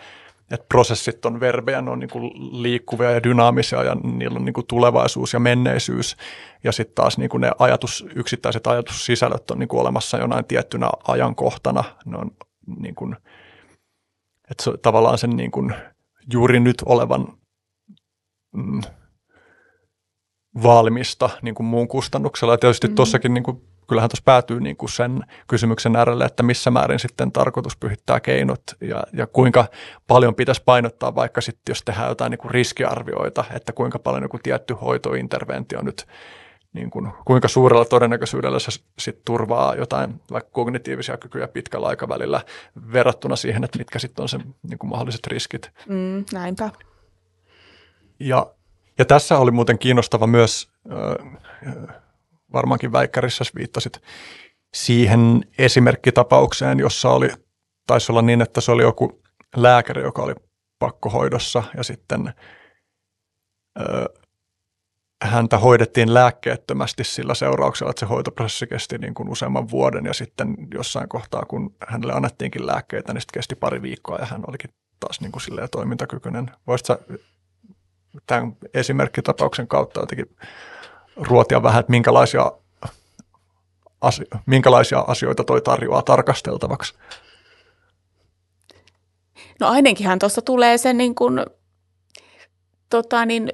että 0.51 0.67
prosessit 0.69 1.27
on 1.27 1.41
verbejä, 1.41 1.83
ne 1.83 1.91
on 1.91 1.99
niin 1.99 2.11
kuin 2.11 2.31
liikkuvia 2.63 3.11
ja 3.11 3.23
dynaamisia 3.23 3.83
ja 3.83 3.95
niillä 3.95 4.37
on 4.37 4.45
niin 4.45 4.53
kuin 4.55 4.67
tulevaisuus 4.67 5.33
ja 5.33 5.41
menneisyys. 5.41 6.17
Ja 6.65 6.73
sitten 6.73 6.95
taas 6.95 7.19
niin 7.19 7.31
kuin 7.31 7.41
ne 7.41 7.51
ajatus, 7.59 8.07
yksittäiset 8.15 8.67
ajatussisällöt 8.67 9.51
on 9.51 9.59
niin 9.59 9.69
kuin 9.69 9.81
olemassa 9.81 10.19
jonain 10.19 10.45
tiettynä 10.45 10.91
ajankohtana. 11.09 11.85
Ne 12.05 12.19
on 12.19 12.31
niin 12.79 12.95
kuin, 12.95 13.17
että 14.51 14.65
se, 14.65 14.73
tavallaan 14.83 15.19
sen 15.19 15.31
niin 15.31 15.51
kuin 15.51 15.75
juuri 16.33 16.61
nyt 16.61 16.83
olevan 16.87 17.27
mm, 18.57 18.81
valmista 20.63 21.31
niin 21.43 21.55
kuin 21.55 21.67
muun 21.67 21.89
kustannuksella. 21.89 22.55
Ja 22.55 22.59
tietysti 22.59 22.89
mm. 22.89 22.95
tuossakin 22.95 23.35
niin 23.35 23.45
kuin 23.45 23.61
kyllähän 23.89 24.11
tuossa 24.11 24.23
päätyy 24.25 24.61
niin 24.61 24.77
kuin 24.77 24.91
sen 24.91 25.25
kysymyksen 25.49 25.97
äärelle, 25.97 26.25
että 26.25 26.43
missä 26.43 26.71
määrin 26.71 26.99
sitten 26.99 27.33
tarkoitus 27.33 27.77
pyhittää 27.77 28.21
keinot 28.21 28.63
ja, 28.81 29.03
ja 29.13 29.27
kuinka 29.27 29.67
paljon 30.07 30.35
pitäisi 30.35 30.63
painottaa 30.65 31.15
vaikka 31.15 31.41
sitten, 31.41 31.63
jos 31.69 31.83
tehdään 31.83 32.09
jotain 32.09 32.31
niin 32.31 32.39
kuin 32.39 32.51
riskiarvioita, 32.51 33.45
että 33.55 33.73
kuinka 33.73 33.99
paljon 33.99 34.23
joku 34.23 34.39
tietty 34.43 34.75
hoitointerventio 34.75 35.83
nyt, 35.83 36.07
niin 36.77 36.91
kuin, 36.91 37.13
kuinka 37.25 37.49
suurella 37.49 37.85
todennäköisyydellä 37.85 38.59
se 38.59 38.71
sitten 38.99 39.25
turvaa 39.25 39.75
jotain 39.75 40.21
vaikka 40.31 40.51
kognitiivisia 40.51 41.17
kykyjä 41.17 41.49
pitkällä 41.49 41.87
aikavälillä 41.87 42.41
verrattuna 42.93 43.37
siihen, 43.37 43.65
että 43.65 43.79
mitkä 43.79 43.99
sitten 43.99 44.23
on 44.23 44.29
se 44.29 44.39
niin 44.63 44.79
kuin 44.79 44.91
mahdolliset 44.91 45.27
riskit. 45.27 45.71
Mm, 45.89 46.25
näinpä. 46.33 46.71
Ja, 48.21 48.47
ja 48.99 49.05
tässä 49.05 49.39
oli 49.39 49.51
muuten 49.51 49.79
kiinnostava 49.79 50.27
myös 50.27 50.69
äh, 50.93 51.97
varmaankin 52.53 52.93
väikkärissä 52.93 53.45
viittasit 53.57 54.03
siihen 54.75 55.45
esimerkkitapaukseen, 55.59 56.79
jossa 56.79 57.11
oli, 57.11 57.29
taisi 57.87 58.13
olla 58.13 58.23
niin, 58.23 58.43
että 58.43 58.61
se 58.61 58.73
oli 58.73 58.83
joku 58.83 59.23
lääkäri, 59.57 60.03
joka 60.03 60.23
oli 60.23 60.35
pakkohoidossa 60.79 61.63
ja 61.77 61.83
sitten 61.83 62.33
häntä 65.23 65.59
hoidettiin 65.59 66.15
lääkkeettömästi 66.15 67.05
sillä 67.05 67.35
seurauksella, 67.35 67.91
että 67.91 68.01
se 68.01 68.07
hoitoprosessi 68.07 68.67
kesti 68.67 68.99
niin 68.99 69.15
kuin 69.15 69.29
useamman 69.29 69.71
vuoden 69.71 70.05
ja 70.05 70.15
sitten 70.15 70.55
jossain 70.75 71.09
kohtaa, 71.09 71.43
kun 71.49 71.75
hänelle 71.89 72.13
annettiinkin 72.13 72.67
lääkkeitä, 72.67 73.13
niin 73.13 73.21
sitten 73.21 73.39
kesti 73.41 73.55
pari 73.55 73.83
viikkoa 73.83 74.19
ja 74.19 74.27
hän 74.27 74.43
olikin 74.49 74.71
taas 75.01 75.21
niin 75.21 75.33
kuin 75.33 75.43
silleen 75.43 75.69
toimintakykyinen. 75.73 76.51
Voisitko 76.67 76.97
tämän 78.27 78.57
esimerkkitapauksen 78.75 79.69
kautta 79.69 80.01
jotenkin 80.01 80.37
ruotia 81.17 81.63
vähän, 81.63 81.81
että 81.81 81.91
minkälaisia, 81.91 82.53
asio- 84.01 84.41
minkälaisia 84.47 84.99
asioita 84.99 85.45
toi 85.45 85.61
tarjoaa 85.63 86.03
tarkasteltavaksi? 86.03 86.95
No 89.61 89.69
ainakinhan 89.69 90.19
tuossa 90.19 90.43
tulee 90.43 90.79
se 90.79 90.93
niin 90.93 91.15
kuin, 91.15 91.41
tota 92.91 93.27
niin, 93.27 93.49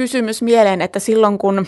kysymys 0.00 0.42
mieleen, 0.42 0.80
että 0.80 0.98
silloin 0.98 1.38
kun, 1.38 1.66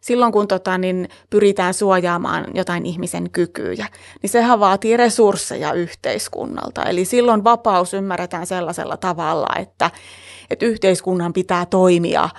silloin 0.00 0.32
kun 0.32 0.48
tota 0.48 0.78
niin, 0.78 1.08
pyritään 1.30 1.74
suojaamaan 1.74 2.46
jotain 2.54 2.86
ihmisen 2.86 3.30
kykyjä, 3.30 3.86
niin 4.22 4.30
sehän 4.30 4.60
vaatii 4.60 4.96
resursseja 4.96 5.72
yhteiskunnalta. 5.72 6.82
Eli 6.82 7.04
silloin 7.04 7.44
vapaus 7.44 7.94
ymmärretään 7.94 8.46
sellaisella 8.46 8.96
tavalla, 8.96 9.46
että, 9.58 9.90
että 10.50 10.66
yhteiskunnan 10.66 11.32
pitää 11.32 11.66
toimia– 11.66 12.28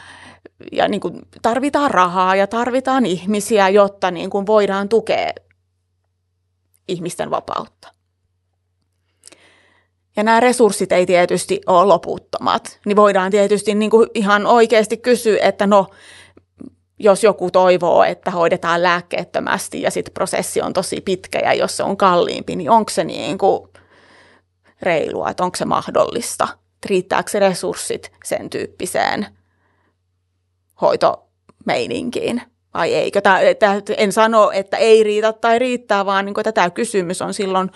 ja 0.71 0.87
niin 0.87 1.01
kuin 1.01 1.21
tarvitaan 1.41 1.91
rahaa 1.91 2.35
ja 2.35 2.47
tarvitaan 2.47 3.05
ihmisiä, 3.05 3.69
jotta 3.69 4.11
niin 4.11 4.29
kuin 4.29 4.47
voidaan 4.47 4.89
tukea 4.89 5.33
ihmisten 6.87 7.31
vapautta. 7.31 7.94
Ja 10.17 10.23
nämä 10.23 10.39
resurssit 10.39 10.91
ei 10.91 11.05
tietysti 11.05 11.61
ole 11.67 11.85
loputtomat. 11.85 12.79
Niin 12.85 12.95
voidaan 12.95 13.31
tietysti 13.31 13.75
niin 13.75 13.91
kuin 13.91 14.09
ihan 14.13 14.45
oikeasti 14.45 14.97
kysyä, 14.97 15.37
että 15.41 15.67
no, 15.67 15.87
jos 16.99 17.23
joku 17.23 17.51
toivoo, 17.51 18.03
että 18.03 18.31
hoidetaan 18.31 18.83
lääkkeettömästi 18.83 19.81
ja 19.81 19.91
sitten 19.91 20.13
prosessi 20.13 20.61
on 20.61 20.73
tosi 20.73 21.01
pitkä 21.01 21.39
ja 21.39 21.53
jos 21.53 21.77
se 21.77 21.83
on 21.83 21.97
kalliimpi, 21.97 22.55
niin 22.55 22.69
onko 22.69 22.89
se 22.89 23.03
niin 23.03 23.37
kuin 23.37 23.69
reilua, 24.81 25.29
että 25.29 25.43
onko 25.43 25.55
se 25.55 25.65
mahdollista? 25.65 26.47
Riittääkö 26.85 27.31
se 27.31 27.39
resurssit 27.39 28.11
sen 28.23 28.49
tyyppiseen 28.49 29.27
hoitomeininkiin 30.81 32.41
vai 32.73 32.93
eikö. 32.93 33.21
Tämä, 33.21 33.39
en 33.97 34.11
sano, 34.11 34.51
että 34.51 34.77
ei 34.77 35.03
riitä 35.03 35.33
tai 35.33 35.59
riittää, 35.59 36.05
vaan 36.05 36.25
niin 36.25 36.35
tämä 36.53 36.69
kysymys 36.69 37.21
on 37.21 37.33
silloin 37.33 37.71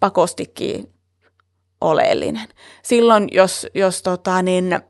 pakostikin 0.00 0.95
oleellinen. 1.80 2.48
Silloin, 2.82 3.28
jos, 3.32 3.66
jos 3.74 4.02
tota, 4.02 4.42
niin, 4.42 4.80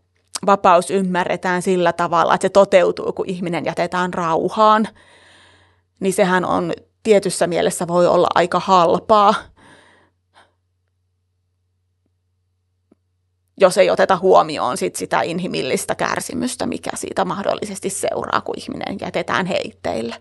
vapaus 0.46 0.90
ymmärretään 0.90 1.62
sillä 1.62 1.92
tavalla, 1.92 2.34
että 2.34 2.44
se 2.44 2.48
toteutuu, 2.48 3.12
kun 3.12 3.28
ihminen 3.28 3.64
jätetään 3.64 4.14
rauhaan, 4.14 4.88
niin 6.00 6.12
sehän 6.12 6.44
on 6.44 6.72
tietyssä 7.02 7.46
mielessä 7.46 7.86
voi 7.88 8.06
olla 8.06 8.28
aika 8.34 8.60
halpaa– 8.60 9.34
jos 13.60 13.78
ei 13.78 13.90
oteta 13.90 14.16
huomioon 14.16 14.76
sit 14.76 14.96
sitä 14.96 15.22
inhimillistä 15.22 15.94
kärsimystä, 15.94 16.66
mikä 16.66 16.90
siitä 16.94 17.24
mahdollisesti 17.24 17.90
seuraa, 17.90 18.40
kun 18.40 18.54
ihminen 18.58 18.96
jätetään 19.00 19.46
heitteille. 19.46 20.16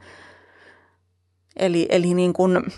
Eli, 1.55 1.85
eli 1.89 2.13
niin 2.13 2.33
kun, 2.33 2.71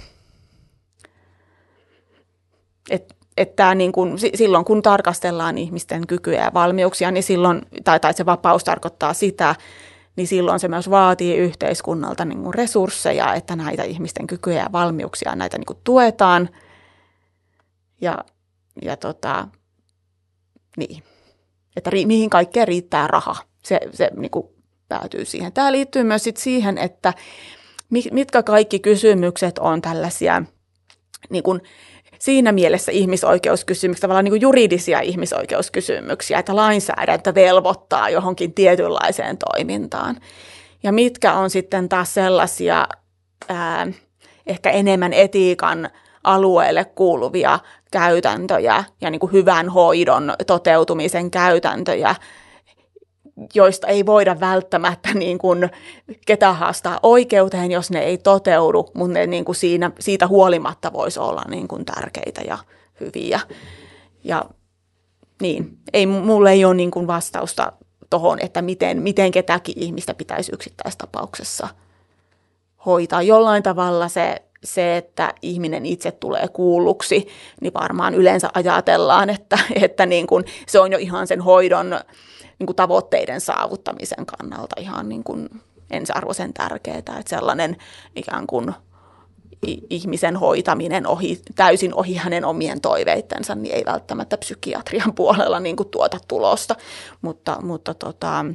et, 2.89 3.16
että 3.37 3.75
niin 3.75 3.91
kun, 3.91 4.19
silloin 4.35 4.65
kun 4.65 4.81
tarkastellaan 4.81 5.57
ihmisten 5.57 6.07
kykyjä 6.07 6.43
ja 6.43 6.51
valmiuksia, 6.53 7.11
niin 7.11 7.23
silloin, 7.23 7.61
tai, 7.83 7.99
tai 7.99 8.13
se 8.13 8.25
vapaus 8.25 8.63
tarkoittaa 8.63 9.13
sitä, 9.13 9.55
niin 10.15 10.27
silloin 10.27 10.59
se 10.59 10.67
myös 10.67 10.89
vaatii 10.89 11.37
yhteiskunnalta 11.37 12.25
niin 12.25 12.43
kuin 12.43 12.53
resursseja, 12.53 13.33
että 13.33 13.55
näitä 13.55 13.83
ihmisten 13.83 14.27
kykyjä 14.27 14.63
ja 14.63 14.71
valmiuksia 14.71 15.35
näitä 15.35 15.57
niin 15.57 15.65
kuin 15.65 15.79
tuetaan. 15.83 16.49
Ja, 18.01 18.17
ja 18.81 18.97
tota, 18.97 19.47
niin, 20.77 21.03
että 21.75 21.89
ri, 21.89 22.05
mihin 22.05 22.29
kaikkeen 22.29 22.67
riittää 22.67 23.07
raha. 23.07 23.35
Se, 23.63 23.79
se 23.93 24.09
niin 24.15 24.31
kuin 24.31 24.47
päätyy 24.89 25.25
siihen. 25.25 25.53
Tämä 25.53 25.71
liittyy 25.71 26.03
myös 26.03 26.23
sit 26.23 26.37
siihen, 26.37 26.77
että 26.77 27.13
mitkä 28.11 28.43
kaikki 28.43 28.79
kysymykset 28.79 29.59
on 29.59 29.81
tällaisia 29.81 30.43
niin 31.29 31.43
kuin 31.43 31.61
siinä 32.19 32.51
mielessä 32.51 32.91
ihmisoikeuskysymyksiä, 32.91 34.01
tavallaan 34.01 34.25
niin 34.25 34.31
kuin 34.31 34.41
juridisia 34.41 34.99
ihmisoikeuskysymyksiä, 34.99 36.39
että 36.39 36.55
lainsäädäntö 36.55 37.35
velvoittaa 37.35 38.09
johonkin 38.09 38.53
tietynlaiseen 38.53 39.37
toimintaan. 39.37 40.17
Ja 40.83 40.91
mitkä 40.91 41.33
on 41.33 41.49
sitten 41.49 41.89
taas 41.89 42.13
sellaisia 42.13 42.87
ää, 43.49 43.87
ehkä 44.47 44.69
enemmän 44.69 45.13
etiikan 45.13 45.89
alueelle 46.23 46.85
kuuluvia 46.85 47.59
käytäntöjä 47.91 48.83
ja 49.01 49.09
niin 49.09 49.19
kuin 49.19 49.31
hyvän 49.31 49.69
hoidon 49.69 50.33
toteutumisen 50.47 51.31
käytäntöjä, 51.31 52.15
joista 53.53 53.87
ei 53.87 54.05
voida 54.05 54.39
välttämättä 54.39 55.13
niin 55.13 55.37
kuin 55.37 55.69
ketä 56.25 56.53
haastaa 56.53 56.99
oikeuteen, 57.03 57.71
jos 57.71 57.91
ne 57.91 57.99
ei 57.99 58.17
toteudu, 58.17 58.89
mutta 58.93 59.13
ne 59.13 59.27
niin 59.27 59.45
kuin 59.45 59.55
siinä, 59.55 59.91
siitä 59.99 60.27
huolimatta 60.27 60.93
voisi 60.93 61.19
olla 61.19 61.43
niin 61.49 61.67
kuin 61.67 61.85
tärkeitä 61.85 62.41
ja 62.41 62.57
hyviä. 62.99 63.39
Ja 64.23 64.45
niin, 65.41 65.77
ei, 65.93 66.05
mulle 66.05 66.51
ei 66.51 66.65
ole 66.65 66.73
niin 66.73 66.91
kuin 66.91 67.07
vastausta 67.07 67.71
tuohon, 68.09 68.39
että 68.41 68.61
miten, 68.61 69.01
miten 69.01 69.31
ketäkin 69.31 69.75
ihmistä 69.77 70.13
pitäisi 70.13 70.51
yksittäistapauksessa 70.53 71.67
hoitaa. 72.85 73.21
Jollain 73.21 73.63
tavalla 73.63 74.07
se, 74.07 74.41
se, 74.63 74.97
että 74.97 75.33
ihminen 75.41 75.85
itse 75.85 76.11
tulee 76.11 76.47
kuulluksi, 76.47 77.27
niin 77.61 77.73
varmaan 77.73 78.15
yleensä 78.15 78.49
ajatellaan, 78.53 79.29
että, 79.29 79.59
että 79.81 80.05
niin 80.05 80.27
kuin 80.27 80.45
se 80.67 80.79
on 80.79 80.91
jo 80.91 80.97
ihan 80.97 81.27
sen 81.27 81.41
hoidon 81.41 81.99
niin 82.59 82.67
kuin 82.67 82.75
tavoitteiden 82.75 83.41
saavuttamisen 83.41 84.25
kannalta 84.25 84.75
ihan 84.81 85.09
niin 85.09 85.23
kuin 85.23 85.49
ensiarvoisen 85.91 86.53
tärkeää, 86.53 86.97
että 86.97 87.23
sellainen 87.27 87.77
ikään 88.15 88.47
kuin 88.47 88.73
ihmisen 89.89 90.35
hoitaminen 90.35 91.07
ohi, 91.07 91.41
täysin 91.55 91.93
ohi 91.93 92.15
hänen 92.15 92.45
omien 92.45 92.81
toiveittensa, 92.81 93.55
niin 93.55 93.75
ei 93.75 93.83
välttämättä 93.85 94.37
psykiatrian 94.37 95.13
puolella 95.15 95.59
niin 95.59 95.75
kuin 95.75 95.89
tuota 95.89 96.19
tulosta, 96.27 96.75
mutta, 97.21 97.61
mutta 97.61 97.93
tota, 97.93 98.45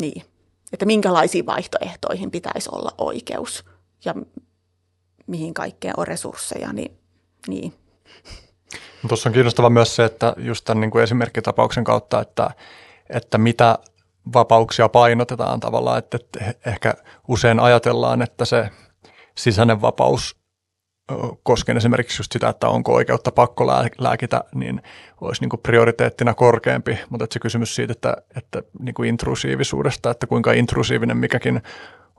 niin, 0.00 0.22
että 0.72 0.86
minkälaisiin 0.86 1.46
vaihtoehtoihin 1.46 2.30
pitäisi 2.30 2.68
olla 2.72 2.90
oikeus 2.98 3.64
ja 4.04 4.14
mihin 5.26 5.54
kaikkeen 5.54 5.94
on 5.96 6.06
resursseja, 6.06 6.72
niin, 6.72 6.98
niin. 7.48 7.74
Tuossa 9.08 9.28
on 9.28 9.32
kiinnostava 9.32 9.70
myös 9.70 9.96
se, 9.96 10.04
että 10.04 10.34
just 10.36 10.64
tämän 10.64 10.80
niin 10.80 10.90
kuin 10.90 11.02
esimerkkitapauksen 11.02 11.84
kautta, 11.84 12.20
että, 12.20 12.50
että 13.10 13.38
mitä 13.38 13.78
vapauksia 14.32 14.88
painotetaan 14.88 15.60
tavallaan, 15.60 15.98
että, 15.98 16.18
että 16.20 16.70
ehkä 16.70 16.94
usein 17.28 17.60
ajatellaan, 17.60 18.22
että 18.22 18.44
se 18.44 18.70
sisäinen 19.38 19.80
vapaus 19.80 20.40
koskien 21.42 21.76
esimerkiksi 21.76 22.20
just 22.20 22.32
sitä, 22.32 22.48
että 22.48 22.68
onko 22.68 22.94
oikeutta 22.94 23.32
pakkolääkitä, 23.32 24.44
niin 24.54 24.82
olisi 25.20 25.42
niin 25.42 25.48
kuin 25.48 25.60
prioriteettina 25.62 26.34
korkeampi, 26.34 26.98
mutta 27.10 27.24
että 27.24 27.34
se 27.34 27.40
kysymys 27.40 27.74
siitä, 27.74 27.92
että, 27.92 28.16
että 28.36 28.62
niin 28.78 28.94
kuin 28.94 29.08
intrusiivisuudesta, 29.08 30.10
että 30.10 30.26
kuinka 30.26 30.52
intrusiivinen 30.52 31.16
mikäkin 31.16 31.62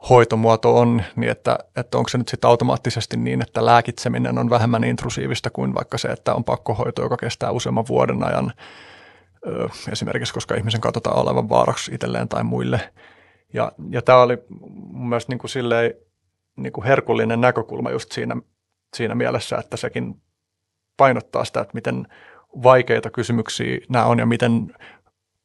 hoitomuoto 0.10 0.80
on, 0.80 1.04
niin 1.16 1.32
että, 1.32 1.60
että 1.76 1.98
onko 1.98 2.10
se 2.10 2.18
nyt 2.18 2.28
sitten 2.28 2.48
automaattisesti 2.48 3.18
niin, 3.18 3.42
että 3.42 3.66
lääkitseminen 3.66 4.38
on 4.38 4.50
vähemmän 4.50 4.84
intrusiivista 4.84 5.50
kuin 5.50 5.76
vaikka 5.76 5.98
se, 5.98 6.08
että 6.08 6.34
on 6.34 6.44
pakkohoito, 6.44 7.02
joka 7.02 7.18
kestää 7.18 7.52
useamman 7.52 7.88
vuoden 7.88 8.24
ajan, 8.24 8.54
esimerkiksi 9.92 10.34
koska 10.34 10.56
ihmisen 10.56 10.82
katsotaan 10.82 11.18
olevan 11.20 11.50
vaaraksi 11.50 11.96
itselleen 11.96 12.28
tai 12.28 12.44
muille. 12.44 12.80
Ja, 13.54 13.72
ja 13.90 14.02
tämä 14.02 14.22
oli 14.22 14.38
mun 14.92 15.10
mielestä 15.10 15.32
niin 15.32 15.40
kuin 15.40 15.50
silleen, 15.50 15.94
niin 16.58 16.74
kuin 16.74 16.86
herkullinen 16.86 17.42
näkökulma 17.42 17.92
just 17.92 18.12
siinä, 18.12 18.36
siinä 18.96 19.16
mielessä, 19.16 19.58
että 19.58 19.78
sekin 19.78 20.22
painottaa 20.98 21.46
sitä, 21.46 21.62
että 21.62 21.74
miten 21.74 22.08
vaikeita 22.64 23.10
kysymyksiä 23.10 23.78
nämä 23.90 24.06
on 24.06 24.20
ja 24.20 24.26
miten 24.26 24.76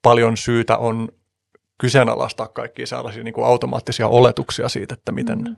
paljon 0.02 0.36
syytä 0.36 0.76
on 0.76 1.08
kyseenalaistaa 1.78 2.48
kaikkia 2.48 2.86
sellaisia 2.86 3.22
niin 3.24 3.34
kuin 3.34 3.46
automaattisia 3.46 4.08
oletuksia 4.08 4.68
siitä, 4.68 4.94
että 4.94 5.12
miten, 5.12 5.38
mm. 5.38 5.56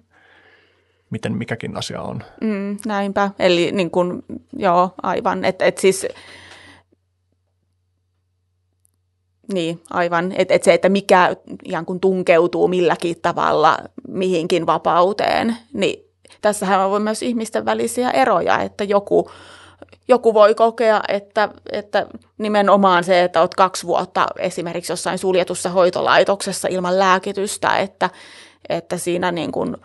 miten 1.11 1.37
mikäkin 1.37 1.77
asia 1.77 2.03
on. 2.03 2.23
Mm, 2.41 2.77
näinpä, 2.87 3.31
eli 3.39 3.73
niin 3.73 3.91
kuin, 3.91 4.23
joo, 4.57 4.95
aivan, 5.03 5.45
että 5.45 5.65
et 5.65 5.79
siis 5.79 6.07
niin, 9.53 9.83
aivan. 9.91 10.33
Että 10.33 10.55
et 10.55 10.65
se, 10.65 10.75
että 10.75 10.89
mikä 10.89 11.37
ihan 11.65 11.87
kuin 11.87 12.01
tunkeutuu 12.01 12.69
milläkin 12.69 13.17
tavalla 13.23 13.79
mihinkin 14.09 14.67
vapauteen, 14.67 15.57
niin 15.73 16.05
tässähän 16.41 16.81
on 16.81 17.03
myös 17.03 17.23
ihmisten 17.23 17.65
välisiä 17.65 18.11
eroja, 18.11 18.61
että 18.61 18.85
joku, 18.85 19.31
joku 20.09 20.35
voi 20.35 20.55
kokea, 20.55 21.01
että, 21.09 21.49
että 21.73 22.07
nimenomaan 22.39 23.05
se, 23.05 23.25
että 23.25 23.41
olet 23.41 23.55
kaksi 23.55 23.87
vuotta 23.87 24.27
esimerkiksi 24.39 24.93
jossain 24.93 25.19
suljetussa 25.19 25.71
hoitolaitoksessa 25.71 26.69
ilman 26.69 26.99
lääkitystä, 26.99 27.79
että, 27.79 28.11
että 28.69 28.97
siinä 28.97 29.33
niin 29.33 29.53
kuin 29.53 29.77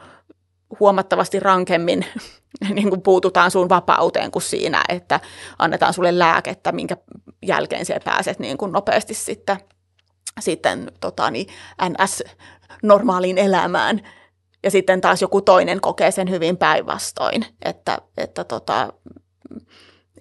huomattavasti 0.80 1.40
rankemmin 1.40 2.06
niin 2.76 2.90
kuin 2.90 3.02
puututaan 3.02 3.52
sun 3.52 3.70
vapauteen 3.70 4.32
kuin 4.32 4.44
siinä, 4.44 4.84
että 4.90 5.20
annetaan 5.60 5.94
sulle 5.94 6.20
lääkettä, 6.20 6.72
minkä 6.72 6.98
jälkeen 7.46 7.86
siellä 7.86 8.04
pääset 8.04 8.40
niin 8.40 8.58
kuin 8.58 8.72
nopeasti 8.72 9.14
sitten, 9.14 9.58
sitten 10.40 10.92
tota, 11.00 11.32
niin 11.32 11.48
NS-normaaliin 11.90 13.38
elämään. 13.38 14.02
Ja 14.64 14.72
sitten 14.72 15.02
taas 15.02 15.22
joku 15.22 15.42
toinen 15.42 15.82
kokee 15.82 16.12
sen 16.12 16.30
hyvin 16.30 16.58
päinvastoin, 16.58 17.46
että, 17.62 17.98
että, 18.18 18.44
tota, 18.44 18.94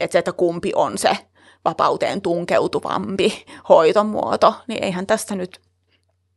että 0.01 0.13
se, 0.13 0.19
että 0.19 0.33
kumpi 0.33 0.73
on 0.75 0.99
se 0.99 1.17
vapauteen 1.65 2.23
tunkeutuvampi 2.23 3.45
hoitomuoto, 3.69 4.55
niin 4.69 4.85
eihän 4.85 5.07
tästä 5.07 5.35
nyt, 5.35 5.61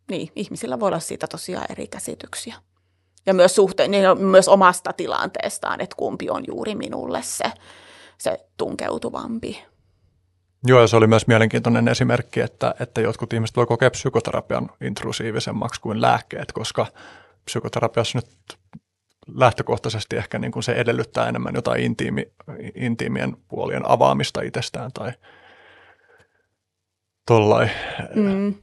niin 0.10 0.32
ihmisillä 0.36 0.80
voi 0.80 0.88
olla 0.88 0.99
siitä 0.99 1.27
tosiaan 1.27 1.65
eri 1.69 1.88
käsityksiä. 1.88 2.56
Ja 3.26 3.34
myös, 3.34 3.56
suhteen, 3.56 3.91
niin 3.91 4.22
myös 4.22 4.48
omasta 4.48 4.94
tilanteestaan, 4.94 5.82
että 5.82 5.95
kumpi 5.95 6.30
on 6.30 6.44
juuri 6.48 6.76
minulle 6.76 7.22
se, 7.22 7.52
se 8.18 8.45
tunkeutuvampi. 8.57 9.64
Joo, 10.68 10.82
ja 10.82 10.88
se 10.88 10.95
oli 10.95 11.07
myös 11.07 11.27
mielenkiintoinen 11.27 11.88
esimerkki, 11.88 12.40
että, 12.40 12.76
että 12.80 13.02
jotkut 13.02 13.34
ihmiset 13.34 13.56
voi 13.56 13.65
kokea 13.65 13.91
psykoterapian 13.91 14.69
intrusiivisemmaksi 14.82 15.82
kuin 15.82 16.02
lääkkeet, 16.02 16.52
koska 16.52 16.86
psykoterapiassa 17.45 18.18
nyt 18.18 18.57
lähtökohtaisesti 19.27 20.18
ehkä 20.18 20.39
niin 20.39 20.52
kuin 20.52 20.64
se 20.64 20.72
edellyttää 20.72 21.30
enemmän 21.30 21.56
jotain 21.56 21.84
intiimi, 21.84 22.31
intiimien 22.76 23.38
puolien 23.47 23.89
avaamista 23.89 24.41
itsestään 24.41 24.91
tai 24.93 25.11
tollain. 27.26 27.72
Mm. 28.15 28.56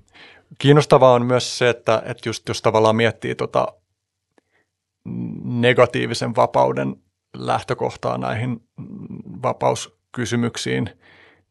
Kiinnostavaa 0.59 1.12
on 1.12 1.26
myös 1.26 1.59
se, 1.59 1.68
että, 1.68 2.02
että 2.06 2.28
just 2.28 2.48
jos 2.48 2.62
tavallaan 2.62 2.97
miettii 2.97 3.34
tota 3.34 3.66
negatiivisen 5.44 6.36
vapauden 6.36 6.97
lähtökohtaa 7.36 8.18
näihin 8.18 8.60
vapauskysymyksiin– 9.43 10.90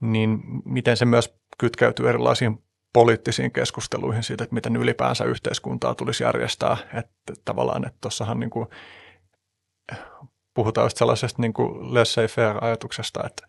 niin 0.02 0.40
miten 0.66 0.98
se 0.98 1.06
myös 1.06 1.36
kytkeytyy 1.58 2.10
erilaisiin 2.10 2.64
poliittisiin 2.94 3.52
keskusteluihin 3.52 4.24
siitä, 4.24 4.44
että 4.44 4.54
miten 4.54 4.76
ylipäänsä 4.76 5.24
yhteiskuntaa 5.24 5.96
tulisi 5.96 6.24
järjestää. 6.24 6.78
Että 6.94 7.34
tavallaan, 7.46 7.86
että 7.86 7.98
tuossahan 8.02 8.40
niin 8.40 8.50
kuin 8.50 8.68
puhutaan 10.54 10.86
just 10.86 10.98
sellaisesta 10.98 11.42
niin 11.42 11.54
laissez-faire-ajatuksesta, 11.80 13.26
että, 13.26 13.48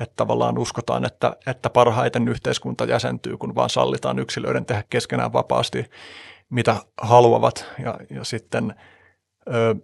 että 0.00 0.12
tavallaan 0.16 0.58
uskotaan, 0.58 1.04
että, 1.04 1.36
että 1.46 1.70
parhaiten 1.70 2.28
yhteiskunta 2.28 2.84
jäsentyy, 2.84 3.36
kun 3.36 3.54
vaan 3.54 3.70
sallitaan 3.70 4.18
yksilöiden 4.18 4.66
tehdä 4.66 4.84
keskenään 4.90 5.32
vapaasti, 5.32 5.90
mitä 6.50 6.76
haluavat. 7.02 7.66
Ja, 7.84 7.98
ja 8.10 8.24
sitten 8.24 8.74
ö, 9.48 9.74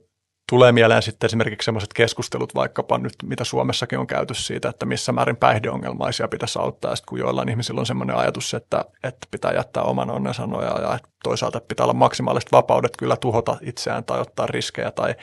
tulee 0.51 0.73
mieleen 0.73 1.03
sitten 1.03 1.27
esimerkiksi 1.27 1.65
sellaiset 1.65 1.93
keskustelut 1.93 2.55
vaikkapa 2.55 2.99
nyt, 2.99 3.12
mitä 3.24 3.45
Suomessakin 3.45 3.99
on 3.99 4.07
käyty 4.07 4.35
siitä, 4.35 4.69
että 4.69 4.87
missä 4.87 5.12
määrin 5.12 5.37
päihdeongelmaisia 5.37 6.28
pitäisi 6.28 6.59
auttaa, 6.59 6.97
sitten 6.97 7.09
kun 7.09 7.19
joillain 7.19 7.49
ihmisillä 7.49 7.81
on 7.81 7.87
sellainen 7.87 8.16
ajatus, 8.16 8.55
että, 8.55 8.85
että 9.05 9.27
pitää 9.31 9.53
jättää 9.53 9.82
oman 9.82 10.11
onnen 10.11 10.35
sanoja 10.35 10.81
ja 10.81 10.95
että 10.95 11.09
toisaalta 11.24 11.61
pitää 11.61 11.85
olla 11.85 11.95
maksimaaliset 11.95 12.53
vapaudet 12.53 12.97
kyllä 12.99 13.16
tuhota 13.16 13.57
itseään 13.62 14.05
tai 14.05 14.20
ottaa 14.20 14.47
riskejä 14.47 14.91
tai 14.91 15.15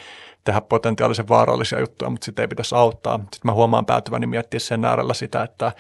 tehdä 0.48 0.62
potentiaalisen 0.62 1.28
vaarallisia 1.28 1.80
juttuja, 1.80 2.10
mutta 2.10 2.26
sitten 2.26 2.44
ei 2.44 2.48
pitäisi 2.48 2.76
auttaa. 2.76 3.18
Sitten 3.18 3.40
mä 3.44 3.54
huomaan 3.54 3.86
päätyväni 3.86 4.28
miettiä 4.28 4.60
sen 4.60 4.86
äärellä 4.86 5.14
sitä, 5.14 5.44
että, 5.44 5.72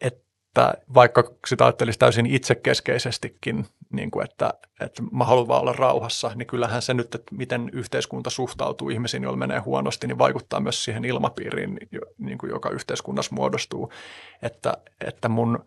että 0.00 0.74
vaikka 0.94 1.24
sitä 1.46 1.64
ajattelisi 1.64 1.98
täysin 1.98 2.26
itsekeskeisestikin, 2.26 3.66
niin 3.92 4.10
kuin 4.10 4.24
että, 4.24 4.54
että 4.80 5.02
mä 5.12 5.24
haluan 5.24 5.48
vaan 5.48 5.60
olla 5.60 5.72
rauhassa, 5.72 6.32
niin 6.34 6.46
kyllähän 6.46 6.82
se 6.82 6.94
nyt, 6.94 7.14
että 7.14 7.34
miten 7.34 7.70
yhteiskunta 7.72 8.30
suhtautuu 8.30 8.88
ihmisiin, 8.88 9.22
joilla 9.22 9.38
menee 9.38 9.58
huonosti, 9.58 10.06
niin 10.06 10.18
vaikuttaa 10.18 10.60
myös 10.60 10.84
siihen 10.84 11.04
ilmapiiriin, 11.04 11.78
niin 12.18 12.38
kuin 12.38 12.50
joka 12.50 12.70
yhteiskunnassa 12.70 13.34
muodostuu. 13.34 13.92
Että, 14.42 14.72
että 15.06 15.28
mun, 15.28 15.64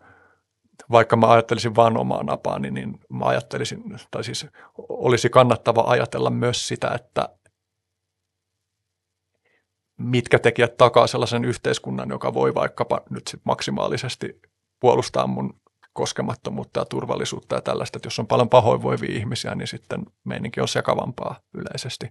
vaikka 0.90 1.16
mä 1.16 1.32
ajattelisin 1.32 1.76
vaan 1.76 1.96
omaa 1.96 2.22
napaani, 2.22 2.70
niin 2.70 3.00
mä 3.08 3.24
ajattelisin, 3.24 3.82
tai 4.10 4.24
siis 4.24 4.46
olisi 4.78 5.30
kannattava 5.30 5.84
ajatella 5.86 6.30
myös 6.30 6.68
sitä, 6.68 6.90
että, 6.94 7.28
mitkä 10.04 10.38
tekijät 10.38 10.76
takaa 10.76 11.06
sellaisen 11.06 11.44
yhteiskunnan, 11.44 12.10
joka 12.10 12.34
voi 12.34 12.54
vaikkapa 12.54 13.00
nyt 13.10 13.26
sit 13.26 13.40
maksimaalisesti 13.44 14.40
puolustaa 14.80 15.26
mun 15.26 15.60
koskemattomuutta 15.92 16.80
ja 16.80 16.84
turvallisuutta 16.84 17.54
ja 17.54 17.60
tällaista, 17.60 17.98
että 17.98 18.06
jos 18.06 18.18
on 18.18 18.26
paljon 18.26 18.48
pahoinvoivia 18.48 19.16
ihmisiä, 19.16 19.54
niin 19.54 19.68
sitten 19.68 20.06
meininki 20.24 20.60
on 20.60 20.68
sekavampaa 20.68 21.40
yleisesti. 21.54 22.08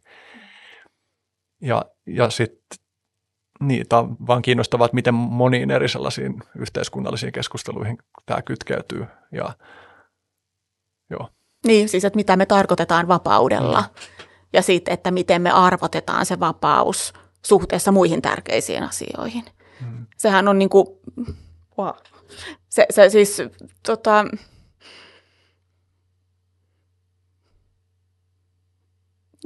Ja, 1.61 1.85
ja 2.07 2.29
sitten 2.29 2.79
tämä 3.89 3.99
on 3.99 4.15
vaan 4.27 4.41
kiinnostavaa, 4.41 4.85
että 4.85 4.95
miten 4.95 5.13
moniin 5.13 5.71
eri 5.71 5.89
sellaisiin 5.89 6.43
yhteiskunnallisiin 6.57 7.31
keskusteluihin 7.31 7.97
tämä 8.25 8.41
kytkeytyy. 8.41 9.05
Ja, 9.31 9.53
joo. 11.09 11.29
Niin, 11.65 11.89
siis 11.89 12.05
että 12.05 12.17
mitä 12.17 12.35
me 12.35 12.45
tarkoitetaan 12.45 13.07
vapaudella 13.07 13.81
mm. 13.81 13.87
ja 14.53 14.61
sitten, 14.61 14.93
että 14.93 15.11
miten 15.11 15.41
me 15.41 15.51
arvotetaan 15.51 16.25
se 16.25 16.39
vapaus 16.39 17.13
suhteessa 17.45 17.91
muihin 17.91 18.21
tärkeisiin 18.21 18.83
asioihin. 18.83 19.45
Mm. 19.81 20.05
Sehän 20.17 20.47
on 20.47 20.59
niin 20.59 20.69
kuin, 20.69 20.87
wow. 21.77 21.95
se, 22.69 22.85
se 22.89 23.09
siis 23.09 23.41
tota, 23.85 24.25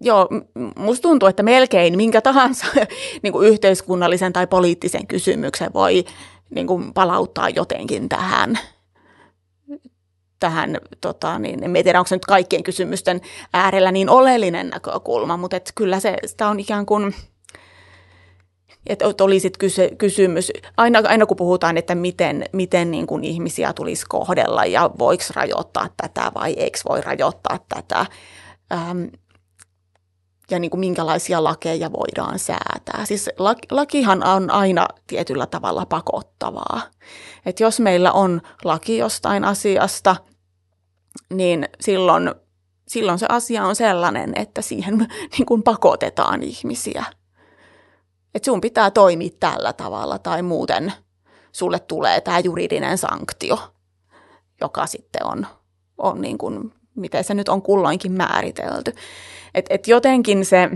Joo, 0.02 0.30
musta 0.76 1.02
tuntuu, 1.02 1.30
että 1.30 1.44
melkein 1.44 1.98
minkä 1.98 2.22
tahansa 2.22 2.66
niin 3.24 3.34
kuin 3.34 3.48
yhteiskunnallisen 3.48 4.34
tai 4.34 4.48
poliittisen 4.48 5.08
kysymyksen 5.08 5.74
voi 5.74 6.06
niin 6.50 6.68
kuin 6.68 6.94
palauttaa 6.94 7.50
jotenkin 7.50 8.10
tähän, 8.10 8.60
tähän 10.40 10.78
tota, 11.02 11.40
niin, 11.40 11.64
en 11.64 11.84
tiedä, 11.84 12.00
onko 12.00 12.08
se 12.08 12.16
nyt 12.16 12.26
kaikkien 12.26 12.64
kysymysten 12.64 13.22
äärellä 13.54 13.92
niin 13.92 14.10
oleellinen 14.10 14.70
näkökulma, 14.70 15.38
mutta 15.38 15.58
et 15.58 15.72
kyllä 15.76 16.00
se, 16.00 16.18
sitä 16.26 16.48
on 16.48 16.60
ikään 16.60 16.86
kuin, 16.86 17.14
että 18.90 19.24
olisit 19.24 19.58
kyse, 19.58 19.92
kysymys, 19.98 20.52
aina, 20.78 21.02
aina 21.08 21.26
kun 21.26 21.38
puhutaan, 21.38 21.78
että 21.78 21.96
miten, 21.96 22.46
miten 22.54 22.92
niin 22.92 23.08
kuin 23.08 23.24
ihmisiä 23.24 23.74
tulisi 23.74 24.06
kohdella 24.10 24.66
ja 24.66 24.90
voiko 25.00 25.24
rajoittaa 25.36 25.90
tätä 25.98 26.32
vai 26.36 26.54
eikö 26.54 26.80
voi 26.90 27.02
rajoittaa 27.02 27.60
tätä, 27.70 28.06
ähm, 28.74 29.04
ja 30.52 30.60
niin 30.60 30.72
kuin 30.72 30.80
minkälaisia 30.80 31.44
lakeja 31.44 31.92
voidaan 31.92 32.40
säätää. 32.40 33.06
Siis 33.06 33.30
lakihan 33.72 34.28
on 34.28 34.52
aina 34.52 34.88
tietyllä 35.08 35.46
tavalla 35.46 35.86
pakottavaa. 35.86 36.82
Et 37.46 37.60
jos 37.60 37.80
meillä 37.80 38.12
on 38.12 38.42
laki 38.64 38.98
jostain 38.98 39.44
asiasta, 39.44 40.16
niin 41.34 41.70
silloin, 41.82 42.32
silloin 42.88 43.20
se 43.20 43.26
asia 43.30 43.66
on 43.66 43.76
sellainen, 43.76 44.34
että 44.36 44.62
siihen 44.62 44.98
niin 45.38 45.46
kuin 45.46 45.64
pakotetaan 45.64 46.44
ihmisiä. 46.44 47.06
Et 48.38 48.44
sun 48.44 48.62
pitää 48.62 48.92
toimia 48.92 49.30
tällä 49.40 49.74
tavalla 49.74 50.20
tai 50.20 50.42
muuten 50.42 50.94
sulle 51.52 51.80
tulee 51.80 52.22
tämä 52.22 52.40
juridinen 52.40 52.98
sanktio, 52.98 53.60
joka 54.62 54.88
sitten 54.88 55.26
on, 55.26 55.48
on 55.98 56.22
niin 56.22 56.38
kuin, 56.38 56.74
miten 56.96 57.24
se 57.24 57.34
nyt 57.34 57.50
on 57.50 57.62
kulloinkin 57.62 58.12
määritelty. 58.12 58.94
Että 59.54 59.74
et 59.74 59.88
jotenkin 59.88 60.46
se, 60.46 60.70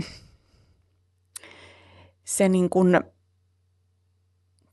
se 2.24 2.48
niin 2.48 2.70
kuin, 2.70 3.00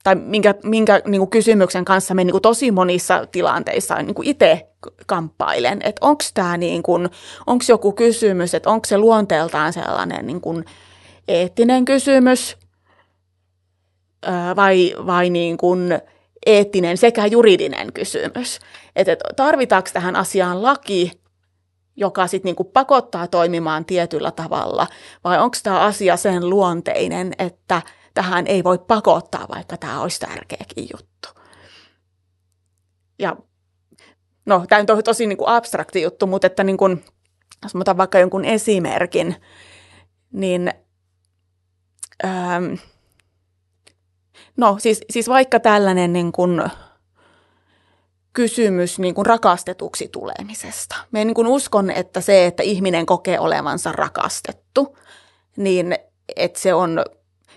tai 0.03 0.16
minkä, 0.16 0.56
minkä 0.64 1.02
niin 1.06 1.20
kuin 1.20 1.30
kysymyksen 1.30 1.86
kanssa 1.86 2.14
me 2.14 2.24
niin 2.24 2.34
kuin 2.34 2.41
tosi 2.41 2.72
monissa 2.72 3.26
tilanteissa 3.26 3.95
niin 3.95 4.16
kuin 4.16 4.28
itse 4.28 4.70
kamppailen, 5.07 5.80
että 5.84 6.06
onko 6.06 6.24
tämä 6.34 6.57
niin 6.57 6.84
kuin, 6.84 7.10
onko 7.48 7.66
joku 7.68 7.91
kysymys, 7.91 8.53
että 8.53 8.70
onko 8.70 8.86
se 8.86 8.98
luonteeltaan 8.98 9.74
sellainen 9.74 10.28
niin 10.28 10.41
kuin 10.41 10.66
eettinen 11.28 11.86
kysymys 11.86 12.57
vai, 14.56 14.96
vai 15.06 15.30
niin 15.30 15.58
kuin 15.58 16.00
eettinen 16.46 16.98
sekä 16.98 17.26
juridinen 17.26 17.94
kysymys. 17.94 18.60
Että 18.96 19.18
tarvitaanko 19.36 19.90
tähän 19.94 20.16
asiaan 20.16 20.64
laki 20.64 21.12
joka 22.00 22.28
sitten 22.28 22.50
niinku 22.50 22.64
pakottaa 22.64 23.28
toimimaan 23.28 23.86
tietyllä 23.86 24.32
tavalla, 24.32 24.88
vai 25.24 25.40
onko 25.40 25.58
tämä 25.64 25.80
asia 25.80 26.18
sen 26.18 26.50
luonteinen, 26.50 27.34
että 27.40 27.82
tähän 28.14 28.48
ei 28.48 28.64
voi 28.64 28.78
pakottaa, 28.78 29.48
vaikka 29.56 29.78
tämä 29.78 30.02
olisi 30.02 30.20
tärkeäkin 30.20 30.88
juttu. 30.94 31.30
Ja 33.20 33.36
no, 34.46 34.66
tämä 34.70 34.86
on 34.98 35.04
tosi 35.04 35.28
niinku 35.28 35.44
abstrakti 35.48 36.02
juttu, 36.02 36.28
mutta 36.28 36.48
että 36.48 36.64
niinku, 36.64 36.90
jos 37.64 37.76
otan 37.76 37.98
vaikka 37.98 38.20
jonkun 38.20 38.46
esimerkin, 38.46 39.36
niin 40.34 40.74
ähm, 42.26 42.74
no 44.60 44.76
siis, 44.80 45.02
siis 45.10 45.30
vaikka 45.30 45.60
tällainen 45.60 46.14
niin 46.14 46.31
kuin, 46.31 46.61
kysymys 48.34 48.99
niin 48.99 49.15
kuin 49.15 49.26
rakastetuksi 49.26 50.07
tulemisesta. 50.07 50.95
Mä 51.11 51.26
niin 51.26 51.48
uskon, 51.48 51.91
että 51.91 52.22
se, 52.22 52.45
että 52.45 52.64
ihminen 52.64 53.06
kokee 53.06 53.40
olevansa 53.40 53.91
rakastettu, 53.91 54.98
niin 55.57 55.95
että 56.36 56.60
se 56.60 56.73
on, 56.73 57.06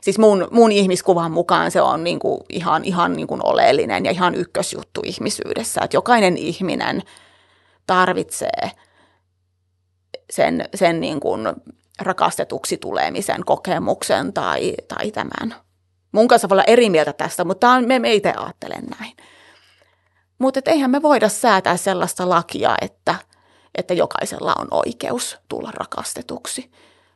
siis 0.01 0.19
mun, 0.19 0.49
mun 0.51 0.73
ihmiskuvan 0.73 1.33
mukaan 1.33 1.71
se 1.71 1.83
on 1.83 2.05
niin 2.05 2.19
kuin 2.19 2.41
ihan, 2.49 2.85
ihan 2.85 3.13
niin 3.13 3.27
kuin 3.27 3.41
oleellinen 3.45 4.05
ja 4.05 4.11
ihan 4.11 4.35
ykkösjuttu 4.35 5.01
ihmisyydessä. 5.05 5.81
Että 5.85 5.97
jokainen 5.97 6.37
ihminen 6.37 7.03
tarvitsee 7.87 8.71
sen, 10.31 10.69
sen 10.75 11.01
niin 11.01 11.21
kuin 11.21 11.41
rakastetuksi 12.01 12.77
tulemisen 12.77 13.45
kokemuksen 13.45 14.33
tai, 14.33 14.75
tai 14.89 15.11
tämän. 15.11 15.55
Mun 16.13 16.29
kanssa 16.29 16.49
voi 16.49 16.55
olla 16.55 16.65
eri 16.67 16.91
mieltä 16.91 17.13
tästä, 17.13 17.45
mutta 17.45 17.81
me, 17.81 17.99
me 17.99 18.15
itse 18.15 18.33
ajattelen 18.37 18.85
näin. 18.99 19.13
Mutta 20.39 20.61
eihän 20.67 20.91
me 20.91 21.03
voida 21.03 21.29
säätää 21.29 21.77
sellaista 21.77 22.29
lakia, 22.29 22.75
että, 22.81 23.15
että 23.75 23.95
jokaisella 23.95 24.55
on 24.59 24.69
oikeus 24.71 25.39
tulla 25.49 25.71
rakastetuksi. 25.75 26.71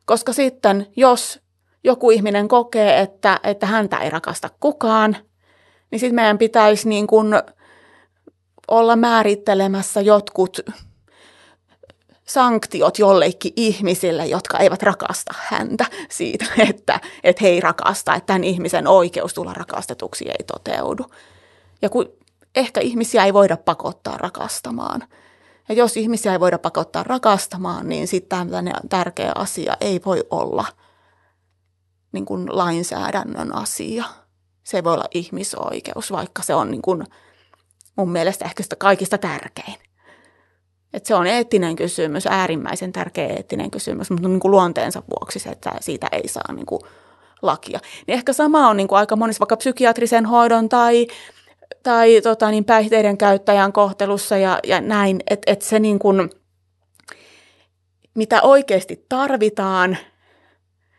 Koska 0.07 0.33
sitten, 0.33 0.87
jos 0.97 1.41
joku 1.85 2.11
ihminen 2.11 2.49
kokee, 2.49 3.01
että, 3.01 3.41
että 3.43 3.67
häntä 3.67 3.97
ei 3.97 4.11
rakasta 4.11 4.51
kukaan, 4.61 5.17
niin 5.91 6.01
sitten 6.01 6.15
meidän 6.15 6.39
pitäisi 6.39 6.89
niin 6.89 7.07
kuin 7.07 7.35
olla 8.69 8.97
määrittelemässä 8.97 10.01
jotkut 10.01 10.61
sanktiot 12.29 12.99
jollekin 12.99 13.53
ihmisille, 13.57 14.27
jotka 14.27 14.59
eivät 14.59 14.83
rakasta 14.83 15.35
häntä 15.39 15.87
siitä, 16.11 16.45
että, 16.71 17.01
että 17.25 17.45
he 17.45 17.49
ei 17.49 17.61
rakasta, 17.61 18.15
että 18.15 18.27
tämän 18.27 18.45
ihmisen 18.45 18.87
oikeus 18.87 19.35
tulla 19.35 19.55
rakastetuksi 19.55 20.29
ei 20.29 20.45
toteudu. 20.47 21.05
Ja 21.83 21.89
kun 21.89 22.13
ehkä 22.57 22.81
ihmisiä 22.81 23.25
ei 23.25 23.35
voida 23.35 23.57
pakottaa 23.57 24.19
rakastamaan. 24.19 25.03
Ja 25.69 25.75
jos 25.75 25.97
ihmisiä 25.97 26.33
ei 26.33 26.41
voida 26.41 26.59
pakottaa 26.59 27.03
rakastamaan, 27.03 27.89
niin 27.89 28.09
sitten 28.09 28.39
tämmöinen 28.39 28.75
tärkeä 28.89 29.33
asia 29.35 29.77
ei 29.81 30.01
voi 30.07 30.25
olla 30.31 30.65
niin 32.13 32.25
kuin 32.25 32.57
lainsäädännön 32.57 33.55
asia. 33.55 34.05
Se 34.65 34.85
voi 34.85 34.95
olla 34.95 35.09
ihmisoikeus, 35.15 36.13
vaikka 36.13 36.43
se 36.43 36.55
on 36.55 36.71
niin 36.71 36.83
kuin 36.83 37.05
mun 37.97 38.11
mielestä 38.11 38.45
ehkä 38.45 38.63
sitä 38.63 38.77
kaikista 38.77 39.19
tärkein. 39.19 39.77
Et 40.97 41.07
se 41.07 41.15
on 41.15 41.27
eettinen 41.27 41.77
kysymys, 41.77 42.27
äärimmäisen 42.27 42.93
tärkeä 42.93 43.27
eettinen 43.27 43.71
kysymys, 43.71 44.11
mutta 44.11 44.29
niin 44.29 44.41
kuin 44.41 44.51
luonteensa 44.51 45.03
vuoksi 45.11 45.39
se, 45.39 45.51
että 45.51 45.73
siitä 45.81 46.09
ei 46.13 46.29
saa 46.29 46.53
niin 46.53 46.67
kuin 46.67 46.81
lakia. 47.43 47.81
Niin 48.07 48.15
ehkä 48.15 48.33
sama 48.33 48.69
on 48.69 48.77
niin 48.77 48.89
kuin 48.89 48.99
aika 48.99 49.17
monissa 49.17 49.41
vaikka 49.41 49.57
psykiatrisen 49.57 50.27
hoidon 50.27 50.69
tai 50.69 51.07
tai 51.83 52.21
tota, 52.21 52.51
niin 52.51 52.65
päihteiden 52.65 53.19
käyttäjän 53.19 53.73
kohtelussa 53.73 54.37
ja, 54.37 54.59
ja 54.67 54.81
näin, 54.81 55.21
että 55.31 55.53
et 55.53 55.63
se 55.63 55.79
niin 55.79 55.99
kuin, 55.99 56.31
mitä 58.15 58.43
oikeasti 58.43 59.05
tarvitaan, 59.09 59.97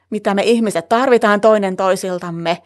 mitä 0.09 0.33
me 0.33 0.43
ihmiset 0.43 0.89
tarvitaan 0.89 1.41
toinen 1.41 1.75
toisiltamme, 1.75 2.57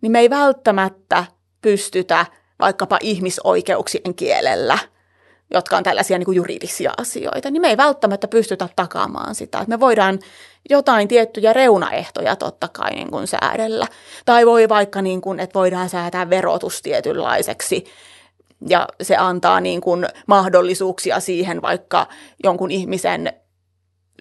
niin 0.00 0.12
me 0.12 0.20
ei 0.20 0.30
välttämättä 0.30 1.24
pystytä 1.62 2.26
vaikkapa 2.60 2.98
ihmisoikeuksien 3.00 4.14
kielellä– 4.14 4.78
jotka 5.54 5.76
on 5.76 5.82
tällaisia 5.82 6.18
niin 6.18 6.24
kuin 6.24 6.36
juridisia 6.36 6.92
asioita, 6.96 7.50
niin 7.50 7.60
me 7.60 7.68
ei 7.68 7.76
välttämättä 7.76 8.28
pystytä 8.28 8.68
takaamaan 8.76 9.34
sitä. 9.34 9.58
Että 9.58 9.68
me 9.68 9.80
voidaan 9.80 10.18
jotain 10.70 11.08
tiettyjä 11.08 11.52
reunaehtoja 11.52 12.36
totta 12.36 12.68
kai 12.68 12.90
niin 12.90 13.10
kuin 13.10 13.26
säädellä. 13.26 13.86
Tai 14.24 14.46
voi 14.46 14.68
vaikka, 14.68 15.02
niin 15.02 15.20
kuin, 15.20 15.40
että 15.40 15.58
voidaan 15.58 15.88
säätää 15.88 16.30
verotus 16.30 16.82
tietynlaiseksi 16.82 17.84
ja 18.68 18.88
se 19.02 19.16
antaa 19.16 19.60
niin 19.60 19.80
kuin 19.80 20.06
mahdollisuuksia 20.26 21.20
siihen 21.20 21.62
vaikka 21.62 22.06
jonkun 22.44 22.70
ihmisen, 22.70 23.32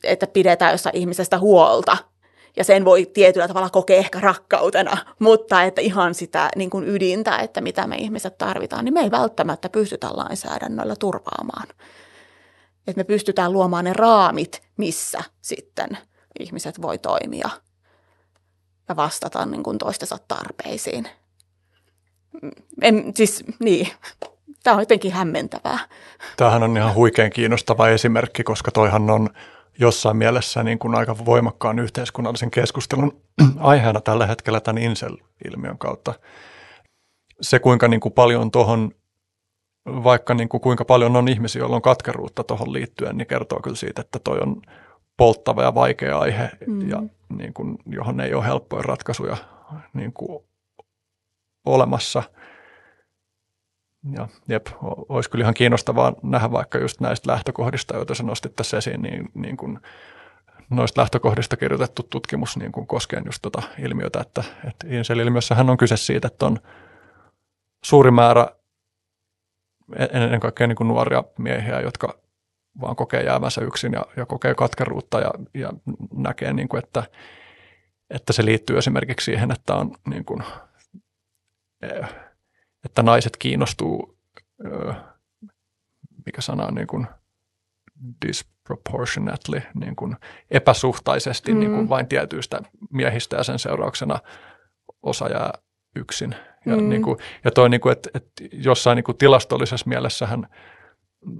että 0.04 0.28
pidetään 0.28 0.72
jossain 0.72 0.98
ihmisestä 0.98 1.40
huolta– 1.40 1.98
ja 2.56 2.64
sen 2.64 2.86
voi 2.86 3.06
tietyllä 3.06 3.48
tavalla 3.48 3.70
kokea 3.70 3.98
ehkä 3.98 4.20
rakkautena, 4.20 4.98
mutta 5.20 5.64
että 5.64 5.82
ihan 5.82 6.16
sitä 6.16 6.50
niin 6.56 6.70
kuin 6.70 6.88
ydintä, 6.88 7.38
että 7.38 7.62
mitä 7.62 7.88
me 7.88 7.96
ihmiset 7.96 8.38
tarvitaan, 8.38 8.86
niin 8.86 8.94
me 8.94 9.02
ei 9.02 9.12
välttämättä 9.12 9.70
pystytä 9.70 10.08
lainsäädännöllä 10.14 10.96
turvaamaan. 11.00 11.68
Että 12.88 13.00
me 13.00 13.04
pystytään 13.04 13.54
luomaan 13.54 13.86
ne 13.86 13.94
raamit, 13.94 14.64
missä 14.78 15.24
sitten 15.42 15.98
ihmiset 16.40 16.82
voi 16.82 16.98
toimia 16.98 17.50
ja 18.90 18.96
vastata 18.96 19.46
niin 19.46 19.64
kuin 19.64 19.78
toistensa 19.78 20.18
tarpeisiin. 20.28 21.08
En, 22.82 23.12
siis 23.16 23.44
niin, 23.60 23.88
tämä 24.64 24.76
on 24.76 24.82
jotenkin 24.82 25.12
hämmentävää. 25.12 25.80
Tämähän 26.38 26.64
on 26.64 26.78
ihan 26.78 26.96
huikein 26.96 27.32
kiinnostava 27.32 27.90
esimerkki, 27.90 28.44
koska 28.44 28.72
toihan 28.72 29.10
on 29.10 29.30
jossain 29.80 30.18
mielessä 30.18 30.64
niin 30.64 30.80
kuin 30.80 30.96
aika 30.96 31.16
voimakkaan 31.26 31.80
yhteiskunnallisen 31.80 32.52
keskustelun 32.52 33.22
aiheena 33.60 34.02
tällä 34.02 34.28
hetkellä 34.28 34.60
tämän 34.60 34.84
Insel-ilmiön 34.84 35.78
kautta. 35.78 36.14
Se, 37.42 37.60
kuinka 37.60 37.88
niin 37.88 38.00
kuin 38.00 38.14
paljon 38.14 38.52
tuohon, 38.52 38.92
vaikka 39.86 40.34
niin 40.34 40.50
kuin 40.50 40.62
kuinka 40.62 40.86
paljon 40.86 41.16
on 41.16 41.28
ihmisiä, 41.28 41.60
joilla 41.60 41.76
on 41.76 41.82
katkeruutta 41.82 42.44
tuohon 42.44 42.74
liittyen, 42.74 43.18
niin 43.18 43.28
kertoo 43.28 43.60
kyllä 43.60 43.76
siitä, 43.76 44.02
että 44.02 44.20
toi 44.20 44.40
on 44.40 44.62
polttava 45.18 45.64
ja 45.64 45.76
vaikea 45.76 46.20
aihe, 46.20 46.50
mm. 46.68 46.90
ja 46.90 47.04
niin 47.38 47.54
kuin, 47.54 47.78
johon 47.86 48.22
ei 48.22 48.34
ole 48.34 48.46
helppoja 48.46 48.84
ratkaisuja 48.84 49.38
niin 49.94 50.14
kuin, 50.14 50.44
olemassa– 51.66 52.24
ja 54.12 54.28
jep, 54.48 54.68
olisi 55.10 55.30
kyllä 55.30 55.44
ihan 55.44 55.54
kiinnostavaa 55.54 56.14
nähdä 56.24 56.52
vaikka 56.52 56.78
just 56.78 57.00
näistä 57.02 57.32
lähtökohdista, 57.32 57.96
joita 57.96 58.16
sä 58.16 58.24
nostit 58.24 58.56
tässä 58.56 58.78
esiin, 58.78 59.02
niin, 59.02 59.30
niin 59.34 59.58
kuin 59.58 59.80
noista 60.70 61.02
lähtökohdista 61.02 61.58
kirjoitettu 61.58 62.04
tutkimus 62.04 62.58
niin 62.58 62.72
kuin 62.72 62.88
koskien 62.88 63.24
just 63.26 63.42
tota 63.42 63.62
ilmiötä, 63.80 64.22
että, 64.22 64.44
että 64.68 64.88
Insel-ilmiössähän 64.90 65.70
on 65.70 65.78
kyse 65.78 65.98
siitä, 65.98 66.28
että 66.28 66.46
on 66.46 66.60
suuri 67.86 68.12
määrä 68.12 68.48
e-, 69.96 70.24
ennen 70.24 70.40
kaikkea 70.40 70.68
niin 70.68 70.76
kuin 70.76 70.88
nuoria 70.88 71.24
miehiä, 71.38 71.80
jotka 71.80 72.20
vaan 72.82 72.96
kokee 72.96 73.24
jäävänsä 73.24 73.62
yksin 73.62 73.94
ja, 73.94 74.06
ja 74.18 74.26
kokee 74.26 74.56
katkeruutta 74.56 75.20
ja, 75.20 75.32
ja 75.54 75.74
näkee, 76.16 76.54
niin 76.54 76.68
kuin, 76.68 76.84
että, 76.84 77.04
että 78.10 78.34
se 78.34 78.46
liittyy 78.46 78.78
esimerkiksi 78.78 79.26
siihen, 79.26 79.52
että 79.52 79.76
on 79.76 79.96
niin 80.10 80.26
kuin, 80.26 80.44
eh, 81.82 82.10
että 82.86 83.04
naiset 83.04 83.38
kiinnostuu, 83.38 84.18
mikä 86.26 86.42
sana 86.42 86.66
on 86.66 86.76
niin 86.76 86.88
kuin 86.88 87.08
disproportionately, 88.28 89.62
niin 89.80 89.96
kuin 89.96 90.16
epäsuhtaisesti 90.52 91.54
mm. 91.54 91.60
niin 91.60 91.72
kuin 91.72 91.90
vain 91.90 92.08
tietyistä 92.08 92.62
miehistä 92.90 93.36
ja 93.36 93.44
sen 93.44 93.60
seurauksena 93.60 94.20
osa 95.04 95.30
jää 95.30 95.54
yksin. 95.96 96.36
Ja, 96.66 96.78
mm. 96.78 96.90
niin 96.90 97.02
kuin, 97.02 97.18
ja 97.44 97.52
toi, 97.52 97.70
niin 97.70 97.82
kuin, 97.82 97.92
että, 97.92 98.10
että 98.14 98.44
jossain 98.52 98.96
niin 98.96 99.04
kuin 99.04 99.18
tilastollisessa 99.18 99.90
mielessähän 99.90 100.48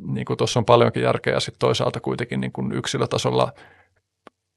niin 0.08 0.26
kuin 0.26 0.38
tuossa 0.38 0.60
on 0.60 0.66
paljonkin 0.66 1.04
järkeä 1.04 1.34
ja 1.34 1.40
sitten 1.40 1.60
toisaalta 1.60 2.00
kuitenkin 2.00 2.42
niin 2.42 2.52
kuin 2.52 2.72
yksilötasolla 2.72 3.54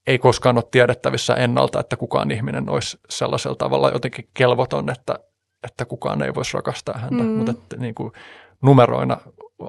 ei 0.06 0.18
koskaan 0.18 0.56
ole 0.56 0.64
tiedettävissä 0.70 1.34
ennalta, 1.34 1.80
että 1.80 1.96
kukaan 1.96 2.30
ihminen 2.30 2.70
olisi 2.70 2.98
sellaisella 3.08 3.56
tavalla 3.56 3.90
jotenkin 3.90 4.28
kelvoton, 4.34 4.90
että, 4.90 5.18
että 5.66 5.84
kukaan 5.84 6.22
ei 6.22 6.34
voisi 6.34 6.54
rakastaa 6.54 6.98
häntä, 6.98 7.22
mm. 7.22 7.28
mutta 7.28 7.52
että 7.52 7.76
niin 7.76 7.94
kuin 7.94 8.12
numeroina 8.62 9.18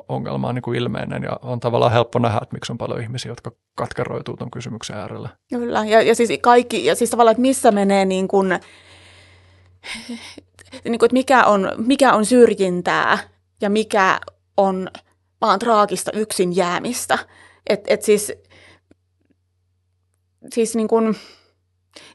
ongelma 0.10 0.48
on 0.48 0.56
niin 0.56 0.64
kuin 0.64 0.78
ilmeinen 0.78 1.24
ja 1.24 1.40
on 1.42 1.60
tavallaan 1.60 1.92
helppo 1.92 2.20
nähdä, 2.20 2.40
että 2.42 2.56
miksi 2.56 2.72
on 2.72 2.78
paljon 2.78 3.02
ihmisiä, 3.02 3.32
jotka 3.32 3.52
katkeroituu 3.76 4.38
tuon 4.38 4.52
kysymyksen 4.52 4.98
äärellä. 4.98 5.30
Kyllä, 5.50 5.86
ja, 5.86 6.02
ja 6.02 6.16
siis 6.16 6.30
kaikki, 6.42 6.86
ja 6.86 6.96
siis 6.96 7.10
tavallaan, 7.10 7.32
että 7.32 7.42
missä 7.42 7.72
menee 7.72 8.06
niin 8.06 8.28
kuin, 8.28 8.60
niin 10.84 11.00
kuin, 11.00 11.06
että 11.06 11.14
mikä 11.14 11.46
on, 11.46 11.72
mikä 11.78 12.14
on 12.14 12.26
syrjintää 12.26 13.18
ja 13.62 13.70
mikä 13.70 14.20
on 14.58 14.90
vaan 15.42 15.60
traagista 15.60 16.12
yksin 16.12 16.56
jäämistä. 16.56 17.20
Että 17.70 17.94
et 17.94 18.02
siis, 18.02 18.34
siis 20.54 20.76
niin 20.76 20.88
kuin, 20.88 21.16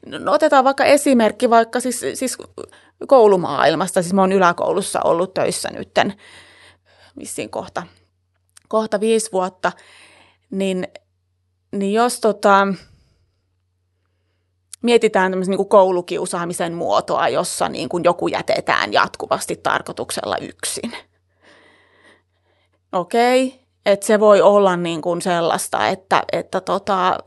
no 0.05 0.31
otetaan 0.31 0.63
vaikka 0.63 0.85
esimerkki 0.85 1.49
vaikka 1.49 1.79
siis, 1.79 2.05
siis 2.13 2.37
koulumaailmasta. 3.07 4.01
Siis 4.01 4.13
mä 4.13 4.21
oon 4.21 4.31
yläkoulussa 4.31 4.99
ollut 5.03 5.33
töissä 5.33 5.69
nytten 5.71 6.13
vissiin 7.19 7.49
kohta, 7.49 7.83
kohta 8.67 8.99
viisi 8.99 9.31
vuotta. 9.31 9.71
Niin, 10.51 10.87
niin 11.71 11.93
jos 11.93 12.19
tota, 12.19 12.67
mietitään 14.83 15.31
tämmöisen 15.31 15.55
niin 15.57 15.67
koulukiusaamisen 15.67 16.73
muotoa, 16.73 17.29
jossa 17.29 17.69
niin 17.69 17.89
kuin 17.89 18.03
joku 18.03 18.27
jätetään 18.27 18.93
jatkuvasti 18.93 19.55
tarkoituksella 19.55 20.37
yksin. 20.37 20.91
Okei, 22.91 23.62
että 23.85 24.05
se 24.05 24.19
voi 24.19 24.41
olla 24.41 24.77
niin 24.77 25.01
kuin 25.01 25.21
sellaista, 25.21 25.87
että, 25.87 26.23
että 26.31 26.61
tota, 26.61 27.17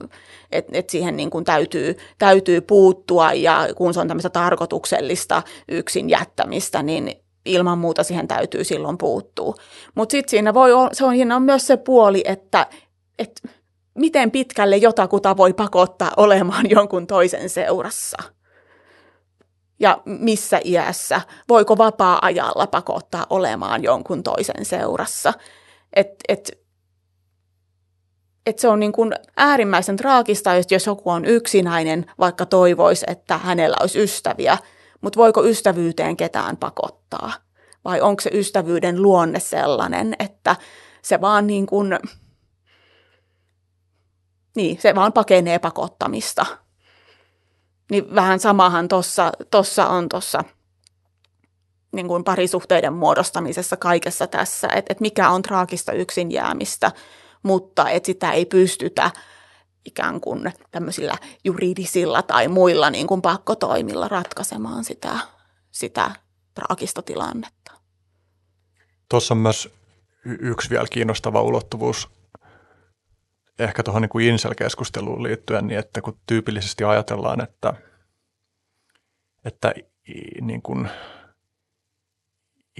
et, 0.53 0.67
et 0.73 0.91
siihen 0.91 1.17
niin 1.17 1.31
kuin 1.31 1.45
täytyy, 1.45 1.97
täytyy 2.19 2.61
puuttua 2.61 3.33
ja 3.33 3.69
kun 3.77 3.95
se 3.95 4.01
on 4.01 4.09
tämmöistä 4.09 4.31
tarkoituksellista 4.31 5.43
yksin 5.69 6.11
jättämistä, 6.11 6.83
niin 6.83 7.13
ilman 7.45 7.79
muuta 7.79 8.03
siihen 8.03 8.29
täytyy 8.29 8.65
silloin 8.65 8.99
puuttua. 8.99 9.55
Mutta 9.95 10.13
sitten 10.13 10.31
siinä 10.31 10.55
voi 10.55 10.71
se 10.93 11.05
on, 11.05 11.15
siinä 11.15 11.37
on 11.37 11.43
myös 11.43 11.67
se 11.67 11.77
puoli, 11.77 12.23
että, 12.27 12.67
että 13.19 13.49
miten 13.95 14.31
pitkälle 14.31 14.77
jotakuta 14.77 15.37
voi 15.37 15.53
pakottaa 15.53 16.13
olemaan 16.17 16.71
jonkun 16.71 17.07
toisen 17.07 17.49
seurassa. 17.49 18.17
Ja 19.81 20.03
missä 20.05 20.61
iässä, 20.65 21.21
voiko 21.49 21.79
vapaa-ajalla 21.79 22.67
pakottaa 22.67 23.27
olemaan 23.31 23.83
jonkun 23.83 24.23
toisen 24.23 24.65
seurassa. 24.65 25.33
Et, 25.97 26.15
et 26.29 26.67
että 28.47 28.61
se 28.61 28.69
on 28.69 28.81
niin 28.81 28.93
kuin 28.93 29.13
äärimmäisen 29.37 29.97
traagista, 29.97 30.51
jos 30.71 30.87
joku 30.87 31.11
on 31.11 31.25
yksinäinen, 31.25 32.07
vaikka 32.19 32.47
toivoisi, 32.47 33.07
että 33.09 33.39
hänellä 33.39 33.77
olisi 33.81 34.03
ystäviä, 34.03 34.59
mutta 35.01 35.21
voiko 35.21 35.45
ystävyyteen 35.45 36.17
ketään 36.17 36.57
pakottaa? 36.57 37.33
Vai 37.85 38.01
onko 38.01 38.21
se 38.21 38.31
ystävyyden 38.33 39.03
luonne 39.03 39.41
sellainen, 39.41 40.15
että 40.19 40.57
se 41.03 41.21
vaan 41.21 41.47
niin 41.47 41.67
kuin, 41.67 41.99
niin, 44.57 44.81
se 44.81 44.95
vaan 44.95 45.13
pakenee 45.13 45.59
pakottamista. 45.59 46.47
Niin 47.91 48.15
vähän 48.15 48.41
samahan 48.41 48.89
tuossa 48.89 49.33
tossa 49.51 49.87
on 49.87 50.09
tuossa 50.09 50.45
niin 51.97 52.09
kuin 52.09 52.25
parisuhteiden 52.25 52.93
muodostamisessa 52.93 53.77
kaikessa 53.77 54.27
tässä, 54.27 54.69
että, 54.69 54.93
että 54.93 55.03
mikä 55.03 55.31
on 55.31 55.43
traagista 55.43 55.93
yksin 55.93 56.33
jäämistä– 56.33 56.93
mutta 57.47 57.91
että 57.91 58.07
sitä 58.07 58.33
ei 58.33 58.47
pystytä 58.47 59.11
ikään 59.85 60.21
kuin 60.21 60.53
tämmöisillä 60.71 61.15
juridisilla 61.45 62.23
tai 62.23 62.49
muilla 62.49 62.91
niin 62.91 63.07
kuin 63.07 63.23
pakkotoimilla 63.23 64.09
ratkaisemaan 64.09 64.85
sitä, 64.85 65.19
sitä 65.71 66.11
traagista 66.55 67.03
tilannetta. 67.03 67.73
Tuossa 69.09 69.35
on 69.35 69.39
myös 69.39 69.69
yksi 70.25 70.71
vielä 70.71 70.87
kiinnostava 70.91 71.43
ulottuvuus 71.43 72.09
ehkä 73.59 73.83
tuohon 73.83 74.03
niin 74.03 74.29
Insel-keskusteluun 74.29 75.23
liittyen, 75.23 75.67
niin 75.67 75.79
että 75.79 76.01
kun 76.01 76.21
tyypillisesti 76.27 76.85
ajatellaan, 76.85 77.41
että, 77.41 77.75
että 79.45 79.75
niin 80.41 80.63
kuin 80.63 80.89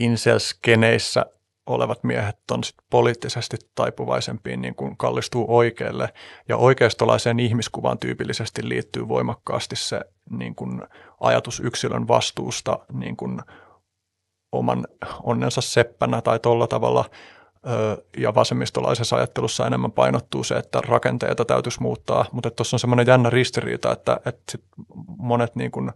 Insel-skeneissä 0.01 1.27
olevat 1.67 2.05
miehet 2.05 2.39
on 2.51 2.65
sit 2.65 2.77
poliittisesti 2.91 3.57
taipuvaisempiin 3.75 4.61
niin 4.61 4.75
kuin 4.75 4.97
kallistuu 4.97 5.47
oikealle. 5.49 6.13
Ja 6.49 6.57
oikeistolaiseen 6.57 7.41
ihmiskuvaan 7.41 7.99
tyypillisesti 7.99 8.69
liittyy 8.69 9.09
voimakkaasti 9.09 9.77
se 9.77 10.01
niin 10.31 10.55
kuin 10.55 10.83
ajatus 11.21 11.61
yksilön 11.61 12.09
vastuusta 12.09 12.79
niin 12.93 13.17
kuin 13.17 13.41
oman 14.53 14.87
onnensa 15.23 15.61
seppänä 15.61 16.23
tai 16.23 16.39
tuolla 16.39 16.67
tavalla. 16.67 17.05
Ja 18.17 18.35
vasemmistolaisessa 18.35 19.17
ajattelussa 19.17 19.67
enemmän 19.67 19.93
painottuu 19.93 20.45
se, 20.45 20.55
että 20.55 20.81
rakenteita 20.81 21.45
täytyisi 21.45 21.83
muuttaa. 21.83 22.25
Mutta 22.33 22.51
tuossa 22.51 22.75
on 22.75 22.81
semmoinen 22.81 23.07
jännä 23.07 23.31
ristiriita, 23.31 23.93
että, 23.93 24.21
että 24.27 24.43
sit 24.53 24.65
monet, 25.19 25.57
niin 25.57 25.71
kuin, 25.71 25.93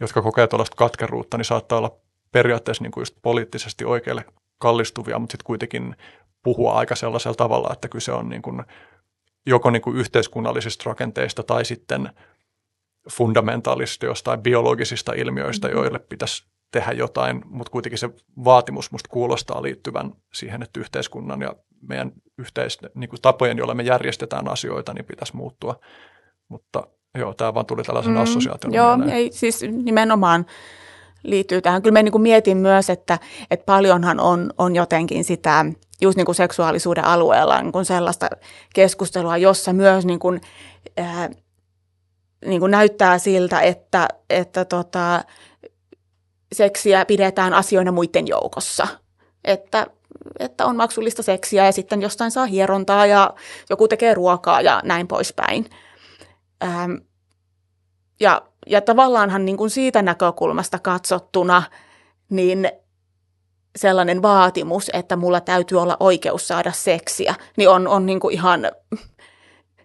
jotka 0.00 0.22
kokee 0.22 0.46
tuollaista 0.46 0.76
katkeruutta, 0.76 1.36
niin 1.36 1.44
saattaa 1.44 1.78
olla 1.78 1.96
periaatteessa 2.34 2.82
niin 2.82 2.92
kuin 2.92 3.02
just 3.02 3.16
poliittisesti 3.22 3.84
oikealle 3.84 4.24
kallistuvia, 4.58 5.18
mutta 5.18 5.32
sitten 5.32 5.46
kuitenkin 5.46 5.96
puhua 6.42 6.72
aika 6.72 6.96
sellaisella 6.96 7.34
tavalla, 7.34 7.70
että 7.72 7.88
kyse 7.88 8.12
on 8.12 8.28
niin 8.28 8.42
kuin 8.42 8.62
joko 9.46 9.70
niin 9.70 9.82
kuin 9.82 9.96
yhteiskunnallisista 9.96 10.90
rakenteista 10.90 11.42
tai 11.42 11.64
sitten 11.64 12.10
fundamentaalisista 13.10 14.06
jostain 14.06 14.42
biologisista 14.42 15.12
ilmiöistä, 15.12 15.68
mm-hmm. 15.68 15.82
joille 15.82 15.98
pitäisi 15.98 16.44
tehdä 16.70 16.92
jotain, 16.92 17.42
mutta 17.44 17.70
kuitenkin 17.70 17.98
se 17.98 18.10
vaatimus 18.44 18.92
musta 18.92 19.08
kuulostaa 19.08 19.62
liittyvän 19.62 20.12
siihen, 20.32 20.62
että 20.62 20.80
yhteiskunnan 20.80 21.40
ja 21.40 21.54
meidän 21.88 22.12
yhteis, 22.38 22.78
niin 22.94 23.10
kuin 23.10 23.22
tapojen, 23.22 23.58
joilla 23.58 23.74
me 23.74 23.82
järjestetään 23.82 24.48
asioita, 24.48 24.94
niin 24.94 25.04
pitäisi 25.04 25.36
muuttua. 25.36 25.80
Mutta 26.48 26.86
joo, 27.18 27.34
tämä 27.34 27.54
vaan 27.54 27.66
tuli 27.66 27.82
tällaisen 27.82 28.12
mm, 28.12 28.20
assosiaation. 28.20 28.74
Joo, 28.74 28.98
ei, 29.12 29.32
siis 29.32 29.62
nimenomaan 29.62 30.46
liittyy 31.24 31.62
tähän. 31.62 31.82
Kyllä 31.82 31.92
me 31.92 32.02
niin 32.02 32.12
kuin 32.12 32.22
mietin 32.22 32.56
myös, 32.56 32.90
että, 32.90 33.18
että 33.50 33.64
paljonhan 33.64 34.20
on, 34.20 34.50
on 34.58 34.74
jotenkin 34.74 35.24
sitä 35.24 35.64
just 36.00 36.16
niin 36.16 36.26
kuin 36.26 36.34
seksuaalisuuden 36.34 37.04
alueella 37.04 37.62
niin 37.62 37.72
kuin 37.72 37.84
sellaista 37.84 38.28
keskustelua, 38.74 39.36
jossa 39.36 39.72
myös 39.72 40.06
niin 40.06 40.18
kuin, 40.18 40.40
ää, 40.96 41.30
niin 42.44 42.60
kuin 42.60 42.70
näyttää 42.70 43.18
siltä, 43.18 43.60
että, 43.60 44.08
että 44.30 44.64
tota, 44.64 45.24
seksiä 46.52 47.04
pidetään 47.04 47.54
asioina 47.54 47.92
muiden 47.92 48.28
joukossa. 48.28 48.86
Että 49.44 49.86
että 50.38 50.66
on 50.66 50.76
maksullista 50.76 51.22
seksiä 51.22 51.64
ja 51.64 51.72
sitten 51.72 52.02
jostain 52.02 52.30
saa 52.30 52.46
hierontaa 52.46 53.06
ja 53.06 53.34
joku 53.70 53.88
tekee 53.88 54.14
ruokaa 54.14 54.60
ja 54.60 54.80
näin 54.84 55.08
poispäin. 55.08 55.70
Ähm, 56.64 56.92
ja, 58.20 58.42
ja 58.66 58.80
tavallaanhan 58.80 59.44
niin 59.44 59.56
kuin 59.56 59.70
siitä 59.70 60.02
näkökulmasta 60.02 60.78
katsottuna, 60.78 61.62
niin 62.30 62.72
sellainen 63.76 64.22
vaatimus, 64.22 64.90
että 64.92 65.16
mulla 65.16 65.40
täytyy 65.40 65.82
olla 65.82 65.96
oikeus 66.00 66.48
saada 66.48 66.72
seksiä, 66.72 67.34
niin 67.56 67.68
on, 67.68 67.88
on 67.88 68.06
niin 68.06 68.20
kuin 68.20 68.34
ihan 68.34 68.70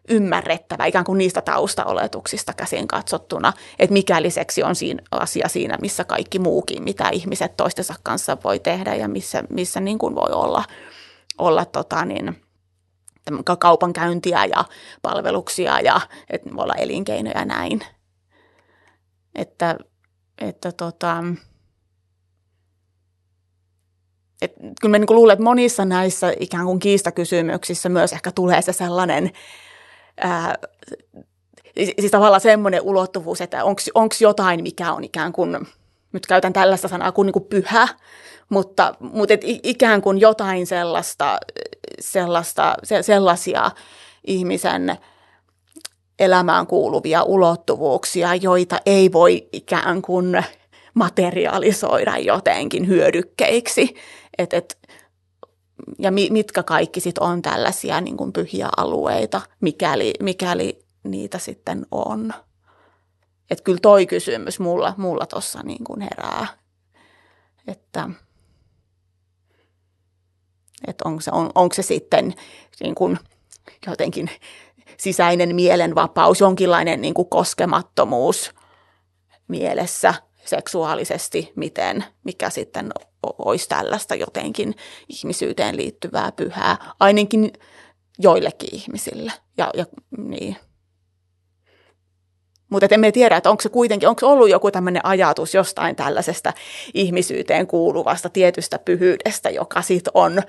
ymmärrettävä 0.09 0.85
ikään 0.85 1.05
kuin 1.05 1.17
niistä 1.17 1.41
taustaoletuksista 1.41 2.53
käsin 2.53 2.87
katsottuna, 2.87 3.53
että 3.79 3.93
mikäli 3.93 4.31
seksi 4.31 4.63
on 4.63 4.75
siinä 4.75 5.03
asia 5.11 5.47
siinä, 5.47 5.77
missä 5.81 6.03
kaikki 6.03 6.39
muukin, 6.39 6.83
mitä 6.83 7.09
ihmiset 7.09 7.57
toistensa 7.57 7.95
kanssa 8.03 8.37
voi 8.43 8.59
tehdä 8.59 8.95
ja 8.95 9.07
missä, 9.07 9.43
missä 9.49 9.79
niin 9.79 9.97
kuin 9.97 10.15
voi 10.15 10.31
olla, 10.31 10.63
olla 11.37 11.65
tota 11.65 12.05
niin, 12.05 12.41
kaupankäyntiä 13.59 14.45
ja 14.45 14.65
palveluksia 15.01 15.79
ja 15.79 16.01
että 16.29 16.49
voi 16.55 16.63
olla 16.63 16.75
elinkeinoja 16.75 17.39
ja 17.39 17.45
näin. 17.45 17.81
Että, 19.39 19.77
että 20.37 20.71
tota, 20.71 21.23
et 24.41 24.53
kyllä 24.81 24.91
mä 24.91 24.99
niin 24.99 25.15
luulen, 25.15 25.33
että 25.33 25.43
monissa 25.43 25.85
näissä 25.85 26.33
ikään 26.39 26.65
kuin 26.65 26.79
kiistakysymyksissä 26.79 27.89
myös 27.89 28.13
ehkä 28.13 28.31
tulee 28.31 28.61
se 28.61 28.73
sellainen, 28.73 29.31
ää, 30.17 30.55
siis 31.75 32.11
tavallaan 32.11 32.41
semmoinen 32.41 32.81
ulottuvuus, 32.81 33.41
että 33.41 33.63
onko 33.93 34.15
jotain, 34.21 34.63
mikä 34.63 34.93
on 34.93 35.03
ikään 35.03 35.33
kuin, 35.33 35.57
nyt 36.13 36.25
käytän 36.25 36.53
tällaista 36.53 36.87
sanaa 36.87 37.11
kuin, 37.11 37.25
niin 37.25 37.33
kuin 37.33 37.45
pyhä, 37.45 37.87
mutta, 38.49 38.93
mutta 38.99 39.33
et 39.33 39.41
ikään 39.43 40.01
kuin 40.01 40.19
jotain 40.19 40.67
sellaista, 40.67 41.37
sellaista, 41.99 42.75
sellaisia 43.01 43.71
ihmisen 44.27 44.97
elämään 46.19 46.67
kuuluvia 46.67 47.23
ulottuvuuksia, 47.23 48.35
joita 48.35 48.77
ei 48.85 49.11
voi 49.11 49.47
ikään 49.51 50.01
kuin 50.01 50.43
materialisoida 50.93 52.17
jotenkin 52.17 52.87
hyödykkeiksi. 52.87 53.95
Et, 54.37 54.53
et, 54.53 54.79
ja 55.99 56.11
mi, 56.11 56.29
mitkä 56.31 56.63
kaikki 56.63 56.99
sitten 56.99 57.23
on 57.23 57.41
tällaisia 57.41 58.01
niin 58.01 58.17
kuin 58.17 58.33
pyhiä 58.33 58.69
alueita, 58.77 59.41
mikäli, 59.61 60.13
mikäli 60.19 60.85
niitä 61.03 61.37
sitten 61.37 61.85
on. 61.91 62.33
Että 63.51 63.63
kyllä 63.63 63.79
toi 63.81 64.05
kysymys 64.05 64.59
mulla, 64.59 64.93
mulla 64.97 65.25
tuossa 65.25 65.59
niin 65.63 65.83
kuin 65.83 66.01
herää, 66.01 66.47
että, 67.67 68.09
että 70.87 71.03
onko, 71.05 71.21
se, 71.21 71.31
on, 71.33 71.51
onko 71.55 71.75
se 71.75 71.81
sitten 71.81 72.33
niin 72.79 72.95
kuin 72.95 73.19
jotenkin 73.87 74.29
sisäinen 74.99 75.55
mielenvapaus, 75.55 76.39
jonkinlainen 76.39 77.01
niin 77.01 77.13
kuin 77.13 77.29
koskemattomuus 77.29 78.51
mielessä– 79.47 80.13
seksuaalisesti, 80.49 81.51
miten, 81.55 82.05
mikä 82.23 82.49
sitten 82.49 82.89
olisi 83.23 83.69
tällaista 83.69 84.15
jotenkin 84.15 84.75
ihmisyyteen 85.09 85.77
liittyvää 85.77 86.31
pyhää, 86.31 86.77
ainakin 86.99 87.53
joillekin 88.19 88.69
ihmisille. 88.75 89.31
Ja, 89.57 89.69
ja, 89.73 89.85
niin. 90.17 90.57
Mutta 92.69 92.87
emme 92.91 93.11
tiedä, 93.11 93.37
että 93.37 93.49
onko 93.49 93.61
se 93.61 93.69
kuitenkin, 93.69 94.09
onko 94.09 94.27
ollut 94.27 94.49
joku 94.49 94.71
tämmöinen 94.71 95.05
ajatus 95.05 95.53
jostain 95.53 95.95
tällaisesta 95.95 96.53
ihmisyyteen 96.93 97.67
kuuluvasta 97.67 98.29
tietystä 98.29 98.79
pyhyydestä, 98.79 99.49
joka 99.49 99.81
sitten 99.81 100.11
on 100.13 100.41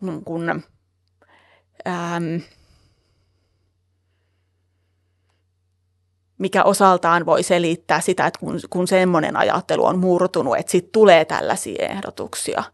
niin 0.00 0.24
kun, 0.24 0.62
ähm, 1.88 2.36
mikä 6.38 6.62
osaltaan 6.62 7.26
voi 7.26 7.42
selittää 7.42 8.00
sitä, 8.00 8.26
että 8.26 8.40
kun, 8.40 8.60
kun 8.70 8.88
semmoinen 8.88 9.36
ajattelu 9.36 9.84
on 9.84 9.98
murtunut, 9.98 10.56
että 10.56 10.72
sitten 10.72 10.92
tulee 10.92 11.24
tällaisia 11.24 11.86
ehdotuksia 11.88 12.64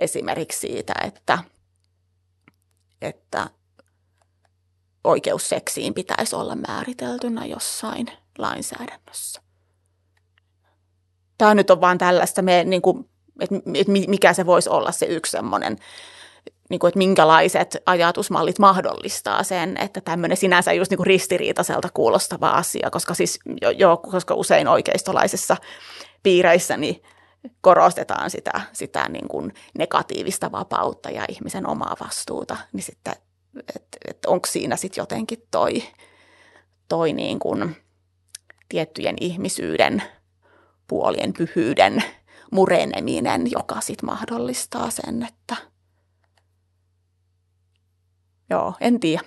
esimerkiksi 0.00 0.60
siitä, 0.60 0.92
että, 1.04 1.38
että 3.02 3.50
oikeus 5.04 5.48
seksiin 5.48 5.94
pitäisi 5.94 6.36
olla 6.36 6.56
määriteltynä 6.56 7.44
jossain 7.44 8.06
lainsäädännössä. 8.38 9.42
Tämä 11.38 11.54
nyt 11.54 11.70
on 11.70 11.80
vain 11.80 11.98
tällaista, 11.98 12.42
me, 12.42 12.64
niin 12.64 12.82
kuin, 12.82 13.10
että 13.40 13.54
mikä 14.08 14.32
se 14.32 14.46
voisi 14.46 14.70
olla 14.70 14.92
se 14.92 15.06
yksi 15.06 15.30
semmoinen 15.30 15.78
niin 16.70 16.78
kuin, 16.78 16.88
että 16.88 16.98
minkälaiset 16.98 17.76
ajatusmallit 17.86 18.58
mahdollistaa 18.58 19.42
sen, 19.42 19.76
että 19.76 20.00
tämmöinen 20.00 20.36
sinänsä 20.36 20.72
just 20.72 20.90
niin 20.90 20.96
kuin 20.96 21.06
ristiriitaiselta 21.06 21.88
kuulostava 21.94 22.50
asia, 22.50 22.90
koska 22.90 23.14
siis 23.14 23.38
jo, 23.62 23.70
jo 23.70 23.96
koska 23.96 24.34
usein 24.34 24.68
oikeistolaisissa 24.68 25.56
piireissä 26.22 26.76
niin 26.76 27.02
korostetaan 27.60 28.30
sitä, 28.30 28.60
sitä 28.72 29.08
niin 29.08 29.28
kuin 29.28 29.54
negatiivista 29.78 30.52
vapautta 30.52 31.10
ja 31.10 31.24
ihmisen 31.28 31.68
omaa 31.68 31.96
vastuuta, 32.00 32.56
niin 32.72 32.82
sitten, 32.82 33.14
että 33.76 33.98
et 34.08 34.24
onko 34.26 34.46
siinä 34.46 34.76
sitten 34.76 35.02
jotenkin 35.02 35.38
toi, 35.50 35.82
toi 36.88 37.12
niin 37.12 37.38
kuin 37.38 37.76
tiettyjen 38.68 39.16
ihmisyyden 39.20 40.02
puolien 40.88 41.32
pyhyyden 41.32 42.04
mureneminen, 42.50 43.50
joka 43.50 43.80
sitten 43.80 44.06
mahdollistaa 44.06 44.90
sen, 44.90 45.22
että– 45.22 45.56
Joo, 48.54 48.74
en 48.80 49.00
tiedä. 49.00 49.22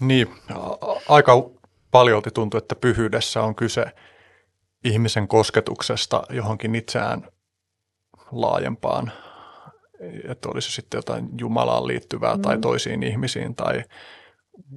Niin, 0.00 0.28
aika 1.08 1.32
paljon 1.90 2.22
tuntuu, 2.34 2.58
että 2.58 2.74
pyhyydessä 2.74 3.42
on 3.42 3.54
kyse 3.54 3.84
ihmisen 4.84 5.28
kosketuksesta 5.28 6.22
johonkin 6.30 6.74
itseään 6.74 7.28
laajempaan, 8.32 9.12
että 10.28 10.48
olisi 10.48 10.72
sitten 10.72 10.98
jotain 10.98 11.28
Jumalaan 11.40 11.86
liittyvää 11.86 12.36
mm. 12.36 12.42
tai 12.42 12.58
toisiin 12.58 13.02
ihmisiin 13.02 13.54
tai 13.54 13.84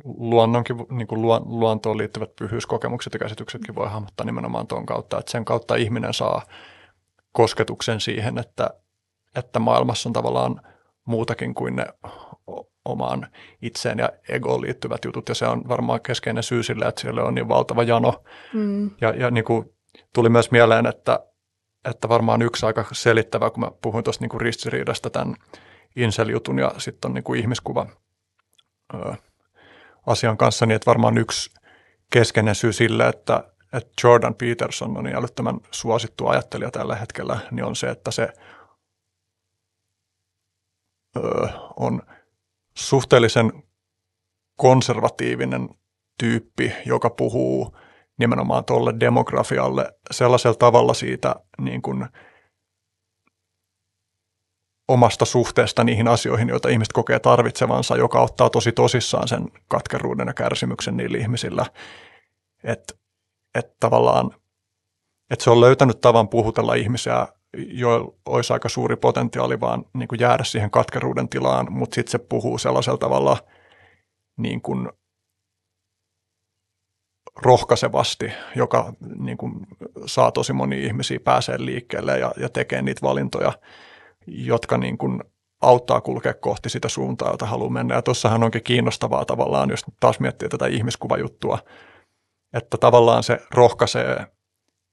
luonnonkin, 0.03 0.75
niin 0.89 1.07
kuin 1.07 1.21
luontoon 1.45 1.97
liittyvät 1.97 2.35
pyhyyskokemukset 2.35 3.13
ja 3.13 3.19
käsityksetkin 3.19 3.75
voi 3.75 3.87
hahmottaa 3.87 4.25
nimenomaan 4.25 4.67
tuon 4.67 4.85
kautta, 4.85 5.19
että 5.19 5.31
sen 5.31 5.45
kautta 5.45 5.75
ihminen 5.75 6.13
saa 6.13 6.41
kosketuksen 7.31 7.99
siihen, 7.99 8.37
että, 8.37 8.69
että 9.35 9.59
maailmassa 9.59 10.09
on 10.09 10.13
tavallaan 10.13 10.61
muutakin 11.05 11.53
kuin 11.53 11.75
ne 11.75 11.85
omaan 12.85 13.27
itseen 13.61 13.99
ja 13.99 14.09
egoon 14.29 14.61
liittyvät 14.61 15.05
jutut, 15.05 15.29
ja 15.29 15.35
se 15.35 15.45
on 15.45 15.61
varmaan 15.67 16.01
keskeinen 16.01 16.43
syy 16.43 16.63
sille, 16.63 16.85
että 16.85 17.01
siellä 17.01 17.23
on 17.23 17.35
niin 17.35 17.47
valtava 17.47 17.83
jano. 17.83 18.23
Mm. 18.53 18.91
Ja, 19.01 19.09
ja 19.09 19.31
niin 19.31 19.43
kuin 19.43 19.73
tuli 20.13 20.29
myös 20.29 20.51
mieleen, 20.51 20.85
että, 20.85 21.19
että 21.89 22.09
varmaan 22.09 22.41
yksi 22.41 22.65
aika 22.65 22.85
selittävä, 22.91 23.49
kun 23.49 23.63
mä 23.63 23.71
puhuin 23.81 24.03
tuosta 24.03 24.23
niin 24.23 24.29
kuin 24.29 24.41
ristiriidasta 24.41 25.09
tämän 25.09 25.35
Insel-jutun 25.95 26.59
ja 26.59 26.71
sitten 26.77 27.09
on 27.09 27.13
niin 27.13 27.23
kuin 27.23 27.39
ihmiskuva 27.39 27.85
ö, 28.93 29.13
asian 30.07 30.37
kanssa, 30.37 30.65
niin 30.65 30.75
että 30.75 30.85
varmaan 30.89 31.17
yksi 31.17 31.49
keskeinen 32.11 32.55
syy 32.55 32.73
sille, 32.73 33.07
että, 33.07 33.43
että 33.73 33.91
Jordan 34.03 34.35
Peterson 34.35 34.97
on 34.97 35.03
niin 35.03 35.15
älyttömän 35.15 35.59
suosittu 35.71 36.27
ajattelija 36.27 36.71
tällä 36.71 36.95
hetkellä, 36.95 37.39
niin 37.51 37.65
on 37.65 37.75
se, 37.75 37.89
että 37.89 38.11
se 38.11 38.29
ö, 41.17 41.47
on– 41.79 42.01
suhteellisen 42.77 43.63
konservatiivinen 44.57 45.69
tyyppi, 46.19 46.73
joka 46.85 47.09
puhuu 47.09 47.77
nimenomaan 48.19 48.65
tuolle 48.65 48.93
demografialle 48.99 49.93
sellaisella 50.11 50.57
tavalla 50.57 50.93
siitä 50.93 51.35
niin 51.61 51.81
kuin 51.81 52.07
omasta 54.87 55.25
suhteesta 55.25 55.83
niihin 55.83 56.07
asioihin, 56.07 56.49
joita 56.49 56.69
ihmiset 56.69 56.93
kokee 56.93 57.19
tarvitsevansa, 57.19 57.97
joka 57.97 58.21
ottaa 58.21 58.49
tosi 58.49 58.71
tosissaan 58.71 59.27
sen 59.27 59.47
katkeruuden 59.67 60.27
ja 60.27 60.33
kärsimyksen 60.33 60.97
niillä 60.97 61.17
ihmisillä. 61.17 61.65
Että 62.63 62.93
et 63.55 63.79
tavallaan, 63.79 64.31
että 65.29 65.43
se 65.43 65.49
on 65.49 65.61
löytänyt 65.61 66.01
tavan 66.01 66.29
puhutella 66.29 66.73
ihmisiä 66.73 67.27
joilla 67.57 68.13
olisi 68.25 68.53
aika 68.53 68.69
suuri 68.69 68.95
potentiaali 68.95 69.59
vaan 69.59 69.85
niin 69.93 70.07
kuin 70.07 70.19
jäädä 70.19 70.43
siihen 70.43 70.71
katkeruuden 70.71 71.29
tilaan, 71.29 71.67
mutta 71.69 71.95
sitten 71.95 72.11
se 72.11 72.17
puhuu 72.17 72.57
sellaisella 72.57 72.97
tavalla 72.97 73.37
niin 74.37 74.61
kuin 74.61 74.89
rohkaisevasti, 77.35 78.31
joka 78.55 78.93
niin 79.19 79.37
kuin 79.37 79.53
saa 80.05 80.31
tosi 80.31 80.53
moni 80.53 80.83
ihmisiä 80.83 81.19
pääsee 81.19 81.55
liikkeelle 81.59 82.19
ja, 82.19 82.33
ja 82.37 82.49
tekee 82.49 82.81
niitä 82.81 83.01
valintoja, 83.01 83.53
jotka 84.27 84.77
niin 84.77 84.97
kuin 84.97 85.23
auttaa 85.61 86.01
kulkea 86.01 86.33
kohti 86.33 86.69
sitä 86.69 86.89
suuntaa, 86.89 87.31
jota 87.31 87.45
haluaa 87.45 87.69
mennä. 87.69 87.95
Ja 87.95 88.01
tuossahan 88.01 88.43
onkin 88.43 88.63
kiinnostavaa 88.63 89.25
tavallaan, 89.25 89.69
jos 89.69 89.85
taas 89.99 90.19
miettii 90.19 90.49
tätä 90.49 90.67
ihmiskuvajuttua, 90.67 91.59
että 92.53 92.77
tavallaan 92.77 93.23
se 93.23 93.39
rohkaisee 93.53 94.25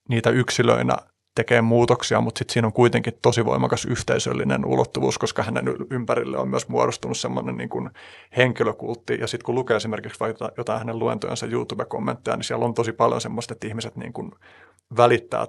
niitä 0.09 0.31
yksilöinä 0.31 0.97
tekee 1.35 1.63
muutoksia, 1.63 2.21
mutta 2.21 2.39
sitten 2.39 2.53
siinä 2.53 2.67
on 2.67 2.73
kuitenkin 2.73 3.19
tosi 3.23 3.45
voimakas 3.45 3.85
yhteisöllinen 3.85 4.65
ulottuvuus, 4.65 5.19
koska 5.19 5.43
hänen 5.43 5.65
ympärille 5.91 6.39
on 6.39 6.49
myös 6.49 6.69
muodostunut 6.69 7.19
semmoinen 7.19 7.57
niin 7.57 7.69
kuin 7.69 7.91
henkilökultti. 8.37 9.19
Ja 9.21 9.27
sitten 9.27 9.45
kun 9.45 9.55
lukee 9.55 9.77
esimerkiksi 9.77 10.21
vaikka 10.21 10.51
jotain 10.57 10.79
hänen 10.79 10.99
luentojensa 10.99 11.47
YouTube-kommentteja, 11.47 12.37
niin 12.37 12.45
siellä 12.45 12.65
on 12.65 12.75
tosi 12.75 12.93
paljon 12.93 13.21
semmoista, 13.21 13.55
että 13.55 13.67
ihmiset 13.67 13.97
niin 13.97 14.13
kuin 14.13 14.33
välittää 14.97 15.47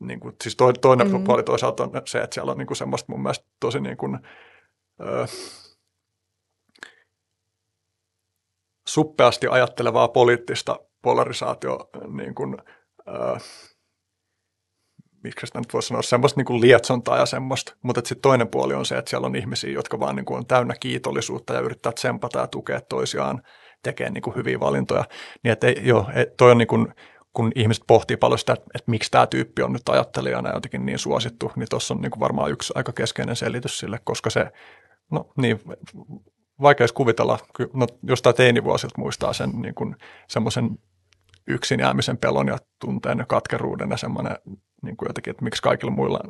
niin 0.00 0.20
kuin, 0.20 0.36
siis 0.42 0.56
toinen 0.80 1.10
mm. 1.10 1.24
puoli 1.24 1.42
toisaalta 1.42 1.82
on 1.82 1.90
se, 2.04 2.18
että 2.18 2.34
siellä 2.34 2.52
on 2.52 2.58
niin 2.58 2.66
kuin 2.66 2.76
semmoista 2.76 3.12
mun 3.12 3.22
mielestä 3.22 3.46
tosi 3.60 3.80
niin 3.80 3.96
kuin, 3.96 4.18
ö, 5.00 5.26
suppeasti 8.88 9.46
ajattelevaa 9.50 10.08
poliittista 10.08 10.80
polarisaatio 11.02 11.90
niin 12.08 12.34
kuin, 12.34 12.56
ö, 13.08 13.38
miksi 15.22 15.46
sitä 15.46 15.58
nyt 15.58 15.72
voisi 15.72 15.88
sanoa, 15.88 16.02
semmoista 16.02 16.38
niin 16.38 16.46
kuin 16.46 16.60
lietsontaa 16.60 17.18
ja 17.18 17.26
semmoista, 17.26 17.76
mutta 17.82 18.00
sitten 18.04 18.22
toinen 18.22 18.48
puoli 18.48 18.74
on 18.74 18.86
se, 18.86 18.98
että 18.98 19.10
siellä 19.10 19.26
on 19.26 19.36
ihmisiä, 19.36 19.70
jotka 19.70 20.00
vaan 20.00 20.16
niin 20.16 20.26
kuin 20.26 20.38
on 20.38 20.46
täynnä 20.46 20.74
kiitollisuutta 20.80 21.54
ja 21.54 21.60
yrittää 21.60 21.92
tsempata 21.92 22.38
ja 22.38 22.46
tukea 22.46 22.80
toisiaan, 22.80 23.42
tekee 23.82 24.10
niin 24.10 24.22
kuin 24.22 24.36
hyviä 24.36 24.60
valintoja. 24.60 25.04
Niin 25.44 25.52
että 25.52 25.66
ei, 25.66 25.80
joo, 25.82 26.06
toi 26.36 26.50
on 26.50 26.58
niin 26.58 26.68
kuin, 26.68 26.94
kun 27.32 27.52
ihmiset 27.54 27.84
pohtii 27.86 28.16
paljon 28.16 28.38
sitä, 28.38 28.52
että, 28.52 28.66
että 28.74 28.90
miksi 28.90 29.10
tämä 29.10 29.26
tyyppi 29.26 29.62
on 29.62 29.72
nyt 29.72 29.88
ajattelijana 29.88 30.54
jotenkin 30.54 30.86
niin 30.86 30.98
suosittu, 30.98 31.52
niin 31.56 31.68
tuossa 31.70 31.94
on 31.94 32.00
niin 32.00 32.10
kuin 32.10 32.20
varmaan 32.20 32.50
yksi 32.50 32.72
aika 32.76 32.92
keskeinen 32.92 33.36
selitys 33.36 33.78
sille, 33.78 34.00
koska 34.04 34.30
se, 34.30 34.46
no 35.12 35.32
niin, 35.36 35.60
vaikea 36.62 36.86
kuvitella, 36.94 37.38
no 37.74 37.86
jostain 38.02 38.36
teinivuosilta 38.36 38.94
muistaa 38.98 39.32
sen 39.32 39.50
niin 39.50 39.74
kuin 39.74 39.96
semmoisen 40.28 40.78
yksin 41.48 41.80
jäämisen 41.80 42.18
pelon 42.18 42.48
ja 42.48 42.58
tunteen 42.80 43.18
ja 43.18 43.26
katkeruuden 43.26 43.90
ja 43.90 43.96
semmoinen 43.96 44.36
niin 44.82 44.96
kuin 44.96 45.08
jotenkin, 45.08 45.30
että 45.30 45.44
miksi 45.44 45.62
kaikilla 45.62 45.92
muilla 45.92 46.20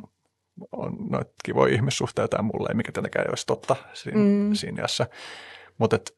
on 0.71 0.97
noita 1.09 1.31
kivoja 1.43 1.73
ihmissuhteita 1.75 2.37
ja 2.37 2.43
mulle 2.43 2.69
ei 2.69 2.75
mikä 2.75 2.91
tietenkään 2.91 3.25
ei 3.25 3.29
olisi 3.29 3.45
totta 3.45 3.75
siinä, 3.93 4.19
mm. 4.19 4.53
siinä 4.53 4.81
iässä. 4.81 5.07
Mutta 5.77 5.95
et, 5.95 6.17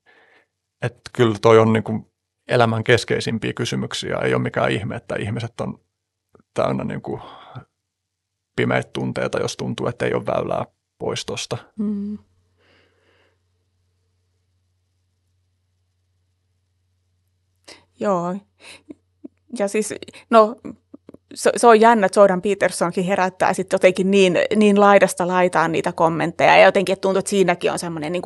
et 0.81 0.97
kyllä 1.13 1.35
toi 1.41 1.59
on 1.59 1.73
niin 1.73 1.83
kuin 1.83 2.11
elämän 2.47 2.83
keskeisimpiä 2.83 3.53
kysymyksiä. 3.53 4.17
Ei 4.17 4.33
ole 4.33 4.43
mikään 4.43 4.71
ihme, 4.71 4.95
että 4.95 5.15
ihmiset 5.15 5.61
on 5.61 5.79
täynnä 6.53 6.83
niin 6.83 7.01
kuin 7.01 7.21
pimeitä 8.55 8.89
tunteita, 8.93 9.39
jos 9.39 9.57
tuntuu, 9.57 9.87
että 9.87 10.05
ei 10.05 10.13
ole 10.13 10.25
väylää 10.25 10.65
pois 10.99 11.25
tuosta. 11.25 11.57
Mm. 11.79 12.17
Joo. 17.99 18.35
Ja 19.59 19.67
siis, 19.67 19.93
no 20.29 20.55
se, 21.33 21.51
se 21.57 21.67
on 21.67 21.81
jännä, 21.81 22.05
että 22.05 22.19
Jordan 22.19 22.41
Petersonkin 22.41 23.03
herättää 23.03 23.53
sitten 23.53 23.75
jotenkin 23.75 24.11
niin, 24.11 24.37
niin 24.55 24.79
laidasta 24.79 25.27
laitaan 25.27 25.71
niitä 25.71 25.91
kommentteja. 25.91 26.57
Ja 26.57 26.65
jotenkin 26.65 26.93
että 26.93 27.01
tuntuu, 27.01 27.19
että 27.19 27.29
siinäkin 27.29 27.71
on 27.71 27.79
semmoinen 27.79 28.11
niin 28.11 28.21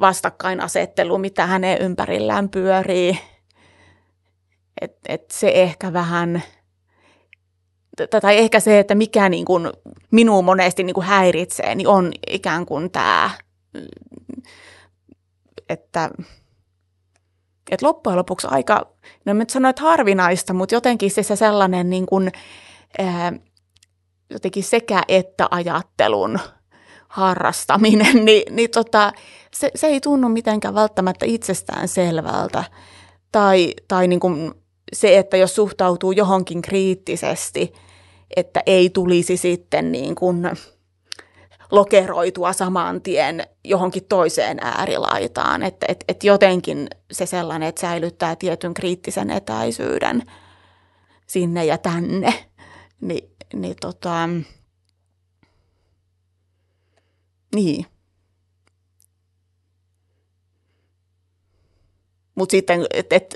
vastakkainasettelu, 0.00 1.18
mitä 1.18 1.46
hänen 1.46 1.78
ympärillään 1.78 2.48
pyörii. 2.48 3.18
Et, 4.80 4.96
et 5.08 5.30
se 5.30 5.48
ehkä 5.54 5.92
vähän, 5.92 6.42
tai 8.20 8.38
ehkä 8.38 8.60
se, 8.60 8.78
että 8.78 8.94
mikä 8.94 9.28
niin 9.28 9.44
kuin 9.44 9.70
minua 10.10 10.42
monesti 10.42 10.82
niin 10.82 10.94
kuin 10.94 11.06
häiritsee, 11.06 11.74
niin 11.74 11.88
on 11.88 12.12
ikään 12.26 12.66
kuin 12.66 12.90
tämä, 12.90 13.30
että, 15.68 16.10
että 17.70 17.86
loppujen 17.86 18.18
lopuksi 18.18 18.46
aika, 18.50 18.86
no 19.24 19.32
nyt 19.32 19.50
sanoin, 19.50 19.70
että 19.70 19.82
harvinaista, 19.82 20.54
mutta 20.54 20.74
jotenkin 20.74 21.10
se, 21.10 21.22
se 21.22 21.36
sellainen 21.36 21.90
niin 21.90 22.06
kuin, 22.06 22.32
ää, 22.98 23.32
jotenkin 24.30 24.64
sekä 24.64 25.02
että 25.08 25.48
ajattelun 25.50 26.38
harrastaminen, 27.08 28.16
niin, 28.24 28.56
niin 28.56 28.70
tota, 28.70 29.12
se, 29.54 29.70
se 29.74 29.86
ei 29.86 30.00
tunnu 30.00 30.28
mitenkään 30.28 30.74
välttämättä 30.74 31.26
itsestään 31.26 31.88
selvältä. 31.88 32.64
Tai, 33.32 33.74
tai 33.88 34.08
niin 34.08 34.20
kuin 34.20 34.52
se, 34.92 35.18
että 35.18 35.36
jos 35.36 35.54
suhtautuu 35.54 36.12
johonkin 36.12 36.62
kriittisesti, 36.62 37.72
että 38.36 38.62
ei 38.66 38.90
tulisi 38.90 39.36
sitten 39.36 39.92
niin 39.92 40.14
kuin 40.14 40.50
lokeroitua 41.70 42.52
saman 42.52 43.02
tien 43.02 43.46
johonkin 43.64 44.04
toiseen 44.04 44.58
äärilaitaan. 44.62 45.62
Että 45.62 45.86
et, 45.88 46.04
et 46.08 46.24
jotenkin 46.24 46.88
se 47.12 47.26
sellainen, 47.26 47.68
että 47.68 47.80
säilyttää 47.80 48.36
tietyn 48.36 48.74
kriittisen 48.74 49.30
etäisyyden 49.30 50.22
sinne 51.26 51.64
ja 51.64 51.78
tänne, 51.78 52.34
niin, 53.00 53.30
niin 53.54 53.76
tota, 53.80 54.28
niin. 57.54 57.86
Mutta 62.34 62.50
sitten, 62.50 62.86
että 62.90 63.16
et, 63.16 63.34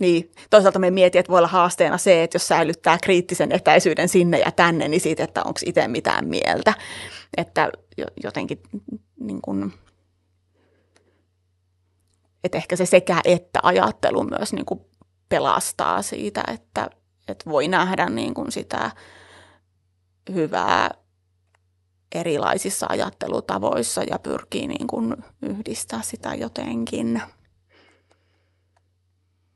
niin, 0.00 0.32
toisaalta 0.50 0.78
me 0.78 0.90
mietin, 0.90 1.18
että 1.18 1.30
voi 1.30 1.38
olla 1.38 1.48
haasteena 1.48 1.98
se, 1.98 2.22
että 2.22 2.34
jos 2.36 2.48
säilyttää 2.48 2.98
kriittisen 3.02 3.52
etäisyyden 3.52 4.08
sinne 4.08 4.38
ja 4.38 4.52
tänne, 4.52 4.88
niin 4.88 5.00
siitä, 5.00 5.24
että 5.24 5.42
onko 5.44 5.60
itse 5.66 5.88
mitään 5.88 6.28
mieltä. 6.28 6.74
Että 7.36 7.70
jotenkin 8.22 8.62
niin 9.20 9.42
kun, 9.42 9.72
että 12.44 12.58
ehkä 12.58 12.76
se 12.76 12.86
sekä 12.86 13.20
että 13.24 13.60
ajattelu 13.62 14.24
myös 14.24 14.52
niin 14.52 14.64
kuin 14.64 14.80
pelastaa 15.28 16.02
siitä, 16.02 16.44
että, 16.54 16.90
että 17.28 17.50
voi 17.50 17.68
nähdä 17.68 18.06
niin 18.06 18.34
kuin 18.34 18.52
sitä 18.52 18.90
hyvää 20.32 20.90
erilaisissa 22.14 22.86
ajattelutavoissa 22.88 24.02
ja 24.02 24.18
pyrkii 24.18 24.66
niin 24.66 24.86
kuin 24.86 25.16
yhdistää 25.42 26.02
sitä 26.02 26.34
jotenkin. 26.34 27.22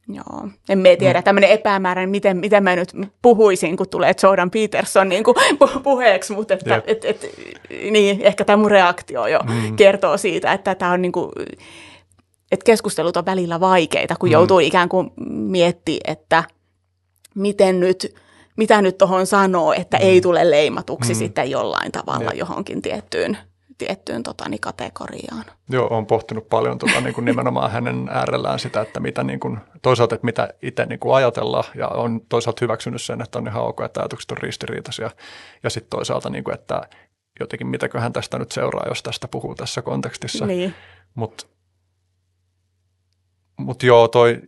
Joo, 0.09 0.49
en 0.69 0.79
me 0.79 0.97
tiedä, 0.97 1.21
mm. 1.21 1.25
tämmöinen 1.25 1.51
epämääräinen, 1.51 2.11
miten, 2.11 2.37
miten 2.37 2.63
mä 2.63 2.77
nyt 2.77 2.93
puhuisin, 3.23 3.77
kun 3.77 3.89
tulee 3.89 4.13
Jordan 4.23 4.51
Peterson 4.51 5.09
niin 5.09 5.25
kuin 5.25 5.37
puheeksi, 5.83 6.33
mutta 6.33 6.55
että, 6.55 6.83
et, 6.87 7.05
et, 7.05 7.27
niin, 7.91 8.21
ehkä 8.23 8.45
tämä 8.45 8.57
mun 8.57 8.71
reaktio 8.71 9.27
jo 9.27 9.39
mm. 9.39 9.77
kertoo 9.77 10.17
siitä, 10.17 10.53
että 10.53 10.75
tämä 10.75 10.93
on 10.93 11.03
niin 11.03 11.13
kuin, 11.13 11.31
että 12.53 12.65
keskustelut 12.65 13.17
on 13.17 13.27
välillä 13.27 13.61
vaikeita, 13.61 14.17
kun 14.17 14.29
mm. 14.29 14.33
joutuu 14.33 14.59
ikään 14.59 14.89
kuin 14.89 15.11
miettimään, 15.31 16.01
että 16.13 16.45
miten 17.35 17.81
nyt, 17.81 18.15
mitä 18.57 18.83
nyt 18.83 18.99
tuohon 18.99 19.27
sanoo, 19.27 19.73
että 19.73 19.97
mm. 19.97 20.03
ei 20.03 20.21
tule 20.21 20.51
leimatuksi 20.51 21.13
mm. 21.13 21.19
sitten 21.19 21.51
jollain 21.51 21.93
tavalla 21.93 22.31
ja. 22.31 22.39
johonkin 22.39 22.83
tiettyyn 22.83 23.39
tiettyyn 23.79 24.23
tota, 24.23 24.49
niin 24.49 24.61
kategoriaan. 24.61 25.45
Joo, 25.69 25.89
olen 25.91 26.07
pohtinut 26.07 26.49
paljon 26.49 26.79
tota, 26.79 27.01
niin 27.01 27.15
kuin 27.15 27.25
nimenomaan 27.25 27.71
hänen 27.71 28.09
äärellään 28.11 28.59
sitä, 28.59 28.81
että 28.81 29.01
mitä 29.01 29.25
niin 29.25 29.41
kuin, 29.41 29.59
toisaalta, 29.83 30.15
että 30.15 30.25
mitä 30.25 30.49
itse 30.63 30.87
niin 30.87 30.99
kuin 30.99 31.15
ajatellaan 31.15 31.65
ja 31.75 31.89
on 31.89 32.21
toisaalta 32.29 32.59
hyväksynyt 32.61 33.03
sen, 33.03 33.23
että 33.23 33.39
on 33.39 33.49
ihan 33.49 33.63
ok, 33.63 33.81
että 33.81 34.01
ajatukset 34.01 34.31
on 34.31 34.39
ristiriitaisia 34.39 35.11
ja 35.63 35.71
sitten 35.71 35.91
toisaalta, 35.91 36.31
niin 36.31 36.45
kuin, 36.45 36.55
että 36.55 36.83
jotenkin 37.41 37.67
mitäköhän 37.67 38.13
tästä 38.13 38.39
nyt 38.39 38.53
seuraa, 38.53 38.89
jos 38.89 39.03
tästä 39.03 39.29
puhuu 39.29 39.55
tässä 39.55 39.83
kontekstissa. 39.83 40.47
Niin. 40.47 40.75
Mutta 41.15 41.47
mut 43.57 43.83
joo, 43.83 44.09
toi, 44.09 44.43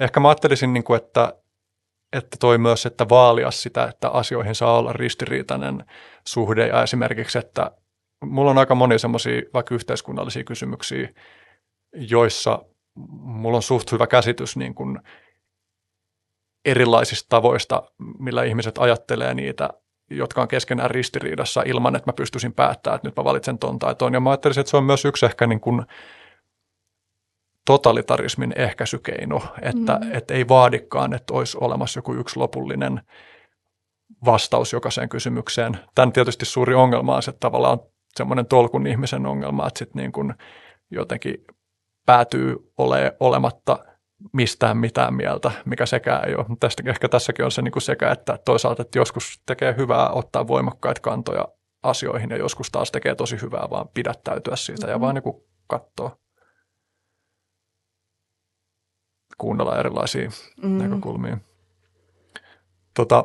ehkä 0.00 0.20
mä 0.20 0.28
ajattelisin, 0.28 0.72
niin 0.72 0.84
kuin, 0.84 0.96
että, 0.96 1.34
että 2.12 2.36
toi 2.40 2.58
myös, 2.58 2.86
että 2.86 3.08
vaalia 3.08 3.50
sitä, 3.50 3.84
että 3.84 4.08
asioihin 4.08 4.54
saa 4.54 4.78
olla 4.78 4.92
ristiriitainen 4.92 5.84
suhde 6.26 6.66
ja 6.66 6.82
esimerkiksi, 6.82 7.38
että 7.38 7.70
mulla 8.24 8.50
on 8.50 8.58
aika 8.58 8.74
moni 8.74 8.98
semmoisia 8.98 9.42
vaikka 9.54 9.74
yhteiskunnallisia 9.74 10.44
kysymyksiä, 10.44 11.08
joissa 11.92 12.64
mulla 13.20 13.56
on 13.56 13.62
suht 13.62 13.92
hyvä 13.92 14.06
käsitys 14.06 14.56
niin 14.56 14.74
kuin 14.74 15.00
erilaisista 16.64 17.26
tavoista, 17.28 17.82
millä 18.18 18.42
ihmiset 18.44 18.78
ajattelee 18.78 19.34
niitä, 19.34 19.70
jotka 20.10 20.42
on 20.42 20.48
keskenään 20.48 20.90
ristiriidassa 20.90 21.62
ilman, 21.66 21.96
että 21.96 22.08
mä 22.08 22.12
pystyisin 22.12 22.52
päättämään, 22.52 22.96
että 22.96 23.08
nyt 23.08 23.16
mä 23.16 23.24
valitsen 23.24 23.58
ton 23.58 23.78
tai 23.78 23.94
ton. 23.94 24.14
Ja 24.14 24.20
mä 24.20 24.30
ajattelisin, 24.30 24.60
että 24.60 24.70
se 24.70 24.76
on 24.76 24.84
myös 24.84 25.04
yksi 25.04 25.26
ehkä 25.26 25.46
niin 25.46 25.60
kuin 25.60 25.82
totalitarismin 27.66 28.52
ehkäisykeino, 28.56 29.42
että, 29.62 29.98
mm. 30.02 30.12
että 30.12 30.34
ei 30.34 30.48
vaadikaan, 30.48 31.14
että 31.14 31.34
olisi 31.34 31.58
olemassa 31.60 31.98
joku 31.98 32.14
yksi 32.14 32.38
lopullinen 32.38 33.00
vastaus 34.24 34.72
jokaiseen 34.72 35.08
kysymykseen. 35.08 35.78
Tämän 35.94 36.12
tietysti 36.12 36.44
suuri 36.44 36.74
ongelma 36.74 37.16
on 37.16 37.22
se, 37.22 37.30
että 37.30 37.40
tavallaan 37.40 37.78
semmoinen 38.16 38.46
tolkun 38.46 38.86
ihmisen 38.86 39.26
ongelma, 39.26 39.66
että 39.66 39.78
sitten 39.78 40.00
niin 40.00 40.12
kuin 40.12 40.34
jotenkin 40.90 41.44
päätyy 42.06 42.72
ole, 42.78 43.16
olematta 43.20 43.78
mistään 44.32 44.76
mitään 44.76 45.14
mieltä, 45.14 45.50
mikä 45.64 45.86
sekä 45.86 46.18
ei 46.18 46.34
ole. 46.34 46.46
Tästä, 46.60 46.82
ehkä 46.86 47.08
tässäkin 47.08 47.44
on 47.44 47.50
se 47.50 47.62
niin 47.62 47.72
kuin 47.72 47.82
sekä, 47.82 48.12
että 48.12 48.38
toisaalta 48.44 48.82
että 48.82 48.98
joskus 48.98 49.42
tekee 49.46 49.74
hyvää 49.76 50.10
ottaa 50.10 50.46
voimakkaita 50.46 51.00
kantoja 51.00 51.48
asioihin 51.82 52.30
ja 52.30 52.36
joskus 52.36 52.70
taas 52.70 52.90
tekee 52.90 53.14
tosi 53.14 53.40
hyvää 53.42 53.70
vaan 53.70 53.88
pidättäytyä 53.94 54.56
siitä 54.56 54.86
mm-hmm. 54.86 54.92
ja 54.92 55.00
vaan 55.00 55.14
niin 55.14 55.44
katsoa, 55.66 56.16
kuunnella 59.38 59.78
erilaisia 59.78 60.28
mm-hmm. 60.28 60.78
näkökulmia. 60.78 61.38
Tota, 62.94 63.24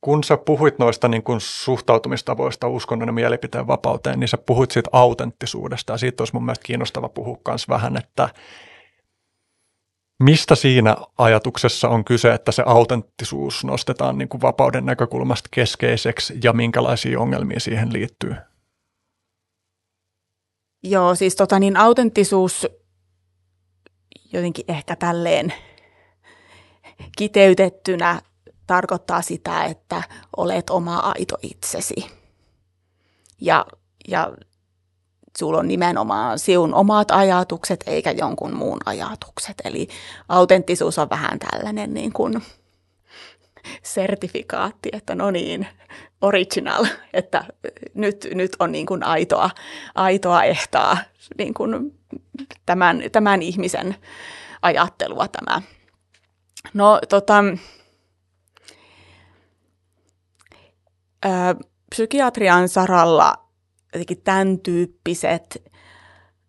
kun 0.00 0.24
sä 0.24 0.36
puhuit 0.36 0.78
noista 0.78 1.08
niin 1.08 1.22
kun 1.22 1.40
suhtautumistavoista 1.40 2.68
uskonnon 2.68 3.08
ja 3.08 3.12
mielipiteen 3.12 3.66
vapauteen, 3.66 4.20
niin 4.20 4.28
sä 4.28 4.38
puhuit 4.38 4.70
siitä 4.70 4.90
autenttisuudesta 4.92 5.92
ja 5.92 5.98
siitä 5.98 6.22
olisi 6.22 6.34
mun 6.34 6.44
mielestä 6.44 6.66
kiinnostava 6.66 7.08
puhua 7.08 7.38
myös 7.48 7.68
vähän, 7.68 7.96
että 7.96 8.28
mistä 10.22 10.54
siinä 10.54 10.96
ajatuksessa 11.18 11.88
on 11.88 12.04
kyse, 12.04 12.34
että 12.34 12.52
se 12.52 12.62
autenttisuus 12.66 13.64
nostetaan 13.64 14.18
niin 14.18 14.28
kuin 14.28 14.40
vapauden 14.40 14.86
näkökulmasta 14.86 15.48
keskeiseksi 15.52 16.34
ja 16.44 16.52
minkälaisia 16.52 17.20
ongelmia 17.20 17.60
siihen 17.60 17.92
liittyy? 17.92 18.36
Joo, 20.82 21.14
siis 21.14 21.36
tota 21.36 21.58
niin 21.58 21.76
autenttisuus 21.76 22.66
jotenkin 24.32 24.64
ehkä 24.68 24.96
tälleen 24.96 25.52
kiteytettynä 27.18 28.20
tarkoittaa 28.70 29.22
sitä, 29.22 29.64
että 29.64 30.02
olet 30.36 30.70
oma 30.70 30.96
aito 30.96 31.36
itsesi. 31.42 31.94
Ja, 33.40 33.66
ja 34.08 34.32
sulla 35.38 35.58
on 35.58 35.68
nimenomaan 35.68 36.38
sinun 36.38 36.74
omat 36.74 37.10
ajatukset 37.10 37.84
eikä 37.86 38.10
jonkun 38.10 38.54
muun 38.54 38.78
ajatukset. 38.86 39.56
Eli 39.64 39.88
autenttisuus 40.28 40.98
on 40.98 41.10
vähän 41.10 41.38
tällainen 41.38 41.94
niin 41.94 42.12
kuin 42.12 42.42
sertifikaatti, 43.82 44.88
että 44.92 45.14
no 45.14 45.30
niin, 45.30 45.66
original, 46.20 46.86
että 47.12 47.44
nyt, 47.94 48.28
nyt 48.34 48.56
on 48.58 48.72
niin 48.72 48.86
kuin 48.86 49.02
aitoa, 49.02 49.50
aitoa 49.94 50.42
ehtaa 50.42 50.98
niin 51.38 51.54
kuin 51.54 52.00
tämän, 52.66 53.02
tämän 53.12 53.42
ihmisen 53.42 53.96
ajattelua 54.62 55.28
tämä. 55.28 55.62
No 56.74 57.00
tota, 57.08 57.44
ää, 61.22 61.54
psykiatrian 61.90 62.68
saralla 62.68 63.34
jotenkin 63.92 64.22
tämän 64.22 64.58
tyyppiset 64.58 65.62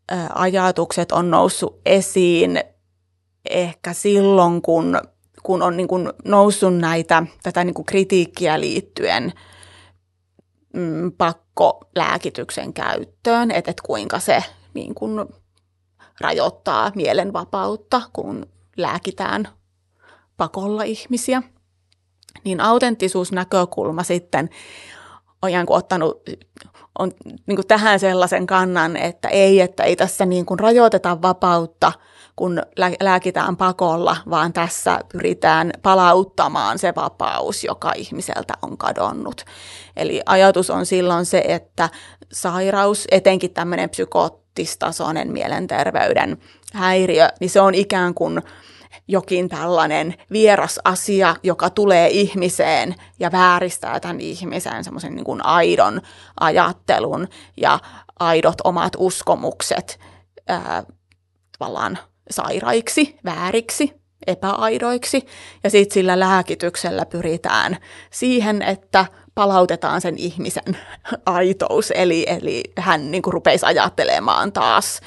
ää, 0.09 0.29
ajatukset 0.35 1.11
on 1.11 1.31
noussut 1.31 1.81
esiin 1.85 2.63
ehkä 3.49 3.93
silloin, 3.93 4.61
kun, 4.61 4.99
kun 5.43 5.61
on 5.61 5.77
niin 5.77 5.87
kuin 5.87 6.09
noussut 6.25 6.77
näitä, 6.77 7.23
tätä 7.43 7.63
niin 7.63 7.73
kuin 7.73 7.85
kritiikkiä 7.85 8.59
liittyen 8.59 9.33
mm, 10.73 11.11
pakkolääkityksen 11.11 12.73
käyttöön, 12.73 13.51
että, 13.51 13.71
että 13.71 13.83
kuinka 13.85 14.19
se 14.19 14.43
niin 14.73 14.95
kuin 14.95 15.25
rajoittaa 16.21 16.91
mielenvapautta, 16.95 18.01
kun 18.13 18.45
lääkitään 18.77 19.47
pakolla 20.37 20.83
ihmisiä. 20.83 21.43
Niin 22.43 22.61
autenttisuusnäkökulma 22.61 24.03
sitten 24.03 24.49
on 25.41 25.51
ottanut 25.67 26.23
on 26.99 27.11
niin 27.47 27.55
kuin 27.55 27.67
tähän 27.67 27.99
sellaisen 27.99 28.47
kannan, 28.47 28.97
että 28.97 29.27
ei, 29.27 29.61
että 29.61 29.83
ei 29.83 29.95
tässä 29.95 30.25
niin 30.25 30.45
kuin 30.45 30.59
rajoiteta 30.59 31.21
vapautta, 31.21 31.91
kun 32.35 32.61
lääkitään 33.01 33.57
pakolla, 33.57 34.17
vaan 34.29 34.53
tässä 34.53 34.99
pyritään 35.11 35.71
palauttamaan 35.81 36.79
se 36.79 36.93
vapaus, 36.95 37.63
joka 37.63 37.93
ihmiseltä 37.95 38.53
on 38.61 38.77
kadonnut. 38.77 39.45
Eli 39.95 40.21
ajatus 40.25 40.69
on 40.69 40.85
silloin 40.85 41.25
se, 41.25 41.43
että 41.47 41.89
sairaus, 42.33 43.07
etenkin 43.11 43.53
tämmöinen 43.53 43.89
psykoottistasoinen 43.89 45.31
mielenterveyden 45.31 46.37
häiriö, 46.73 47.29
niin 47.39 47.49
se 47.49 47.61
on 47.61 47.75
ikään 47.75 48.13
kuin 48.13 48.41
jokin 49.11 49.49
tällainen 49.49 50.15
vieras 50.31 50.79
asia, 50.83 51.35
joka 51.43 51.69
tulee 51.69 52.07
ihmiseen 52.09 52.95
ja 53.19 53.31
vääristää 53.31 53.99
tämän 53.99 54.21
ihmisen 54.21 54.83
semmoisen 54.83 55.15
niin 55.15 55.23
kuin 55.23 55.45
aidon 55.45 56.01
ajattelun 56.39 57.27
ja 57.57 57.79
aidot 58.19 58.55
omat 58.63 58.93
uskomukset 58.97 59.99
ää, 60.47 60.83
tavallaan 61.59 61.97
sairaiksi, 62.29 63.19
vääriksi, 63.25 63.93
epäaidoiksi. 64.27 65.25
Ja 65.63 65.69
sitten 65.69 65.93
sillä 65.93 66.19
lääkityksellä 66.19 67.05
pyritään 67.05 67.77
siihen, 68.11 68.61
että 68.61 69.05
palautetaan 69.35 70.01
sen 70.01 70.17
ihmisen 70.17 70.77
aitous, 71.25 71.91
eli, 71.95 72.25
eli 72.27 72.63
hän 72.77 73.11
niin 73.11 73.21
kuin 73.21 73.33
rupeisi 73.33 73.65
ajattelemaan 73.65 74.51
taas 74.51 75.01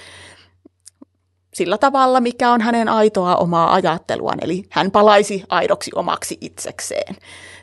sillä 1.55 1.79
tavalla, 1.79 2.21
mikä 2.21 2.51
on 2.51 2.61
hänen 2.61 2.89
aitoa 2.89 3.37
omaa 3.37 3.75
ajatteluaan, 3.75 4.39
eli 4.43 4.65
hän 4.71 4.91
palaisi 4.91 5.45
aidoksi 5.49 5.91
omaksi 5.95 6.39
itsekseen. 6.41 7.17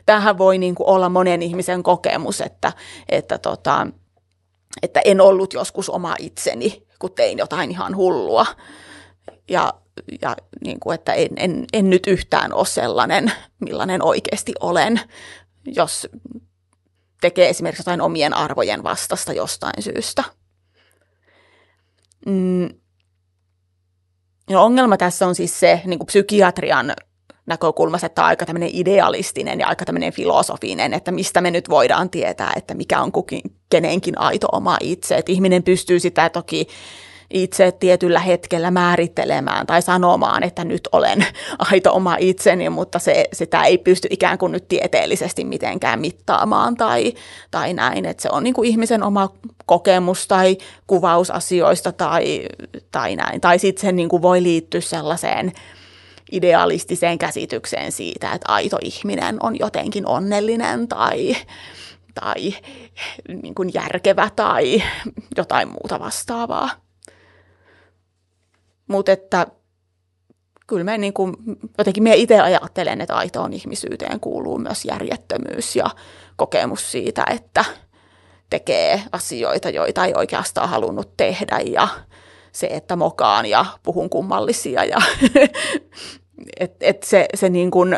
Tämähän 0.06 0.38
voi 0.38 0.58
niin 0.58 0.74
kuin 0.74 0.88
olla 0.88 1.08
monen 1.08 1.42
ihmisen 1.42 1.82
kokemus, 1.82 2.40
että, 2.40 2.72
että, 3.08 3.38
tota, 3.38 3.86
että 4.82 5.00
en 5.04 5.20
ollut 5.20 5.52
joskus 5.52 5.90
oma 5.90 6.14
itseni, 6.18 6.86
kun 6.98 7.12
tein 7.12 7.38
jotain 7.38 7.70
ihan 7.70 7.96
hullua. 7.96 8.46
Ja, 9.50 9.74
ja 10.22 10.36
niin 10.64 10.80
kuin, 10.80 10.94
että 10.94 11.12
en, 11.12 11.28
en, 11.36 11.64
en 11.72 11.90
nyt 11.90 12.06
yhtään 12.06 12.52
ole 12.52 12.66
sellainen, 12.66 13.32
millainen 13.60 14.02
oikeasti 14.02 14.52
olen, 14.60 15.00
jos 15.66 16.08
tekee 17.20 17.48
esimerkiksi 17.48 17.80
jotain 17.80 18.00
omien 18.00 18.34
arvojen 18.34 18.82
vastasta 18.82 19.32
jostain 19.32 19.82
syystä. 19.82 20.24
Mm, 22.26 22.68
No 24.50 24.64
ongelma 24.64 24.96
tässä 24.96 25.26
on 25.26 25.34
siis 25.34 25.60
se 25.60 25.80
niin 25.84 25.98
kuin 25.98 26.06
psykiatrian 26.06 26.94
näkökulmasta, 27.46 28.06
että 28.06 28.22
on 28.22 28.28
aika 28.28 28.46
tämmöinen 28.46 28.70
idealistinen 28.72 29.60
ja 29.60 29.66
aika 29.66 29.84
tämmöinen 29.84 30.12
filosofinen, 30.12 30.94
että 30.94 31.12
mistä 31.12 31.40
me 31.40 31.50
nyt 31.50 31.68
voidaan 31.68 32.10
tietää, 32.10 32.52
että 32.56 32.74
mikä 32.74 33.00
on 33.00 33.12
kukin, 33.12 33.42
kenenkin 33.70 34.18
aito 34.18 34.48
oma 34.52 34.76
itse. 34.80 35.16
Että 35.16 35.32
ihminen 35.32 35.62
pystyy 35.62 36.00
sitä 36.00 36.30
toki 36.30 36.66
itse 37.32 37.72
tietyllä 37.72 38.20
hetkellä 38.20 38.70
määrittelemään 38.70 39.66
tai 39.66 39.82
sanomaan, 39.82 40.42
että 40.42 40.64
nyt 40.64 40.88
olen 40.92 41.26
aito 41.70 41.92
oma 41.94 42.16
itseni, 42.20 42.70
mutta 42.70 42.98
se, 42.98 43.24
sitä 43.32 43.64
ei 43.64 43.78
pysty 43.78 44.08
ikään 44.10 44.38
kuin 44.38 44.52
nyt 44.52 44.68
tieteellisesti 44.68 45.44
mitenkään 45.44 46.00
mittaamaan 46.00 46.76
tai, 46.76 47.14
tai 47.50 47.74
näin. 47.74 48.06
Että 48.06 48.22
se 48.22 48.28
on 48.32 48.44
niin 48.44 48.54
kuin 48.54 48.68
ihmisen 48.68 49.02
oma 49.02 49.30
kokemus 49.66 50.28
tai 50.28 50.56
kuvaus 50.86 51.30
asioista 51.30 51.92
tai, 51.92 52.46
tai 52.90 53.16
näin. 53.16 53.40
Tai 53.40 53.58
sitten 53.58 53.80
se 53.80 53.92
niin 53.92 54.08
kuin 54.08 54.22
voi 54.22 54.42
liittyä 54.42 54.80
sellaiseen 54.80 55.52
idealistiseen 56.32 57.18
käsitykseen 57.18 57.92
siitä, 57.92 58.32
että 58.32 58.52
aito 58.52 58.78
ihminen 58.82 59.36
on 59.40 59.58
jotenkin 59.58 60.06
onnellinen 60.06 60.88
tai, 60.88 61.36
tai 62.14 62.54
niin 63.42 63.54
kuin 63.54 63.70
järkevä 63.74 64.30
tai 64.36 64.82
jotain 65.36 65.68
muuta 65.68 66.00
vastaavaa. 66.00 66.81
Mutta 68.92 69.12
että 69.12 69.46
kyllä 70.66 70.84
me 70.84 70.98
niin 70.98 71.12
kuin, 71.12 71.36
jotenkin 71.78 72.02
me 72.02 72.14
itse 72.16 72.40
ajattelen, 72.40 73.00
että 73.00 73.16
aitoon 73.16 73.52
ihmisyyteen 73.52 74.20
kuuluu 74.20 74.58
myös 74.58 74.84
järjettömyys 74.84 75.76
ja 75.76 75.90
kokemus 76.36 76.92
siitä, 76.92 77.24
että 77.30 77.64
tekee 78.50 79.02
asioita, 79.12 79.70
joita 79.70 80.04
ei 80.04 80.12
oikeastaan 80.16 80.68
halunnut 80.68 81.16
tehdä 81.16 81.60
ja 81.66 81.88
se, 82.52 82.66
että 82.66 82.96
mokaan 82.96 83.46
ja 83.46 83.66
puhun 83.82 84.10
kummallisia 84.10 84.84
ja 84.84 84.98
että 86.60 86.86
et 86.86 87.02
se, 87.02 87.28
se 87.34 87.48
niin 87.48 87.70
kuin, 87.70 87.94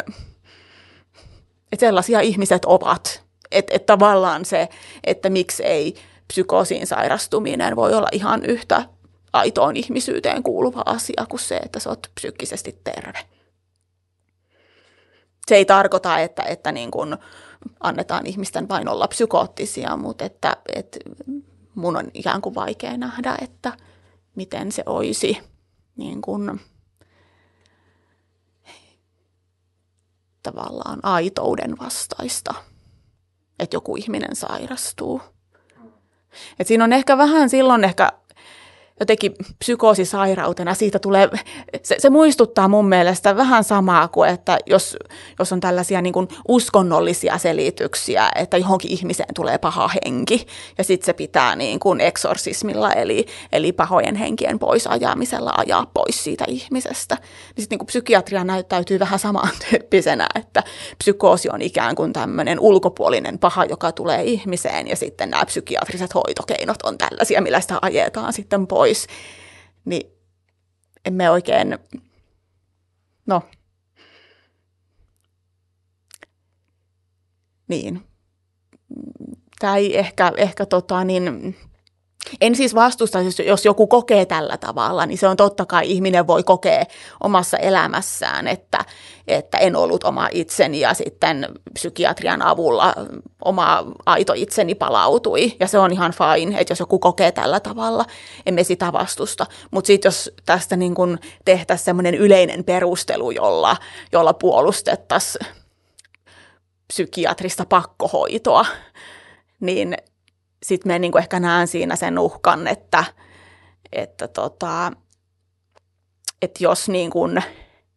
että 1.72 1.86
sellaisia 1.86 2.20
ihmiset 2.20 2.64
ovat. 2.64 3.24
Että 3.50 3.74
et 3.74 3.86
tavallaan 3.86 4.44
se, 4.44 4.68
että 5.04 5.30
miksi 5.30 5.64
ei 5.64 5.94
psykoosiin 6.28 6.86
sairastuminen 6.86 7.76
voi 7.76 7.94
olla 7.94 8.08
ihan 8.12 8.44
yhtä 8.44 8.82
aitoon 9.34 9.76
ihmisyyteen 9.76 10.42
kuuluva 10.42 10.82
asia 10.86 11.26
kuin 11.28 11.40
se, 11.40 11.56
että 11.56 11.80
sä 11.80 11.90
oot 11.90 12.10
psyykkisesti 12.14 12.80
terve. 12.84 13.18
Se 15.46 15.54
ei 15.54 15.64
tarkoita, 15.64 16.18
että, 16.18 16.42
että 16.42 16.72
niin 16.72 16.90
kuin 16.90 17.16
annetaan 17.80 18.26
ihmisten 18.26 18.68
vain 18.68 18.88
olla 18.88 19.08
psykoottisia, 19.08 19.96
mutta 19.96 20.24
että, 20.24 20.56
että 20.74 20.98
mun 21.74 21.96
on 21.96 22.10
ikään 22.14 22.40
kuin 22.40 22.54
vaikea 22.54 22.96
nähdä, 22.96 23.36
että 23.40 23.72
miten 24.34 24.72
se 24.72 24.82
olisi 24.86 25.38
niin 25.96 26.22
kuin, 26.22 26.60
tavallaan 30.42 31.00
aitouden 31.02 31.78
vastaista, 31.78 32.54
että 33.58 33.76
joku 33.76 33.96
ihminen 33.96 34.36
sairastuu. 34.36 35.20
Et 36.58 36.66
siinä 36.66 36.84
on 36.84 36.92
ehkä 36.92 37.18
vähän 37.18 37.50
silloin 37.50 37.84
ehkä 37.84 38.12
jotenkin 39.00 39.34
psykoosisairautena 39.58 40.74
siitä 40.74 40.98
tulee, 40.98 41.28
se, 41.82 41.96
se 41.98 42.10
muistuttaa 42.10 42.68
mun 42.68 42.88
mielestä 42.88 43.36
vähän 43.36 43.64
samaa 43.64 44.08
kuin, 44.08 44.30
että 44.30 44.58
jos, 44.66 44.96
jos 45.38 45.52
on 45.52 45.60
tällaisia 45.60 46.02
niin 46.02 46.12
kuin 46.12 46.28
uskonnollisia 46.48 47.38
selityksiä, 47.38 48.30
että 48.34 48.56
johonkin 48.56 48.90
ihmiseen 48.90 49.34
tulee 49.34 49.58
paha 49.58 49.90
henki 50.04 50.46
ja 50.78 50.84
sitten 50.84 51.06
se 51.06 51.12
pitää 51.12 51.56
niin 51.56 51.80
kuin 51.80 52.00
eksorsismilla 52.00 52.92
eli, 52.92 53.26
eli 53.52 53.72
pahojen 53.72 54.16
henkien 54.16 54.58
pois 54.58 54.86
ajamisella 54.86 55.52
ajaa 55.56 55.86
pois 55.94 56.24
siitä 56.24 56.44
ihmisestä. 56.48 57.14
Niin 57.14 57.62
sitten 57.62 57.78
niin 57.78 57.86
psykiatria 57.86 58.44
näyttäytyy 58.44 58.98
vähän 58.98 59.18
samantyyppisenä, 59.18 60.26
että 60.34 60.62
psykoosi 60.98 61.48
on 61.52 61.62
ikään 61.62 61.94
kuin 61.94 62.12
tämmöinen 62.12 62.60
ulkopuolinen 62.60 63.38
paha, 63.38 63.64
joka 63.64 63.92
tulee 63.92 64.22
ihmiseen 64.22 64.88
ja 64.88 64.96
sitten 64.96 65.30
nämä 65.30 65.44
psykiatriset 65.46 66.14
hoitokeinot 66.14 66.82
on 66.82 66.98
tällaisia, 66.98 67.40
millä 67.40 67.60
sitä 67.60 67.78
ajetaan 67.82 68.32
sitten 68.32 68.66
pois 68.66 68.83
pois, 68.84 69.06
niin 69.84 70.12
emme 71.04 71.30
oikein, 71.30 71.78
no, 73.26 73.42
niin, 77.68 78.02
ei 79.76 79.98
ehkä, 79.98 80.32
ehkä 80.36 80.66
tota, 80.66 81.04
niin, 81.04 81.56
en 82.40 82.54
siis 82.56 82.74
vastusta, 82.74 83.18
jos 83.46 83.64
joku 83.64 83.86
kokee 83.86 84.26
tällä 84.26 84.56
tavalla, 84.56 85.06
niin 85.06 85.18
se 85.18 85.28
on 85.28 85.36
totta 85.36 85.66
kai 85.66 85.90
ihminen 85.90 86.26
voi 86.26 86.42
kokea 86.42 86.84
omassa 87.20 87.56
elämässään, 87.56 88.48
että, 88.48 88.84
että 89.28 89.58
en 89.58 89.76
ollut 89.76 90.04
oma 90.04 90.28
itseni 90.32 90.80
ja 90.80 90.94
sitten 90.94 91.48
psykiatrian 91.74 92.42
avulla 92.42 92.94
oma 93.44 93.84
aito 94.06 94.32
itseni 94.36 94.74
palautui. 94.74 95.52
Ja 95.60 95.66
se 95.66 95.78
on 95.78 95.92
ihan 95.92 96.12
fine, 96.12 96.60
että 96.60 96.72
jos 96.72 96.80
joku 96.80 96.98
kokee 96.98 97.32
tällä 97.32 97.60
tavalla, 97.60 98.04
emme 98.46 98.64
sitä 98.64 98.92
vastusta. 98.92 99.46
Mutta 99.70 99.86
sitten 99.86 100.08
jos 100.08 100.30
tästä 100.46 100.76
niin 100.76 100.94
kun 100.94 101.18
tehtäisiin 101.44 101.84
semmoinen 101.84 102.14
yleinen 102.14 102.64
perustelu, 102.64 103.30
jolla, 103.30 103.76
jolla 104.12 104.34
puolustettaisiin 104.34 105.46
psykiatrista 106.88 107.66
pakkohoitoa, 107.68 108.66
niin– 109.60 109.96
sitten 110.64 110.92
mä 110.92 110.98
niin 110.98 111.18
ehkä 111.18 111.40
näen 111.40 111.68
siinä 111.68 111.96
sen 111.96 112.18
uhkan, 112.18 112.66
että, 112.66 113.04
että, 113.92 114.28
tota, 114.28 114.92
että 116.42 116.64
jos 116.64 116.88
niin 116.88 117.10
kuin, 117.10 117.42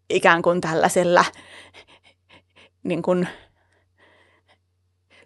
ikään 0.10 0.42
kuin 0.42 0.62
tällaisella 0.62 1.26
niin 2.84 3.02
kuin 3.02 3.28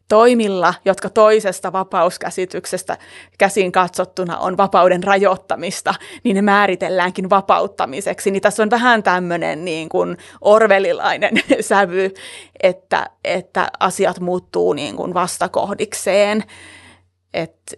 toimilla, 0.07 0.73
jotka 0.85 1.09
toisesta 1.09 1.73
vapauskäsityksestä 1.73 2.97
käsin 3.38 3.72
katsottuna 3.72 4.38
on 4.38 4.57
vapauden 4.57 5.03
rajoittamista, 5.03 5.93
niin 6.23 6.35
ne 6.35 6.41
määritelläänkin 6.41 7.30
vapauttamiseksi. 7.30 8.31
Niin 8.31 8.41
tässä 8.41 8.63
on 8.63 8.69
vähän 8.69 9.03
tämmöinen 9.03 9.65
niin 9.65 9.89
kuin 9.89 10.18
orvelilainen 10.41 11.34
sävy, 11.61 12.13
että, 12.63 13.09
että 13.23 13.72
asiat 13.80 14.19
muuttuu 14.19 14.73
niin 14.73 14.95
kuin 14.95 15.13
vastakohdikseen 15.13 16.43
että 17.33 17.75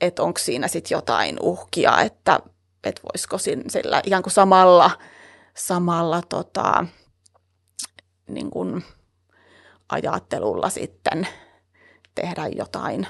et 0.00 0.18
onko 0.18 0.38
siinä 0.38 0.68
sitten 0.68 0.96
jotain 0.96 1.36
uhkia, 1.40 2.00
että 2.00 2.40
et 2.84 3.00
voisiko 3.12 3.38
sillä 3.38 4.02
ikään 4.04 4.22
kuin 4.22 4.32
samalla, 4.32 4.90
samalla 5.56 6.22
tota, 6.28 6.86
niin 8.28 8.50
kuin 8.50 8.84
ajattelulla 9.88 10.70
sitten 10.70 11.28
tehdä 12.14 12.46
jotain 12.46 13.06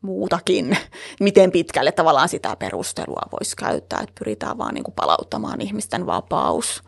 muutakin. 0.00 0.78
Miten 1.20 1.52
pitkälle 1.52 1.92
tavallaan 1.92 2.28
sitä 2.28 2.56
perustelua 2.56 3.22
voisi 3.32 3.56
käyttää, 3.56 4.00
että 4.00 4.18
pyritään 4.18 4.58
vaan 4.58 4.74
niin 4.74 4.84
kuin 4.84 4.94
palauttamaan 4.94 5.60
ihmisten 5.60 6.06
vapaus. 6.06 6.82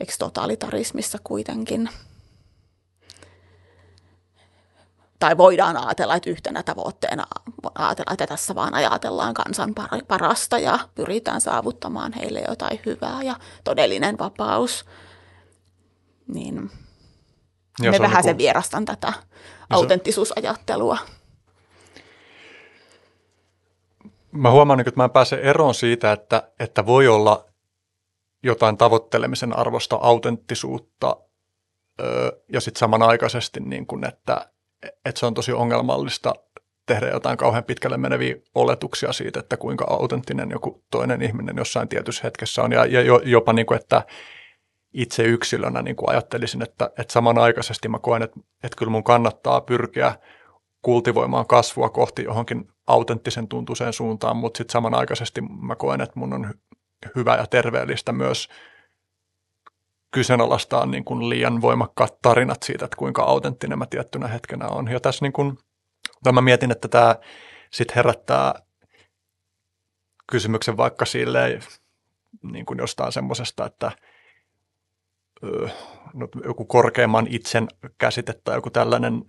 Eikö 0.00 0.12
totalitarismissa 0.18 1.18
kuitenkin? 1.24 1.88
Tai 5.22 5.38
voidaan 5.38 5.76
ajatella, 5.76 6.14
että 6.16 6.30
yhtenä 6.30 6.62
tavoitteena 6.62 7.24
ajatella, 7.74 8.12
että 8.12 8.26
tässä 8.26 8.54
vaan 8.54 8.74
ajatellaan 8.74 9.34
kansan 9.34 9.74
parasta 10.08 10.58
ja 10.58 10.78
pyritään 10.94 11.40
saavuttamaan 11.40 12.12
heille 12.12 12.44
jotain 12.48 12.80
hyvää 12.86 13.22
ja 13.22 13.36
todellinen 13.64 14.18
vapaus. 14.18 14.84
Niin 16.34 16.70
ja 17.82 17.90
me 17.90 17.98
vähän 17.98 18.24
niin 18.24 18.34
kuin... 18.34 18.38
vierastan 18.38 18.84
tätä 18.84 19.12
autenttisuusajattelua. 19.70 20.98
Mä 24.32 24.50
huomaan, 24.50 24.80
että 24.80 24.92
mä 24.96 25.04
en 25.04 25.10
pääse 25.10 25.40
eroon 25.42 25.74
siitä, 25.74 26.12
että, 26.12 26.50
että 26.60 26.86
voi 26.86 27.08
olla 27.08 27.44
jotain 28.42 28.76
tavoittelemisen 28.76 29.58
arvosta 29.58 29.96
autenttisuutta 29.96 31.16
ja 32.52 32.60
sitten 32.60 32.80
samanaikaisesti, 32.80 33.60
niin 33.60 33.86
kuin, 33.86 34.04
että, 34.04 34.52
että 34.82 35.18
se 35.20 35.26
on 35.26 35.34
tosi 35.34 35.52
ongelmallista 35.52 36.34
tehdä 36.86 37.08
jotain 37.08 37.36
kauhean 37.36 37.64
pitkälle 37.64 37.96
meneviä 37.96 38.36
oletuksia 38.54 39.12
siitä, 39.12 39.40
että 39.40 39.56
kuinka 39.56 39.84
autenttinen 39.90 40.50
joku 40.50 40.84
toinen 40.90 41.22
ihminen 41.22 41.56
jossain 41.56 41.88
tietyssä 41.88 42.22
hetkessä 42.24 42.62
on. 42.62 42.72
Ja, 42.72 42.86
ja 42.86 43.00
jopa 43.24 43.52
niin 43.52 43.66
kuin, 43.66 43.80
että 43.80 44.02
itse 44.94 45.22
yksilönä 45.22 45.82
niin 45.82 45.96
kuin 45.96 46.10
ajattelisin, 46.10 46.62
että, 46.62 46.90
että 46.98 47.12
samanaikaisesti 47.12 47.88
mä 47.88 47.98
koen, 47.98 48.22
että, 48.22 48.40
että 48.64 48.76
kyllä 48.76 48.92
mun 48.92 49.04
kannattaa 49.04 49.60
pyrkiä 49.60 50.14
kultivoimaan 50.82 51.46
kasvua 51.46 51.88
kohti 51.88 52.24
johonkin 52.24 52.68
autenttisen 52.86 53.48
tuntuiseen 53.48 53.92
suuntaan, 53.92 54.36
mutta 54.36 54.58
sitten 54.58 54.72
samanaikaisesti 54.72 55.40
mä 55.40 55.74
koen, 55.74 56.00
että 56.00 56.18
mun 56.18 56.32
on 56.32 56.54
hyvä 57.16 57.36
ja 57.36 57.46
terveellistä 57.46 58.12
myös– 58.12 58.48
kyseenalaistaa 60.12 60.86
niin 60.86 61.04
kuin 61.04 61.28
liian 61.28 61.60
voimakkaat 61.60 62.18
tarinat 62.22 62.62
siitä, 62.62 62.84
että 62.84 62.96
kuinka 62.96 63.22
autenttinen 63.22 63.78
mä 63.78 63.86
tiettynä 63.86 64.28
hetkenä 64.28 64.68
on. 64.68 64.88
Ja 64.88 65.00
tässä 65.00 65.24
niin 65.24 65.32
kuin, 65.32 65.58
mä 66.32 66.40
mietin, 66.40 66.70
että 66.70 66.88
tämä 66.88 67.16
sitten 67.70 67.94
herättää 67.94 68.54
kysymyksen 70.26 70.76
vaikka 70.76 71.04
silleen 71.04 71.62
niin 72.42 72.66
kuin 72.66 72.78
jostain 72.78 73.12
semmoisesta, 73.12 73.66
että 73.66 73.92
no, 76.14 76.28
joku 76.44 76.64
korkeamman 76.64 77.26
itsen 77.30 77.68
käsite 77.98 78.34
tai 78.44 78.56
joku 78.56 78.70
tällainen, 78.70 79.22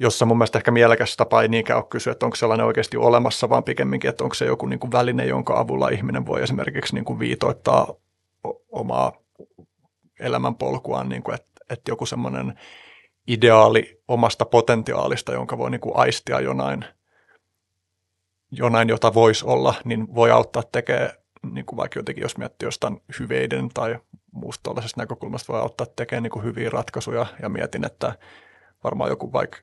jossa 0.00 0.26
mun 0.26 0.38
mielestä 0.38 0.58
ehkä 0.58 0.70
mielekäs 0.70 1.16
tapa 1.16 1.42
ei 1.42 1.48
niinkään 1.48 1.78
ole 1.78 1.86
kysyä, 1.90 2.12
että 2.12 2.26
onko 2.26 2.36
sellainen 2.36 2.66
oikeasti 2.66 2.96
olemassa, 2.96 3.48
vaan 3.48 3.64
pikemminkin, 3.64 4.10
että 4.10 4.24
onko 4.24 4.34
se 4.34 4.44
joku 4.44 4.66
niin 4.66 4.80
kuin 4.80 4.92
väline, 4.92 5.26
jonka 5.26 5.58
avulla 5.58 5.88
ihminen 5.88 6.26
voi 6.26 6.42
esimerkiksi 6.42 6.94
niin 6.94 7.04
kuin 7.04 7.18
viitoittaa 7.18 7.94
omaa 8.70 9.12
elämänpolkuaan, 10.20 11.08
niin 11.08 11.22
kuin, 11.22 11.34
että, 11.34 11.64
että 11.70 11.90
joku 11.90 12.06
semmoinen 12.06 12.58
ideaali 13.26 14.02
omasta 14.08 14.44
potentiaalista, 14.44 15.32
jonka 15.32 15.58
voi 15.58 15.70
niin 15.70 15.80
kuin 15.80 15.96
aistia 15.96 16.40
jonain, 16.40 16.84
jonain, 18.50 18.88
jota 18.88 19.14
voisi 19.14 19.46
olla, 19.46 19.74
niin 19.84 20.14
voi 20.14 20.30
auttaa 20.30 20.62
tekemään, 20.72 21.10
niin 21.52 21.66
kuin 21.66 21.76
vaikka 21.76 21.98
jotenkin 21.98 22.22
jos 22.22 22.38
miettii 22.38 22.66
jostain 22.66 23.02
hyveiden 23.18 23.68
tai 23.74 23.98
muusta 24.32 24.62
tuollaisesta 24.62 25.00
näkökulmasta, 25.00 25.52
voi 25.52 25.60
auttaa 25.60 25.86
tekemään 25.96 26.22
niin 26.22 26.30
kuin 26.30 26.44
hyviä 26.44 26.70
ratkaisuja. 26.70 27.26
Ja 27.42 27.48
mietin, 27.48 27.86
että 27.86 28.14
varmaan 28.84 29.10
joku 29.10 29.32
vaikka 29.32 29.58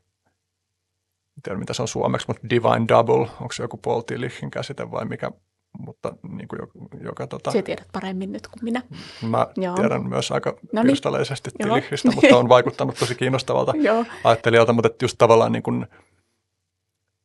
en 1.38 1.42
tiedä 1.44 1.60
mitä 1.60 1.74
se 1.74 1.82
on 1.82 1.88
suomeksi, 1.88 2.28
mutta 2.28 2.50
divine 2.50 2.86
double, 2.88 3.28
onko 3.42 3.52
se 3.52 3.64
joku 3.64 3.78
Paul 3.78 4.02
Tillichin 4.02 4.52
käsite 4.52 4.92
vai 4.92 5.06
mikä 5.06 5.32
mutta 5.80 6.14
niin 6.30 6.48
kuin 6.48 6.60
joka... 7.02 7.28
Tota, 7.28 7.52
Sinä 7.52 7.64
tiedät 7.64 7.88
paremmin 7.94 8.32
nyt 8.32 8.48
kuin 8.48 8.64
minä. 8.64 8.82
Mä 9.30 9.48
Joo. 9.58 9.76
tiedän 9.76 10.10
myös 10.10 10.32
aika 10.32 10.50
no 10.50 10.84
niin. 10.84 10.88
pirstaleisesti 10.88 11.50
Tilihistä, 11.64 12.12
mutta 12.12 12.38
on 12.38 12.50
vaikuttanut 12.50 12.96
tosi 13.00 13.16
kiinnostavalta 13.16 13.74
ajattelijalta, 14.24 14.74
mutta 14.74 14.88
että 14.88 15.06
just 15.06 15.16
tavallaan 15.18 15.52
niin 15.52 15.64
kuin, 15.64 15.88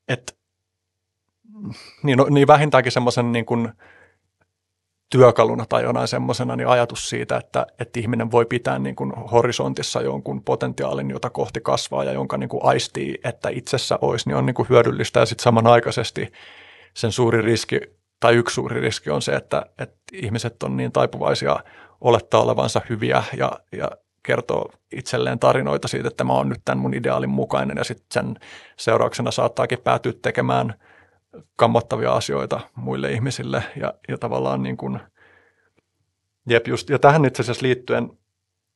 että 0.08 0.32
niin, 2.02 2.18
no, 2.18 2.26
niin 2.30 2.46
vähintäänkin 2.46 2.92
semmoisen 2.92 3.32
niin 3.32 3.46
kuin 3.46 3.72
työkaluna 5.10 5.64
tai 5.68 5.82
jonain 5.82 6.08
semmoisena 6.08 6.56
niin 6.56 6.68
ajatus 6.68 7.08
siitä, 7.08 7.36
että, 7.36 7.66
että 7.78 8.00
ihminen 8.00 8.30
voi 8.30 8.44
pitää 8.44 8.78
niin 8.78 8.96
kuin 8.96 9.12
horisontissa 9.12 10.02
jonkun 10.02 10.42
potentiaalin, 10.42 11.10
jota 11.10 11.30
kohti 11.30 11.60
kasvaa 11.60 12.04
ja 12.04 12.12
jonka 12.12 12.38
niin 12.38 12.48
kuin 12.48 12.64
aistii, 12.64 13.18
että 13.24 13.48
itsessä 13.48 13.98
olisi, 14.00 14.28
niin 14.28 14.36
on 14.36 14.46
niin 14.46 14.54
kuin 14.54 14.68
hyödyllistä 14.68 15.20
ja 15.20 15.26
sitten 15.26 15.42
samanaikaisesti 15.42 16.32
sen 16.94 17.12
suuri 17.12 17.42
riski 17.42 17.80
tai 18.22 18.34
yksi 18.34 18.54
suuri 18.54 18.80
riski 18.80 19.10
on 19.10 19.22
se, 19.22 19.32
että, 19.32 19.66
että 19.78 19.96
ihmiset 20.12 20.62
on 20.62 20.76
niin 20.76 20.92
taipuvaisia 20.92 21.56
olettaa 22.00 22.40
olevansa 22.40 22.80
hyviä 22.88 23.22
ja, 23.36 23.52
ja 23.72 23.90
kertoo 24.22 24.70
itselleen 24.92 25.38
tarinoita 25.38 25.88
siitä, 25.88 26.08
että 26.08 26.24
mä 26.24 26.32
oon 26.32 26.48
nyt 26.48 26.60
tämän 26.64 26.78
mun 26.78 26.94
ideaalin 26.94 27.30
mukainen 27.30 27.76
ja 27.76 27.84
sitten 27.84 28.06
sen 28.10 28.36
seurauksena 28.76 29.30
saattaakin 29.30 29.78
päätyä 29.84 30.12
tekemään 30.22 30.74
kammottavia 31.56 32.12
asioita 32.12 32.60
muille 32.74 33.12
ihmisille 33.12 33.62
ja, 33.76 33.94
ja 34.08 34.18
tavallaan 34.18 34.62
niin 34.62 34.76
kuin, 34.76 35.00
jep 36.48 36.68
just, 36.68 36.90
ja 36.90 36.98
tähän 36.98 37.24
itse 37.24 37.42
asiassa 37.42 37.66
liittyen 37.66 38.10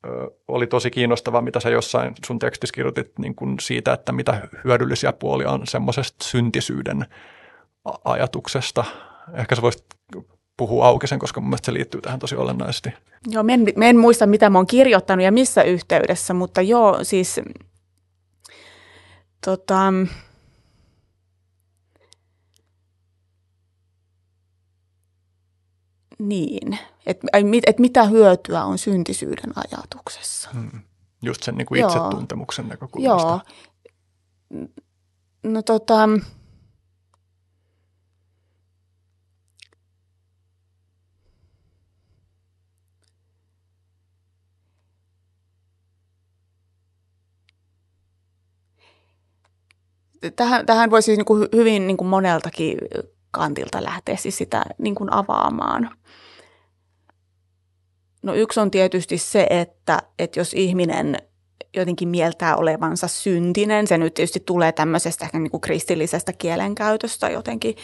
ö, 0.06 0.08
oli 0.48 0.66
tosi 0.66 0.90
kiinnostavaa, 0.90 1.42
mitä 1.42 1.60
sä 1.60 1.70
jossain 1.70 2.14
sun 2.26 2.38
tekstissä 2.38 2.74
kirjoitit 2.74 3.18
niin 3.18 3.34
kuin 3.34 3.60
siitä, 3.60 3.92
että 3.92 4.12
mitä 4.12 4.48
hyödyllisiä 4.64 5.12
puolia 5.12 5.50
on 5.50 5.66
semmoisesta 5.66 6.24
syntisyyden 6.24 7.06
ajatuksesta– 8.04 8.84
Ehkä 9.34 9.56
sä 9.56 9.62
voisit 9.62 9.84
puhua 10.56 10.86
auki 10.86 11.06
sen, 11.06 11.18
koska 11.18 11.40
mun 11.40 11.50
mielestä 11.50 11.66
se 11.66 11.72
liittyy 11.72 12.00
tähän 12.00 12.18
tosi 12.18 12.36
olennaisesti. 12.36 12.90
Joo, 13.26 13.42
mä 13.42 13.52
en, 13.52 13.66
mä 13.76 13.84
en 13.86 13.96
muista, 13.98 14.26
mitä 14.26 14.50
mä 14.50 14.58
oon 14.58 14.66
kirjoittanut 14.66 15.24
ja 15.24 15.32
missä 15.32 15.62
yhteydessä, 15.62 16.34
mutta 16.34 16.62
joo, 16.62 17.04
siis 17.04 17.40
tota, 19.44 19.92
niin, 26.18 26.78
että 27.06 27.28
et 27.66 27.78
mitä 27.78 28.04
hyötyä 28.04 28.64
on 28.64 28.78
syntisyyden 28.78 29.52
ajatuksessa. 29.56 30.50
Hmm. 30.50 30.80
Just 31.22 31.42
sen 31.42 31.54
niin 31.54 31.66
kuin 31.66 31.84
itsetuntemuksen 31.84 32.62
Joo. 32.62 32.70
näkökulmasta. 32.70 33.40
Joo. 34.50 34.66
No 35.42 35.62
tota, 35.62 36.08
tähän, 50.36 50.66
tähän 50.66 50.90
voisi 50.90 51.16
niin 51.16 51.24
kuin 51.24 51.48
hyvin 51.54 51.86
niin 51.86 51.96
kuin 51.96 52.08
moneltakin 52.08 52.78
kantilta 53.30 53.84
lähteä 53.84 54.16
siis 54.16 54.38
sitä 54.38 54.62
niin 54.78 54.94
kuin 54.94 55.12
avaamaan. 55.12 55.90
No 58.22 58.34
yksi 58.34 58.60
on 58.60 58.70
tietysti 58.70 59.18
se, 59.18 59.46
että, 59.50 60.02
että 60.18 60.40
jos 60.40 60.54
ihminen 60.54 61.16
jotenkin 61.76 62.08
mieltää 62.08 62.56
olevansa 62.56 63.08
syntinen, 63.08 63.86
se 63.86 63.98
nyt 63.98 64.14
tietysti 64.14 64.40
tulee 64.40 64.72
tämmöisestä 64.72 65.28
niin 65.32 65.50
kuin 65.50 65.60
kristillisestä 65.60 66.32
kielenkäytöstä 66.32 67.30
jotenkin 67.30 67.76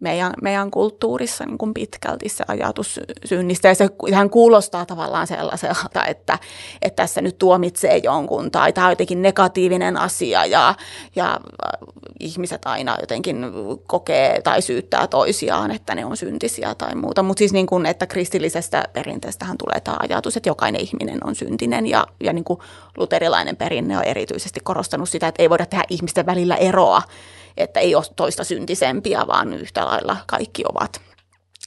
meidän, 0.00 0.32
meidän 0.42 0.70
kulttuurissa 0.70 1.44
niin 1.44 1.58
kuin 1.58 1.74
pitkälti 1.74 2.28
se 2.28 2.44
ajatus 2.48 3.00
synnistä. 3.24 3.68
Ja 3.68 3.74
se 3.74 3.88
ihan 4.06 4.30
kuulostaa 4.30 4.86
tavallaan 4.86 5.26
sellaiselta, 5.26 6.04
että, 6.06 6.38
että 6.82 7.02
tässä 7.02 7.20
nyt 7.20 7.38
tuomitsee 7.38 7.96
jonkun 7.96 8.50
tai 8.50 8.72
tämä 8.72 8.86
on 8.86 8.92
jotenkin 8.92 9.22
negatiivinen 9.22 9.96
asia 9.96 10.46
ja, 10.46 10.74
ja 11.16 11.32
äh, 11.32 11.94
ihmiset 12.20 12.62
aina 12.64 12.96
jotenkin 13.00 13.46
kokee 13.86 14.42
tai 14.42 14.62
syyttää 14.62 15.06
toisiaan, 15.06 15.70
että 15.70 15.94
ne 15.94 16.04
on 16.04 16.16
syntisiä 16.16 16.74
tai 16.74 16.94
muuta. 16.94 17.22
Mutta 17.22 17.38
siis 17.38 17.52
niin 17.52 17.66
kuin, 17.66 17.86
että 17.86 18.06
kristillisestä 18.06 18.84
perinteestähän 18.92 19.58
tulee 19.58 19.80
tämä 19.80 19.96
ajatus, 20.00 20.36
että 20.36 20.48
jokainen 20.48 20.80
ihminen 20.80 21.18
on 21.24 21.34
syntinen 21.34 21.86
ja, 21.86 22.06
ja 22.20 22.32
niin 22.32 22.44
kuin 22.44 22.60
luterilainen 22.96 23.56
perinne 23.56 23.98
on 23.98 24.04
erityisesti 24.04 24.60
korostanut 24.64 25.08
sitä, 25.08 25.28
että 25.28 25.42
ei 25.42 25.50
voida 25.50 25.66
tehdä 25.66 25.84
ihmisten 25.90 26.26
välillä 26.26 26.56
eroa 26.56 27.02
että 27.56 27.80
ei 27.80 27.94
ole 27.94 28.04
toista 28.16 28.44
syntisempiä, 28.44 29.26
vaan 29.26 29.52
yhtä 29.52 29.84
lailla 29.84 30.16
kaikki 30.26 30.62
ovat 30.68 31.00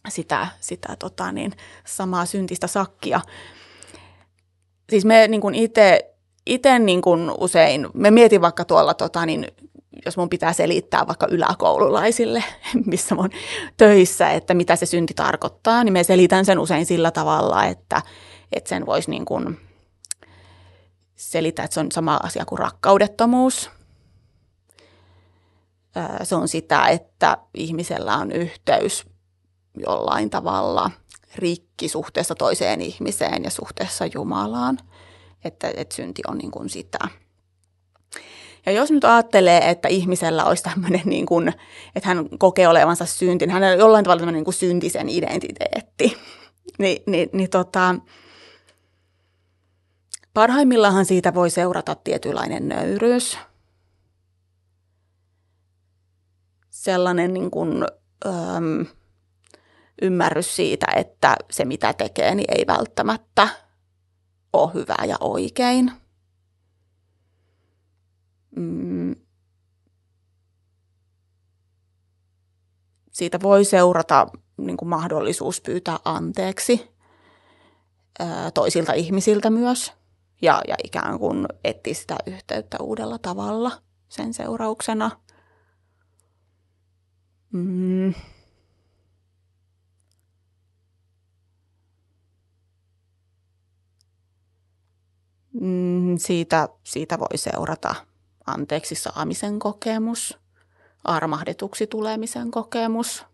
sitä, 0.10 0.48
sitä 0.60 0.96
tota 1.00 1.32
niin, 1.32 1.52
samaa 1.86 2.26
syntistä 2.26 2.68
sakkia. 2.68 3.22
Siis 4.90 5.06
me 5.06 5.28
niin 5.28 5.56
itse 5.56 6.10
itse 6.50 6.80
niin 6.80 7.02
kuin 7.02 7.32
usein, 7.38 7.88
me 7.94 8.12
mietin 8.12 8.42
vaikka 8.42 8.66
tuolla, 8.66 8.94
tota, 8.94 9.26
niin, 9.26 9.48
jos 10.06 10.18
mun 10.18 10.30
pitää 10.30 10.54
selittää 10.54 11.08
vaikka 11.08 11.28
yläkoululaisille, 11.32 12.44
missä 12.86 13.16
mun 13.16 13.30
töissä, 13.78 14.32
että 14.32 14.54
mitä 14.54 14.76
se 14.76 14.86
synti 14.86 15.14
tarkoittaa, 15.14 15.84
niin 15.84 15.94
me 15.94 16.04
selitän 16.04 16.46
sen 16.46 16.60
usein 16.60 16.86
sillä 16.86 17.12
tavalla, 17.12 17.66
että, 17.66 18.02
että 18.52 18.70
sen 18.70 18.86
voisi 18.86 19.10
niin 19.10 19.26
kuin 19.26 19.58
selittää, 21.16 21.66
että 21.66 21.74
se 21.74 21.80
on 21.80 21.92
sama 21.92 22.20
asia 22.24 22.46
kuin 22.46 22.60
rakkaudettomuus 22.60 23.70
se 26.24 26.36
on 26.36 26.48
sitä, 26.48 26.88
että 26.88 27.38
ihmisellä 27.54 28.16
on 28.18 28.32
yhteys 28.32 29.06
jollain 29.78 30.30
tavalla 30.30 30.92
rikki 31.36 31.88
suhteessa 31.88 32.36
toiseen 32.36 32.82
ihmiseen 32.82 33.44
ja 33.44 33.50
suhteessa 33.50 34.06
Jumalaan. 34.06 34.80
Että, 35.44 35.72
että 35.76 35.96
synti 35.96 36.22
on 36.28 36.38
niin 36.38 36.52
kuin 36.52 36.70
sitä. 36.70 37.00
Ja 38.66 38.72
jos 38.72 38.92
nyt 38.92 39.06
ajattelee, 39.06 39.70
että 39.70 39.88
ihmisellä 39.88 40.46
olisi 40.46 40.64
tämmöinen, 40.64 41.02
niin 41.06 41.26
kuin, 41.26 41.54
että 41.96 42.10
hän 42.10 42.30
kokee 42.40 42.68
olevansa 42.68 43.06
synti, 43.06 43.46
niin 43.46 43.54
hänellä 43.54 43.74
on 43.74 43.80
jollain 43.80 44.04
tavalla 44.04 44.20
tämmöinen 44.20 44.38
niin 44.38 44.46
kuin 44.46 44.54
syntisen 44.54 45.10
identiteetti, 45.10 46.18
niin, 46.80 47.04
niin, 47.06 47.30
niin 47.34 47.50
tota, 47.50 47.96
parhaimmillaan 50.34 51.06
siitä 51.06 51.34
voi 51.34 51.50
seurata 51.50 51.96
tietynlainen 51.96 52.68
nöyryys– 52.68 53.38
sellainen 56.80 57.34
niin 57.34 57.52
kuin, 57.52 57.86
äm, 58.26 58.86
ymmärrys 60.02 60.56
siitä, 60.56 60.86
että 60.96 61.36
se 61.52 61.66
mitä 61.66 61.94
tekee, 61.94 62.36
niin 62.36 62.58
ei 62.58 62.64
välttämättä 62.68 63.50
ole 64.54 64.74
hyvää 64.74 65.06
ja 65.08 65.18
oikein. 65.20 65.92
Mm. 68.56 69.16
Siitä 73.12 73.40
voi 73.42 73.66
seurata 73.66 74.28
niin 74.58 74.78
kuin 74.78 74.90
mahdollisuus 74.90 75.62
pyytää 75.62 76.00
anteeksi 76.06 76.92
toisilta 78.54 78.94
ihmisiltä 78.94 79.50
myös 79.50 79.94
ja, 80.42 80.62
ja 80.68 80.76
ikään 80.84 81.20
kuin 81.20 81.46
etsiä 81.64 81.94
sitä 81.94 82.16
yhteyttä 82.26 82.78
uudella 82.82 83.18
tavalla 83.18 83.72
sen 84.10 84.34
seurauksena– 84.34 85.12
Mm. 87.52 88.14
Mm, 95.54 96.18
siitä, 96.18 96.70
siitä 96.84 97.20
voi 97.20 97.38
seurata 97.38 97.96
anteeksi 98.46 98.96
saamisen 98.96 99.60
kokemus, 99.60 100.38
armahdetuksi 101.04 101.88
tulemisen 101.88 102.52
kokemus, 102.52 103.26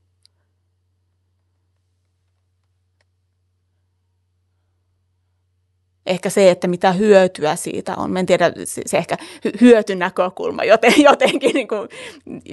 ehkä 6.06 6.30
se, 6.30 6.52
että 6.52 6.68
mitä 6.68 6.92
hyötyä 6.92 7.56
siitä 7.56 7.96
on. 7.96 8.12
Mä 8.12 8.20
en 8.20 8.26
tiedä, 8.26 8.52
se 8.66 8.98
ehkä 8.98 9.18
hyötynäkökulma 9.62 10.64
joten, 10.64 10.94
jotenkin 11.10 11.54
niin 11.54 11.68
kuin, 11.68 11.90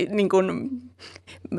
niin 0.09 0.29
kuin, 0.29 0.71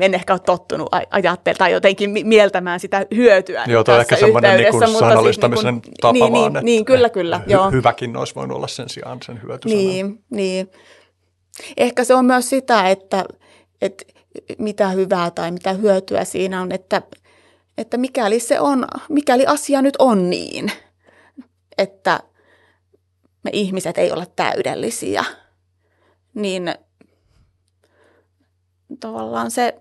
en 0.00 0.14
ehkä 0.14 0.32
ole 0.32 0.40
tottunut 0.40 0.88
ajattelemaan 1.10 1.58
tai 1.58 1.72
jotenkin 1.72 2.10
mieltämään 2.10 2.80
sitä 2.80 3.06
hyötyä 3.14 3.64
Joo, 3.66 3.84
toi 3.84 4.00
ehkä 4.00 4.16
semmoinen 4.16 4.56
niin 4.56 4.70
kuin 4.70 4.88
sanallistamisen 4.88 5.74
siis, 5.74 5.74
niin 5.74 5.82
kuin, 5.82 5.94
tapa 6.00 6.12
niin, 6.12 6.32
vaan, 6.32 6.52
niin, 6.52 6.64
niin, 6.64 6.84
kyllä, 6.84 7.08
kyllä. 7.08 7.40
Hy- 7.46 7.50
joo. 7.52 7.70
Hyväkin 7.70 8.16
olisi 8.16 8.34
voinut 8.34 8.56
olla 8.56 8.68
sen 8.68 8.88
sijaan 8.88 9.18
sen 9.24 9.42
hyöty 9.42 9.68
Niin, 9.68 10.24
niin. 10.30 10.70
Ehkä 11.76 12.04
se 12.04 12.14
on 12.14 12.24
myös 12.24 12.50
sitä, 12.50 12.88
että, 12.88 13.24
että 13.82 14.04
mitä 14.58 14.88
hyvää 14.88 15.30
tai 15.30 15.50
mitä 15.50 15.72
hyötyä 15.72 16.24
siinä 16.24 16.60
on, 16.60 16.72
että, 16.72 17.02
että 17.78 17.96
mikäli 17.96 18.40
se 18.40 18.60
on, 18.60 18.84
mikäli 19.08 19.46
asia 19.46 19.82
nyt 19.82 19.96
on 19.98 20.30
niin– 20.30 20.72
että 21.78 22.20
me 23.42 23.50
ihmiset 23.52 23.98
ei 23.98 24.12
ole 24.12 24.26
täydellisiä, 24.36 25.24
niin 26.34 26.74
tavallaan 29.00 29.50
se, 29.50 29.78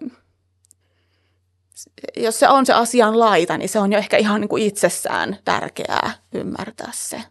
jos 2.18 2.40
se 2.40 2.50
on 2.50 2.66
se 2.66 2.74
asian 2.74 3.20
laita, 3.20 3.58
niin 3.58 3.70
se 3.70 3.80
on 3.80 3.92
jo 3.92 4.00
ehkä 4.00 4.18
ihan 4.18 4.42
niin 4.42 4.50
kuin 4.50 4.64
itsessään 4.64 5.38
tärkeää 5.46 6.14
ymmärtää 6.34 6.92
se. 6.94 7.24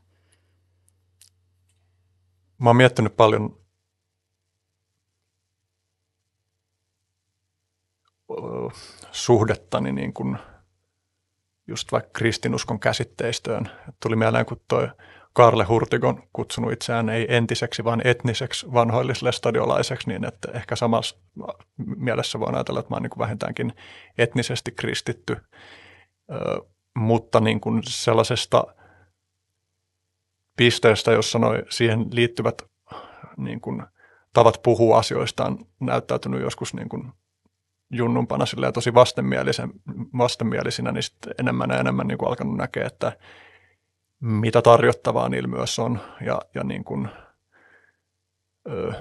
Mä 2.58 2.68
oon 2.68 2.76
miettinyt 2.76 3.16
paljon 3.16 3.62
suhdettani 9.12 9.92
niin 9.92 10.12
kuin– 10.12 10.38
just 11.66 11.92
vaikka 11.92 12.10
kristinuskon 12.12 12.80
käsitteistöön. 12.80 13.70
Tuli 14.02 14.16
mieleen, 14.16 14.46
kun 14.46 14.60
toi 14.68 14.88
Karle 15.32 15.64
Hurtigon 15.64 16.22
kutsunut 16.32 16.72
itseään 16.72 17.08
ei 17.08 17.26
entiseksi, 17.28 17.84
vaan 17.84 18.06
etniseksi 18.06 18.72
vanhoillislestadiolaiseksi, 18.72 20.08
niin 20.08 20.24
että 20.24 20.52
ehkä 20.52 20.76
samassa 20.76 21.16
mielessä 21.96 22.40
voi 22.40 22.52
ajatella, 22.52 22.80
että 22.80 22.90
mä 22.90 22.96
oon 22.96 23.02
niin 23.02 23.18
vähintäänkin 23.18 23.72
etnisesti 24.18 24.72
kristitty, 24.72 25.36
Ö, 26.32 26.60
mutta 26.96 27.40
niin 27.40 27.60
kuin 27.60 27.82
sellaisesta 27.86 28.64
pisteestä, 30.56 31.12
jossa 31.12 31.38
noi 31.38 31.62
siihen 31.68 32.06
liittyvät 32.10 32.62
niin 33.36 33.60
kuin 33.60 33.82
tavat 34.32 34.60
puhua 34.62 34.98
asioista 34.98 35.44
on 35.44 35.58
näyttäytynyt 35.80 36.40
joskus 36.40 36.74
niin 36.74 36.88
kuin 36.88 37.12
junnumpana 37.92 38.44
tosi 38.74 38.94
vastenmielisen, 38.94 39.70
vastenmielisinä, 40.18 40.92
niin 40.92 41.02
sitten 41.02 41.34
enemmän 41.38 41.70
ja 41.70 41.78
enemmän 41.78 42.06
niin 42.06 42.18
kuin 42.18 42.28
alkanut 42.28 42.56
näkeä, 42.56 42.86
että 42.86 43.12
mitä 44.20 44.62
tarjottavaa 44.62 45.28
niillä 45.28 45.48
myös 45.48 45.78
on. 45.78 46.00
Ja, 46.26 46.40
ja 46.54 46.64
niin 46.64 46.84
kuin, 46.84 47.08
ö, 48.68 48.92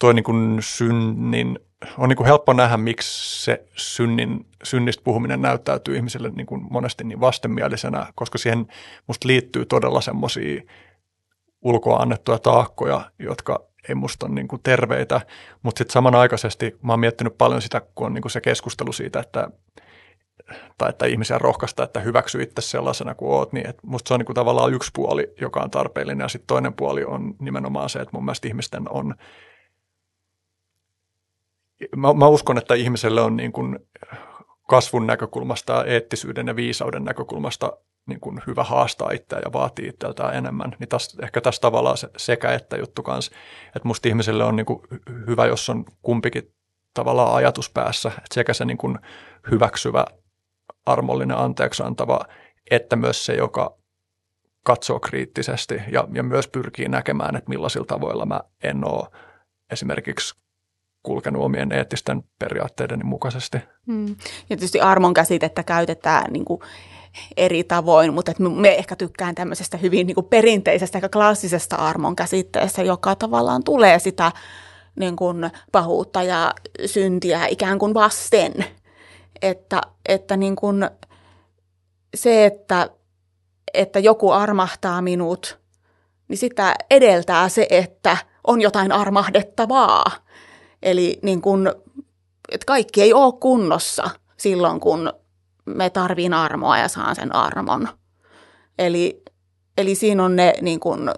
toi 0.00 0.14
niin 0.14 0.24
kuin 0.24 0.58
synnin 0.60 1.58
on 1.98 2.08
niin 2.08 2.16
kuin 2.16 2.26
helppo 2.26 2.52
nähdä, 2.52 2.76
miksi 2.76 3.44
se 3.44 3.64
synnin, 3.76 4.46
synnistä 4.64 5.02
puhuminen 5.04 5.42
näyttäytyy 5.42 5.96
ihmisille 5.96 6.30
niin 6.30 6.46
kuin 6.46 6.66
monesti 6.70 7.04
niin 7.04 7.20
vastenmielisenä, 7.20 8.06
koska 8.14 8.38
siihen 8.38 8.66
musta 9.06 9.28
liittyy 9.28 9.66
todella 9.66 10.00
semmoisia 10.00 10.62
ulkoa 11.62 11.96
annettuja 11.96 12.38
taakkoja, 12.38 13.10
jotka 13.18 13.64
ei 13.88 13.94
musta 13.94 14.28
niin 14.28 14.48
kuin 14.48 14.62
terveitä, 14.62 15.20
mutta 15.62 15.78
sitten 15.78 15.92
samanaikaisesti 15.92 16.76
mä 16.82 16.92
oon 16.92 17.00
miettinyt 17.00 17.38
paljon 17.38 17.62
sitä, 17.62 17.82
kun 17.94 18.06
on 18.06 18.14
niin 18.14 18.22
kuin 18.22 18.32
se 18.32 18.40
keskustelu 18.40 18.92
siitä, 18.92 19.20
että 19.20 19.50
tai 20.78 20.90
että 20.90 21.06
ihmisiä 21.06 21.38
rohkaista, 21.38 21.84
että 21.84 22.00
hyväksy 22.00 22.42
itse 22.42 22.62
sellaisena 22.62 23.14
kuin 23.14 23.30
oot, 23.30 23.52
niin 23.52 23.68
että 23.68 23.82
musta 23.86 24.08
se 24.08 24.14
on 24.14 24.20
niin 24.20 24.26
kuin 24.26 24.34
tavallaan 24.34 24.74
yksi 24.74 24.90
puoli, 24.94 25.34
joka 25.40 25.60
on 25.60 25.70
tarpeellinen, 25.70 26.24
ja 26.24 26.28
sitten 26.28 26.46
toinen 26.46 26.74
puoli 26.74 27.04
on 27.04 27.34
nimenomaan 27.38 27.90
se, 27.90 27.98
että 27.98 28.10
mun 28.12 28.24
mielestä 28.24 28.48
ihmisten 28.48 28.90
on, 28.90 29.14
mä, 31.96 32.12
mä 32.12 32.28
uskon, 32.28 32.58
että 32.58 32.74
ihmiselle 32.74 33.20
on 33.20 33.36
niin 33.36 33.52
kuin 33.52 33.78
kasvun 34.68 35.06
näkökulmasta, 35.06 35.84
eettisyyden 35.84 36.46
ja 36.46 36.56
viisauden 36.56 37.04
näkökulmasta 37.04 37.72
niin 38.06 38.20
kuin 38.20 38.42
hyvä 38.46 38.64
haastaa 38.64 39.10
itseään 39.10 39.42
ja 39.44 39.52
vaatii 39.52 39.88
itseltään 39.88 40.34
enemmän. 40.34 40.76
Niin 40.78 40.88
täs, 40.88 41.16
ehkä 41.22 41.40
tässä 41.40 41.60
tavallaan 41.60 41.96
se 41.96 42.08
sekä 42.16 42.52
että 42.52 42.76
juttu 42.76 43.02
kanssa, 43.02 43.32
että 43.66 43.88
musta 43.88 44.08
ihmiselle 44.08 44.44
on 44.44 44.56
niin 44.56 44.66
kuin 44.66 44.80
hyvä, 45.26 45.46
jos 45.46 45.68
on 45.68 45.84
kumpikin 46.02 46.54
tavallaan 46.94 47.34
ajatus 47.34 47.70
päässä, 47.70 48.08
että 48.08 48.34
sekä 48.34 48.54
se 48.54 48.64
niin 48.64 48.78
kuin 48.78 48.98
hyväksyvä, 49.50 50.04
armollinen, 50.86 51.38
anteeksi 51.38 51.82
antava, 51.82 52.20
että 52.70 52.96
myös 52.96 53.26
se, 53.26 53.34
joka 53.34 53.78
katsoo 54.62 55.00
kriittisesti 55.00 55.82
ja, 55.92 56.08
ja 56.12 56.22
myös 56.22 56.48
pyrkii 56.48 56.88
näkemään, 56.88 57.36
että 57.36 57.48
millaisilla 57.48 57.86
tavoilla 57.86 58.26
mä 58.26 58.40
en 58.62 58.84
ole 58.84 59.08
esimerkiksi 59.72 60.34
kulkenut 61.02 61.42
omien 61.42 61.72
eettisten 61.72 62.22
periaatteideni 62.38 63.04
mukaisesti. 63.04 63.58
Mm. 63.86 64.06
Ja 64.06 64.16
tietysti 64.48 64.80
armon 64.80 65.14
käsitettä 65.14 65.62
käytetään 65.62 66.32
niin 66.32 66.44
kuin 66.44 66.60
eri 67.36 67.64
tavoin, 67.64 68.14
mutta 68.14 68.30
että 68.30 68.42
me 68.42 68.78
ehkä 68.78 68.96
tykkään 68.96 69.34
tämmöisestä 69.34 69.76
hyvin 69.76 70.06
niin 70.06 70.14
kuin 70.14 70.26
perinteisestä 70.26 70.98
ja 71.02 71.08
klassisesta 71.08 71.76
armon 71.76 72.16
käsitteestä, 72.16 72.82
joka 72.82 73.14
tavallaan 73.14 73.64
tulee 73.64 73.98
sitä 73.98 74.32
niin 74.96 75.16
kuin 75.16 75.50
pahuutta 75.72 76.22
ja 76.22 76.54
syntiä 76.86 77.46
ikään 77.46 77.78
kuin 77.78 77.94
vasten. 77.94 78.52
Että, 79.42 79.80
että 80.08 80.36
niin 80.36 80.56
kuin 80.56 80.90
se, 82.16 82.46
että, 82.46 82.90
että 83.74 83.98
joku 83.98 84.30
armahtaa 84.30 85.02
minut, 85.02 85.58
niin 86.28 86.38
sitä 86.38 86.74
edeltää 86.90 87.48
se, 87.48 87.66
että 87.70 88.16
on 88.46 88.60
jotain 88.60 88.92
armahdettavaa. 88.92 90.04
Eli 90.82 91.18
niin 91.22 91.42
kuin, 91.42 91.68
että 92.52 92.64
kaikki 92.66 93.02
ei 93.02 93.12
ole 93.12 93.34
kunnossa 93.40 94.10
silloin, 94.36 94.80
kun 94.80 95.12
me 95.66 95.90
tarviin 95.90 96.34
armoa 96.34 96.78
ja 96.78 96.88
saan 96.88 97.16
sen 97.16 97.34
armon. 97.34 97.88
Eli, 98.78 99.22
eli 99.78 99.94
siinä 99.94 100.24
on 100.24 100.36
ne 100.36 100.54
niin 100.60 100.80
kuin, 100.80 101.10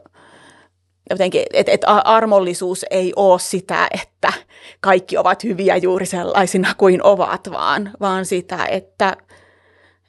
jotenkin, 1.10 1.42
että 1.52 1.72
et 1.72 1.82
armollisuus 1.86 2.84
ei 2.90 3.12
ole 3.16 3.38
sitä, 3.38 3.88
että 3.90 4.32
kaikki 4.80 5.18
ovat 5.18 5.44
hyviä 5.44 5.76
juuri 5.76 6.06
sellaisina 6.06 6.74
kuin 6.74 7.02
ovat, 7.02 7.50
vaan, 7.50 7.90
vaan 8.00 8.24
sitä, 8.24 8.66
että, 8.66 9.16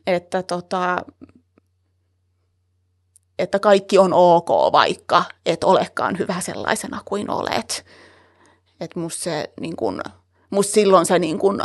että, 0.08 0.44
tota, 0.44 0.98
että 3.40 3.60
kaikki 3.60 3.98
on 3.98 4.14
ok, 4.14 4.50
vaikka 4.72 5.24
et 5.46 5.64
olekaan 5.64 6.18
hyvä 6.20 6.40
sellaisena 6.40 7.02
kuin 7.06 7.30
olet. 7.30 7.86
Että 8.82 9.00
musta 9.00 9.24
se 9.24 9.54
niin 9.60 9.76
kun, 9.76 10.02
musta 10.50 10.74
silloin 10.74 11.06
se 11.06 11.20
niin 11.20 11.40
kun, 11.40 11.62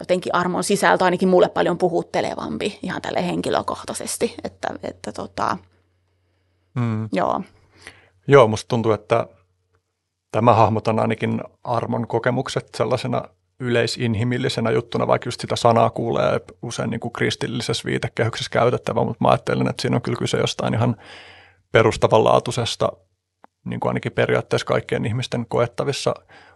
jotenkin 0.00 0.34
armon 0.34 0.64
sisältö 0.64 1.04
ainakin 1.04 1.28
mulle 1.28 1.48
paljon 1.48 1.78
puhuttelevampi 1.78 2.78
ihan 2.82 3.02
tälle 3.02 3.26
henkilökohtaisesti. 3.26 4.34
Että, 4.44 4.68
että 4.82 5.12
tota, 5.12 5.56
mm. 6.74 7.08
joo. 7.12 7.42
Joo, 8.28 8.48
musta 8.48 8.68
tuntuu, 8.68 8.92
että 8.92 9.26
tämä 10.32 10.54
hahmotan 10.54 10.98
ainakin 10.98 11.40
armon 11.64 12.06
kokemukset 12.06 12.68
sellaisena 12.76 13.22
yleisinhimillisenä 13.60 14.70
juttuna, 14.70 15.06
vaikka 15.06 15.28
just 15.28 15.40
sitä 15.40 15.56
sanaa 15.56 15.90
kuulee 15.90 16.40
usein 16.62 16.90
niin 16.90 17.00
kuin 17.00 17.12
kristillisessä 17.12 17.84
viitekehyksessä 17.86 18.50
käytettävä, 18.50 19.04
mutta 19.04 19.24
mä 19.24 19.28
ajattelen, 19.28 19.68
että 19.68 19.82
siinä 19.82 19.96
on 19.96 20.02
kyllä 20.02 20.18
kyse 20.18 20.36
jostain 20.36 20.74
ihan 20.74 20.96
perustavanlaatuisesta, 21.72 22.92
niin 23.64 23.80
kuin 23.80 23.90
ainakin 23.90 24.12
periaatteessa 24.12 24.66
kaikkien 24.66 25.06
ihmisten 25.06 25.46
koettavissa 25.48 26.14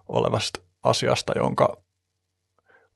olevasta 0.08 0.60
asiasta, 0.82 1.32
jonka 1.36 1.76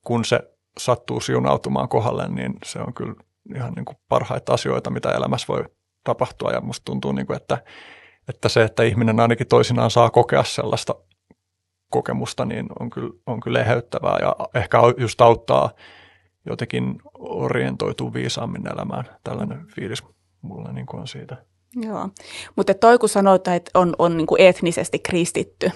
kun 0.03 0.25
se 0.25 0.39
sattuu 0.77 1.19
siunautumaan 1.19 1.89
kohdalle, 1.89 2.27
niin 2.27 2.53
se 2.65 2.79
on 2.79 2.93
kyllä 2.93 3.13
ihan 3.55 3.73
niin 3.73 3.85
kuin 3.85 3.97
parhaita 4.09 4.53
asioita, 4.53 4.89
mitä 4.89 5.11
elämässä 5.11 5.47
voi 5.47 5.65
tapahtua. 6.03 6.51
Ja 6.51 6.61
musta 6.61 6.85
tuntuu, 6.85 7.11
niin 7.11 7.27
kuin, 7.27 7.37
että, 7.37 7.57
että 8.29 8.49
se, 8.49 8.63
että 8.63 8.83
ihminen 8.83 9.19
ainakin 9.19 9.47
toisinaan 9.47 9.91
saa 9.91 10.09
kokea 10.09 10.43
sellaista 10.43 10.95
kokemusta, 11.89 12.45
niin 12.45 12.65
on 12.79 12.89
kyllä, 12.89 13.13
on 13.25 13.39
kyllä 13.39 13.59
eheyttävää 13.59 14.17
ja 14.21 14.35
ehkä 14.55 14.77
just 14.97 15.21
auttaa 15.21 15.69
jotenkin 16.45 16.95
orientoituu 17.19 18.13
viisaammin 18.13 18.67
elämään. 18.73 19.03
Tällainen 19.23 19.67
fiilis 19.75 20.03
mulla 20.41 20.71
niin 20.71 20.85
kuin 20.85 21.01
on 21.01 21.07
siitä. 21.07 21.37
Joo, 21.75 22.09
mutta 22.55 22.73
toi 22.73 22.99
kun 22.99 23.09
sanoit, 23.09 23.47
että 23.47 23.79
on, 23.79 23.95
on 23.99 24.17
niin 24.17 24.27
kuin 24.27 24.41
etnisesti 24.41 24.99
kristitty, 24.99 25.71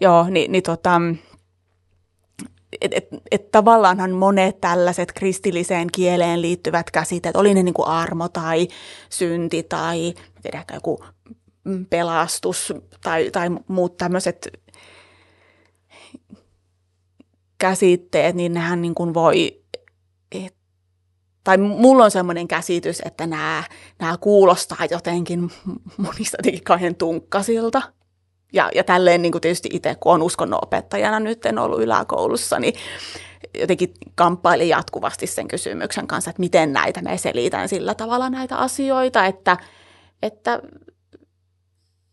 joo, 0.00 0.26
niin, 0.30 0.52
niin 0.52 0.62
tota, 0.62 1.00
että 2.80 2.96
et, 2.96 3.08
et 3.30 3.50
tavallaanhan 3.50 4.10
monet 4.10 4.60
tällaiset 4.60 5.12
kristilliseen 5.12 5.88
kieleen 5.92 6.42
liittyvät 6.42 6.90
käsitteet, 6.90 7.36
oli 7.36 7.54
ne 7.54 7.62
niin 7.62 7.74
kuin 7.74 7.88
armo 7.88 8.28
tai 8.28 8.68
synti 9.10 9.62
tai 9.62 10.14
tiedä, 10.42 10.64
joku 10.74 11.04
pelastus 11.90 12.72
tai, 13.02 13.30
tai 13.30 13.50
muut 13.68 13.96
tämmöiset 13.96 14.48
käsitteet, 17.58 18.36
niin 18.36 18.52
nehän 18.54 18.82
niin 18.82 18.94
kuin 18.94 19.14
voi, 19.14 19.62
et, 20.32 20.54
tai 21.44 21.58
mulla 21.58 22.04
on 22.04 22.10
semmoinen 22.10 22.48
käsitys, 22.48 23.02
että 23.04 23.26
nämä, 23.26 23.64
nämä 23.98 24.16
kuulostaa 24.20 24.86
jotenkin 24.90 25.50
monista 25.96 26.36
jotenkin 26.42 26.96
tunkkasilta. 26.96 27.82
Ja, 28.54 28.70
ja 28.74 28.84
tälleen 28.84 29.22
niin 29.22 29.32
kuin 29.32 29.42
tietysti 29.42 29.68
itse, 29.72 29.94
kun 29.94 30.12
olen 30.12 30.22
uskonnonopettajana 30.22 31.20
nyt 31.20 31.46
en 31.46 31.58
ollut 31.58 31.82
yläkoulussa, 31.82 32.58
niin 32.58 32.74
jotenkin 33.58 33.94
kamppailin 34.14 34.68
jatkuvasti 34.68 35.26
sen 35.26 35.48
kysymyksen 35.48 36.06
kanssa, 36.06 36.30
että 36.30 36.40
miten 36.40 36.72
näitä 36.72 37.02
me 37.02 37.18
selitän 37.18 37.68
sillä 37.68 37.94
tavalla 37.94 38.30
näitä 38.30 38.56
asioita, 38.56 39.26
että, 39.26 39.56
että 40.22 40.62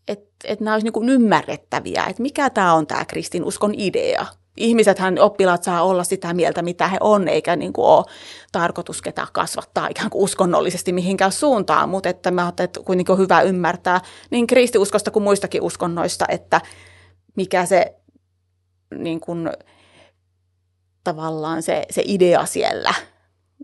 että 0.08 0.30
että 0.44 0.64
nämä 0.64 0.74
olisivat 0.74 0.96
niin 0.96 1.08
ymmärrettäviä, 1.08 2.04
että 2.08 2.22
mikä 2.22 2.50
tämä 2.50 2.74
on 2.74 2.86
tämä 2.86 3.04
kristinuskon 3.04 3.74
idea– 3.74 4.26
ihmisethän, 4.56 5.18
oppilaat 5.18 5.62
saa 5.62 5.82
olla 5.82 6.04
sitä 6.04 6.34
mieltä, 6.34 6.62
mitä 6.62 6.88
he 6.88 6.96
on, 7.00 7.28
eikä 7.28 7.56
niin 7.56 7.72
kuin 7.72 7.86
ole 7.86 8.04
tarkoitus 8.52 9.02
ketään 9.02 9.28
kasvattaa 9.32 9.88
ikään 9.88 10.10
kuin 10.10 10.22
uskonnollisesti 10.22 10.92
mihinkään 10.92 11.32
suuntaan, 11.32 11.88
mutta 11.88 12.08
että 12.08 12.30
mä 12.30 12.42
ajattelin, 12.42 12.68
että 12.68 12.80
kuitenkin 12.84 13.12
on 13.12 13.18
hyvä 13.18 13.42
ymmärtää 13.42 14.00
niin 14.30 14.46
kristiuskosta 14.46 15.10
kuin 15.10 15.22
muistakin 15.22 15.62
uskonnoista, 15.62 16.24
että 16.28 16.60
mikä 17.36 17.66
se 17.66 17.96
niin 18.94 19.20
kuin, 19.20 19.50
tavallaan 21.04 21.62
se, 21.62 21.82
se 21.90 22.02
idea 22.06 22.46
siellä 22.46 22.94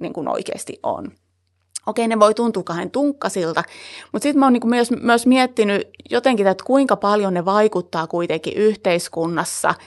niin 0.01 0.13
kuin 0.13 0.29
oikeasti 0.29 0.79
on. 0.83 1.13
Okei, 1.87 2.09
ne 2.09 2.21
voi 2.21 2.35
tuntua 2.35 2.63
kahden 2.63 2.91
tunkkasilta, 2.91 3.65
mutta 4.13 4.23
sitten 4.23 4.39
mä 4.39 4.47
oon 4.47 4.53
niin 4.53 4.69
myös, 4.69 4.91
myös 4.91 5.27
miettinyt 5.27 5.89
jotenkin, 6.11 6.47
että 6.47 6.65
kuinka 6.65 6.97
paljon 6.97 7.35
ne 7.35 7.45
vaikuttaa 7.45 8.07
kuitenkin 8.07 8.55
yhteiskunnassa– 8.55 9.75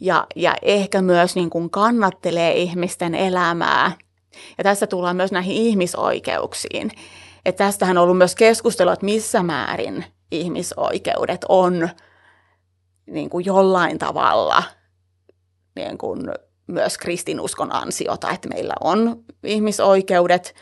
ja, 0.00 0.26
ja 0.36 0.54
ehkä 0.62 1.02
myös 1.02 1.34
niin 1.34 1.50
kuin 1.50 1.70
kannattelee 1.70 2.52
ihmisten 2.52 3.14
elämää. 3.14 3.92
Ja 4.58 4.64
tässä 4.64 4.86
tullaan 4.86 5.16
myös 5.16 5.32
näihin 5.32 5.56
ihmisoikeuksiin. 5.56 6.90
Että 7.44 7.64
tästähän 7.64 7.98
on 7.98 8.04
ollut 8.04 8.18
myös 8.18 8.34
keskustelua, 8.34 8.92
että 8.92 9.04
missä 9.04 9.42
määrin 9.42 10.04
ihmisoikeudet 10.30 11.44
on 11.48 11.88
niin 13.06 13.30
kuin 13.30 13.44
jollain 13.44 13.98
tavalla 13.98 14.62
niin 15.76 15.98
kuin 15.98 16.20
myös 16.66 16.98
kristinuskon 16.98 17.74
ansiota, 17.74 18.30
että 18.30 18.48
meillä 18.48 18.74
on 18.80 19.24
ihmisoikeudet– 19.44 20.54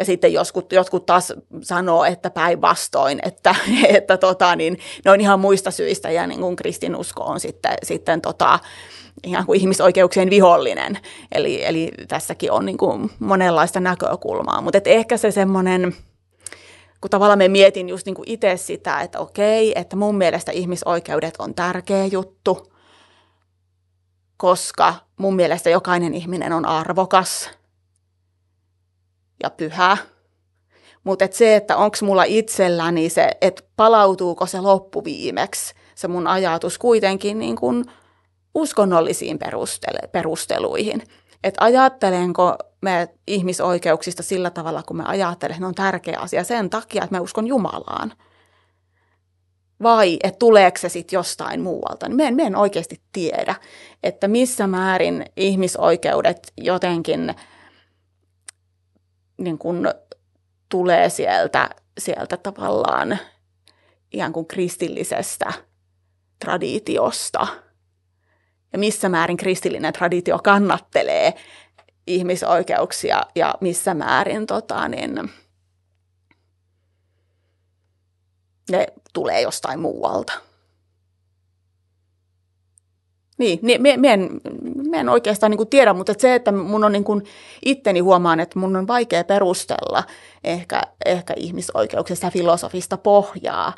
ja 0.00 0.04
sitten 0.04 0.32
jotkut, 0.32 0.72
jotkut 0.72 1.06
taas 1.06 1.32
sanoo, 1.62 2.04
että 2.04 2.30
päinvastoin, 2.30 3.20
että, 3.22 3.54
että 3.96 4.16
tota, 4.16 4.56
niin, 4.56 4.78
ne 5.04 5.10
on 5.10 5.20
ihan 5.20 5.40
muista 5.40 5.70
syistä 5.70 6.10
ja 6.10 6.26
niin 6.26 6.40
kuin 6.40 6.56
kristinusko 6.56 7.22
on 7.24 7.40
sitten, 7.40 7.74
sitten 7.82 8.20
tota, 8.20 8.58
ihan 9.24 9.46
kuin 9.46 9.60
ihmisoikeuksien 9.60 10.30
vihollinen. 10.30 10.98
Eli, 11.32 11.64
eli 11.64 11.90
tässäkin 12.08 12.52
on 12.52 12.66
niin 12.66 12.78
kuin 12.78 13.10
monenlaista 13.18 13.80
näkökulmaa, 13.80 14.60
mutta 14.60 14.78
ehkä 14.84 15.16
se 15.16 15.30
semmoinen, 15.30 15.96
kun 17.00 17.10
tavallaan 17.10 17.38
me 17.38 17.48
mietin 17.48 17.88
just 17.88 18.06
niin 18.06 18.16
kuin 18.16 18.30
itse 18.30 18.56
sitä, 18.56 19.00
että 19.00 19.18
okei, 19.18 19.72
että 19.78 19.96
mun 19.96 20.16
mielestä 20.16 20.52
ihmisoikeudet 20.52 21.34
on 21.38 21.54
tärkeä 21.54 22.06
juttu, 22.06 22.72
koska 24.36 24.94
mun 25.16 25.36
mielestä 25.36 25.70
jokainen 25.70 26.14
ihminen 26.14 26.52
on 26.52 26.66
arvokas 26.66 27.59
ja 29.42 29.50
pyhä. 29.50 29.96
Mutta 31.04 31.24
et 31.24 31.32
se, 31.32 31.56
että 31.56 31.76
onko 31.76 31.96
mulla 32.02 32.24
itselläni 32.24 33.08
se, 33.08 33.30
että 33.40 33.62
palautuuko 33.76 34.46
se 34.46 34.60
loppuviimeksi, 34.60 35.74
se 35.94 36.08
mun 36.08 36.26
ajatus 36.26 36.78
kuitenkin 36.78 37.38
niin 37.38 37.56
kuin 37.56 37.84
uskonnollisiin 38.54 39.38
perusteluihin. 40.12 41.02
Että 41.44 41.64
ajattelenko 41.64 42.56
me 42.82 43.08
ihmisoikeuksista 43.26 44.22
sillä 44.22 44.50
tavalla, 44.50 44.82
kun 44.82 44.96
me 44.96 45.04
ajattelen, 45.06 45.52
että 45.52 45.60
ne 45.60 45.66
on 45.66 45.74
tärkeä 45.74 46.18
asia 46.18 46.44
sen 46.44 46.70
takia, 46.70 47.04
että 47.04 47.16
me 47.16 47.20
uskon 47.20 47.46
Jumalaan. 47.46 48.12
Vai 49.82 50.18
että 50.22 50.38
tuleeko 50.38 50.78
se 50.78 50.88
sitten 50.88 51.16
jostain 51.16 51.60
muualta. 51.60 52.08
Niin 52.08 52.16
me 52.16 52.26
en, 52.26 52.36
me 52.36 52.42
en 52.42 52.56
oikeasti 52.56 53.00
tiedä, 53.12 53.54
että 54.02 54.28
missä 54.28 54.66
määrin 54.66 55.24
ihmisoikeudet 55.36 56.52
jotenkin 56.58 57.34
niin 59.40 59.58
kun 59.58 59.88
tulee 60.68 61.08
sieltä, 61.10 61.70
sieltä 61.98 62.36
tavallaan 62.36 63.18
ihan 64.12 64.32
kuin 64.32 64.46
kristillisestä 64.46 65.52
traditiosta. 66.38 67.46
Ja 68.72 68.78
missä 68.78 69.08
määrin 69.08 69.36
kristillinen 69.36 69.92
traditio 69.92 70.38
kannattelee 70.38 71.34
ihmisoikeuksia 72.06 73.22
ja 73.34 73.54
missä 73.60 73.94
määrin 73.94 74.46
tota, 74.46 74.88
niin, 74.88 75.30
ne 78.70 78.86
tulee 79.12 79.40
jostain 79.40 79.80
muualta. 79.80 80.49
Niin, 83.40 83.58
niin 83.62 83.82
me, 83.82 84.12
en, 84.12 84.30
me 84.90 84.98
en 84.98 85.08
oikeastaan 85.08 85.50
niin 85.50 85.56
kuin 85.56 85.68
tiedä, 85.68 85.92
mutta 85.92 86.14
se, 86.18 86.34
että 86.34 86.52
mun 86.52 86.84
on 86.84 86.92
niin 86.92 87.04
kuin 87.04 87.24
itteni 87.64 88.00
huomaan, 88.00 88.40
että 88.40 88.58
mun 88.58 88.76
on 88.76 88.86
vaikea 88.86 89.24
perustella 89.24 90.04
ehkä, 90.44 90.82
ehkä 91.04 91.34
ihmisoikeuksista 91.36 92.30
filosofista 92.30 92.96
pohjaa 92.96 93.72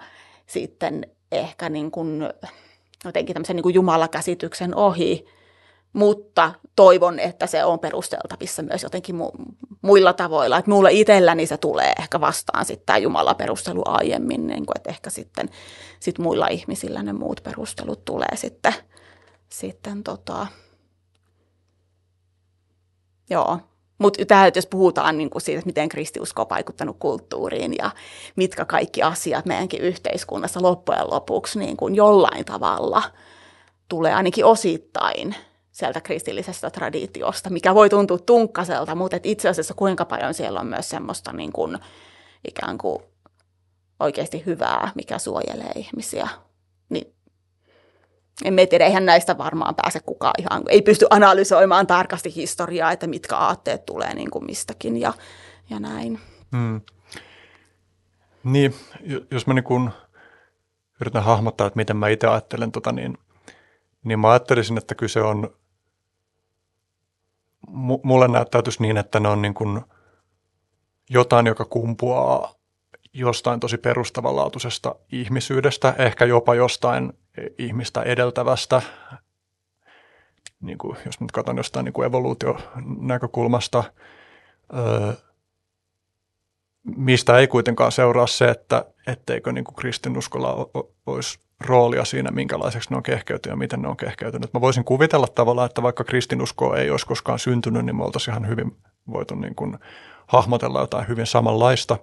sitten 0.47 1.07
ehkä 1.33 1.69
niin 1.69 1.91
kuin, 1.91 2.23
jotenkin 3.05 3.35
tämmöisen 3.35 3.57
niin 3.57 3.63
kuin 3.63 3.75
jumalakäsityksen 3.75 4.77
ohi, 4.77 5.27
mutta 5.93 6.53
toivon, 6.77 7.19
että 7.19 7.47
se 7.47 7.65
on 7.65 7.79
perusteltavissa 7.79 8.63
myös 8.63 8.83
jotenkin 8.83 9.15
mu- 9.15 9.55
muilla 9.83 10.13
tavoilla. 10.13 10.59
Että 10.59 10.71
mulla 10.71 10.89
itselläni 10.89 11.47
se 11.47 11.57
tulee 11.57 11.93
ehkä 11.99 12.21
vastaan 12.21 12.65
sitten 12.65 12.87
tämä 12.87 12.99
Jumala-perustelu 12.99 13.83
aiemmin, 13.85 14.47
niin 14.47 14.67
kuin, 14.67 14.77
että 14.77 14.91
ehkä 14.91 15.11
sitten 15.11 15.49
sit 16.01 16.19
muilla 16.19 16.47
ihmisillä 16.47 17.03
ne 17.03 17.13
muut 17.13 17.41
perustelut 17.43 18.05
tulee 18.05 18.37
sitten, 18.37 18.75
sitten 19.53 20.03
tota, 20.03 20.47
joo. 23.31 23.59
Mutta 23.99 24.23
jos 24.55 24.67
puhutaan 24.67 25.19
niin 25.19 25.31
kuin 25.31 25.43
siitä, 25.43 25.59
että 25.59 25.67
miten 25.67 25.89
kristiusko 25.89 26.43
on 26.43 26.49
vaikuttanut 26.51 26.97
kulttuuriin 26.99 27.75
ja 27.79 27.91
mitkä 28.37 28.65
kaikki 28.65 29.03
asiat 29.03 29.47
meidänkin 29.47 29.81
yhteiskunnassa 29.81 30.63
loppujen 30.63 31.11
lopuksi 31.11 31.59
niin 31.59 31.77
kuin 31.77 31.95
jollain 31.95 32.45
tavalla 32.45 33.03
tulee 33.89 34.15
ainakin 34.15 34.45
osittain 34.45 35.35
sieltä 35.73 36.01
kristillisestä 36.01 36.71
traditiosta, 36.71 37.51
mikä 37.51 37.75
voi 37.75 37.91
tuntua 37.91 38.19
tunkkaselta, 38.19 38.95
mutta 38.95 39.17
et 39.17 39.27
itse 39.27 39.49
asiassa 39.49 39.75
kuinka 39.75 40.05
paljon 40.05 40.35
siellä 40.35 40.61
on 40.61 40.67
myös 40.67 40.89
semmoista 40.89 41.33
niin 41.33 41.53
kuin, 41.53 41.79
ikään 42.49 42.79
kuin 42.79 43.03
oikeasti 44.01 44.43
hyvää, 44.47 44.93
mikä 44.95 45.19
suojelee 45.19 45.73
ihmisiä. 45.75 46.29
Niin 46.89 47.15
en 48.45 48.69
tiedä, 48.71 48.87
eihän 48.87 49.07
näistä 49.07 49.39
varmaan 49.39 49.75
pääse 49.75 50.01
kukaan 50.01 50.35
ihan, 50.39 50.63
ei 50.69 50.83
pysty 50.83 51.07
analysoimaan 51.11 51.87
tarkasti 51.87 52.35
historiaa, 52.37 52.93
että 52.93 53.07
mitkä 53.07 53.37
aatteet 53.37 53.87
tulee 53.87 54.15
niin 54.15 54.31
kuin 54.31 54.45
mistäkin 54.45 54.97
ja, 54.97 55.13
ja 55.71 55.81
näin. 55.81 56.21
Hmm. 56.57 56.81
Niin, 58.45 58.75
jos 59.31 59.47
mä 59.47 59.55
niin 59.55 59.65
kun 59.65 59.91
yritän 61.01 61.25
hahmottaa, 61.25 61.67
että 61.67 61.77
miten 61.77 61.97
mä 61.97 62.09
itse 62.09 62.27
ajattelen 62.27 62.73
tota, 62.73 62.93
niin, 62.93 63.19
niin 64.05 64.21
mä 64.21 64.31
ajattelisin, 64.31 64.79
että 64.79 64.95
kyse 64.95 65.23
on 65.23 65.57
mulle 68.03 68.29
näyttäytyisi 68.29 68.83
niin, 68.83 68.97
että 68.97 69.21
ne 69.21 69.29
on 69.29 69.43
niin 69.43 69.55
kuin 69.55 69.81
jotain, 71.11 71.47
joka 71.47 71.65
kumpuaa 71.65 72.55
jostain 73.13 73.61
tosi 73.61 73.79
perustavanlaatuisesta 73.79 74.95
ihmisyydestä, 75.13 75.95
ehkä 75.99 76.25
jopa 76.25 76.55
jostain 76.55 77.13
ihmistä 77.59 78.03
edeltävästä, 78.03 78.83
niin 80.61 80.79
kuin, 80.79 80.97
jos 81.07 81.21
nyt 81.21 81.33
katson 81.33 81.57
jostain 81.57 81.85
niin 81.85 81.93
kuin 81.93 82.07
evoluutionäkökulmasta, 82.07 83.85
öö, 84.77 85.13
mistä 86.97 87.39
ei 87.39 87.47
kuitenkaan 87.47 87.93
seuraa 87.93 88.27
se, 88.27 88.49
että 88.49 88.85
etteikö 89.07 89.53
niin 89.53 89.65
kuin 89.65 89.75
kristinuskolla 89.75 90.71
olisi 91.07 91.39
roolia 91.61 92.05
siinä, 92.05 92.31
minkälaiseksi 92.31 92.91
ne 92.91 92.97
on 92.97 93.03
kehkeytynyt 93.03 93.53
ja 93.53 93.57
miten 93.57 93.83
ne 93.83 93.89
on 93.89 93.97
kehkeytynyt. 93.97 94.55
Mä 94.55 94.61
voisin 94.61 94.85
kuvitella 94.85 95.27
tavallaan, 95.27 95.67
että 95.67 95.83
vaikka 95.83 96.05
kristinusko 96.05 96.77
ei 96.77 96.91
olisi 96.91 97.07
koskaan 97.07 97.39
syntynyt, 97.39 97.85
niin 97.85 97.97
me 97.97 98.05
oltaisiin 98.05 98.33
ihan 98.33 98.49
hyvin 98.49 98.77
voitu 99.13 99.35
niin 99.35 99.55
kuin 99.55 99.79
hahmotella 100.27 100.81
jotain 100.81 101.09
hyvin 101.09 101.27
samanlaista. 101.27 101.99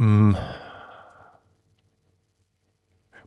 Mm. 0.00 0.34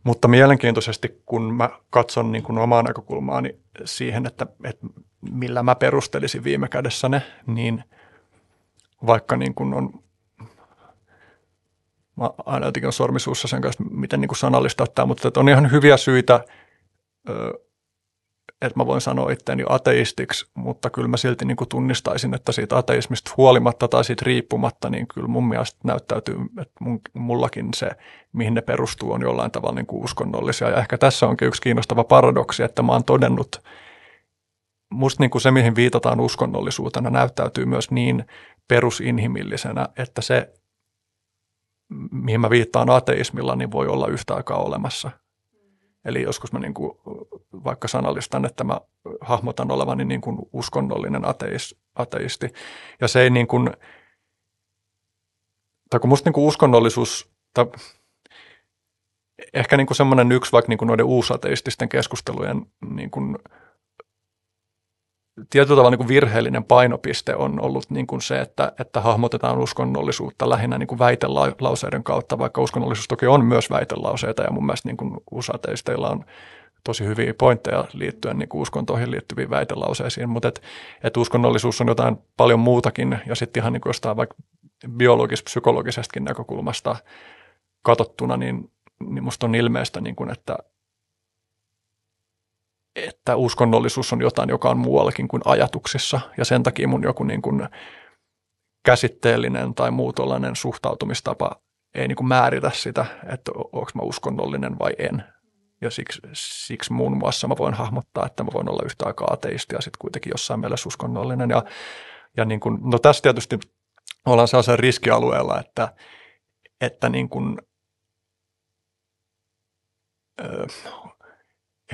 Mutta 0.03 0.27
mielenkiintoisesti, 0.27 1.21
kun 1.25 1.53
mä 1.53 1.69
katson 1.89 2.31
niin 2.31 2.43
kuin 2.43 2.57
omaa 2.57 2.83
näkökulmaani 2.83 3.59
siihen, 3.85 4.25
että, 4.25 4.47
että 4.63 4.87
millä 5.31 5.63
mä 5.63 5.75
perustelisin 5.75 6.43
viime 6.43 6.67
kädessä 6.67 7.09
ne, 7.09 7.21
niin 7.47 7.83
vaikka 9.05 9.37
niin 9.37 9.55
kuin 9.55 9.73
on 9.73 10.03
mä 12.15 12.29
aina 12.45 12.65
jotenkin 12.65 12.87
on 12.87 12.93
sormisuussa 12.93 13.47
sen 13.47 13.61
kanssa, 13.61 13.83
miten 13.83 14.21
niin 14.21 14.27
kuin 14.29 14.37
sanallistaa 14.37 14.87
tämä, 14.87 15.05
mutta 15.05 15.39
on 15.39 15.49
ihan 15.49 15.71
hyviä 15.71 15.97
syitä, 15.97 16.45
että 18.61 18.79
mä 18.79 18.85
voin 18.85 19.01
sanoa 19.01 19.31
itseäni 19.31 19.63
ateistiksi, 19.69 20.45
mutta 20.53 20.89
kyllä 20.89 21.07
mä 21.07 21.17
silti 21.17 21.45
niin 21.45 21.57
kuin 21.57 21.69
tunnistaisin, 21.69 22.33
että 22.33 22.51
siitä 22.51 22.77
ateismista 22.77 23.31
huolimatta 23.37 23.87
tai 23.87 24.03
siitä 24.03 24.25
riippumatta, 24.25 24.89
niin 24.89 25.07
kyllä 25.07 25.27
mun 25.27 25.47
mielestä 25.47 25.79
näyttäytyy, 25.83 26.35
että 26.61 26.73
mun, 26.79 27.01
mullakin 27.13 27.69
se, 27.75 27.89
mihin 28.33 28.53
ne 28.53 28.61
perustuu, 28.61 29.11
on 29.11 29.21
jollain 29.21 29.51
tavalla 29.51 29.75
niin 29.75 29.85
kuin 29.85 30.03
uskonnollisia. 30.03 30.69
Ja 30.69 30.77
ehkä 30.77 30.97
tässä 30.97 31.27
onkin 31.27 31.47
yksi 31.47 31.61
kiinnostava 31.61 32.03
paradoksi, 32.03 32.63
että 32.63 32.81
mä 32.81 32.91
oon 32.91 33.03
todennut, 33.03 33.61
musta 34.91 35.23
niin 35.23 35.31
kuin 35.31 35.41
se, 35.41 35.51
mihin 35.51 35.75
viitataan 35.75 36.19
uskonnollisuutena, 36.19 37.09
näyttäytyy 37.09 37.65
myös 37.65 37.91
niin 37.91 38.25
perusinhimillisenä, 38.67 39.89
että 39.97 40.21
se 40.21 40.53
mihin 42.11 42.41
mä 42.41 42.49
viittaan 42.49 42.89
ateismilla, 42.89 43.55
niin 43.55 43.71
voi 43.71 43.87
olla 43.87 44.07
yhtä 44.07 44.35
aikaa 44.35 44.57
olemassa. 44.57 45.11
Eli 46.05 46.21
joskus 46.21 46.53
mä 46.53 46.59
niin 46.59 46.73
kuin 46.73 46.91
vaikka 47.63 47.87
sanallistan, 47.87 48.45
että 48.45 48.63
mä 48.63 48.81
hahmotan 49.21 49.71
olevani 49.71 50.05
niin 50.05 50.21
kuin 50.21 50.37
uskonnollinen 50.53 51.25
ateis, 51.25 51.75
ateisti. 51.95 52.53
Ja 53.01 53.07
se 53.07 53.21
ei 53.21 53.29
niin 53.29 53.47
kuin, 53.47 53.69
tai 55.89 55.99
kun 55.99 56.09
musta 56.09 56.27
niin 56.27 56.33
kuin 56.33 56.47
uskonnollisuus, 56.47 57.31
tai 57.53 57.65
ehkä 59.53 59.77
niin 59.77 59.87
kuin 59.87 59.97
semmoinen 59.97 60.31
yksi 60.31 60.51
vaikka 60.51 60.69
niin 60.69 60.77
kuin 60.77 60.87
noiden 60.87 61.05
uusateististen 61.05 61.89
keskustelujen 61.89 62.65
niin 62.89 63.11
kuin 63.11 63.37
tietyllä 65.49 65.75
tavalla 65.75 65.89
niin 65.89 65.97
kuin 65.97 66.07
virheellinen 66.07 66.63
painopiste 66.63 67.35
on 67.35 67.61
ollut 67.61 67.89
niin 67.89 68.07
kuin 68.07 68.21
se, 68.21 68.39
että, 68.39 68.71
että 68.79 69.01
hahmotetaan 69.01 69.59
uskonnollisuutta 69.59 70.49
lähinnä 70.49 70.77
niin 70.77 70.87
kuin 70.87 70.99
väitelauseiden 70.99 72.03
kautta, 72.03 72.39
vaikka 72.39 72.61
uskonnollisuus 72.61 73.07
toki 73.07 73.27
on 73.27 73.45
myös 73.45 73.69
väitelauseita 73.69 74.43
ja 74.43 74.51
mun 74.51 74.65
mielestä 74.65 74.89
niin 74.89 74.97
kuin 74.97 75.17
usateisteilla 75.31 76.09
on 76.09 76.25
tosi 76.83 77.05
hyviä 77.05 77.33
pointteja 77.33 77.85
liittyen 77.93 78.37
niin 78.37 78.49
kuin 78.49 78.61
uskontoihin 78.61 79.11
liittyviin 79.11 79.49
väitelauseisiin, 79.49 80.29
mutta 80.29 80.47
et, 80.47 80.61
et 81.03 81.17
uskonnollisuus 81.17 81.81
on 81.81 81.87
jotain 81.87 82.17
paljon 82.37 82.59
muutakin 82.59 83.19
ja 83.25 83.35
sitten 83.35 83.61
ihan 83.61 83.73
niin 83.73 83.81
kuin 83.81 83.89
jostain 83.89 84.17
vaikka 84.17 84.35
biologis-psykologisestakin 84.97 86.23
näkökulmasta 86.23 86.95
katsottuna, 87.81 88.37
niin, 88.37 88.71
niin 89.09 89.23
musta 89.23 89.45
on 89.45 89.55
ilmeistä, 89.55 90.01
niin 90.01 90.15
kuin, 90.15 90.31
että, 90.31 90.57
että 92.95 93.35
uskonnollisuus 93.35 94.13
on 94.13 94.21
jotain, 94.21 94.49
joka 94.49 94.69
on 94.69 94.77
muuallakin 94.77 95.27
kuin 95.27 95.41
ajatuksissa 95.45 96.21
ja 96.37 96.45
sen 96.45 96.63
takia 96.63 96.87
mun 96.87 97.03
joku 97.03 97.23
niin 97.23 97.41
kuin 97.41 97.67
käsitteellinen 98.85 99.73
tai 99.73 99.91
muu 99.91 100.13
suhtautumistapa 100.53 101.61
ei 101.95 102.07
niin 102.07 102.15
kuin 102.15 102.27
määritä 102.27 102.71
sitä, 102.73 103.05
että 103.33 103.51
onko 103.55 103.91
mä 103.95 104.01
uskonnollinen 104.01 104.79
vai 104.79 104.91
en. 104.97 105.23
Ja 105.81 105.91
siksi, 105.91 106.21
siksi 106.33 106.93
muun 106.93 107.17
muassa 107.17 107.47
mä 107.47 107.55
voin 107.57 107.73
hahmottaa, 107.73 108.25
että 108.25 108.43
mä 108.43 108.49
voin 108.53 108.69
olla 108.69 108.85
yhtä 108.85 109.05
aikaa 109.05 109.33
ateisti 109.33 109.75
ja 109.75 109.81
sitten 109.81 109.99
kuitenkin 109.99 110.31
jossain 110.31 110.59
mielessä 110.59 110.87
uskonnollinen. 110.87 111.49
Ja, 111.49 111.63
ja 112.37 112.45
niin 112.45 112.59
kuin, 112.59 112.77
no 112.81 112.99
tässä 112.99 113.21
tietysti 113.21 113.59
ollaan 114.25 114.47
sellaisen 114.47 114.79
riskialueella, 114.79 115.59
että, 115.59 115.93
että 116.81 117.09
niin 117.09 117.29
kuin, 117.29 117.57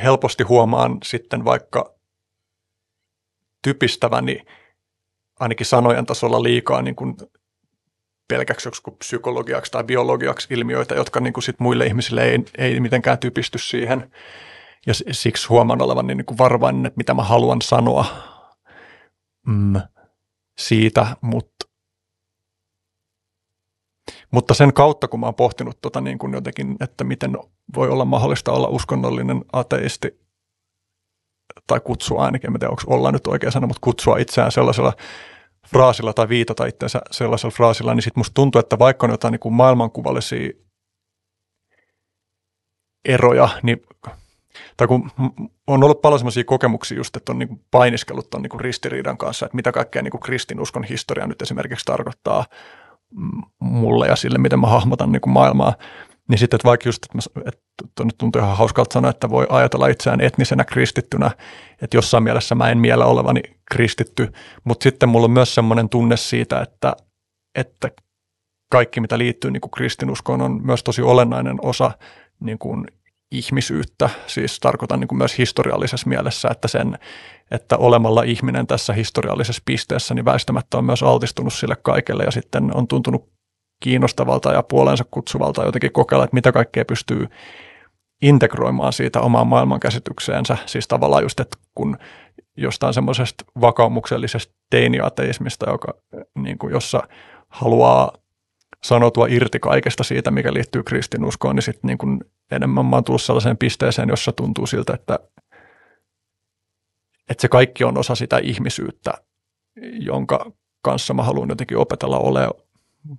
helposti 0.04 0.44
huomaan 0.44 0.98
sitten 1.04 1.46
vaikka 1.46 1.96
typistäväni 3.64 4.42
ainakin 5.40 5.66
sanojen 5.66 6.06
tasolla 6.06 6.44
liikaa 6.44 6.82
niin 6.82 6.96
kuin 6.96 7.16
pelkäksi 8.28 8.70
psykologiaksi 9.00 9.72
tai 9.72 9.84
biologiaksi 9.84 10.54
ilmiöitä, 10.54 10.96
jotka 10.96 11.20
niin 11.20 11.34
kuin 11.34 11.44
sit 11.44 11.60
muille 11.60 11.86
ihmisille 11.86 12.24
ei, 12.24 12.46
ei 12.58 12.80
mitenkään 12.80 13.18
typisty 13.18 13.58
siihen. 13.58 14.12
Ja 14.88 14.94
siksi 15.12 15.48
huomaan 15.48 15.82
olevan 15.82 16.08
niin 16.08 16.26
kuin 16.26 16.38
varovainen, 16.38 16.86
että 16.86 16.98
mitä 16.98 17.14
mä 17.14 17.24
haluan 17.24 17.62
sanoa 17.62 18.06
mm, 19.48 19.82
siitä, 20.60 21.08
mutta 21.22 21.68
mutta 24.32 24.54
sen 24.54 24.74
kautta, 24.74 25.08
kun 25.08 25.20
mä 25.20 25.26
oon 25.26 25.36
pohtinut 25.36 25.82
tota 25.82 26.02
niin 26.02 26.18
kuin 26.18 26.34
jotenkin, 26.34 26.76
että 26.80 27.04
miten 27.04 27.38
voi 27.76 27.90
olla 27.90 28.06
mahdollista 28.06 28.52
olla 28.52 28.68
uskonnollinen 28.68 29.46
ateisti, 29.54 30.20
tai 31.68 31.80
kutsua 31.80 32.26
ainakin, 32.26 32.54
en 32.54 32.60
tiedä 32.60 32.72
onko 32.72 32.82
olla 32.88 33.12
nyt 33.12 33.28
oikea 33.28 33.52
sana, 33.52 33.68
mutta 33.68 33.82
kutsua 33.84 34.18
itseään 34.18 34.52
sellaisella 34.52 34.94
fraasilla 35.68 36.14
tai 36.14 36.30
viitata 36.30 36.66
itseensä 36.66 37.02
sellaisella 37.12 37.56
fraasilla, 37.56 37.94
niin 37.96 38.04
sitten 38.04 38.20
musta 38.20 38.34
tuntuu, 38.34 38.60
että 38.60 38.80
vaikka 38.80 39.06
on 39.06 39.12
jotain 39.12 39.32
niin 39.32 39.40
kuin 39.40 39.54
maailmankuvallisia 39.54 40.50
eroja, 43.06 43.50
niin 43.64 43.82
tai 44.78 44.88
kun 44.88 45.12
on 45.68 45.84
ollut 45.84 46.02
paljon 46.02 46.20
sellaisia 46.20 46.44
kokemuksia 46.44 46.98
just, 46.98 47.16
että 47.16 47.32
on 47.32 47.40
niin 47.40 47.62
painiskellut 47.72 48.30
ton 48.30 48.42
niin 48.42 48.60
ristiriidan 48.60 49.18
kanssa, 49.18 49.46
että 49.46 49.56
mitä 49.56 49.72
kaikkea 49.72 50.02
niin 50.02 50.20
kristinuskon 50.24 50.84
historia 50.84 51.28
nyt 51.28 51.42
esimerkiksi 51.42 51.86
tarkoittaa 51.86 52.46
mulle 53.60 54.08
ja 54.08 54.16
sille, 54.16 54.38
miten 54.38 54.60
mä 54.60 54.68
hahmotan 54.68 55.12
niin 55.12 55.22
kuin 55.22 55.34
maailmaa. 55.34 55.74
Niin 56.30 56.38
sitten, 56.38 56.58
että 56.58 56.68
vaikka 56.68 56.90
just, 56.90 57.06
että, 57.06 57.18
mä, 57.18 57.42
että 57.46 58.04
nyt 58.04 58.18
tuntuu 58.18 58.42
ihan 58.42 58.58
hauskalta 58.58 58.94
sanoa, 58.94 59.12
että 59.12 59.30
voi 59.30 59.48
ajatella 59.50 59.88
itseään 59.88 60.22
etnisenä 60.22 60.66
kristittynä, 60.66 61.32
että 61.82 61.98
jossain 61.98 62.24
mielessä 62.24 62.56
mä 62.56 62.70
en 62.70 62.78
miellä 62.78 63.06
olevani 63.06 63.42
kristitty, 63.72 64.32
mutta 64.64 64.84
sitten 64.84 65.10
mulla 65.10 65.26
on 65.26 65.32
myös 65.32 65.56
semmoinen 65.56 65.90
tunne 65.90 66.18
siitä, 66.18 66.62
että, 66.62 66.96
että 67.56 67.92
kaikki 68.72 69.02
mitä 69.02 69.18
liittyy 69.18 69.52
niin 69.52 69.62
kuin 69.62 69.72
kristinuskoon 69.72 70.42
on 70.42 70.60
myös 70.64 70.84
tosi 70.84 71.02
olennainen 71.02 71.58
osa 71.62 71.92
niin 72.40 72.60
kuin 72.60 72.86
ihmisyyttä, 73.32 74.10
siis 74.28 74.60
tarkoitan 74.60 75.00
niin 75.00 75.08
kuin 75.08 75.18
myös 75.18 75.38
historiallisessa 75.38 76.10
mielessä, 76.10 76.50
että 76.52 76.68
sen, 76.68 77.00
että 77.52 77.78
olemalla 77.78 78.24
ihminen 78.24 78.68
tässä 78.68 78.94
historiallisessa 78.94 79.62
pisteessä, 79.66 80.14
niin 80.14 80.26
väistämättä 80.26 80.78
on 80.78 80.86
myös 80.86 81.04
altistunut 81.04 81.54
sille 81.54 81.76
kaikelle 81.76 82.24
ja 82.24 82.32
sitten 82.32 82.76
on 82.76 82.88
tuntunut 82.88 83.30
kiinnostavalta 83.84 84.52
ja 84.52 84.64
puolensa 84.64 85.06
kutsuvalta 85.12 85.66
jotenkin 85.66 85.92
kokeilla, 85.92 86.24
että 86.24 86.36
mitä 86.36 86.52
kaikkea 86.52 86.86
pystyy 86.86 87.28
integroimaan 88.22 88.94
siitä 88.94 89.22
omaan 89.22 89.48
maailmankäsitykseensä. 89.48 90.58
Siis 90.66 90.88
tavallaan 90.88 91.24
just, 91.24 91.40
että 91.40 91.58
kun 91.76 91.98
jostain 92.58 92.94
semmoisesta 92.94 93.46
vakaumuksellisesta 93.62 94.54
teiniateismista, 94.70 95.70
joka, 95.70 95.94
niin 96.40 96.58
kuin, 96.58 96.74
jossa 96.74 97.04
haluaa 97.50 98.12
sanotua 98.84 99.28
irti 99.28 99.60
kaikesta 99.60 100.04
siitä, 100.04 100.32
mikä 100.32 100.54
liittyy 100.54 100.84
kristinuskoon, 100.84 101.56
niin 101.56 101.64
sitten 101.64 101.88
niin 101.88 101.98
kuin 101.98 102.20
enemmän 102.52 102.86
mä 102.86 102.96
oon 102.96 103.04
tullut 103.04 103.22
sellaiseen 103.22 103.58
pisteeseen, 103.58 104.10
jossa 104.10 104.32
tuntuu 104.32 104.68
siltä, 104.68 104.94
että, 104.94 105.20
että 107.30 107.42
se 107.42 107.48
kaikki 107.48 107.84
on 107.84 107.98
osa 107.98 108.16
sitä 108.16 108.38
ihmisyyttä, 108.38 109.14
jonka 110.00 110.52
kanssa 110.82 111.14
mä 111.14 111.24
haluan 111.24 111.50
jotenkin 111.50 111.78
opetella 111.78 112.20
ole, 112.20 112.50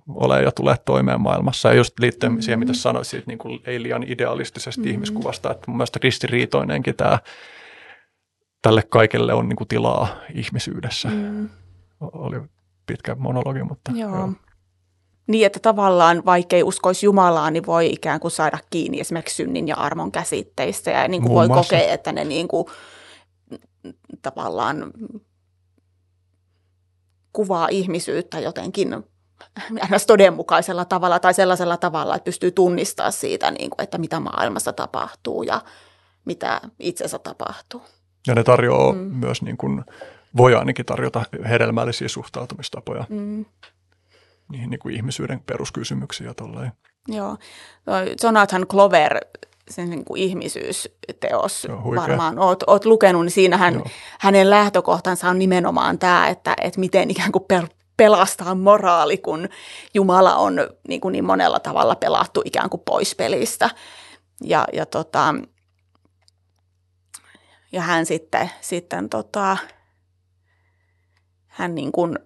ole 0.07 0.43
ja 0.43 0.51
tulee 0.51 0.75
toimeen 0.85 1.21
maailmassa. 1.21 1.69
Ja 1.69 1.75
just 1.75 1.99
liittyen 1.99 2.31
mm-hmm. 2.31 2.41
siihen, 2.41 2.59
mitä 2.59 2.73
sanoit 2.73 3.07
siitä 3.07 3.27
niin 3.27 3.37
kuin 3.37 3.59
ei 3.65 3.83
liian 3.83 4.03
idealistisesta 4.03 4.81
mm-hmm. 4.81 4.91
ihmiskuvasta, 4.91 5.51
että 5.51 5.63
mun 5.67 5.77
mielestä 5.77 5.99
ristiriitoinenkin 6.03 6.95
tämä 6.95 7.19
tälle 8.61 8.83
kaikelle 8.89 9.33
on 9.33 9.49
niin 9.49 9.57
kuin 9.57 9.67
tilaa 9.67 10.07
ihmisyydessä. 10.33 11.09
Mm. 11.09 11.49
Oli 11.99 12.41
pitkä 12.85 13.15
monologi, 13.15 13.63
mutta 13.63 13.91
joo. 13.91 14.15
joo. 14.15 14.33
Niin, 15.29 15.45
että 15.45 15.59
tavallaan 15.59 16.25
vaikka 16.25 16.55
ei 16.55 16.63
uskoisi 16.63 17.05
Jumalaa, 17.05 17.51
niin 17.51 17.65
voi 17.65 17.89
ikään 17.89 18.19
kuin 18.19 18.31
saada 18.31 18.57
kiinni 18.69 18.99
esimerkiksi 18.99 19.35
synnin 19.35 19.67
ja 19.67 19.75
armon 19.75 20.11
käsitteistä 20.11 20.91
ja 20.91 21.07
niin 21.07 21.21
kuin 21.21 21.33
voi 21.33 21.47
muassa. 21.47 21.75
kokea, 21.75 21.93
että 21.93 22.11
ne 22.11 22.23
niin 22.23 22.47
kuin, 22.47 22.65
tavallaan 24.21 24.91
kuvaa 27.33 27.67
ihmisyyttä 27.71 28.39
jotenkin 28.39 28.89
ns. 29.95 30.05
todenmukaisella 30.07 30.85
tavalla 30.85 31.19
tai 31.19 31.33
sellaisella 31.33 31.77
tavalla, 31.77 32.15
että 32.15 32.25
pystyy 32.25 32.51
tunnistamaan 32.51 33.13
siitä, 33.13 33.51
niin 33.51 33.69
kuin, 33.69 33.83
että 33.83 33.97
mitä 33.97 34.19
maailmassa 34.19 34.73
tapahtuu 34.73 35.43
ja 35.43 35.61
mitä 36.25 36.61
itsensä 36.79 37.19
tapahtuu. 37.19 37.81
Ja 38.27 38.35
ne 38.35 38.43
tarjoaa 38.43 38.93
mm. 38.93 38.99
myös, 38.99 39.41
niin 39.41 39.57
kuin, 39.57 39.83
voi 40.37 40.55
ainakin 40.55 40.85
tarjota 40.85 41.25
hedelmällisiä 41.49 42.07
suhtautumistapoja. 42.07 43.05
Mm 43.09 43.45
niihin 44.51 44.69
niin 44.69 44.79
kuin 44.79 44.95
ihmisyyden 44.95 45.39
peruskysymyksiä 45.39 46.27
ja 46.27 46.33
tolleen. 46.33 46.71
Joo. 47.07 47.37
Jonathan 48.23 48.67
Clover, 48.67 49.17
sen 49.69 49.89
niin 49.89 50.05
kuin 50.05 50.21
ihmisyysteos 50.21 51.67
varmaan 51.95 52.39
oot, 52.39 52.63
oot 52.67 52.85
lukenut, 52.85 53.21
niin 53.21 53.31
siinähän 53.31 53.73
Joo. 53.73 53.85
hänen 54.19 54.49
lähtökohtansa 54.49 55.29
on 55.29 55.39
nimenomaan 55.39 55.99
tämä, 55.99 56.27
että, 56.27 56.55
että 56.61 56.79
miten 56.79 57.11
ikään 57.11 57.31
kuin 57.31 57.45
per, 57.47 57.67
pelastaa 57.97 58.55
moraali, 58.55 59.17
kun 59.17 59.49
Jumala 59.93 60.35
on 60.35 60.55
niin, 60.87 61.01
kuin 61.01 61.11
niin 61.11 61.25
monella 61.25 61.59
tavalla 61.59 61.95
pelattu 61.95 62.41
ikään 62.45 62.69
kuin 62.69 62.81
pois 62.85 63.15
pelistä. 63.15 63.69
Ja, 64.43 64.67
ja, 64.73 64.85
tota, 64.85 65.35
ja 67.71 67.81
hän 67.81 68.05
sitten, 68.05 68.49
sitten 68.61 69.09
tota, 69.09 69.57
hän 71.47 71.75
niin 71.75 71.91
kuin 71.91 72.19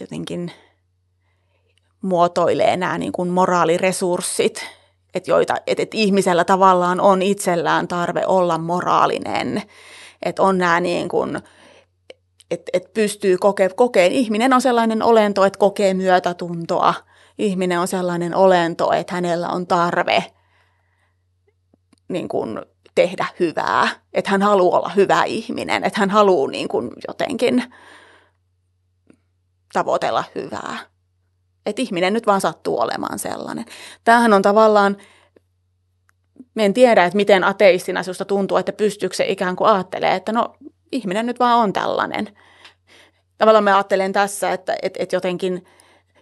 jotenkin– 0.00 0.52
muotoilee 2.06 2.76
nämä 2.76 2.98
niin 2.98 3.12
kuin 3.12 3.30
moraaliresurssit, 3.30 4.66
että, 5.14 5.30
joita, 5.30 5.56
että, 5.66 5.82
että 5.82 5.96
ihmisellä 5.96 6.44
tavallaan 6.44 7.00
on 7.00 7.22
itsellään 7.22 7.88
tarve 7.88 8.26
olla 8.26 8.58
moraalinen, 8.58 9.62
että 10.22 10.42
on 10.42 10.58
nämä 10.58 10.80
niin 10.80 11.08
kuin, 11.08 11.36
että, 12.50 12.70
että 12.72 12.90
pystyy 12.94 13.36
kokeen. 13.76 14.12
Ihminen 14.12 14.52
on 14.52 14.60
sellainen 14.60 15.02
olento, 15.02 15.44
että 15.44 15.58
kokee 15.58 15.94
myötätuntoa. 15.94 16.94
Ihminen 17.38 17.80
on 17.80 17.88
sellainen 17.88 18.34
olento, 18.34 18.92
että 18.92 19.14
hänellä 19.14 19.48
on 19.48 19.66
tarve 19.66 20.24
niin 22.08 22.28
kuin, 22.28 22.58
tehdä 22.96 23.26
hyvää, 23.40 23.88
että 24.12 24.30
hän 24.30 24.42
haluaa 24.42 24.78
olla 24.78 24.88
hyvä 24.88 25.24
ihminen, 25.24 25.84
että 25.84 26.00
hän 26.00 26.10
haluaa 26.10 26.50
niin 26.50 26.68
kuin, 26.68 26.90
jotenkin 27.08 27.64
tavoitella 29.72 30.24
hyvää. 30.34 30.78
Että 31.66 31.82
ihminen 31.82 32.12
nyt 32.12 32.26
vaan 32.26 32.40
sattuu 32.40 32.80
olemaan 32.80 33.18
sellainen. 33.18 33.64
Tämähän 34.04 34.32
on 34.32 34.42
tavallaan, 34.42 34.96
me 36.54 36.64
en 36.64 36.74
tiedä, 36.74 37.04
että 37.04 37.16
miten 37.16 37.44
ateistina 37.44 38.02
sinusta 38.02 38.24
tuntuu, 38.24 38.56
että 38.56 38.72
pystyykö 38.72 39.16
se 39.16 39.24
ikään 39.24 39.56
kuin 39.56 39.70
ajattelee, 39.70 40.14
että 40.14 40.32
no 40.32 40.54
ihminen 40.92 41.26
nyt 41.26 41.38
vaan 41.38 41.58
on 41.58 41.72
tällainen. 41.72 42.28
Tavallaan 43.38 43.64
mä 43.64 43.76
ajattelen 43.76 44.12
tässä, 44.12 44.52
että, 44.52 44.76
että, 44.82 45.02
että 45.02 45.16
jotenkin 45.16 45.64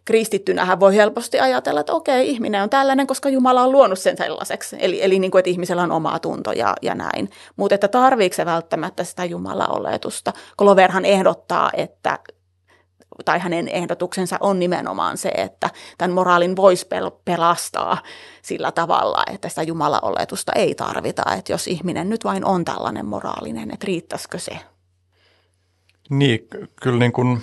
kristittynähän 0.05 0.81
voi 0.81 0.97
helposti 0.97 1.41
ajatella, 1.41 1.81
että 1.81 1.93
okei, 1.93 2.31
ihminen 2.31 2.63
on 2.63 2.71
tällainen, 2.71 3.07
koska 3.07 3.29
Jumala 3.29 3.63
on 3.63 3.73
luonut 3.73 3.99
sen 3.99 4.17
sellaiseksi. 4.17 4.77
Eli, 4.81 5.05
eli 5.05 5.19
niin 5.19 5.31
kuin, 5.31 5.39
että 5.39 5.51
ihmisellä 5.51 5.83
on 5.83 5.93
omaa 5.93 6.19
tunto 6.19 6.53
ja, 6.53 6.75
ja 6.83 6.95
näin. 6.95 7.31
Mutta 7.57 7.75
että 7.75 7.89
tarviiko 7.89 8.37
se 8.37 8.45
välttämättä 8.45 9.05
sitä 9.05 9.25
Jumala-oletusta? 9.25 10.33
Kloverhan 10.59 11.05
ehdottaa, 11.05 11.71
että 11.77 12.19
tai 13.25 13.39
hänen 13.39 13.69
ehdotuksensa 13.69 14.37
on 14.41 14.59
nimenomaan 14.59 15.19
se, 15.19 15.29
että 15.29 15.71
tämän 15.99 16.15
moraalin 16.15 16.57
voisi 16.57 16.87
pel- 16.87 17.21
pelastaa 17.25 18.03
sillä 18.43 18.73
tavalla, 18.73 19.23
että 19.33 19.49
sitä 19.49 19.63
Jumala-oletusta 19.63 20.53
ei 20.53 20.75
tarvita. 20.75 21.23
Että 21.39 21.53
jos 21.53 21.69
ihminen 21.69 22.11
nyt 22.11 22.25
vain 22.25 22.45
on 22.45 22.65
tällainen 22.65 23.07
moraalinen, 23.07 23.71
että 23.71 23.87
riittäisikö 23.87 24.39
se? 24.39 24.59
Niin, 26.11 26.49
kyllä 26.83 26.99
niin 26.99 27.13
kuin, 27.13 27.43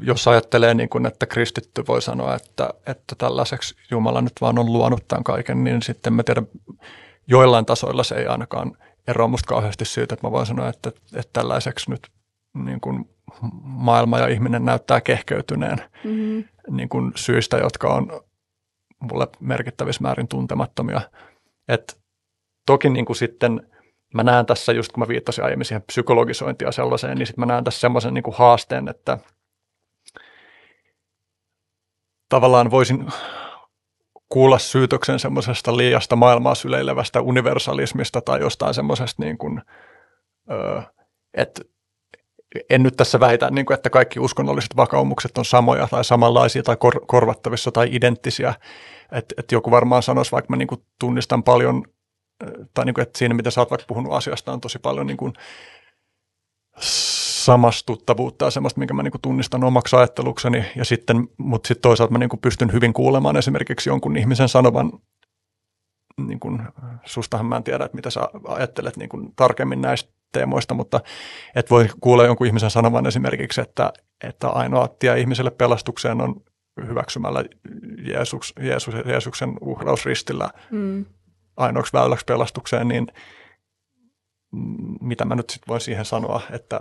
jos 0.00 0.28
ajattelee 0.28 0.74
niin 0.74 0.88
kuin, 0.88 1.06
että 1.06 1.26
kristitty 1.26 1.84
voi 1.88 2.02
sanoa, 2.02 2.34
että, 2.34 2.70
että 2.86 3.14
tällaiseksi 3.18 3.74
Jumala 3.90 4.22
nyt 4.22 4.32
vaan 4.40 4.58
on 4.58 4.72
luonut 4.72 5.08
tämän 5.08 5.24
kaiken, 5.24 5.64
niin 5.64 5.82
sitten 5.82 6.12
mä 6.12 6.22
tiedän, 6.22 6.46
joillain 7.26 7.66
tasoilla 7.66 8.02
se 8.02 8.14
ei 8.14 8.26
ainakaan 8.26 8.76
eroa 9.08 9.28
musta 9.28 9.48
kauheasti 9.48 9.84
siitä, 9.84 10.14
että 10.14 10.26
mä 10.26 10.32
voin 10.32 10.46
sanoa, 10.46 10.68
että, 10.68 10.88
että 11.14 11.32
tällaiseksi 11.32 11.90
nyt 11.90 12.08
niin 12.54 12.80
kuin 12.80 13.13
maailma 13.62 14.18
ja 14.18 14.28
ihminen 14.28 14.64
näyttää 14.64 15.00
kehkeytyneen 15.00 15.78
mm-hmm. 16.04 16.44
niin 16.70 16.88
kuin 16.88 17.12
syistä, 17.14 17.56
jotka 17.56 17.88
on 17.88 18.20
mulle 19.00 19.28
merkittävissä 19.40 20.02
määrin 20.02 20.28
tuntemattomia. 20.28 21.00
Et 21.68 22.00
toki 22.66 22.90
niin 22.90 23.04
kuin 23.04 23.16
sitten 23.16 23.70
mä 24.14 24.22
näen 24.22 24.46
tässä, 24.46 24.72
just 24.72 24.92
kun 24.92 25.00
mä 25.00 25.08
viittasin 25.08 25.44
aiemmin 25.44 25.64
siihen 25.64 25.82
psykologisointia 25.82 26.72
sellaiseen, 26.72 27.18
niin 27.18 27.26
sitten 27.26 27.42
mä 27.42 27.52
näen 27.52 27.64
tässä 27.64 27.80
semmoisen 27.80 28.14
niin 28.14 28.24
kuin 28.24 28.36
haasteen, 28.36 28.88
että 28.88 29.18
tavallaan 32.28 32.70
voisin 32.70 33.06
kuulla 34.28 34.58
syytöksen 34.58 35.18
semmoisesta 35.18 35.76
liiasta 35.76 36.16
maailmaa 36.16 36.54
syleilevästä 36.54 37.20
universalismista 37.20 38.20
tai 38.20 38.40
jostain 38.40 38.74
semmoisesta 38.74 39.22
niin 39.22 39.38
kuin, 39.38 39.62
että 41.34 41.62
en 42.70 42.82
nyt 42.82 42.96
tässä 42.96 43.20
väitä, 43.20 43.50
niin 43.50 43.66
kuin, 43.66 43.74
että 43.74 43.90
kaikki 43.90 44.20
uskonnolliset 44.20 44.76
vakaumukset 44.76 45.38
on 45.38 45.44
samoja 45.44 45.88
tai 45.90 46.04
samanlaisia 46.04 46.62
tai 46.62 46.76
kor- 46.76 47.06
korvattavissa 47.06 47.72
tai 47.72 47.88
identtisiä. 47.92 48.54
Että 49.12 49.34
et 49.38 49.52
joku 49.52 49.70
varmaan 49.70 50.02
sanoisi, 50.02 50.32
vaikka 50.32 50.50
mä 50.50 50.56
niin 50.56 50.68
kuin 50.68 50.80
tunnistan 51.00 51.42
paljon, 51.42 51.84
tai 52.74 52.84
niin 52.84 52.94
kuin, 52.94 53.02
että 53.02 53.18
siinä 53.18 53.34
mitä 53.34 53.50
sä 53.50 53.60
oot 53.60 53.70
vaikka 53.70 53.86
puhunut 53.88 54.12
asiasta 54.12 54.52
on 54.52 54.60
tosi 54.60 54.78
paljon 54.78 55.06
niin 55.06 55.16
kuin 55.16 55.32
samastuttavuutta 57.44 58.44
ja 58.44 58.50
semmoista, 58.50 58.78
minkä 58.78 58.94
mä 58.94 59.02
niin 59.02 59.12
kuin 59.12 59.22
tunnistan 59.22 59.64
omaksi 59.64 59.96
ajattelukseni. 59.96 60.64
Ja 60.76 60.84
sitten, 60.84 61.28
mutta 61.38 61.68
sitten 61.68 61.82
toisaalta 61.82 62.12
mä 62.12 62.18
niin 62.18 62.28
kuin 62.28 62.40
pystyn 62.40 62.72
hyvin 62.72 62.92
kuulemaan 62.92 63.36
esimerkiksi 63.36 63.90
jonkun 63.90 64.16
ihmisen 64.16 64.48
sanovan, 64.48 64.92
niin 66.26 66.40
kuin, 66.40 66.62
sustahan 67.04 67.46
mä 67.46 67.56
en 67.56 67.64
tiedä, 67.64 67.84
että 67.84 67.96
mitä 67.96 68.10
sä 68.10 68.20
ajattelet 68.48 68.96
niin 68.96 69.08
kuin 69.08 69.32
tarkemmin 69.36 69.80
näistä 69.80 70.12
teemoista, 70.34 70.74
mutta 70.74 71.00
et 71.54 71.70
voi 71.70 71.88
kuulla 72.00 72.24
jonkun 72.24 72.46
ihmisen 72.46 72.70
sanovan 72.70 73.06
esimerkiksi, 73.06 73.60
että, 73.60 73.92
että 74.24 74.48
ainoa 74.48 74.88
tie 74.88 75.20
ihmiselle 75.20 75.50
pelastukseen 75.50 76.20
on 76.20 76.34
hyväksymällä 76.86 77.44
Jeesus, 78.06 78.52
Jeesus, 78.60 78.94
Jeesuksen 79.06 79.56
uhraus 79.60 80.06
ristillä 80.06 80.50
mm. 80.70 81.04
ainoaksi 81.56 81.92
väyläksi 81.92 82.24
pelastukseen, 82.24 82.88
niin 82.88 83.06
mitä 85.00 85.24
mä 85.24 85.34
nyt 85.34 85.50
sitten 85.50 85.68
voin 85.68 85.80
siihen 85.80 86.04
sanoa, 86.04 86.40
että, 86.50 86.80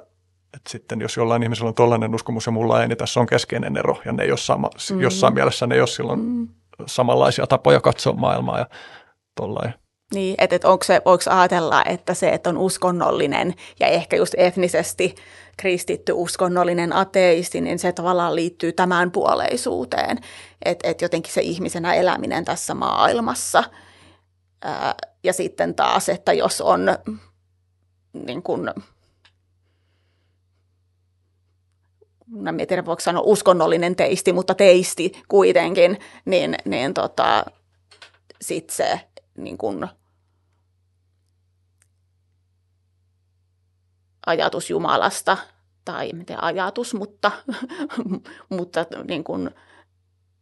että 0.53 0.69
sitten 0.69 1.01
jos 1.01 1.17
jollain 1.17 1.43
ihmisellä 1.43 1.69
on 1.69 1.75
tollainen 1.75 2.15
uskomus 2.15 2.45
ja 2.45 2.51
mulla 2.51 2.81
ei, 2.81 2.87
niin 2.87 2.97
tässä 2.97 3.19
on 3.19 3.25
keskeinen 3.25 3.77
ero 3.77 4.01
ja 4.05 4.11
ne 4.11 4.23
ei 4.23 4.31
ole 4.31 4.37
sama, 4.37 4.69
mm. 4.91 5.01
jossain 5.01 5.33
mielessä 5.33 5.67
ne 5.67 5.75
ei 5.75 5.81
ole 5.81 5.87
silloin 5.87 6.19
mm. 6.19 6.47
samanlaisia 6.85 7.47
tapoja 7.47 7.81
katsoa 7.81 8.13
maailmaa 8.13 8.59
ja 8.59 8.65
tollain. 9.35 9.73
Niin, 10.13 10.35
että, 10.37 10.55
että 10.55 10.69
onko 10.69 10.83
se, 10.83 11.01
voiko 11.05 11.23
ajatella, 11.29 11.83
että 11.85 12.13
se, 12.13 12.29
että 12.29 12.49
on 12.49 12.57
uskonnollinen 12.57 13.53
ja 13.79 13.87
ehkä 13.87 14.15
just 14.15 14.33
etnisesti 14.37 15.15
kristitty 15.57 16.11
uskonnollinen 16.15 16.93
ateisti, 16.93 17.61
niin 17.61 17.79
se 17.79 17.91
tavallaan 17.91 18.35
liittyy 18.35 18.71
tämän 18.71 19.11
puoleisuuteen, 19.11 20.17
että, 20.65 20.87
että 20.89 21.05
jotenkin 21.05 21.33
se 21.33 21.41
ihmisenä 21.41 21.93
eläminen 21.93 22.45
tässä 22.45 22.73
maailmassa. 22.73 23.63
Ää, 24.61 24.95
ja 25.23 25.33
sitten 25.33 25.75
taas, 25.75 26.09
että 26.09 26.33
jos 26.33 26.61
on 26.61 26.85
niin 28.25 28.43
kuin, 28.43 28.69
en 32.61 32.67
tiedä 32.67 32.85
voiko 32.85 32.99
sanoa 32.99 33.23
uskonnollinen 33.25 33.95
teisti, 33.95 34.33
mutta 34.33 34.55
teisti 34.55 35.11
kuitenkin, 35.27 35.99
niin, 36.25 36.55
niin 36.65 36.93
tota, 36.93 37.45
sitten 38.41 38.75
se 38.75 38.99
niin 39.37 39.57
kuin, 39.57 39.87
ajatus 44.25 44.69
Jumalasta, 44.69 45.37
tai 45.85 46.09
miten 46.13 46.43
ajatus, 46.43 46.93
mutta, 46.93 47.31
mutta 48.57 48.85
niin 49.07 49.23
kuin 49.23 49.51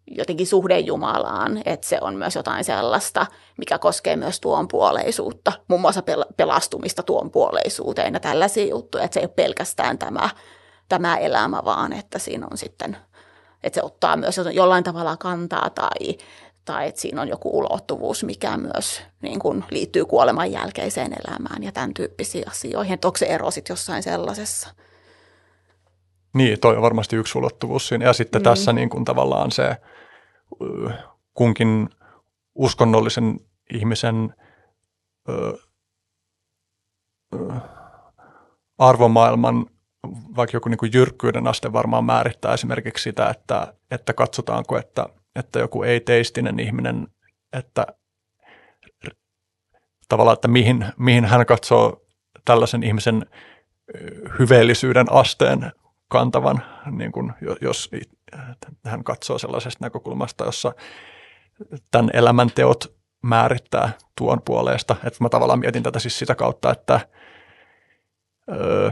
jotenkin 0.07 0.47
suhde 0.47 0.79
Jumalaan, 0.79 1.61
että 1.65 1.87
se 1.87 1.97
on 2.01 2.15
myös 2.15 2.35
jotain 2.35 2.63
sellaista, 2.63 3.25
mikä 3.57 3.79
koskee 3.79 4.15
myös 4.15 4.39
tuon 4.39 4.67
puoleisuutta, 4.67 5.51
muun 5.67 5.81
muassa 5.81 6.03
pelastumista 6.37 7.03
tuon 7.03 7.31
puoleisuuteen 7.31 8.13
ja 8.13 8.19
tällaisia 8.19 8.65
juttuja, 8.65 9.03
että 9.03 9.13
se 9.13 9.19
ei 9.19 9.25
ole 9.25 9.33
pelkästään 9.35 9.97
tämä, 9.97 10.29
tämä 10.89 11.17
elämä, 11.17 11.61
vaan 11.65 11.93
että 11.93 12.19
siinä 12.19 12.47
on 12.51 12.57
sitten, 12.57 12.97
että 13.63 13.79
se 13.79 13.85
ottaa 13.85 14.17
myös 14.17 14.39
jollain 14.53 14.83
tavalla 14.83 15.17
kantaa 15.17 15.69
tai, 15.69 16.17
tai 16.65 16.87
että 16.87 17.01
siinä 17.01 17.21
on 17.21 17.27
joku 17.27 17.57
ulottuvuus, 17.57 18.23
mikä 18.23 18.57
myös 18.57 19.01
niin 19.21 19.39
kuin 19.39 19.63
liittyy 19.71 20.05
kuoleman 20.05 20.51
jälkeiseen 20.51 21.13
elämään 21.25 21.63
ja 21.63 21.71
tämän 21.71 21.93
tyyppisiin 21.93 22.47
asioihin. 22.49 22.93
Että 22.93 23.07
onko 23.07 23.17
se 23.17 23.25
ero 23.25 23.51
sitten 23.51 23.73
jossain 23.73 24.03
sellaisessa? 24.03 24.69
Niin, 26.33 26.59
toi 26.59 26.75
on 26.75 26.81
varmasti 26.81 27.15
yksi 27.15 27.37
ulottuvuus 27.37 27.87
siinä. 27.87 28.05
Ja 28.05 28.13
sitten 28.13 28.41
mm. 28.41 28.43
tässä 28.43 28.73
niin 28.73 28.89
kuin 28.89 29.05
tavallaan 29.05 29.51
se 29.51 29.77
kunkin 31.33 31.89
uskonnollisen 32.55 33.39
ihmisen 33.73 34.35
ö, 35.29 35.57
ö, 37.35 37.37
arvomaailman 38.77 39.65
vaikka 40.35 40.57
joku 40.57 40.69
niin 40.69 40.77
kuin 40.77 40.93
jyrkkyyden 40.93 41.47
aste 41.47 41.73
varmaan 41.73 42.05
määrittää 42.05 42.53
esimerkiksi 42.53 43.03
sitä, 43.03 43.29
että, 43.29 43.73
että 43.91 44.13
katsotaanko, 44.13 44.77
että– 44.77 45.05
että 45.35 45.59
joku 45.59 45.83
ei-teistinen 45.83 46.59
ihminen, 46.59 47.07
että 47.53 47.87
tavallaan, 50.09 50.33
että 50.33 50.47
mihin, 50.47 50.85
mihin 50.97 51.25
hän 51.25 51.45
katsoo 51.45 52.05
tällaisen 52.45 52.83
ihmisen 52.83 53.25
hyveellisyyden 54.39 55.11
asteen 55.11 55.71
kantavan, 56.07 56.63
niin 56.91 57.11
kuin 57.11 57.33
jos 57.61 57.89
hän 58.85 59.03
katsoo 59.03 59.37
sellaisesta 59.37 59.85
näkökulmasta, 59.85 60.45
jossa 60.45 60.73
tämän 61.91 62.09
elämän 62.13 62.51
teot 62.55 62.95
määrittää 63.21 63.91
tuon 64.17 64.41
puolesta. 64.45 64.95
Että 65.03 65.17
mä 65.23 65.29
tavallaan 65.29 65.59
mietin 65.59 65.83
tätä 65.83 65.99
siis 65.99 66.19
sitä 66.19 66.35
kautta, 66.35 66.71
että 66.71 66.99
öö, 68.51 68.91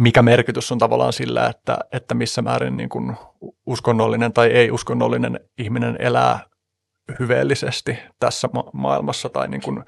mikä 0.00 0.22
merkitys 0.22 0.72
on 0.72 0.78
tavallaan 0.78 1.12
sillä, 1.12 1.46
että, 1.46 1.78
että 1.92 2.14
missä 2.14 2.42
määrin 2.42 2.76
niin 2.76 2.88
kuin 2.88 3.16
uskonnollinen 3.66 4.32
tai 4.32 4.48
ei-uskonnollinen 4.48 5.40
ihminen 5.58 5.96
elää 5.98 6.40
hyveellisesti 7.18 7.98
tässä 8.20 8.48
ma- 8.52 8.70
maailmassa 8.72 9.28
tai 9.28 9.48
niin 9.48 9.62
kuin 9.62 9.84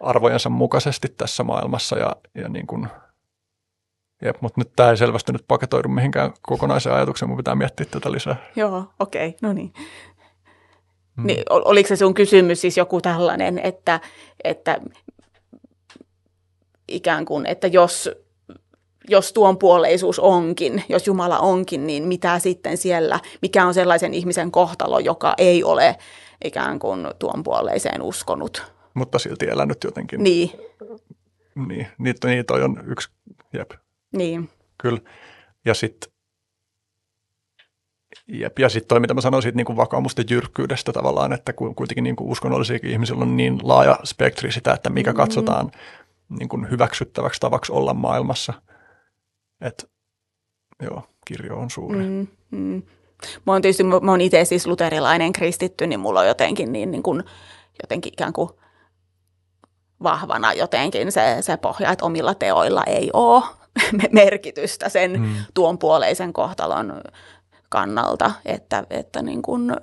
arvojensa 0.00 0.50
mukaisesti 0.50 1.08
tässä 1.08 1.44
maailmassa. 1.44 1.98
Ja, 1.98 2.16
ja 2.34 2.48
niin 2.48 2.66
kuin, 2.66 2.88
jep, 4.24 4.36
mutta 4.40 4.60
nyt 4.60 4.72
tämä 4.76 4.90
ei 4.90 4.96
selvästi 4.96 5.32
nyt 5.32 5.44
paketoidu 5.48 5.88
mihinkään 5.88 6.32
kokonaisen 6.42 6.92
ajatuksen, 6.92 7.28
mun 7.28 7.36
pitää 7.36 7.54
miettiä 7.54 7.86
tätä 7.90 8.12
lisää. 8.12 8.36
Joo, 8.56 8.84
okei, 8.98 9.28
okay, 9.28 9.38
no 9.42 9.52
niin. 9.52 9.72
Hmm. 11.16 11.26
niin. 11.26 11.42
Oliko 11.50 11.88
se 11.88 11.96
sun 11.96 12.14
kysymys 12.14 12.60
siis 12.60 12.76
joku 12.76 13.00
tällainen, 13.00 13.58
että, 13.58 14.00
että 14.44 14.78
ikään 16.88 17.24
kuin, 17.24 17.46
että 17.46 17.66
jos 17.66 18.10
jos 19.08 19.32
tuon 19.32 19.58
puoleisuus 19.58 20.18
onkin, 20.18 20.84
jos 20.88 21.06
Jumala 21.06 21.38
onkin, 21.38 21.86
niin 21.86 22.02
mitä 22.02 22.38
sitten 22.38 22.76
siellä, 22.76 23.20
mikä 23.42 23.66
on 23.66 23.74
sellaisen 23.74 24.14
ihmisen 24.14 24.50
kohtalo, 24.50 24.98
joka 24.98 25.34
ei 25.38 25.64
ole 25.64 25.96
ikään 26.44 26.78
kuin 26.78 27.08
tuon 27.18 27.42
puoleiseen 27.42 28.02
uskonut. 28.02 28.72
Mutta 28.94 29.18
silti 29.18 29.48
elänyt 29.48 29.84
jotenkin. 29.84 30.22
Niin. 30.22 30.50
Niin, 31.66 31.86
niitä, 31.98 32.28
niitä 32.28 32.54
on 32.54 32.84
yksi, 32.86 33.10
jep. 33.52 33.70
Niin. 34.16 34.48
Kyllä. 34.78 35.00
Ja 35.64 35.74
sitten 35.74 36.12
Jep. 38.28 38.58
Ja 38.58 38.68
sitten 38.68 38.88
toi, 38.88 39.00
mitä 39.00 39.14
mä 39.14 39.20
sanoin 39.20 39.42
siitä 39.42 39.56
niin 39.56 39.64
kuin 39.64 39.76
vakaumusten 39.76 40.24
jyrkkyydestä 40.30 40.92
tavallaan, 40.92 41.32
että 41.32 41.52
kuitenkin 41.52 42.04
niin 42.04 42.16
kuin 42.16 42.30
uskonnollisiakin 42.30 42.90
ihmisillä 42.90 43.22
on 43.22 43.36
niin 43.36 43.58
laaja 43.62 43.98
spektri 44.04 44.52
sitä, 44.52 44.72
että 44.72 44.90
mikä 44.90 45.10
mm-hmm. 45.10 45.16
katsotaan 45.16 45.70
niin 46.38 46.48
kuin 46.48 46.70
hyväksyttäväksi 46.70 47.40
tavaksi 47.40 47.72
olla 47.72 47.94
maailmassa– 47.94 48.52
että 49.62 49.86
joo, 50.82 51.02
kirjo 51.26 51.56
on 51.56 51.70
suuri. 51.70 51.98
Mm, 51.98 52.26
mm. 52.50 52.82
Mä 53.46 53.52
oon 53.52 53.62
tietysti, 53.62 53.82
mä 53.82 54.10
oon 54.10 54.20
itse 54.20 54.44
siis 54.44 54.66
luterilainen 54.66 55.32
kristitty, 55.32 55.86
niin 55.86 56.00
mulla 56.00 56.20
on 56.20 56.26
jotenkin 56.26 56.72
niin, 56.72 56.90
niin 56.90 57.02
kuin, 57.02 57.24
jotenkin 57.82 58.12
ikään 58.12 58.32
kuin 58.32 58.50
vahvana 60.02 60.52
jotenkin 60.52 61.12
se, 61.12 61.36
se 61.40 61.56
pohja, 61.56 61.92
että 61.92 62.04
omilla 62.04 62.34
teoilla 62.34 62.84
ei 62.86 63.10
ole 63.12 63.42
merkitystä 64.12 64.88
sen 64.88 65.20
mm. 65.20 65.34
tuon 65.54 65.78
puoleisen 65.78 66.32
kohtalon 66.32 67.00
kannalta, 67.68 68.32
että, 68.44 68.84
että 68.90 69.22
niin 69.22 69.42
kuin 69.42 69.76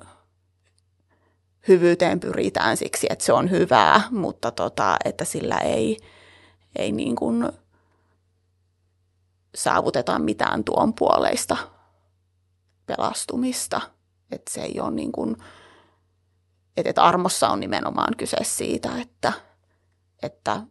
hyvyyteen 1.67 2.19
pyritään 2.19 2.77
siksi, 2.77 3.08
että 3.09 3.25
se 3.25 3.33
on 3.33 3.49
hyvää, 3.51 4.01
mutta 4.11 4.51
tota, 4.51 4.98
että 5.06 5.25
sillä 5.25 5.58
ei, 5.58 5.98
ei 6.75 6.91
niin 6.91 7.16
kuin 7.16 7.49
saavuteta 9.56 10.19
mitään 10.19 10.64
tuon 10.64 10.94
puoleista 10.94 11.58
pelastumista. 12.86 13.82
Että 14.32 14.53
se 14.53 14.61
ei 14.61 14.80
ole 14.80 14.92
niin 14.92 15.11
kuin, 15.11 15.36
että, 16.78 16.90
että 16.90 17.03
armossa 17.03 17.50
on 17.50 17.60
nimenomaan 17.60 18.16
kyse 18.18 18.38
siitä, 18.44 18.90
että, 19.02 19.34
että 20.24 20.61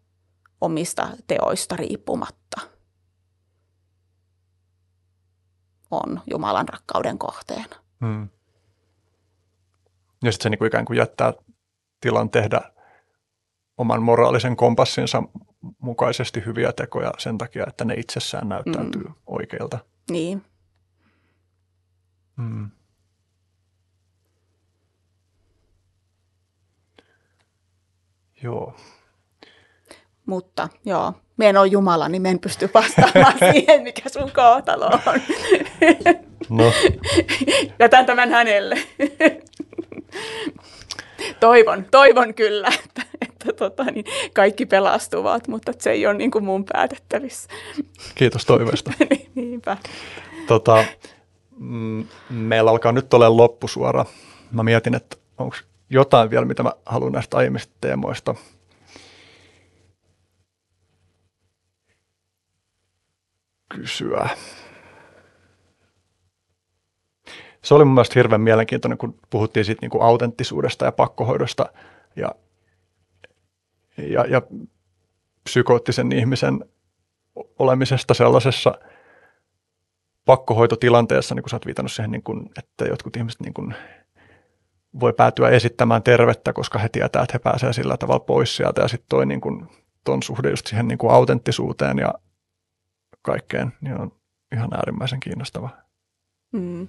omista 0.61 1.09
teoista 1.27 1.77
riippumatta 1.77 2.61
on 5.91 6.21
Jumalan 6.31 6.69
rakkauden 6.69 7.19
kohteena. 7.19 7.77
Hmm. 8.01 8.29
Ja 10.23 10.33
sitten 10.33 10.43
se 10.43 10.51
niin 10.51 10.59
kuin 10.59 10.67
ikään 10.67 10.85
kuin 10.85 10.97
jättää 10.97 11.33
tilan 12.01 12.31
tehdä 12.31 12.61
oman 13.77 14.03
moraalisen 14.03 14.57
kompassinsa 14.57 15.23
mukaisesti 15.79 16.45
hyviä 16.47 16.73
tekoja 16.73 17.13
sen 17.19 17.39
takia, 17.39 17.65
että 17.69 17.85
ne 17.85 17.95
itsessään 17.95 18.49
näyttäytyy 18.49 19.03
mm. 19.03 19.15
oikeilta. 19.27 19.79
Niin. 20.11 20.45
Mm. 22.37 22.71
Joo. 28.43 28.77
Mutta 30.27 30.69
joo, 30.85 31.13
me 31.37 31.49
en 31.49 31.57
ole 31.57 31.67
Jumala, 31.67 32.09
niin 32.09 32.23
me 32.23 32.31
en 32.31 32.39
pysty 32.39 32.71
vastaamaan 32.75 33.39
siihen, 33.53 33.83
mikä 33.83 34.09
sun 34.09 34.31
kohtalo 34.35 34.87
on. 34.87 35.21
No. 36.49 36.73
Jätän 37.81 38.07
tämän 38.07 38.31
hänelle. 38.31 38.77
toivon, 41.41 41.87
toivon 41.91 42.35
kyllä, 42.35 42.69
että, 42.85 43.03
että 43.49 43.59
tota, 43.71 43.85
niin 43.85 44.05
kaikki 44.35 44.67
pelastuvat, 44.67 45.49
mutta 45.49 45.73
se 45.79 45.91
ei 45.91 46.07
ole 46.07 46.15
niin 46.15 46.31
kuin 46.31 46.45
mun 46.45 46.65
päätettävissä. 46.73 47.49
Kiitos 48.15 48.47
toiveesta. 48.47 48.93
Niinpä. 49.35 49.77
Tota, 50.47 50.85
mm, 51.59 52.07
meillä 52.31 52.71
alkaa 52.71 52.93
nyt 52.93 53.15
olla 53.15 53.37
loppusuora. 53.37 54.05
Mä 54.53 54.63
mietin, 54.63 54.95
että 54.95 55.17
onko 55.39 55.57
jotain 55.91 56.31
vielä, 56.31 56.45
mitä 56.45 56.63
mä 56.63 56.73
haluan 56.87 57.13
näistä 57.13 57.37
aiemmista 57.37 57.73
teemoista 57.81 58.35
kysyä. 63.69 64.29
Se 67.63 67.75
oli 67.75 67.85
mun 67.85 67.95
mielestä 67.95 68.19
hirveän 68.19 68.41
mielenkiintoinen, 68.41 68.99
kun 68.99 69.15
puhuttiin 69.31 69.65
siitä 69.65 69.79
niin 69.81 69.91
kuin 69.91 70.03
autenttisuudesta 70.03 70.85
ja 70.85 70.93
pakkohoidosta 70.93 71.73
ja, 72.17 72.31
ja, 73.99 74.27
ja 74.27 74.43
psykoottisen 75.45 76.13
ihmisen 76.13 76.65
olemisesta 77.59 78.15
sellaisessa 78.15 78.75
pakkohoitotilanteessa, 80.25 81.35
niin 81.35 81.43
kuin 81.43 81.51
sä 81.51 81.57
oot 81.57 81.67
viitannut 81.67 81.93
siihen, 81.93 82.11
niin 82.11 82.23
kuin, 82.23 82.51
että 82.59 82.85
jotkut 82.85 83.17
ihmiset 83.17 83.41
niin 83.41 83.55
kuin 83.55 83.75
voi 85.01 85.13
päätyä 85.13 85.49
esittämään 85.49 86.03
tervettä, 86.03 86.53
koska 86.53 86.79
he 86.79 86.89
tietää, 86.89 87.23
että 87.23 87.33
he 87.33 87.39
pääsevät 87.39 87.75
sillä 87.75 87.97
tavalla 87.97 88.21
pois 88.21 88.57
sieltä. 88.57 88.83
Ja 88.83 88.89
sitten 88.89 89.09
toi 89.09 89.27
niin 89.27 89.41
kuin, 89.41 89.67
ton 90.05 90.23
suhde 90.23 90.51
just 90.51 90.67
siihen 90.67 90.89
niin 90.89 90.99
kuin 90.99 91.13
autenttisuuteen 91.13 91.99
ja 91.99 92.15
kaikkeen, 93.23 93.73
niin 93.81 94.01
on 94.01 94.13
ihan 94.53 94.75
äärimmäisen 94.75 95.21
kiinnostava. 95.21 95.71
Mm. 96.53 96.89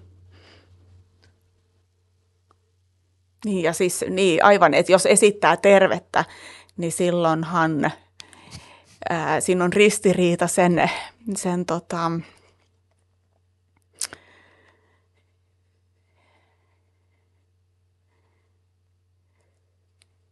Niin 3.45 3.63
ja 3.63 3.73
siis 3.73 4.05
niin, 4.09 4.43
aivan, 4.43 4.73
että 4.73 4.91
jos 4.91 5.05
esittää 5.05 5.57
tervettä, 5.57 6.25
niin 6.79 6.91
silloinhan 6.91 7.91
ää, 9.09 9.41
siinä 9.41 9.63
on 9.63 9.73
ristiriita 9.73 10.47
sen, 10.47 10.89
sen 11.35 11.65
tota, 11.65 12.11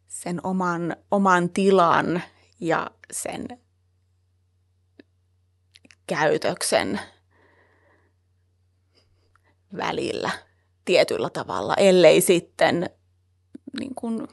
sen 0.07 0.39
oman, 0.43 0.95
oman 1.11 1.49
tilan 1.49 2.21
ja 2.59 2.91
sen 3.11 3.47
käytöksen 6.07 6.99
välillä 9.77 10.29
tietyllä 10.85 11.29
tavalla, 11.29 11.73
ellei 11.73 12.21
sitten, 12.21 12.89
niin 13.79 13.95
kuin, 13.95 14.27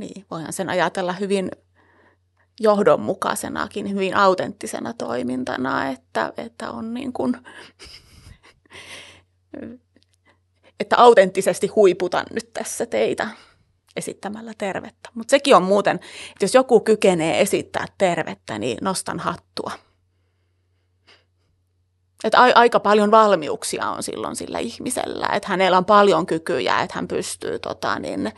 niin 0.00 0.26
voihan 0.30 0.52
sen 0.52 0.68
ajatella 0.68 1.12
hyvin 1.12 1.50
johdonmukaisenakin, 2.60 3.90
hyvin 3.90 4.16
autenttisena 4.16 4.92
toimintana, 4.92 5.88
että, 5.88 6.32
että 6.36 6.70
on 6.70 6.94
niin 6.94 7.12
kuin, 7.12 7.36
että 10.80 10.96
autenttisesti 10.98 11.66
huiputan 11.66 12.26
nyt 12.32 12.52
tässä 12.52 12.86
teitä 12.86 13.28
esittämällä 13.96 14.52
tervettä. 14.58 15.10
Mutta 15.14 15.30
sekin 15.30 15.56
on 15.56 15.62
muuten, 15.62 15.96
että 15.96 16.44
jos 16.44 16.54
joku 16.54 16.80
kykenee 16.80 17.40
esittää 17.40 17.86
tervettä, 17.98 18.58
niin 18.58 18.78
nostan 18.80 19.20
hattua. 19.20 19.72
Että 22.24 22.40
aika 22.40 22.80
paljon 22.80 23.10
valmiuksia 23.10 23.90
on 23.90 24.02
silloin 24.02 24.36
sillä 24.36 24.58
ihmisellä, 24.58 25.28
että 25.32 25.48
hänellä 25.48 25.78
on 25.78 25.84
paljon 25.84 26.26
kykyjä, 26.26 26.80
että 26.80 26.94
hän 26.94 27.08
pystyy 27.08 27.58
tota, 27.58 27.98
niin, 27.98 28.32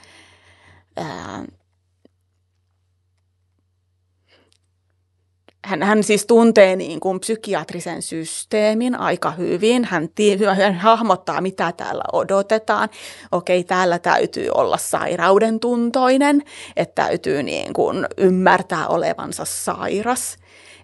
hän, 5.68 5.82
hän 5.82 6.02
siis 6.02 6.26
tuntee 6.26 6.76
niin 6.76 7.00
kuin 7.00 7.20
psykiatrisen 7.20 8.02
systeemin 8.02 9.00
aika 9.00 9.30
hyvin. 9.30 9.84
Hän, 9.84 10.08
tii, 10.14 10.38
hän 10.56 10.74
hahmottaa, 10.74 11.40
mitä 11.40 11.72
täällä 11.72 12.04
odotetaan. 12.12 12.88
Okei, 13.32 13.64
täällä 13.64 13.98
täytyy 13.98 14.50
olla 14.54 14.76
sairauden 14.76 15.60
tuntoinen, 15.60 16.42
että 16.76 17.02
täytyy 17.02 17.42
niin 17.42 17.72
kuin 17.72 18.06
ymmärtää 18.16 18.88
olevansa 18.88 19.44
sairas. 19.44 20.36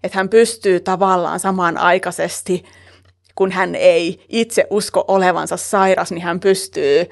Että 0.02 0.18
hän 0.18 0.28
pystyy 0.28 0.80
tavallaan 0.80 1.40
samanaikaisesti, 1.40 2.64
kun 3.34 3.52
hän 3.52 3.74
ei 3.74 4.24
itse 4.28 4.66
usko 4.70 5.04
olevansa 5.08 5.56
sairas, 5.56 6.12
niin 6.12 6.22
hän 6.22 6.40
pystyy 6.40 7.06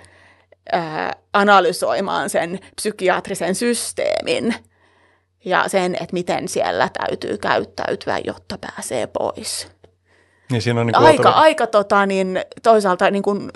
ää, 0.73 1.17
analysoimaan 1.33 2.31
sen 2.31 2.59
psykiatrisen 2.77 3.55
systeemin– 3.55 4.55
ja 5.45 5.69
sen, 5.69 5.95
että 5.95 6.13
miten 6.13 6.49
siellä 6.49 6.89
täytyy 6.89 7.39
käyttäytyä, 7.39 8.19
jotta 8.25 8.59
pääsee 8.59 9.07
pois. 9.07 9.69
Niin 10.51 10.63
siinä 10.63 10.81
on 10.81 10.87
niin 10.87 10.97
aika, 10.97 11.29
oltava... 11.29 11.43
aika 11.43 11.67
tota, 11.67 12.07
niin, 12.07 12.41
toisaalta, 12.63 13.11
niin 13.11 13.23
kuin, 13.23 13.51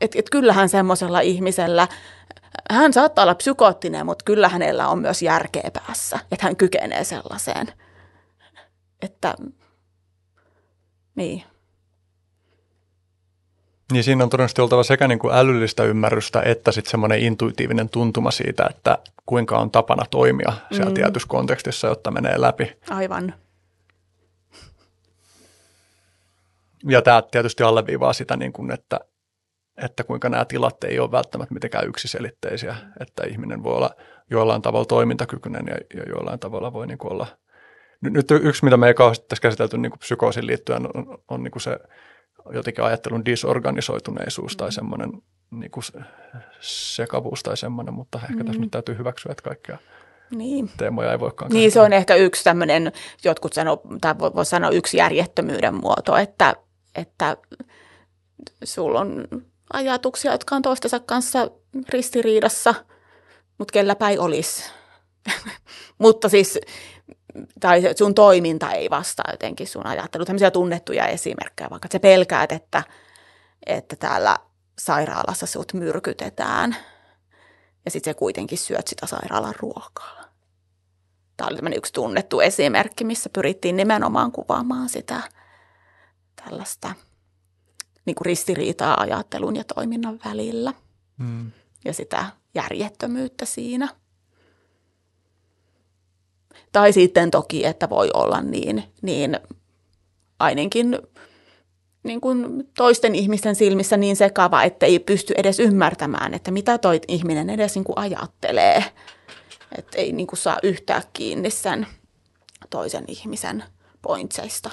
että 0.00 0.18
et 0.18 0.30
kyllähän 0.30 0.68
semmoisella 0.68 1.20
ihmisellä, 1.20 1.88
hän 2.70 2.92
saattaa 2.92 3.22
olla 3.22 3.34
psykoottinen, 3.34 4.06
mutta 4.06 4.24
kyllä 4.24 4.48
hänellä 4.48 4.88
on 4.88 4.98
myös 4.98 5.22
järkeä 5.22 5.70
päässä, 5.72 6.18
että 6.32 6.46
hän 6.46 6.56
kykenee 6.56 7.04
sellaiseen. 7.04 7.72
Että, 9.02 9.34
niin. 11.14 11.42
Niin 13.92 14.04
siinä 14.04 14.24
on 14.24 14.30
todennäköisesti 14.30 14.62
oltava 14.62 14.82
sekä 14.82 15.08
niin 15.08 15.18
kuin 15.18 15.34
älyllistä 15.34 15.84
ymmärrystä 15.84 16.42
että 16.42 16.72
sitten 16.72 16.90
semmoinen 16.90 17.18
intuitiivinen 17.18 17.88
tuntuma 17.88 18.30
siitä, 18.30 18.66
että 18.70 18.98
kuinka 19.26 19.58
on 19.58 19.70
tapana 19.70 20.04
toimia 20.10 20.52
siellä 20.72 20.90
mm. 20.90 20.94
tietyssä 20.94 21.28
kontekstissa, 21.28 21.88
jotta 21.88 22.10
menee 22.10 22.40
läpi. 22.40 22.76
Aivan. 22.90 23.34
Ja 26.84 27.02
tämä 27.02 27.22
tietysti 27.22 27.62
alleviivaa 27.62 28.12
sitä, 28.12 28.36
niin 28.36 28.52
kuin, 28.52 28.70
että, 28.70 29.00
että 29.76 30.04
kuinka 30.04 30.28
nämä 30.28 30.44
tilat 30.44 30.84
ei 30.84 30.98
ole 30.98 31.10
välttämättä 31.10 31.54
mitenkään 31.54 31.88
yksiselitteisiä, 31.88 32.76
että 33.00 33.22
ihminen 33.26 33.62
voi 33.62 33.74
olla 33.74 33.90
jollain 34.30 34.62
tavalla 34.62 34.86
toimintakykyinen 34.86 35.66
ja, 35.66 35.76
ja 35.94 36.02
jollain 36.08 36.38
tavalla 36.38 36.72
voi 36.72 36.86
niin 36.86 36.98
kuin 36.98 37.12
olla. 37.12 37.26
Nyt, 38.00 38.30
yksi, 38.30 38.64
mitä 38.64 38.76
me 38.76 38.86
ei 38.88 38.94
kauheasti 38.94 39.26
tässä 39.28 39.42
käsitelty 39.42 39.78
niin 39.78 39.90
kuin 39.90 39.98
psykoosin 39.98 40.46
liittyen, 40.46 40.86
on, 40.96 41.18
on 41.28 41.42
niin 41.42 41.52
kuin 41.52 41.62
se 41.62 41.78
jotenkin 42.52 42.84
ajattelun 42.84 43.24
disorganisoituneisuus 43.24 44.56
tai 44.56 44.72
semmoinen 44.72 45.12
niin 45.50 45.70
kuin 45.70 45.84
sekavuus 46.60 47.42
tai 47.42 47.56
semmoinen, 47.56 47.94
mutta 47.94 48.20
ehkä 48.22 48.42
mm. 48.42 48.46
tässä 48.46 48.60
nyt 48.60 48.70
täytyy 48.70 48.98
hyväksyä, 48.98 49.32
että 49.32 49.42
kaikkea 49.42 49.78
niin. 50.30 50.70
teemoja 50.76 51.12
ei 51.12 51.20
voikaan 51.20 51.52
Niin, 51.52 51.72
se 51.72 51.80
on 51.80 51.92
ehkä 51.92 52.14
yksi 52.14 52.44
tämmöinen, 52.44 52.92
jotkut 53.24 53.52
sanoo, 53.52 53.82
tai 54.00 54.18
voi, 54.18 54.34
voi 54.34 54.46
sanoa 54.46 54.70
yksi 54.70 54.96
järjettömyyden 54.96 55.74
muoto, 55.74 56.16
että, 56.16 56.54
että 56.94 57.36
sulla 58.64 59.00
on 59.00 59.24
ajatuksia, 59.72 60.32
jotka 60.32 60.56
on 60.56 60.62
toistensa 60.62 61.00
kanssa 61.00 61.50
ristiriidassa, 61.88 62.74
mutta 63.58 63.72
kelläpä 63.72 64.08
ei 64.08 64.18
olisi. 64.18 64.70
mutta 65.98 66.28
siis 66.28 66.60
tai 67.60 67.82
sun 67.96 68.14
toiminta 68.14 68.72
ei 68.72 68.90
vastaa 68.90 69.30
jotenkin 69.30 69.66
sun 69.66 69.86
ajattelu. 69.86 70.24
Tämmöisiä 70.24 70.50
tunnettuja 70.50 71.06
esimerkkejä, 71.06 71.70
vaikka 71.70 71.88
sä 71.92 72.00
pelkäät, 72.00 72.52
että, 72.52 72.82
että 73.66 73.96
täällä 73.96 74.38
sairaalassa 74.78 75.46
sut 75.46 75.74
myrkytetään 75.74 76.76
ja 77.84 77.90
sitten 77.90 78.14
sä 78.14 78.18
kuitenkin 78.18 78.58
syöt 78.58 78.88
sitä 78.88 79.06
sairaalan 79.06 79.54
ruokaa. 79.58 80.24
Tämä 81.36 81.48
oli 81.48 81.56
tämmöinen 81.56 81.78
yksi 81.78 81.92
tunnettu 81.92 82.40
esimerkki, 82.40 83.04
missä 83.04 83.30
pyrittiin 83.32 83.76
nimenomaan 83.76 84.32
kuvaamaan 84.32 84.88
sitä 84.88 85.20
tällaista 86.44 86.94
niin 88.04 88.14
kuin 88.14 88.26
ristiriitaa 88.26 89.00
ajattelun 89.00 89.56
ja 89.56 89.64
toiminnan 89.64 90.20
välillä 90.24 90.74
mm. 91.18 91.52
ja 91.84 91.92
sitä 91.92 92.26
järjettömyyttä 92.54 93.44
siinä– 93.44 93.88
tai 96.72 96.92
sitten 96.92 97.30
toki, 97.30 97.64
että 97.64 97.90
voi 97.90 98.10
olla 98.14 98.40
niin, 98.40 98.82
niin 99.02 99.40
ainakin 100.38 100.98
niin 102.02 102.20
kuin 102.20 102.68
toisten 102.76 103.14
ihmisten 103.14 103.54
silmissä 103.54 103.96
niin 103.96 104.16
sekava, 104.16 104.62
että 104.62 104.86
ei 104.86 104.98
pysty 104.98 105.34
edes 105.36 105.60
ymmärtämään, 105.60 106.34
että 106.34 106.50
mitä 106.50 106.78
toi 106.78 107.00
ihminen 107.08 107.50
edes 107.50 107.74
niin 107.74 107.84
kuin 107.84 107.98
ajattelee. 107.98 108.84
Että 109.78 109.98
ei 109.98 110.12
niin 110.12 110.26
kuin 110.26 110.38
saa 110.38 110.58
yhtään 110.62 111.02
kiinni 111.12 111.50
sen 111.50 111.86
toisen 112.70 113.04
ihmisen 113.08 113.64
pointseista. 114.02 114.70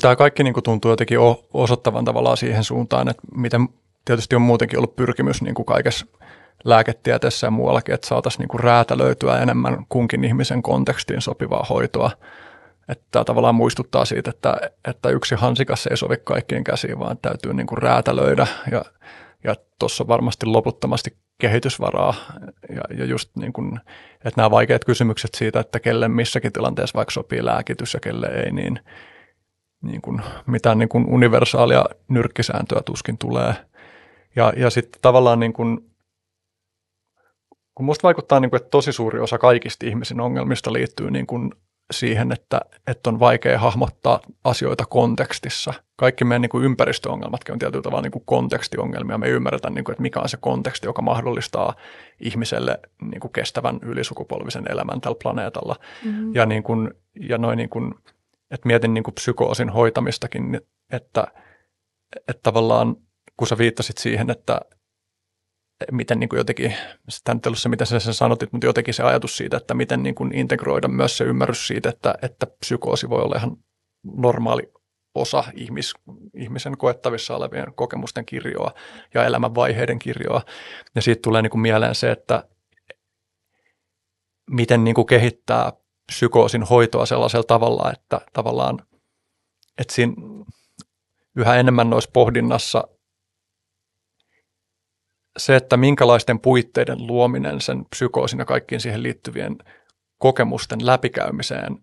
Tämä 0.00 0.16
kaikki 0.16 0.42
niin 0.42 0.54
kuin 0.54 0.64
tuntuu 0.64 0.90
jotenkin 0.90 1.18
osoittavan 1.54 2.04
tavallaan 2.04 2.36
siihen 2.36 2.64
suuntaan, 2.64 3.08
että 3.08 3.22
miten 3.34 3.68
tietysti 4.04 4.36
on 4.36 4.42
muutenkin 4.42 4.78
ollut 4.78 4.96
pyrkimys 4.96 5.42
niin 5.42 5.54
kuin 5.54 5.66
kaikessa 5.66 6.06
lääketieteessä 6.64 7.46
ja 7.46 7.50
muuallakin, 7.50 7.94
että 7.94 8.06
saataisiin 8.06 8.40
niin 8.40 8.48
kuin 8.48 8.60
räätälöityä 8.60 9.38
enemmän 9.38 9.86
kunkin 9.88 10.24
ihmisen 10.24 10.62
kontekstiin 10.62 11.20
sopivaa 11.20 11.66
hoitoa. 11.70 12.10
Että 12.88 13.24
tavallaan 13.24 13.54
muistuttaa 13.54 14.04
siitä, 14.04 14.30
että, 14.30 14.56
että 14.88 15.08
yksi 15.08 15.34
hansikas 15.34 15.86
ei 15.86 15.96
sovi 15.96 16.16
kaikkien 16.24 16.64
käsiin, 16.64 16.98
vaan 16.98 17.18
täytyy 17.18 17.54
niin 17.54 17.66
kuin 17.66 17.78
räätälöidä 17.78 18.46
ja, 18.70 18.84
ja 19.44 19.54
tuossa 19.78 20.04
on 20.04 20.08
varmasti 20.08 20.46
loputtomasti 20.46 21.16
kehitysvaraa 21.38 22.14
ja, 22.74 22.96
ja 22.98 23.04
just 23.04 23.30
niin 23.36 23.52
että 24.14 24.32
nämä 24.40 24.50
vaikeat 24.50 24.84
kysymykset 24.84 25.30
siitä, 25.34 25.60
että 25.60 25.80
kelle 25.80 26.08
missäkin 26.08 26.52
tilanteessa 26.52 26.96
vaikka 26.96 27.12
sopii 27.12 27.44
lääkitys 27.44 27.94
ja 27.94 28.00
kelle 28.00 28.26
ei, 28.26 28.52
niin, 28.52 28.80
niin 29.82 30.02
mitään 30.46 30.78
niin 30.78 30.88
universaalia 31.08 31.84
nyrkkisääntöä 32.08 32.80
tuskin 32.84 33.18
tulee. 33.18 33.54
Ja, 34.36 34.52
ja 34.56 34.70
sitten 34.70 35.00
tavallaan 35.02 35.40
niin 35.40 35.52
kuin, 35.52 35.90
kun 37.76 37.86
musta 37.86 38.02
vaikuttaa, 38.02 38.40
niin 38.40 38.50
kuin, 38.50 38.60
että 38.60 38.70
tosi 38.70 38.92
suuri 38.92 39.20
osa 39.20 39.38
kaikista 39.38 39.86
ihmisen 39.86 40.20
ongelmista 40.20 40.72
liittyy 40.72 41.10
niin 41.10 41.26
kuin 41.26 41.52
siihen, 41.90 42.32
että, 42.32 42.60
että 42.86 43.10
on 43.10 43.20
vaikea 43.20 43.58
hahmottaa 43.58 44.20
asioita 44.44 44.86
kontekstissa. 44.86 45.74
Kaikki 45.96 46.24
meidän 46.24 46.42
niin 46.42 46.50
kuin 46.50 46.64
ympäristöongelmatkin 46.64 47.52
on 47.52 47.58
tietyllä 47.58 47.82
tavalla 47.82 48.02
niin 48.02 48.12
kuin 48.12 48.24
kontekstiongelmia. 48.26 49.18
Me 49.18 49.26
ei 49.26 49.32
ymmärretä, 49.32 49.70
niin 49.70 49.84
kuin, 49.84 49.92
että 49.92 50.02
mikä 50.02 50.20
on 50.20 50.28
se 50.28 50.36
konteksti, 50.36 50.86
joka 50.86 51.02
mahdollistaa 51.02 51.74
ihmiselle 52.20 52.78
niin 53.02 53.20
kuin 53.20 53.32
kestävän 53.32 53.78
ylisukupolvisen 53.82 54.64
elämän 54.70 55.00
tällä 55.00 55.16
planeetalla. 55.22 55.76
Mm-hmm. 56.04 56.34
Ja, 56.34 56.46
niin 56.46 56.62
kuin, 56.62 56.90
ja 57.20 57.38
noin 57.38 57.56
niin 57.56 57.70
kuin, 57.70 57.94
että 58.50 58.66
mietin 58.66 58.94
niin 58.94 59.04
kuin 59.04 59.14
psykoosin 59.14 59.70
hoitamistakin, 59.70 60.60
että, 60.92 61.26
että 62.28 62.42
tavallaan 62.42 62.96
kun 63.36 63.46
sä 63.46 63.58
viittasit 63.58 63.98
siihen, 63.98 64.30
että, 64.30 64.60
miten 65.92 66.20
niin 66.20 66.28
kuin 66.28 66.38
jotenkin, 66.38 66.74
sitä 67.08 67.34
nyt 67.34 67.46
ollut 67.46 67.58
se, 67.58 67.68
mitä 67.68 67.84
sä 67.84 68.12
sanotit, 68.12 68.52
mutta 68.52 68.66
jotenkin 68.66 68.94
se 68.94 69.02
ajatus 69.02 69.36
siitä, 69.36 69.56
että 69.56 69.74
miten 69.74 70.02
niin 70.02 70.14
kuin 70.14 70.34
integroida 70.34 70.88
myös 70.88 71.16
se 71.16 71.24
ymmärrys 71.24 71.66
siitä, 71.66 71.88
että, 71.88 72.14
että 72.22 72.46
psykoosi 72.46 73.10
voi 73.10 73.22
olla 73.22 73.36
ihan 73.36 73.56
normaali 74.04 74.72
osa 75.14 75.44
ihmis, 75.54 75.94
ihmisen 76.34 76.76
koettavissa 76.76 77.36
olevien 77.36 77.74
kokemusten 77.74 78.26
kirjoa 78.26 78.74
ja 79.14 79.24
elämänvaiheiden 79.24 79.98
kirjoa. 79.98 80.42
Ja 80.94 81.02
siitä 81.02 81.22
tulee 81.22 81.42
niin 81.42 81.50
kuin 81.50 81.60
mieleen 81.60 81.94
se, 81.94 82.10
että 82.10 82.48
miten 84.50 84.84
niin 84.84 84.94
kuin 84.94 85.06
kehittää 85.06 85.72
psykoosin 86.06 86.62
hoitoa 86.62 87.06
sellaisella 87.06 87.44
tavalla, 87.44 87.92
että 87.92 88.20
tavallaan 88.32 88.78
että 89.78 89.94
siinä 89.94 90.14
yhä 91.36 91.56
enemmän 91.56 91.90
noissa 91.90 92.10
pohdinnassa 92.12 92.88
se, 95.36 95.56
että 95.56 95.76
minkälaisten 95.76 96.40
puitteiden 96.40 97.06
luominen 97.06 97.60
sen 97.60 97.84
psykoosin 97.90 98.38
ja 98.38 98.44
kaikkiin 98.44 98.80
siihen 98.80 99.02
liittyvien 99.02 99.56
kokemusten 100.18 100.86
läpikäymiseen 100.86 101.78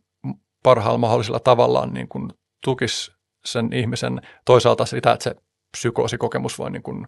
parhaalla 0.64 0.98
mahdollisella 0.98 1.40
tavalla 1.40 1.86
niin 1.86 2.08
kuin 2.08 2.30
tukisi 2.64 3.12
sen 3.46 3.74
ihmisen 3.74 4.22
toisaalta 4.46 4.86
sitä, 4.86 5.12
että 5.12 5.24
se 5.24 5.36
psykoosikokemus 5.72 6.60
voi 6.60 6.72
niin 6.72 6.84
kuin, 6.84 7.08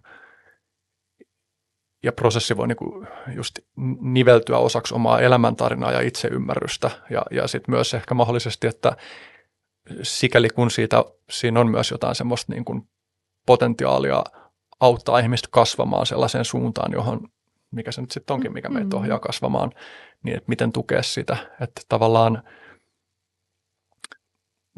ja 2.02 2.12
prosessi 2.12 2.56
voi 2.56 2.68
niin 2.68 2.76
kuin 2.76 3.08
just 3.34 3.58
niveltyä 4.00 4.58
osaksi 4.58 4.94
omaa 4.94 5.20
elämäntarinaa 5.20 5.92
ja 5.92 6.00
itseymmärrystä. 6.00 6.90
Ja, 7.10 7.22
ja 7.30 7.46
sitten 7.46 7.74
myös 7.74 7.94
ehkä 7.94 8.14
mahdollisesti, 8.14 8.66
että 8.66 8.96
sikäli 10.02 10.48
kun 10.48 10.70
siitä, 10.70 11.04
siinä 11.30 11.60
on 11.60 11.70
myös 11.70 11.90
jotain 11.90 12.14
semmoista 12.14 12.52
niin 12.52 12.64
kuin 12.64 12.82
potentiaalia– 13.46 14.24
auttaa 14.80 15.18
ihmistä 15.18 15.48
kasvamaan 15.50 16.06
sellaiseen 16.06 16.44
suuntaan, 16.44 16.92
johon, 16.92 17.28
mikä 17.70 17.92
se 17.92 18.00
nyt 18.00 18.10
sitten 18.10 18.34
onkin, 18.34 18.52
mikä 18.52 18.68
meitä 18.68 18.96
mm. 18.96 19.00
ohjaa 19.00 19.18
kasvamaan, 19.18 19.72
niin 20.22 20.36
että 20.36 20.48
miten 20.48 20.72
tukea 20.72 21.02
sitä. 21.02 21.36
Että 21.60 21.82
tavallaan 21.88 22.42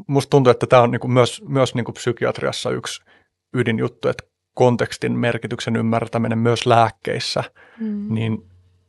musta 0.06 0.30
tuntuu, 0.30 0.50
että 0.50 0.66
tämä 0.66 0.82
on 0.82 0.90
niinku 0.90 1.08
myös, 1.08 1.42
myös 1.48 1.74
niinku 1.74 1.92
psykiatriassa 1.92 2.70
yksi 2.70 3.02
ydinjuttu, 3.54 4.08
että 4.08 4.24
kontekstin 4.54 5.18
merkityksen 5.18 5.76
ymmärtäminen 5.76 6.38
myös 6.38 6.66
lääkkeissä, 6.66 7.44
mm. 7.80 8.14
niin 8.14 8.48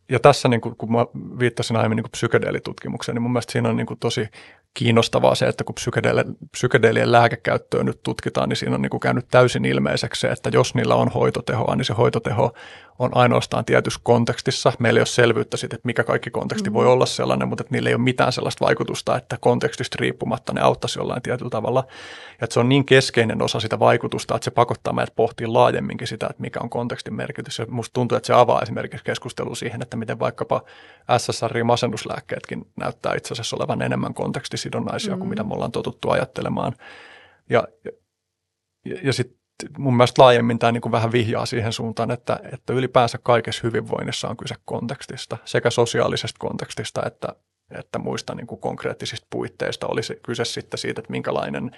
ja 0.10 0.20
tässä, 0.20 0.50
niin 0.50 0.62
kuin, 0.62 0.76
kun 0.76 0.92
mä 0.92 1.06
viittasin 1.40 1.78
aiemmin 1.78 1.96
niin 1.96 2.12
psykedeelitutkimukseen, 2.12 3.16
niin 3.16 3.22
mun 3.22 3.32
mielestä 3.32 3.52
siinä 3.52 3.70
on 3.70 3.76
niin 3.76 3.88
kuin 3.88 4.00
tosi 4.00 4.28
kiinnostavaa 4.74 5.36
se, 5.36 5.48
että 5.48 5.64
kun 5.64 5.76
psykedeelien 6.52 7.12
lääkekäyttöä 7.12 7.84
nyt 7.84 8.04
tutkitaan, 8.04 8.50
niin 8.50 8.58
siinä 8.58 8.76
on 8.76 8.82
niin 8.82 8.90
kuin 8.90 9.02
käynyt 9.02 9.28
täysin 9.32 9.66
ilmeiseksi 9.66 10.22
se, 10.22 10.28
että 10.28 10.50
jos 10.54 10.76
niillä 10.76 10.96
on 10.96 11.10
hoitotehoa, 11.10 11.76
niin 11.76 11.86
se 11.86 11.94
hoitoteho 11.94 12.54
on 13.00 13.18
ainoastaan 13.18 13.66
tietyssä 13.66 14.00
kontekstissa. 14.04 14.74
Meillä 14.80 14.98
ei 14.98 15.02
ole 15.02 15.06
selvyyttä 15.06 15.58
siitä, 15.58 15.76
että 15.76 15.86
mikä 15.86 16.04
kaikki 16.04 16.30
konteksti 16.30 16.70
mm. 16.70 16.74
voi 16.74 16.88
olla 16.88 17.06
sellainen, 17.06 17.48
mutta 17.48 17.62
että 17.62 17.74
niillä 17.74 17.90
ei 17.90 17.96
ole 17.96 18.02
mitään 18.02 18.34
sellaista 18.34 18.66
vaikutusta, 18.66 19.18
että 19.18 19.38
kontekstista 19.42 19.98
riippumatta 20.00 20.54
ne 20.54 20.62
auttaisi 20.62 21.00
jollain 21.00 21.22
tietyllä 21.22 21.50
tavalla. 21.50 21.84
Ja 22.30 22.44
että 22.44 22.54
se 22.54 22.60
on 22.60 22.70
niin 22.70 22.86
keskeinen 22.86 23.42
osa 23.42 23.60
sitä 23.60 23.80
vaikutusta, 23.80 24.36
että 24.36 24.46
se 24.46 24.52
pakottaa 24.52 24.94
meidät 24.94 25.16
pohtimaan 25.16 25.54
laajemminkin 25.54 26.08
sitä, 26.08 26.28
että 26.30 26.42
mikä 26.42 26.60
on 26.64 26.70
kontekstin 26.70 27.14
merkitys. 27.14 27.60
Ja 27.60 27.66
musta 27.70 27.94
tuntuu, 27.94 28.16
että 28.16 28.28
se 28.28 28.34
avaa 28.34 28.62
esimerkiksi 28.62 29.06
keskustelua 29.06 29.56
siihen, 29.56 29.82
että 29.82 29.98
miten 29.98 30.20
vaikkapa 30.20 30.62
SSRI-masennuslääkkeetkin 31.18 32.68
näyttää 32.76 33.14
itse 33.16 33.34
asiassa 33.34 33.56
olevan 33.56 33.82
enemmän 33.82 34.14
kontekstisidonnaisia 34.60 35.16
mm. 35.16 35.20
kuin 35.20 35.30
mitä 35.30 35.44
me 35.44 35.54
ollaan 35.54 35.72
totuttu 35.72 36.10
ajattelemaan. 36.10 36.74
Ja, 37.50 37.68
ja, 38.86 38.98
ja 39.04 39.14
sitten 39.14 39.40
mun 39.78 39.98
mielestä 39.98 40.22
laajemmin 40.22 40.60
tämä 40.60 40.72
niin 40.72 40.82
kuin 40.82 40.92
vähän 40.92 41.12
vihjaa 41.12 41.46
siihen 41.46 41.74
suuntaan, 41.74 42.12
että, 42.12 42.40
että 42.54 42.74
ylipäänsä 42.74 43.18
kaikessa 43.24 43.62
hyvinvoinnissa 43.64 44.30
on 44.30 44.38
kyse 44.38 44.56
kontekstista, 44.66 45.38
sekä 45.46 45.70
sosiaalisesta 45.70 46.40
kontekstista 46.40 47.02
että, 47.06 47.36
että 47.72 48.00
muista 48.00 48.36
niin 48.36 48.48
kuin 48.48 48.62
konkreettisista 48.62 49.28
puitteista. 49.30 49.88
Olisi 49.88 50.20
kyse 50.24 50.46
sitten 50.46 50.78
siitä, 50.78 51.00
että 51.00 51.12
minkälainen 51.12 51.72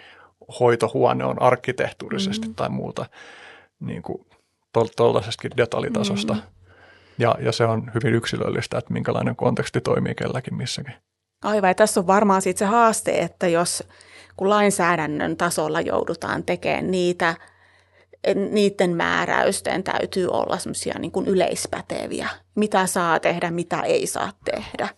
hoitohuone 0.59 1.25
on 1.25 1.41
arkkitehtuurisesti 1.41 2.47
mm-hmm. 2.47 2.55
tai 2.55 2.69
muuta 2.69 3.05
niin 3.79 4.01
kuin 4.01 4.25
tuollaisestakin 4.95 5.57
detaljitasosta. 5.57 6.33
Mm-hmm. 6.33 6.47
Ja, 7.17 7.35
ja 7.39 7.51
se 7.51 7.65
on 7.65 7.91
hyvin 7.93 8.13
yksilöllistä, 8.13 8.77
että 8.77 8.93
minkälainen 8.93 9.35
konteksti 9.35 9.81
toimii 9.81 10.15
kelläkin 10.15 10.55
missäkin. 10.55 10.93
Aivan, 11.41 11.69
ja 11.69 11.75
tässä 11.75 11.99
on 11.99 12.07
varmaan 12.07 12.41
sitten 12.41 12.67
se 12.67 12.71
haaste, 12.71 13.11
että 13.11 13.47
jos 13.47 13.83
kun 14.37 14.49
lainsäädännön 14.49 15.37
tasolla 15.37 15.81
joudutaan 15.81 16.43
tekemään 16.43 16.91
niitä, 16.91 17.35
niiden 18.51 18.95
määräysten 18.95 19.83
täytyy 19.83 20.27
olla 20.27 20.57
semmoisia 20.57 20.99
niin 20.99 21.11
kuin 21.11 21.27
yleispäteviä, 21.27 22.29
mitä 22.55 22.87
saa 22.87 23.19
tehdä, 23.19 23.51
mitä 23.51 23.81
ei 23.81 24.07
saa 24.07 24.31
tehdä. 24.45 24.89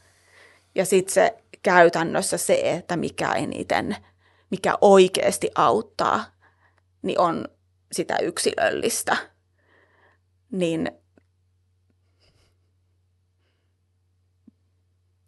Ja 0.76 0.86
sitten 0.86 1.14
se 1.14 1.38
käytännössä 1.64 2.38
se, 2.38 2.62
että 2.64 2.98
mikä 2.98 3.32
eniten, 3.32 3.96
mikä 4.52 4.78
oikeasti 4.82 5.52
auttaa, 5.56 6.26
niin 7.02 7.20
on 7.20 7.48
sitä 7.92 8.18
yksilöllistä. 8.22 9.18
Niin 10.52 10.92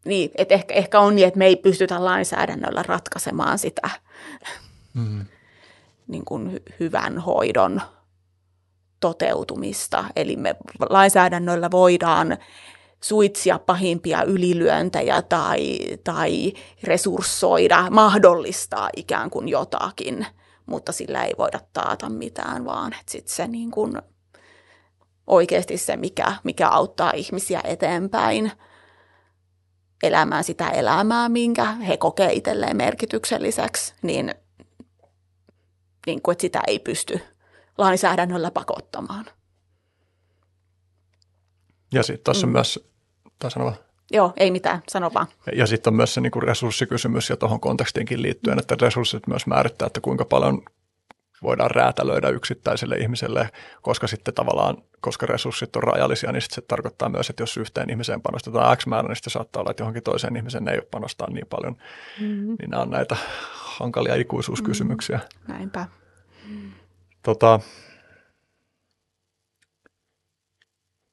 niin, 0.05 0.31
että 0.35 0.53
ehkä, 0.53 0.73
ehkä 0.73 0.99
on 0.99 1.15
niin, 1.15 1.27
että 1.27 1.37
me 1.37 1.45
ei 1.45 1.55
pystytä 1.55 2.05
lainsäädännöllä 2.05 2.83
ratkaisemaan 2.83 3.59
sitä 3.59 3.89
mm. 4.93 5.25
niin 6.07 6.25
kuin 6.25 6.51
hy- 6.51 6.73
hyvän 6.79 7.17
hoidon 7.19 7.81
toteutumista. 8.99 10.05
Eli 10.15 10.35
me 10.35 10.55
lainsäädännöllä 10.89 11.71
voidaan 11.71 12.37
suitsia 13.01 13.59
pahimpia 13.59 14.23
ylilyöntejä 14.23 15.21
tai, 15.21 15.77
tai 16.03 16.53
resurssoida, 16.83 17.87
mahdollistaa 17.91 18.89
ikään 18.95 19.29
kuin 19.29 19.47
jotakin, 19.47 20.25
mutta 20.65 20.91
sillä 20.91 21.23
ei 21.23 21.33
voida 21.37 21.59
taata 21.73 22.09
mitään, 22.09 22.65
vaan 22.65 22.93
että 22.93 23.11
sit 23.11 23.27
se 23.27 23.47
niin 23.47 23.71
kuin 23.71 24.01
oikeasti 25.27 25.77
se, 25.77 25.97
mikä, 25.97 26.35
mikä 26.43 26.69
auttaa 26.69 27.11
ihmisiä 27.15 27.61
eteenpäin– 27.63 28.51
elämään 30.07 30.43
sitä 30.43 30.69
elämää, 30.69 31.29
minkä 31.29 31.65
he 31.65 31.97
kokee 31.97 32.33
itselleen 32.33 32.77
merkitykselliseksi, 32.77 33.93
niin, 34.01 34.35
niin 36.05 36.21
kuin, 36.21 36.33
että 36.33 36.41
sitä 36.41 36.61
ei 36.67 36.79
pysty 36.79 37.19
lainsäädännöllä 37.77 38.51
pakottamaan. 38.51 39.25
Ja 41.93 42.03
sitten 42.03 42.23
tuossa 42.23 42.47
mm. 42.47 42.53
myös, 42.53 42.89
tai 43.39 43.51
sanoa 43.51 43.73
Joo, 44.11 44.33
ei 44.37 44.51
mitään, 44.51 44.81
sano 44.89 45.11
vaan. 45.13 45.27
Ja 45.55 45.67
sitten 45.67 45.91
on 45.91 45.95
myös 45.95 46.13
se 46.13 46.21
niin 46.21 46.31
kuin 46.31 46.43
resurssikysymys 46.43 47.29
ja 47.29 47.37
tuohon 47.37 47.59
kontekstiinkin 47.59 48.21
liittyen, 48.21 48.59
että 48.59 48.75
resurssit 48.81 49.27
myös 49.27 49.47
määrittää, 49.47 49.85
että 49.85 50.01
kuinka 50.01 50.25
paljon 50.25 50.61
voidaan 51.43 51.71
räätälöidä 51.71 52.29
yksittäiselle 52.29 52.95
ihmiselle, 52.95 53.49
koska 53.81 54.07
sitten 54.07 54.33
tavallaan, 54.33 54.77
koska 54.99 55.25
resurssit 55.25 55.75
on 55.75 55.83
rajallisia, 55.83 56.31
niin 56.31 56.41
sitten 56.41 56.55
se 56.55 56.61
tarkoittaa 56.61 57.09
myös, 57.09 57.29
että 57.29 57.43
jos 57.43 57.57
yhteen 57.57 57.89
ihmiseen 57.89 58.21
panostetaan 58.21 58.77
X 58.77 58.85
määrä, 58.87 59.07
niin 59.07 59.15
sitten 59.15 59.31
saattaa 59.31 59.59
olla, 59.59 59.71
että 59.71 59.81
johonkin 59.81 60.03
toiseen 60.03 60.35
ihmiseen 60.35 60.67
ei 60.67 60.77
ole 60.77 60.87
panostaa 60.91 61.29
niin 61.29 61.47
paljon. 61.49 61.77
Mm-hmm. 62.19 62.55
Niin 62.59 62.69
nämä 62.69 62.83
on 62.83 62.89
näitä 62.89 63.15
hankalia 63.53 64.15
ikuisuuskysymyksiä. 64.15 65.17
Mm, 65.17 65.53
näinpä. 65.53 65.85
Tota, 67.23 67.59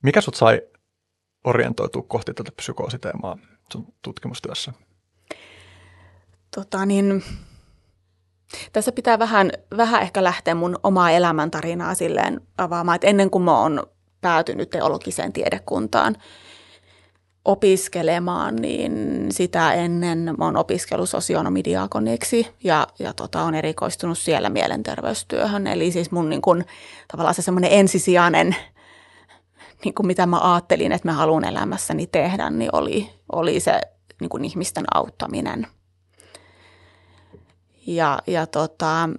mikä 0.02 0.20
sut 0.20 0.34
sai 0.34 0.62
orientoitua 1.44 2.02
kohti 2.02 2.34
tätä 2.34 2.52
psykoositeemaa 2.56 3.38
sun 3.72 3.94
tutkimustyössä? 4.02 4.72
Tota 6.54 6.86
niin, 6.86 7.24
tässä 8.72 8.92
pitää 8.92 9.18
vähän, 9.18 9.50
vähän 9.76 10.02
ehkä 10.02 10.24
lähteä 10.24 10.54
mun 10.54 10.78
omaa 10.82 11.10
elämäntarinaa 11.10 11.94
silleen 11.94 12.40
avaamaan, 12.58 12.96
että 12.96 13.06
ennen 13.06 13.30
kuin 13.30 13.44
mä 13.44 13.60
oon 13.60 13.82
päätynyt 14.20 14.70
teologiseen 14.70 15.32
tiedekuntaan 15.32 16.16
opiskelemaan, 17.44 18.56
niin 18.56 19.26
sitä 19.30 19.72
ennen 19.72 20.34
mä 20.38 20.44
oon 20.44 20.56
opiskellut 20.56 21.08
sosionomidiakoniksi 21.08 22.46
ja, 22.64 22.86
ja 22.98 23.12
tota, 23.12 23.42
on 23.42 23.54
erikoistunut 23.54 24.18
siellä 24.18 24.50
mielenterveystyöhön. 24.50 25.66
Eli 25.66 25.92
siis 25.92 26.10
mun 26.10 26.28
niin 26.28 26.42
kun, 26.42 26.64
tavallaan 27.08 27.34
se 27.34 27.42
semmoinen 27.42 27.72
ensisijainen, 27.72 28.56
niin 29.84 29.94
kuin 29.94 30.06
mitä 30.06 30.26
mä 30.26 30.52
ajattelin, 30.52 30.92
että 30.92 31.08
mä 31.08 31.12
haluan 31.12 31.44
elämässäni 31.44 32.06
tehdä, 32.06 32.50
niin 32.50 32.70
oli, 32.72 33.10
oli 33.32 33.60
se 33.60 33.80
niin 34.20 34.28
kuin 34.28 34.44
ihmisten 34.44 34.84
auttaminen– 34.94 35.66
ja, 37.86 38.18
ja 38.26 38.46
tota, 38.46 39.10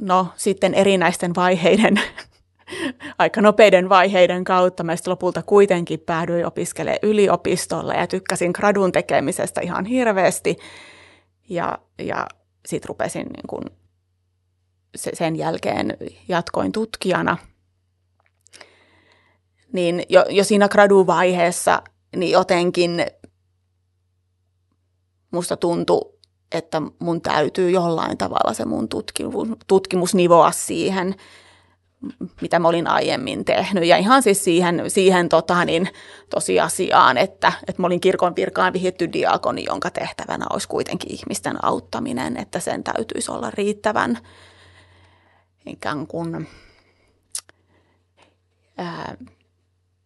no 0.00 0.26
sitten 0.36 0.74
erinäisten 0.74 1.34
vaiheiden, 1.34 2.00
aika 3.18 3.40
nopeiden 3.40 3.88
vaiheiden 3.88 4.44
kautta 4.44 4.84
mä 4.84 4.94
lopulta 5.06 5.42
kuitenkin 5.42 6.00
päädyin 6.00 6.46
opiskelemaan 6.46 6.98
yliopistolla 7.02 7.94
ja 7.94 8.06
tykkäsin 8.06 8.50
gradun 8.54 8.92
tekemisestä 8.92 9.60
ihan 9.60 9.84
hirveästi. 9.84 10.56
Ja, 11.48 11.78
ja 11.98 12.26
sitten 12.66 12.88
rupesin 12.88 13.26
niin 13.26 13.46
kun 13.48 13.64
sen 14.94 15.36
jälkeen 15.36 15.96
jatkoin 16.28 16.72
tutkijana. 16.72 17.36
Niin 19.72 20.02
jo, 20.08 20.24
jo 20.28 20.44
siinä 20.44 20.68
graduvaiheessa 20.68 21.82
niin 22.16 22.32
jotenkin 22.32 23.06
musta 25.30 25.56
tuntui 25.56 26.19
että 26.52 26.82
mun 26.98 27.20
täytyy 27.20 27.70
jollain 27.70 28.18
tavalla 28.18 28.54
se 28.54 28.64
mun 28.64 28.88
tutkimus, 28.88 29.48
tutkimus 29.66 30.14
nivoa 30.14 30.52
siihen, 30.52 31.14
mitä 32.40 32.58
mä 32.58 32.68
olin 32.68 32.86
aiemmin 32.86 33.44
tehnyt. 33.44 33.84
Ja 33.84 33.96
ihan 33.96 34.22
siis 34.22 34.44
siihen, 34.44 34.82
siihen 34.88 35.28
tota, 35.28 35.64
niin, 35.64 35.88
tosiasiaan, 36.30 37.18
että, 37.18 37.52
että 37.66 37.82
mä 37.82 37.86
olin 37.86 38.00
kirkon 38.00 38.36
virkaan 38.36 38.72
vihitty 38.72 39.12
diakoni, 39.12 39.64
jonka 39.64 39.90
tehtävänä 39.90 40.46
olisi 40.50 40.68
kuitenkin 40.68 41.12
ihmisten 41.12 41.64
auttaminen, 41.64 42.36
että 42.36 42.60
sen 42.60 42.84
täytyisi 42.84 43.30
olla 43.30 43.50
riittävän 43.50 44.18
ikään 45.66 46.06
kuin 46.06 46.48
ää, 48.78 49.16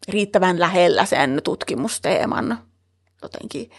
riittävän 0.08 0.60
lähellä 0.60 1.04
sen 1.04 1.40
tutkimusteeman 1.44 2.58
jotenkin– 3.22 3.70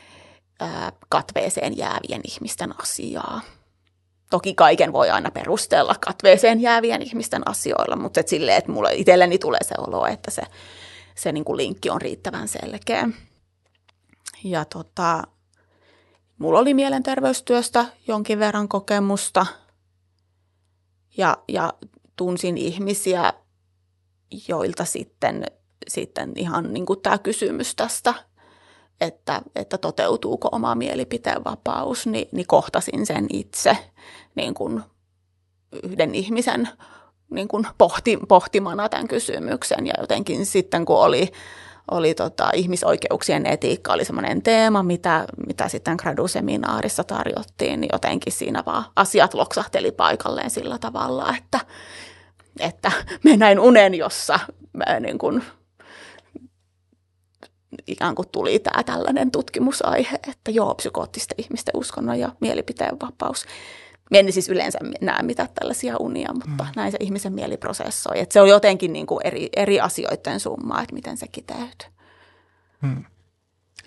katveeseen 1.10 1.78
jäävien 1.78 2.22
ihmisten 2.24 2.82
asiaa. 2.82 3.42
Toki 4.30 4.54
kaiken 4.54 4.94
voi 4.94 5.10
aina 5.10 5.32
perustella 5.32 5.96
katveeseen 6.06 6.62
jäävien 6.62 7.02
ihmisten 7.02 7.50
asioilla, 7.50 7.96
mutta 7.96 8.20
et 8.20 8.28
silleen, 8.28 8.58
että 8.58 8.72
mulle 8.72 8.94
itselleni 8.94 9.38
tulee 9.38 9.64
se 9.64 9.76
olo, 9.78 10.06
että 10.06 10.32
se, 10.32 10.42
se 11.16 11.32
niin 11.32 11.46
kuin 11.46 11.58
linkki 11.58 11.90
on 11.90 12.02
riittävän 12.02 12.48
selkeä. 12.48 13.10
Ja 14.44 14.66
tota, 14.66 15.24
mulla 16.38 16.60
oli 16.60 16.74
mielenterveystyöstä 16.74 17.86
jonkin 18.08 18.40
verran 18.40 18.68
kokemusta 18.68 19.46
ja, 21.18 21.38
ja 21.48 21.74
tunsin 22.16 22.58
ihmisiä, 22.58 23.34
joilta 24.48 24.86
sitten, 24.86 25.46
sitten 25.88 26.34
ihan 26.36 26.74
niin 26.74 26.86
kuin 26.86 27.02
tämä 27.02 27.18
kysymys 27.18 27.76
tästä– 27.76 28.14
että, 29.02 29.42
että 29.56 29.78
toteutuuko 29.78 30.50
oma 30.52 30.76
mielipiteen 30.76 31.44
vapaus, 31.44 32.08
niin, 32.08 32.28
niin 32.32 32.48
kohtasin 32.48 33.06
sen 33.06 33.28
itse 33.34 33.78
niin 34.36 34.54
kuin 34.54 34.84
yhden 35.84 36.16
ihmisen 36.16 36.70
niin 37.32 37.48
kuin 37.48 37.68
pohti, 37.78 38.20
pohtimana 38.28 38.90
tämän 38.90 39.08
kysymyksen. 39.08 39.88
Ja 39.88 39.94
jotenkin 40.02 40.46
sitten 40.46 40.86
kun 40.86 40.98
oli, 40.98 41.32
oli 41.92 42.14
tota, 42.14 42.50
ihmisoikeuksien 42.54 43.46
etiikka 43.46 43.94
oli 43.94 44.06
semmoinen 44.06 44.42
teema, 44.42 44.84
mitä, 44.84 45.26
mitä 45.48 45.68
sitten 45.68 45.96
graduseminaarissa 46.02 47.04
tarjottiin, 47.04 47.82
niin 47.82 47.90
jotenkin 47.94 48.34
siinä 48.34 48.64
vaan 48.66 48.84
asiat 48.96 49.34
loksahteli 49.34 49.92
paikalleen 49.92 50.50
sillä 50.50 50.78
tavalla, 50.78 51.36
että, 51.38 51.60
että 52.60 52.92
me 53.24 53.38
näin 53.38 53.60
unen, 53.60 53.96
jossa 53.96 54.40
mä 54.74 55.00
niin 55.00 55.18
kuin 55.18 55.44
ikään 57.88 58.16
kuin 58.16 58.28
tuli 58.32 58.60
tämä 58.60 58.84
tällainen 58.84 59.32
tutkimusaihe, 59.32 60.16
että 60.30 60.52
joo, 60.52 60.76
psykoottisten 60.76 61.36
ihmisten 61.38 61.78
uskonnon 61.78 62.20
ja 62.20 62.30
mielipiteen 62.40 63.00
vapaus. 63.02 63.46
Me 64.12 64.20
en 64.20 64.34
siis 64.34 64.50
yleensä 64.50 64.80
näe 65.02 65.24
mitä 65.24 65.48
tällaisia 65.60 65.98
unia, 66.00 66.34
mutta 66.34 66.64
mm. 66.64 66.70
näin 66.76 66.92
se 66.92 66.98
ihmisen 67.02 67.34
mieli 67.34 67.58
prosessoi. 67.58 68.20
Että 68.20 68.34
se 68.34 68.42
on 68.42 68.50
jotenkin 68.50 68.94
niin 68.94 69.08
kuin 69.08 69.28
eri, 69.28 69.50
eri 69.56 69.80
asioiden 69.80 70.40
summa, 70.40 70.82
että 70.82 70.96
miten 70.96 71.18
se 71.18 71.28
kiteytyy. 71.28 71.90
Mm. 72.82 73.06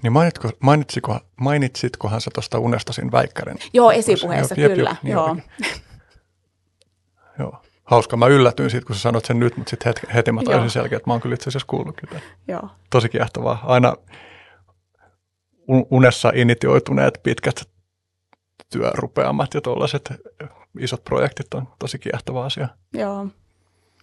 Niin 0.02 0.12
mainitko, 0.12 0.50
mainitsiko, 0.60 1.20
mainitsitkohan 1.36 2.20
sä 2.20 2.30
tuosta 2.34 2.58
unesta 2.58 2.92
siinä 2.92 3.12
väikkärin? 3.12 3.58
Joo, 3.72 3.90
esipuheessa 3.90 4.54
joo, 4.54 4.68
kyllä. 4.70 4.96
Jep, 5.02 5.12
joo. 5.12 5.36
joo 7.38 7.62
hauska. 7.88 8.16
Mä 8.16 8.26
yllätyin 8.26 8.70
siitä, 8.70 8.86
kun 8.86 8.96
sä 8.96 9.02
sanoit 9.02 9.24
sen 9.24 9.40
nyt, 9.40 9.56
mutta 9.56 9.70
sitten 9.70 9.86
heti, 9.86 10.14
heti 10.14 10.32
mä 10.32 10.42
taisin 10.42 10.70
selkeä, 10.70 10.96
että 10.96 11.10
mä 11.10 11.14
oon 11.14 11.20
kyllä 11.20 11.34
itse 11.34 11.50
asiassa 11.50 11.66
kuullutkin 11.66 12.08
tämän. 12.08 12.22
Joo. 12.48 12.68
Tosi 12.90 13.08
kiehtovaa. 13.08 13.60
Aina 13.64 13.96
unessa 15.90 16.32
initioituneet 16.34 17.20
pitkät 17.22 17.68
työrupeamat 18.72 19.54
ja 19.54 19.60
tuollaiset 19.60 20.12
isot 20.78 21.04
projektit 21.04 21.54
on 21.54 21.68
tosi 21.78 21.98
kiehtova 21.98 22.44
asia. 22.44 22.68
Joo. 22.94 23.24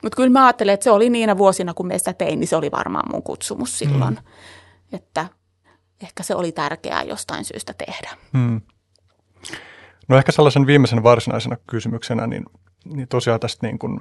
Mutta 0.03 0.15
kyllä 0.15 0.29
mä 0.29 0.45
ajattelen, 0.45 0.73
että 0.73 0.83
se 0.83 0.91
oli 0.91 1.09
niinä 1.09 1.37
vuosina, 1.37 1.73
kun 1.73 1.87
meistä 1.87 2.13
tein, 2.13 2.39
niin 2.39 2.47
se 2.47 2.55
oli 2.55 2.71
varmaan 2.71 3.11
mun 3.11 3.23
kutsumus 3.23 3.79
silloin. 3.79 4.13
Mm. 4.13 4.97
Että 4.97 5.27
ehkä 6.03 6.23
se 6.23 6.35
oli 6.35 6.51
tärkeää 6.51 7.03
jostain 7.03 7.45
syystä 7.45 7.73
tehdä. 7.73 8.09
Mm. 8.33 8.61
No 10.07 10.17
ehkä 10.17 10.31
sellaisen 10.31 10.67
viimeisen 10.67 11.03
varsinaisena 11.03 11.57
kysymyksenä, 11.67 12.27
niin 12.27 12.45
niin 12.85 13.07
tosiaan 13.07 13.39
tästä 13.39 13.67
niin 13.67 13.79
kuin 13.79 13.99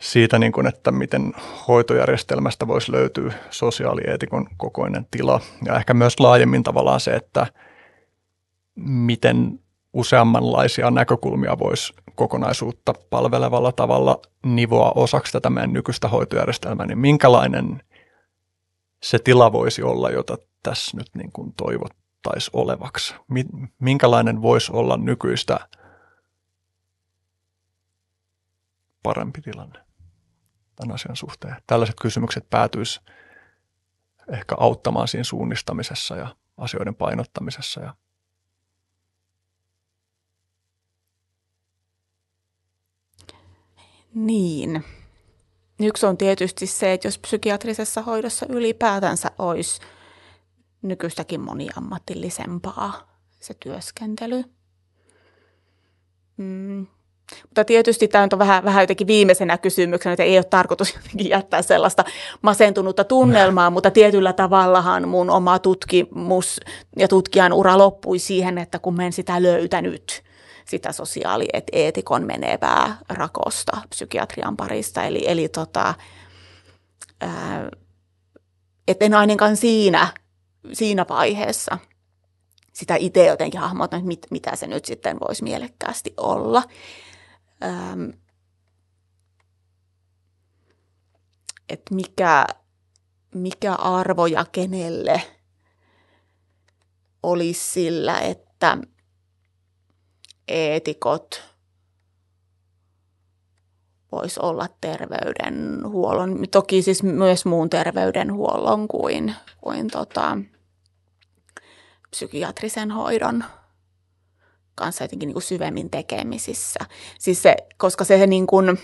siitä, 0.00 0.38
niin 0.38 0.52
kuin, 0.52 0.66
että 0.66 0.92
miten 0.92 1.32
hoitojärjestelmästä 1.68 2.66
voisi 2.66 2.92
löytyä 2.92 3.32
sosiaalieetikon 3.50 4.46
kokoinen 4.56 5.06
tila. 5.10 5.40
Ja 5.64 5.76
ehkä 5.76 5.94
myös 5.94 6.20
laajemmin 6.20 6.62
tavallaan 6.62 7.00
se, 7.00 7.10
että 7.10 7.46
miten 8.76 9.60
useammanlaisia 9.92 10.90
näkökulmia 10.90 11.58
voisi 11.58 11.94
kokonaisuutta 12.14 12.94
palvelevalla 13.10 13.72
tavalla 13.72 14.20
nivoa 14.46 14.92
osaksi 14.94 15.32
tätä 15.32 15.50
meidän 15.50 15.72
nykyistä 15.72 16.08
hoitojärjestelmää, 16.08 16.86
niin 16.86 16.98
minkälainen 16.98 17.82
se 19.02 19.18
tila 19.18 19.52
voisi 19.52 19.82
olla, 19.82 20.10
jota 20.10 20.38
tässä 20.62 20.96
nyt 20.96 21.06
niin 21.14 21.32
kuin 21.32 21.52
toivottaisi 21.56 22.50
olevaksi? 22.52 23.14
Minkälainen 23.80 24.42
voisi 24.42 24.72
olla 24.72 24.96
nykyistä– 24.96 25.60
parempi 29.02 29.40
tilanne 29.40 29.78
tämän 30.76 30.94
asian 30.94 31.16
suhteen? 31.16 31.56
Tällaiset 31.66 31.96
kysymykset 32.02 32.50
päätyisi 32.50 33.00
ehkä 34.28 34.54
auttamaan 34.58 35.08
siinä 35.08 35.24
suunnistamisessa 35.24 36.16
ja 36.16 36.36
asioiden 36.56 36.94
painottamisessa. 36.94 37.80
Ja 37.80 37.94
niin. 44.14 44.84
Yksi 45.80 46.06
on 46.06 46.18
tietysti 46.18 46.66
se, 46.66 46.92
että 46.92 47.08
jos 47.08 47.18
psykiatrisessa 47.18 48.02
hoidossa 48.02 48.46
ylipäätänsä 48.48 49.30
olisi 49.38 49.80
nykyistäkin 50.82 51.40
moniammatillisempaa 51.40 53.12
se 53.40 53.54
työskentely. 53.54 54.44
Mm. 56.36 56.86
Mutta 57.42 57.64
tietysti 57.64 58.08
tämä 58.08 58.28
on 58.32 58.38
vähän, 58.38 58.64
vähän 58.64 58.82
jotenkin 58.82 59.06
viimeisenä 59.06 59.58
kysymyksenä, 59.58 60.12
että 60.12 60.22
ei 60.22 60.38
ole 60.38 60.44
tarkoitus 60.44 60.94
jotenkin 60.96 61.28
jättää 61.28 61.62
sellaista 61.62 62.04
masentunutta 62.42 63.04
tunnelmaa, 63.04 63.70
mutta 63.70 63.90
tietyllä 63.90 64.32
tavallahan 64.32 65.08
mun 65.08 65.30
oma 65.30 65.58
tutkimus 65.58 66.60
ja 66.96 67.08
tutkijan 67.08 67.52
ura 67.52 67.78
loppui 67.78 68.18
siihen, 68.18 68.58
että 68.58 68.78
kun 68.78 68.96
mä 68.96 69.06
en 69.06 69.12
sitä 69.12 69.42
löytänyt, 69.42 70.22
sitä 70.64 70.92
sosiaalieetikon 70.92 72.26
menevää 72.26 72.96
rakosta 73.08 73.72
psykiatrian 73.88 74.56
parista. 74.56 75.04
Eli, 75.04 75.24
eli 75.26 75.48
tota, 75.48 75.94
että 78.88 79.04
en 79.04 79.14
ainakaan 79.14 79.56
siinä, 79.56 80.08
siinä 80.72 81.06
vaiheessa 81.08 81.78
sitä 82.72 82.94
itse 82.96 83.26
jotenkin 83.26 83.60
hahmottanut, 83.60 84.02
että 84.02 84.08
mit, 84.08 84.26
mitä 84.30 84.56
se 84.56 84.66
nyt 84.66 84.84
sitten 84.84 85.20
voisi 85.20 85.44
mielekkäästi 85.44 86.14
olla. 86.16 86.62
Että 91.68 91.94
mikä, 91.94 92.46
mikä 93.34 93.74
arvo 93.74 94.26
ja 94.26 94.44
kenelle 94.52 95.22
olisi 97.22 97.72
sillä, 97.72 98.20
että 98.20 98.78
eetikot 100.48 101.42
voisi 104.12 104.40
olla 104.42 104.68
terveydenhuollon, 104.80 106.38
toki 106.50 106.82
siis 106.82 107.02
myös 107.02 107.44
muun 107.44 107.70
terveydenhuollon 107.70 108.88
kuin, 108.88 109.34
kuin 109.60 109.88
tota, 109.88 110.38
psykiatrisen 112.10 112.90
hoidon 112.90 113.44
kanssa 114.74 115.04
jotenkin 115.04 115.26
niin 115.26 115.34
kuin 115.34 115.42
syvemmin 115.42 115.90
tekemisissä. 115.90 116.80
Siis 117.18 117.42
se, 117.42 117.56
koska 117.76 118.04
se 118.04 118.26
niin 118.26 118.46
kuin, 118.46 118.78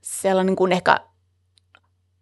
sellainen 0.00 0.46
niin 0.46 0.56
kuin 0.56 0.72
ehkä 0.72 1.00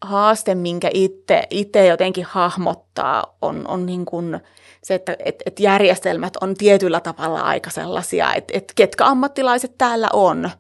haaste, 0.05 0.55
minkä 0.55 0.91
itse, 0.95 1.43
itse 1.51 1.87
jotenkin 1.87 2.25
hahmottaa, 2.25 3.37
on, 3.43 3.69
on 3.69 3.87
niin 3.87 4.05
kuin 4.05 4.41
se, 4.83 4.95
että 4.95 5.17
et, 5.25 5.43
et 5.47 5.61
järjestelmät 5.61 6.37
on 6.41 6.55
tietyllä 6.55 7.01
tavalla 7.01 7.41
aika 7.41 7.71
sellaisia, 7.71 8.35
että 8.35 8.53
et 8.57 8.73
ketkä 8.77 9.07
ammattilaiset 9.07 9.79
täällä 9.79 10.09
on. 10.13 10.51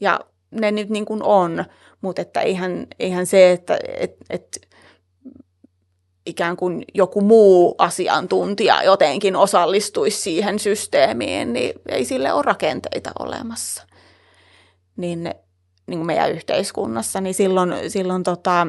Ja 0.00 0.20
ne 0.50 0.70
nyt 0.70 0.88
niin 0.88 1.04
kuin 1.04 1.22
on, 1.22 1.64
mutta 2.00 2.22
että 2.22 2.40
eihän, 2.40 2.86
eihän 2.98 3.26
se, 3.26 3.52
että 3.52 3.78
et, 3.96 4.16
et 4.30 4.67
ikään 6.28 6.56
kuin 6.56 6.84
joku 6.94 7.20
muu 7.20 7.74
asiantuntija 7.78 8.82
jotenkin 8.82 9.36
osallistuisi 9.36 10.20
siihen 10.20 10.58
systeemiin, 10.58 11.52
niin 11.52 11.72
ei 11.88 12.04
sille 12.04 12.32
ole 12.32 12.42
rakenteita 12.42 13.10
olemassa. 13.18 13.82
Niin 14.96 15.34
niin 15.88 15.98
kuin 15.98 16.06
meidän 16.06 16.32
yhteiskunnassa, 16.32 17.20
niin 17.20 17.34
silloin, 17.34 17.72
silloin 17.88 18.22
tota, 18.22 18.66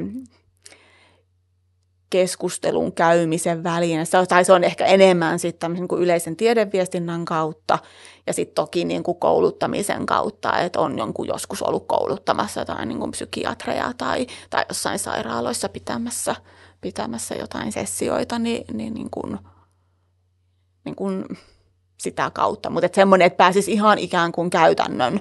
keskustelun 2.09 2.93
käymisen 2.93 3.63
väline, 3.63 4.03
tai 4.29 4.45
se 4.45 4.53
on 4.53 4.63
ehkä 4.63 4.85
enemmän 4.85 5.39
sitten 5.39 5.73
niin 5.73 5.87
kuin 5.87 6.01
yleisen 6.01 6.35
tiedeviestinnän 6.35 7.25
kautta 7.25 7.79
ja 8.27 8.33
sitten 8.33 8.55
toki 8.55 8.85
niin 8.85 9.03
kuin 9.03 9.19
kouluttamisen 9.19 10.05
kautta, 10.05 10.59
että 10.59 10.79
on 10.79 10.97
jonkun 10.97 11.27
joskus 11.27 11.61
ollut 11.61 11.87
kouluttamassa 11.87 12.65
tai 12.65 12.85
niin 12.85 12.99
kuin 12.99 13.11
psykiatreja 13.11 13.91
tai, 13.97 14.27
tai 14.49 14.65
jossain 14.69 14.99
sairaaloissa 14.99 15.69
pitämässä, 15.69 16.35
pitämässä 16.81 17.35
jotain 17.35 17.71
sessioita, 17.71 18.39
niin, 18.39 18.77
niin, 18.77 18.93
niin 18.93 19.09
kuin, 19.09 19.39
niin 20.85 20.95
kuin 20.95 21.25
sitä 21.99 22.31
kautta. 22.31 22.69
Mutta 22.69 22.89
semmoinen, 22.93 23.25
että 23.25 23.37
pääsisi 23.37 23.71
ihan 23.71 23.97
ikään 23.97 24.31
kuin 24.31 24.49
käytännön 24.49 25.19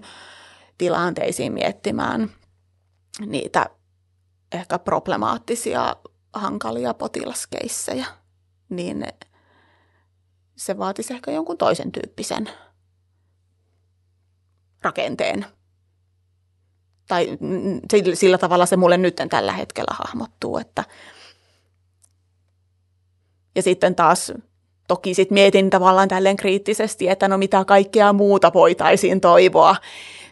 tilanteisiin 0.79 1.53
miettimään 1.53 2.31
niitä 3.27 3.71
ehkä 4.53 4.79
problemaattisia, 4.79 5.97
hankalia 6.33 6.95
potilaskeissejä, 6.95 8.07
niin 8.69 9.05
se 10.57 10.79
vaatisi 10.79 11.15
ehkä 11.15 11.31
jonkun 11.31 11.59
toisen 11.59 11.93
tyyppisen 11.93 12.51
rakenteen. 14.83 15.47
Tai 17.09 17.39
sillä 18.15 18.39
tavalla 18.39 18.67
se 18.67 18.77
mulle 18.77 18.97
nyt 18.97 19.17
tällä 19.31 19.53
hetkellä 19.53 19.95
hahmottuu, 19.95 20.59
että 20.59 20.85
ja 23.59 23.63
sitten 23.63 23.95
taas 23.95 24.33
toki 24.89 25.15
sit 25.15 25.31
mietin 25.31 25.71
tavallaan 25.71 26.09
tälleen 26.09 26.37
kriittisesti, 26.37 27.09
että 27.09 27.29
no 27.29 27.39
mitä 27.39 27.65
kaikkea 27.65 28.13
muuta 28.13 28.51
voitaisiin 28.55 29.21
toivoa 29.21 29.77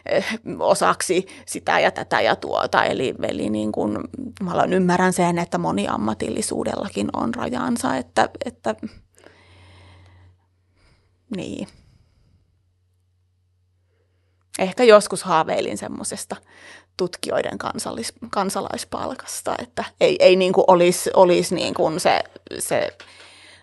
Eh, 0.09 0.25
osaksi 0.59 1.27
sitä 1.45 1.79
ja 1.79 1.91
tätä 1.91 2.21
ja 2.21 2.35
tuota. 2.35 2.83
Eli, 2.83 3.15
eli 3.23 3.49
niin 3.49 3.71
kuin, 3.71 3.97
mä 4.41 4.63
ymmärrän 4.73 5.13
sen, 5.13 5.39
että 5.39 5.57
moniammatillisuudellakin 5.57 7.09
on 7.13 7.33
rajansa, 7.33 7.95
että, 7.95 8.29
että 8.45 8.75
niin. 11.35 11.67
Ehkä 14.59 14.83
joskus 14.83 15.23
haaveilin 15.23 15.77
semmoisesta 15.77 16.35
tutkijoiden 16.97 17.57
kansallis, 17.57 18.13
kansalaispalkasta, 18.31 19.55
että 19.59 19.83
ei, 20.01 20.15
ei 20.19 20.35
niin 20.35 20.53
kuin 20.53 20.65
olisi, 20.67 21.09
olisi 21.13 21.55
niin 21.55 21.73
kuin 21.73 21.99
se, 21.99 22.23
se 22.59 22.97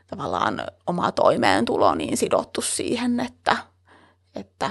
tavallaan 0.06 0.62
oma 0.86 1.12
toimeentulo 1.12 1.94
niin 1.94 2.16
sidottu 2.16 2.60
siihen, 2.62 3.20
että, 3.20 3.56
että 4.34 4.70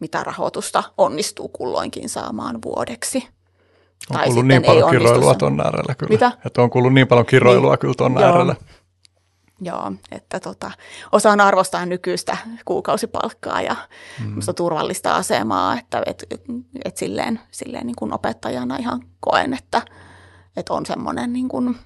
mitä 0.00 0.24
rahoitusta 0.24 0.82
onnistuu 0.98 1.48
kulloinkin 1.48 2.08
saamaan 2.08 2.58
vuodeksi. 2.64 3.28
On 4.10 4.16
tai 4.16 4.24
kuullut 4.24 4.46
niin 4.46 4.62
paljon 4.62 4.90
kiroilua 4.90 5.34
tuon 5.34 5.60
äärellä 5.60 5.94
kyllä. 5.94 6.12
Mitä? 6.12 6.32
Että 6.46 6.62
on 6.62 6.70
kuullut 6.70 6.94
niin 6.94 7.08
paljon 7.08 7.26
kiroilua 7.26 7.72
niin, 7.72 7.78
kyllä 7.78 7.94
tuon 7.94 8.18
äärellä. 8.18 8.56
Joo, 9.60 9.92
että 10.10 10.40
tota, 10.40 10.70
osaan 11.12 11.40
arvostaa 11.40 11.86
nykyistä 11.86 12.36
kuukausipalkkaa 12.64 13.62
ja 13.62 13.76
mm. 14.24 14.40
turvallista 14.56 15.16
asemaa, 15.16 15.78
että 15.78 16.02
et, 16.06 16.24
et 16.84 16.96
silleen, 16.96 17.40
silleen 17.50 17.86
niin 17.86 17.96
kuin 17.96 18.12
opettajana 18.12 18.76
ihan 18.76 19.02
koen, 19.20 19.54
että, 19.54 19.82
että 20.56 20.74
on 20.74 20.86
semmoinen 20.86 21.32
niin 21.32 21.48
kuin 21.48 21.76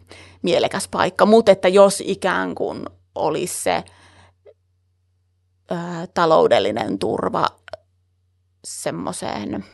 mielekäs 0.43 0.89
paikka. 0.89 1.27
Mutta 1.27 1.53
että 1.53 1.69
jos 1.69 2.03
ikään 2.07 2.55
kuin 2.55 2.87
olisi 3.15 3.63
se 3.63 3.85
ö, 5.71 5.75
taloudellinen 6.15 6.99
turva 6.99 7.47
semmoiseen, 8.65 9.65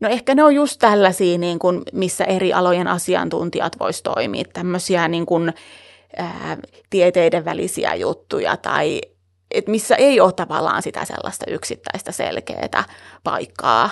no 0.00 0.08
ehkä 0.08 0.34
ne 0.34 0.44
on 0.44 0.54
just 0.54 0.78
tällaisia, 0.78 1.38
niin 1.38 1.58
kuin, 1.58 1.82
missä 1.92 2.24
eri 2.24 2.52
alojen 2.52 2.88
asiantuntijat 2.88 3.80
vois 3.80 4.02
toimia, 4.02 4.44
tämmöisiä 4.52 5.08
niin 5.08 5.26
kuin, 5.26 5.52
ää, 6.16 6.56
tieteiden 6.90 7.44
välisiä 7.44 7.94
juttuja 7.94 8.56
tai 8.56 9.00
et 9.50 9.68
missä 9.68 9.96
ei 9.96 10.20
ole 10.20 10.32
tavallaan 10.32 10.82
sitä 10.82 11.04
sellaista 11.04 11.44
yksittäistä 11.48 12.12
selkeää 12.12 12.84
paikkaa 13.24 13.90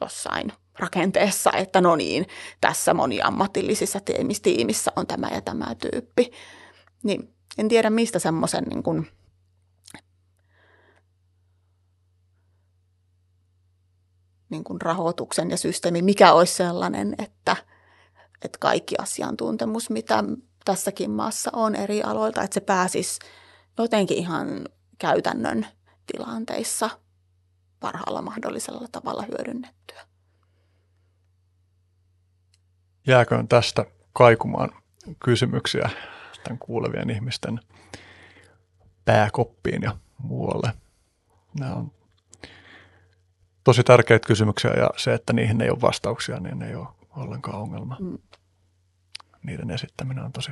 jossain 0.00 0.52
rakenteessa, 0.78 1.50
että 1.52 1.80
no 1.80 1.96
niin, 1.96 2.26
tässä 2.60 2.94
moniammatillisissa 2.94 3.98
tiimissä 4.42 4.92
on 4.96 5.06
tämä 5.06 5.28
ja 5.34 5.40
tämä 5.40 5.74
tyyppi. 5.74 6.30
Niin 7.02 7.34
en 7.58 7.68
tiedä, 7.68 7.90
mistä 7.90 8.18
semmoisen 8.18 8.64
niin 8.64 8.82
kuin 8.82 9.06
niin 14.50 14.64
kuin 14.64 14.80
rahoituksen 14.80 15.50
ja 15.50 15.56
systeemi, 15.56 16.02
mikä 16.02 16.32
olisi 16.32 16.54
sellainen, 16.54 17.14
että, 17.18 17.56
että 18.44 18.58
kaikki 18.58 18.94
asiantuntemus, 18.98 19.90
mitä 19.90 20.24
tässäkin 20.70 21.10
maassa 21.10 21.50
on 21.54 21.74
eri 21.76 22.02
aloilta, 22.02 22.42
että 22.42 22.54
se 22.54 22.60
pääsisi 22.60 23.18
jotenkin 23.78 24.18
ihan 24.18 24.68
käytännön 24.98 25.66
tilanteissa 26.12 26.90
parhaalla 27.80 28.22
mahdollisella 28.22 28.88
tavalla 28.92 29.22
hyödynnettyä. 29.22 30.00
Jääköön 33.06 33.48
tästä 33.48 33.84
kaikumaan 34.12 34.70
kysymyksiä 35.24 35.90
tämän 36.44 36.58
kuulevien 36.58 37.10
ihmisten 37.10 37.60
pääkoppiin 39.04 39.82
ja 39.82 39.96
muualle. 40.18 40.72
Nämä 41.58 41.74
on 41.74 41.92
tosi 43.64 43.84
tärkeitä 43.84 44.26
kysymyksiä 44.26 44.70
ja 44.70 44.90
se, 44.96 45.14
että 45.14 45.32
niihin 45.32 45.60
ei 45.60 45.70
ole 45.70 45.80
vastauksia, 45.80 46.40
niin 46.40 46.62
ei 46.62 46.74
ole 46.74 46.88
ollenkaan 47.16 47.62
ongelma. 47.62 47.96
Mm. 48.00 48.18
Niiden 49.42 49.70
esittäminen 49.70 50.24
on 50.24 50.32
tosi 50.32 50.50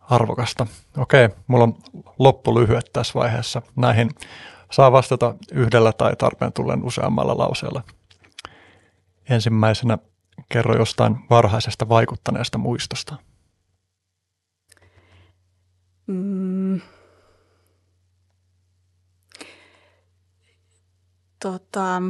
arvokasta. 0.00 0.66
Okei, 0.96 1.28
mulla 1.46 1.64
on 1.64 1.74
loppu 2.18 2.54
lyhyet 2.54 2.90
tässä 2.92 3.14
vaiheessa. 3.14 3.62
Näihin 3.76 4.10
saa 4.72 4.92
vastata 4.92 5.34
yhdellä 5.52 5.92
tai 5.92 6.16
tarpeen 6.16 6.52
tullen 6.52 6.84
useammalla 6.84 7.38
lauseella. 7.38 7.82
Ensimmäisenä 9.30 9.98
kerro 10.48 10.76
jostain 10.76 11.16
varhaisesta 11.30 11.88
vaikuttaneesta 11.88 12.58
muistosta. 12.58 13.16
Mm. 16.06 16.80
tota, 21.42 22.02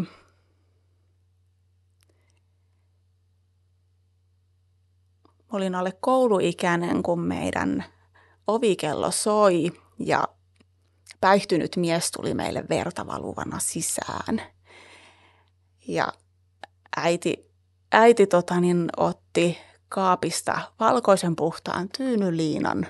olin 5.52 5.74
alle 5.74 5.92
kouluikäinen, 6.00 7.02
kun 7.02 7.20
meidän 7.20 7.84
ovikello 8.46 9.10
soi 9.10 9.72
ja 9.98 10.28
päihtynyt 11.20 11.76
mies 11.76 12.10
tuli 12.10 12.34
meille 12.34 12.64
verta 12.70 13.06
valuvana 13.06 13.58
sisään. 13.58 14.42
Ja 15.88 16.12
äiti, 16.96 17.50
äiti 17.92 18.26
tota, 18.26 18.60
niin, 18.60 18.88
otti 18.96 19.58
kaapista 19.88 20.60
valkoisen 20.80 21.36
puhtaan 21.36 21.88
tyynyliinan 21.96 22.86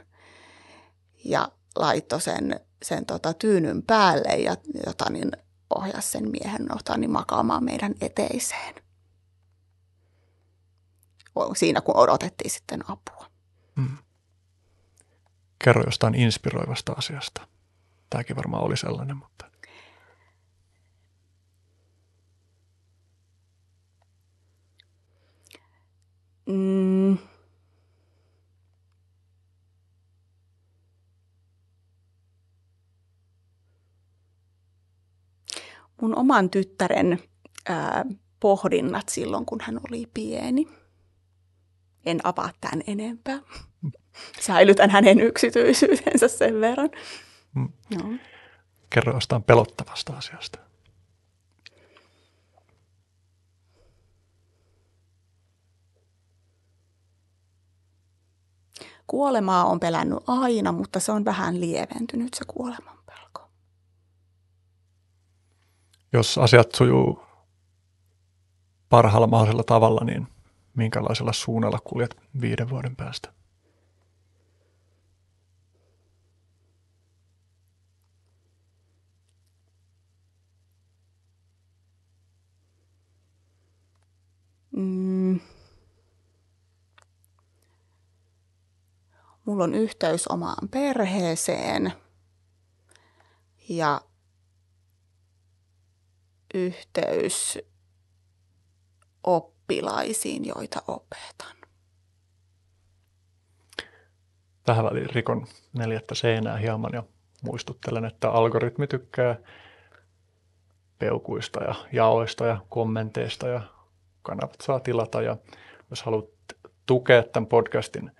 ja 1.24 1.48
laittoi 1.76 2.20
sen, 2.20 2.60
sen 2.82 3.06
tota, 3.06 3.34
tyynyn 3.34 3.82
päälle 3.82 4.36
ja 4.36 4.56
jota, 4.86 5.10
niin, 5.10 5.30
ohjasi 5.74 6.10
sen 6.10 6.30
miehen 6.30 6.74
ota, 6.76 6.96
niin 6.96 7.10
makaamaan 7.10 7.64
meidän 7.64 7.94
eteiseen. 8.00 8.81
Siinä 11.56 11.80
kun 11.80 11.96
odotettiin 11.96 12.50
sitten 12.50 12.90
apua. 12.90 13.26
Hmm. 13.76 13.96
Kerro 15.64 15.82
jostain 15.86 16.14
inspiroivasta 16.14 16.92
asiasta. 16.92 17.48
Tämäkin 18.10 18.36
varmaan 18.36 18.64
oli 18.64 18.76
sellainen, 18.76 19.16
mutta... 19.16 19.46
Mm. 26.46 27.18
Mun 36.00 36.16
oman 36.18 36.50
tyttären 36.50 37.18
ää, 37.68 38.04
pohdinnat 38.40 39.08
silloin, 39.08 39.46
kun 39.46 39.58
hän 39.60 39.80
oli 39.90 40.06
pieni. 40.14 40.81
En 42.04 42.20
avaa 42.24 42.50
tämän 42.60 42.82
enempää. 42.86 43.38
Säilytän 44.40 44.90
hänen 44.90 45.20
yksityisyytensä 45.20 46.28
sen 46.28 46.60
verran. 46.60 46.90
Mm. 47.54 47.68
No. 47.96 48.18
Kerro 48.90 49.14
jostain 49.14 49.42
pelottavasta 49.42 50.12
asiasta. 50.12 50.58
Kuolemaa 59.06 59.64
on 59.64 59.80
pelännyt 59.80 60.18
aina, 60.26 60.72
mutta 60.72 61.00
se 61.00 61.12
on 61.12 61.24
vähän 61.24 61.60
lieventynyt 61.60 62.34
se 62.34 62.44
kuoleman 62.46 62.98
pelko. 63.06 63.50
Jos 66.12 66.38
asiat 66.38 66.74
sujuu 66.74 67.22
parhaalla 68.88 69.26
mahdollisella 69.26 69.62
tavalla, 69.62 70.04
niin 70.04 70.28
minkälaisella 70.74 71.32
suunnalla 71.32 71.78
kuljet 71.84 72.16
viiden 72.40 72.70
vuoden 72.70 72.96
päästä? 72.96 73.32
Mm. 84.76 85.40
Mulla 89.44 89.64
on 89.64 89.74
yhteys 89.74 90.28
omaan 90.28 90.68
perheeseen 90.68 91.92
ja 93.68 94.00
yhteys 96.54 97.58
oppilaisiin, 99.72 100.44
joita 100.44 100.82
opetan. 100.88 101.56
Tähän 104.64 104.84
väliin 104.84 105.10
rikon 105.10 105.46
neljättä 105.72 106.14
seinää 106.14 106.56
hieman 106.56 106.90
ja 106.94 107.02
muistuttelen, 107.42 108.04
että 108.04 108.30
algoritmi 108.30 108.86
tykkää 108.86 109.36
peukuista 110.98 111.64
ja 111.64 111.74
jaoista 111.92 112.46
ja 112.46 112.60
kommenteista 112.68 113.48
ja 113.48 113.60
kanavat 114.22 114.56
saa 114.62 114.80
tilata 114.80 115.22
ja 115.22 115.36
jos 115.90 116.02
haluat 116.02 116.28
tukea 116.86 117.22
tämän 117.22 117.46
podcastin 117.46 118.10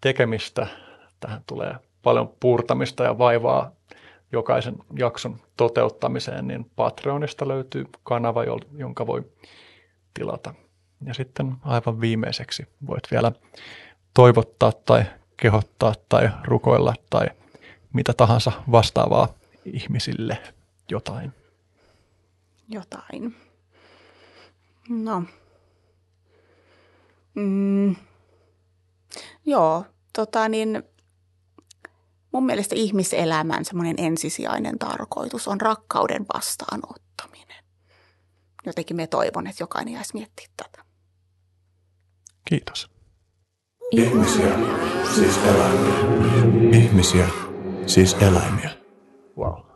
tekemistä, 0.00 0.66
tähän 1.20 1.42
tulee 1.46 1.74
paljon 2.02 2.34
puurtamista 2.40 3.04
ja 3.04 3.18
vaivaa 3.18 3.72
jokaisen 4.32 4.76
jakson 4.98 5.36
toteuttamiseen, 5.56 6.46
niin 6.48 6.70
Patreonista 6.76 7.48
löytyy 7.48 7.84
kanava, 8.02 8.44
jonka 8.76 9.06
voi 9.06 9.24
tilata. 10.14 10.54
Ja 11.06 11.14
sitten 11.14 11.54
aivan 11.62 12.00
viimeiseksi 12.00 12.66
voit 12.86 13.10
vielä 13.10 13.32
toivottaa 14.14 14.72
tai 14.72 15.04
kehottaa 15.36 15.94
tai 16.08 16.30
rukoilla 16.44 16.94
tai 17.10 17.26
mitä 17.92 18.12
tahansa 18.12 18.52
vastaavaa 18.70 19.28
ihmisille 19.64 20.42
jotain. 20.90 21.32
Jotain. 22.68 23.36
No. 24.88 25.22
Mm. 27.34 27.96
Joo, 29.44 29.84
tota 30.12 30.48
niin, 30.48 30.82
mun 32.32 32.46
mielestä 32.46 32.74
ihmiselämän 32.74 33.64
semmoinen 33.64 33.94
ensisijainen 33.98 34.78
tarkoitus 34.78 35.48
on 35.48 35.60
rakkauden 35.60 36.26
vastaanottaminen. 36.34 37.64
Jotenkin 38.66 38.96
me 38.96 39.06
toivon, 39.06 39.46
että 39.46 39.62
jokainen 39.62 39.94
jäisi 39.94 40.14
miettiä 40.14 40.46
tätä. 40.56 40.91
Kiitos. 42.44 42.90
Ihmisiä, 43.90 44.58
siis 45.14 45.38
eläimiä. 45.44 45.94
Ihmisiä, 46.72 47.28
siis 47.86 48.14
eläimiä. 48.14 48.70
Wow. 49.38 49.71